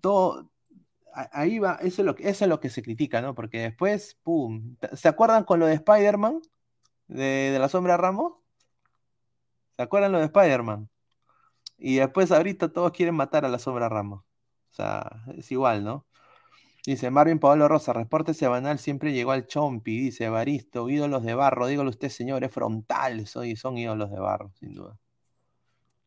todo, 0.00 0.50
ahí 1.32 1.58
va, 1.58 1.78
eso 1.82 2.02
es, 2.02 2.06
lo 2.06 2.16
eso 2.18 2.44
es 2.44 2.48
lo 2.48 2.60
que 2.60 2.70
se 2.70 2.82
critica, 2.82 3.20
¿no? 3.22 3.34
Porque 3.34 3.60
después, 3.60 4.18
¡pum! 4.22 4.76
¿Se 4.94 5.08
acuerdan 5.08 5.44
con 5.44 5.60
lo 5.60 5.66
de 5.66 5.74
Spider-Man? 5.74 6.40
De, 7.08 7.50
de, 7.52 7.58
la 7.58 7.68
sombra 7.68 7.96
Ramos? 7.96 8.34
¿Se 9.76 9.82
acuerdan 9.82 10.12
lo 10.12 10.18
de 10.18 10.26
Spider-Man? 10.26 10.88
Y 11.78 11.96
después 11.96 12.30
ahorita 12.32 12.72
todos 12.72 12.92
quieren 12.92 13.14
matar 13.16 13.44
a 13.44 13.48
la 13.48 13.58
sombra 13.58 13.88
Ramos. 13.88 14.20
O 14.70 14.74
sea, 14.74 15.24
es 15.36 15.50
igual, 15.52 15.84
¿no? 15.84 16.06
Dice 16.86 17.10
Marvin 17.10 17.38
Pablo 17.38 17.68
Rosa, 17.68 17.92
reporte 17.92 18.32
semanal 18.32 18.78
siempre 18.78 19.12
llegó 19.12 19.32
al 19.32 19.46
Chompi, 19.46 19.98
dice 20.00 20.30
Baristo, 20.30 20.88
ídolos 20.88 21.22
de 21.22 21.34
barro, 21.34 21.66
dígalo 21.66 21.90
usted 21.90 22.08
señor, 22.08 22.42
es 22.42 22.52
frontal, 22.52 23.26
soy, 23.26 23.54
son 23.56 23.76
ídolos 23.76 24.10
de 24.10 24.18
barro, 24.18 24.50
sin 24.58 24.74
duda. 24.74 24.98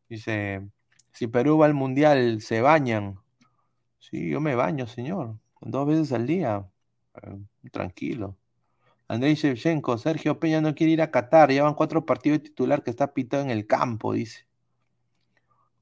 Dice, 0.09 0.67
si 1.11 1.27
Perú 1.27 1.59
va 1.59 1.67
al 1.67 1.73
Mundial, 1.75 2.41
¿se 2.41 2.61
bañan? 2.61 3.19
Sí, 3.99 4.29
yo 4.29 4.41
me 4.41 4.55
baño, 4.55 4.87
señor, 4.87 5.37
dos 5.61 5.87
veces 5.87 6.11
al 6.11 6.25
día, 6.25 6.67
eh, 7.21 7.37
tranquilo. 7.71 8.35
Andrei 9.07 9.35
Shevchenko, 9.35 9.97
Sergio 9.97 10.39
Peña 10.39 10.59
no 10.61 10.73
quiere 10.73 10.93
ir 10.93 11.01
a 11.01 11.11
Qatar, 11.11 11.51
llevan 11.51 11.75
cuatro 11.75 12.05
partidos 12.05 12.39
de 12.39 12.49
titular 12.49 12.83
que 12.83 12.89
está 12.89 13.13
pitado 13.13 13.43
en 13.43 13.51
el 13.51 13.67
campo, 13.67 14.13
dice. 14.13 14.47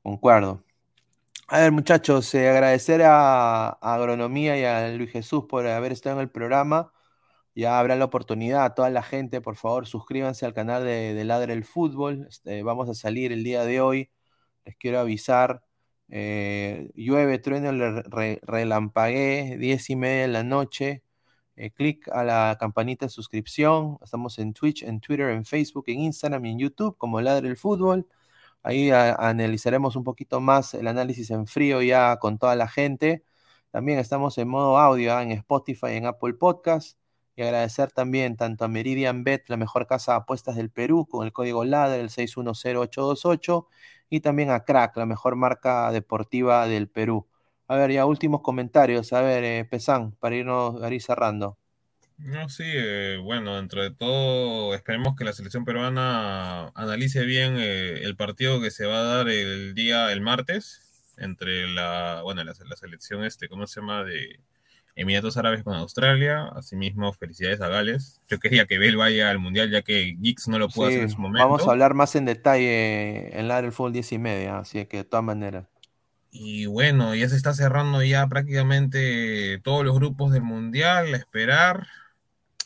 Concuerdo. 0.03 0.63
A 1.53 1.59
ver, 1.59 1.73
muchachos, 1.73 2.33
eh, 2.33 2.49
agradecer 2.49 3.01
a, 3.03 3.71
Agronomía 3.81 4.57
y 4.57 4.63
a 4.63 4.87
Luis 4.95 5.11
Jesús 5.11 5.43
por 5.49 5.67
haber 5.67 5.91
estado 5.91 6.15
en 6.15 6.21
el 6.21 6.29
programa. 6.29 6.93
Ya 7.55 7.77
habrá 7.79 7.97
la 7.97 8.05
oportunidad 8.05 8.63
a 8.63 8.73
toda 8.73 8.89
la 8.89 9.03
gente, 9.03 9.41
por 9.41 9.57
favor, 9.57 9.85
suscríbanse 9.85 10.45
al 10.45 10.53
canal 10.53 10.85
de, 10.85 11.13
de 11.13 11.25
Ladre 11.25 11.53
el 11.53 11.65
Fútbol. 11.65 12.25
Este, 12.29 12.63
vamos 12.63 12.89
a 12.89 12.93
salir 12.93 13.33
el 13.33 13.43
día 13.43 13.65
de 13.65 13.81
hoy. 13.81 14.09
Les 14.65 14.77
quiero 14.77 14.99
avisar. 14.99 15.63
Eh, 16.09 16.89
llueve, 16.95 17.39
trueno, 17.39 17.71
re, 18.03 18.39
relampagué, 18.43 19.57
diez 19.59 19.89
y 19.89 19.97
media 19.97 20.23
de 20.23 20.27
la 20.29 20.43
noche. 20.43 21.03
Eh, 21.57 21.71
clic 21.71 22.07
a 22.09 22.23
la 22.23 22.57
campanita 22.59 23.07
de 23.07 23.11
suscripción. 23.11 23.97
Estamos 24.03 24.39
en 24.39 24.53
Twitch, 24.53 24.83
en 24.83 25.01
Twitter, 25.01 25.29
en 25.31 25.45
Facebook, 25.45 25.85
en 25.87 26.01
Instagram 26.01 26.45
y 26.45 26.51
en 26.51 26.59
YouTube 26.59 26.97
como 26.97 27.21
Ladre 27.21 27.49
el 27.49 27.57
Fútbol. 27.57 28.07
Ahí 28.63 28.91
analizaremos 28.91 29.95
un 29.95 30.03
poquito 30.03 30.39
más 30.39 30.73
el 30.73 30.87
análisis 30.87 31.31
en 31.31 31.47
frío 31.47 31.81
ya 31.81 32.17
con 32.17 32.37
toda 32.37 32.55
la 32.55 32.67
gente. 32.67 33.23
También 33.71 33.99
estamos 33.99 34.37
en 34.37 34.47
modo 34.49 34.77
audio 34.77 35.15
¿ah? 35.15 35.23
en 35.23 35.31
Spotify, 35.31 35.93
en 35.93 36.05
Apple 36.05 36.33
Podcast. 36.35 36.97
Y 37.35 37.43
agradecer 37.43 37.91
también 37.91 38.35
tanto 38.35 38.65
a 38.65 38.67
Meridian 38.67 39.23
Bet, 39.23 39.49
la 39.49 39.57
mejor 39.57 39.87
casa 39.87 40.11
de 40.13 40.17
apuestas 40.19 40.57
del 40.57 40.69
Perú, 40.69 41.07
con 41.09 41.25
el 41.25 41.33
código 41.33 41.63
LADER, 41.63 42.01
el 42.01 42.09
610828. 42.09 43.67
Y 44.09 44.19
también 44.19 44.51
a 44.51 44.65
Crack, 44.65 44.97
la 44.97 45.05
mejor 45.05 45.35
marca 45.37 45.91
deportiva 45.91 46.67
del 46.67 46.89
Perú. 46.89 47.27
A 47.67 47.75
ver, 47.77 47.91
ya 47.91 48.05
últimos 48.05 48.41
comentarios. 48.41 49.13
A 49.13 49.21
ver, 49.21 49.43
eh, 49.45 49.65
Pesán, 49.65 50.11
para 50.19 50.35
irnos 50.35 50.79
para 50.79 50.93
ir 50.93 51.01
cerrando. 51.01 51.57
No, 52.23 52.49
sí, 52.49 52.63
eh, 52.65 53.17
bueno, 53.21 53.55
dentro 53.55 53.81
de 53.81 53.89
todo, 53.89 54.75
esperemos 54.75 55.15
que 55.15 55.23
la 55.23 55.33
selección 55.33 55.65
peruana 55.65 56.67
analice 56.75 57.25
bien 57.25 57.55
eh, 57.57 58.03
el 58.03 58.15
partido 58.15 58.61
que 58.61 58.69
se 58.69 58.85
va 58.85 58.99
a 58.99 59.03
dar 59.03 59.29
el 59.29 59.73
día, 59.73 60.11
el 60.11 60.21
martes, 60.21 60.81
entre 61.17 61.67
la, 61.67 62.21
bueno, 62.23 62.43
la, 62.43 62.53
selección, 62.53 63.23
este, 63.23 63.49
¿cómo 63.49 63.65
se 63.65 63.79
llama? 63.79 64.03
De 64.03 64.39
Emiratos 64.95 65.37
Árabes 65.37 65.63
con 65.63 65.75
Australia. 65.75 66.47
Asimismo, 66.55 67.11
felicidades 67.13 67.59
a 67.61 67.69
Gales. 67.69 68.21
Yo 68.29 68.39
quería 68.39 68.65
que 68.67 68.77
Bell 68.77 68.97
vaya 68.97 69.31
al 69.31 69.39
Mundial, 69.39 69.71
ya 69.71 69.81
que 69.81 70.15
Geeks 70.19 70.47
no 70.47 70.59
lo 70.59 70.69
pudo 70.69 70.87
hacer 70.87 71.01
en 71.01 71.09
su 71.09 71.19
momento. 71.19 71.47
Vamos 71.47 71.67
a 71.67 71.71
hablar 71.71 71.95
más 71.95 72.15
en 72.15 72.25
detalle 72.25 73.37
en 73.37 73.47
la 73.47 73.61
del 73.61 73.71
fútbol 73.71 73.93
10 73.93 74.11
y 74.11 74.17
media, 74.19 74.59
así 74.59 74.85
que 74.85 74.97
de 74.97 75.03
todas 75.05 75.25
maneras. 75.25 75.65
Y 76.29 76.65
bueno, 76.65 77.13
ya 77.15 77.27
se 77.27 77.35
está 77.35 77.53
cerrando 77.53 78.03
ya 78.03 78.27
prácticamente 78.27 79.59
todos 79.63 79.83
los 79.83 79.95
grupos 79.95 80.31
del 80.31 80.43
Mundial, 80.43 81.13
a 81.13 81.17
esperar. 81.17 81.87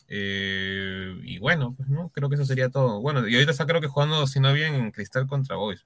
Eh, 0.08 1.18
y 1.24 1.38
bueno, 1.38 1.74
pues 1.76 1.88
no, 1.88 2.10
creo 2.10 2.28
que 2.28 2.36
eso 2.36 2.44
sería 2.44 2.70
todo. 2.70 3.00
Bueno, 3.00 3.26
y 3.26 3.34
ahorita 3.34 3.52
está 3.52 3.66
creo 3.66 3.80
que 3.80 3.88
jugando, 3.88 4.26
si 4.26 4.40
no 4.40 4.52
bien, 4.52 4.74
en 4.74 4.90
Cristal 4.90 5.26
contra 5.26 5.56
Boys. 5.56 5.84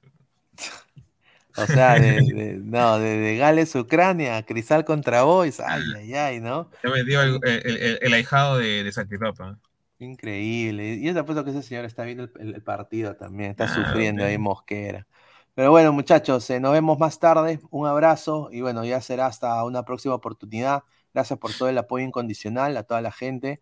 O 1.57 1.67
sea, 1.67 1.95
de, 1.95 2.59
no, 2.63 2.99
de, 2.99 3.37
Gales, 3.37 3.75
Ucrania, 3.75 4.43
Cristal 4.45 4.85
contra 4.85 5.23
Boys, 5.23 5.61
ay, 5.61 5.83
ay, 5.97 6.15
ay, 6.15 6.41
¿no? 6.41 6.71
Yo 6.83 6.91
me 6.91 7.05
dio 7.05 7.23
el, 7.23 7.41
el, 7.43 8.13
ahijado 8.13 8.59
de, 8.59 8.85
de 8.85 8.93
Salchipapa. 8.93 9.59
Increíble. 9.99 10.95
Y 10.95 11.09
es 11.09 11.17
apuesto 11.17 11.45
que 11.45 11.51
ese 11.51 11.63
señor 11.63 11.85
está 11.85 12.05
viendo 12.05 12.29
el, 12.39 12.63
partido 12.63 13.17
también, 13.17 13.51
está 13.51 13.65
ah, 13.65 13.75
sufriendo 13.75 14.25
ahí 14.25 14.39
Mosquera. 14.39 15.07
Pero 15.55 15.71
bueno, 15.71 15.93
muchachos, 15.93 16.49
eh, 16.51 16.61
nos 16.61 16.73
vemos 16.73 16.99
más 16.99 17.19
tarde. 17.19 17.61
Un 17.71 17.87
abrazo 17.87 18.49
y 18.53 18.61
bueno, 18.63 18.85
ya 18.85 19.01
será 19.01 19.27
hasta 19.27 19.63
una 19.65 19.85
próxima 19.85 20.15
oportunidad. 20.15 20.85
Gracias 21.13 21.39
por 21.39 21.53
todo 21.53 21.69
el 21.69 21.77
apoyo 21.77 22.05
incondicional 22.05 22.77
a 22.77 22.85
toda 22.85 23.03
la 23.03 23.13
gente 23.13 23.61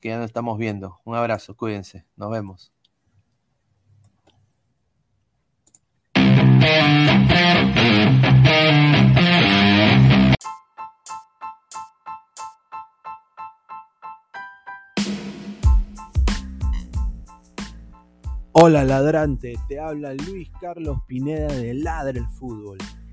que 0.00 0.08
ya 0.08 0.16
nos 0.16 0.26
estamos 0.26 0.58
viendo. 0.58 0.98
Un 1.04 1.14
abrazo, 1.16 1.56
cuídense, 1.56 2.04
nos 2.16 2.30
vemos. 2.30 2.72
Hola 18.52 18.84
ladrante, 18.84 19.54
te 19.68 19.78
habla 19.78 20.12
Luis 20.12 20.50
Carlos 20.60 20.98
Pineda 21.06 21.46
de 21.46 21.72
Ladre 21.72 22.18
el 22.18 22.28
Fútbol. 22.28 22.78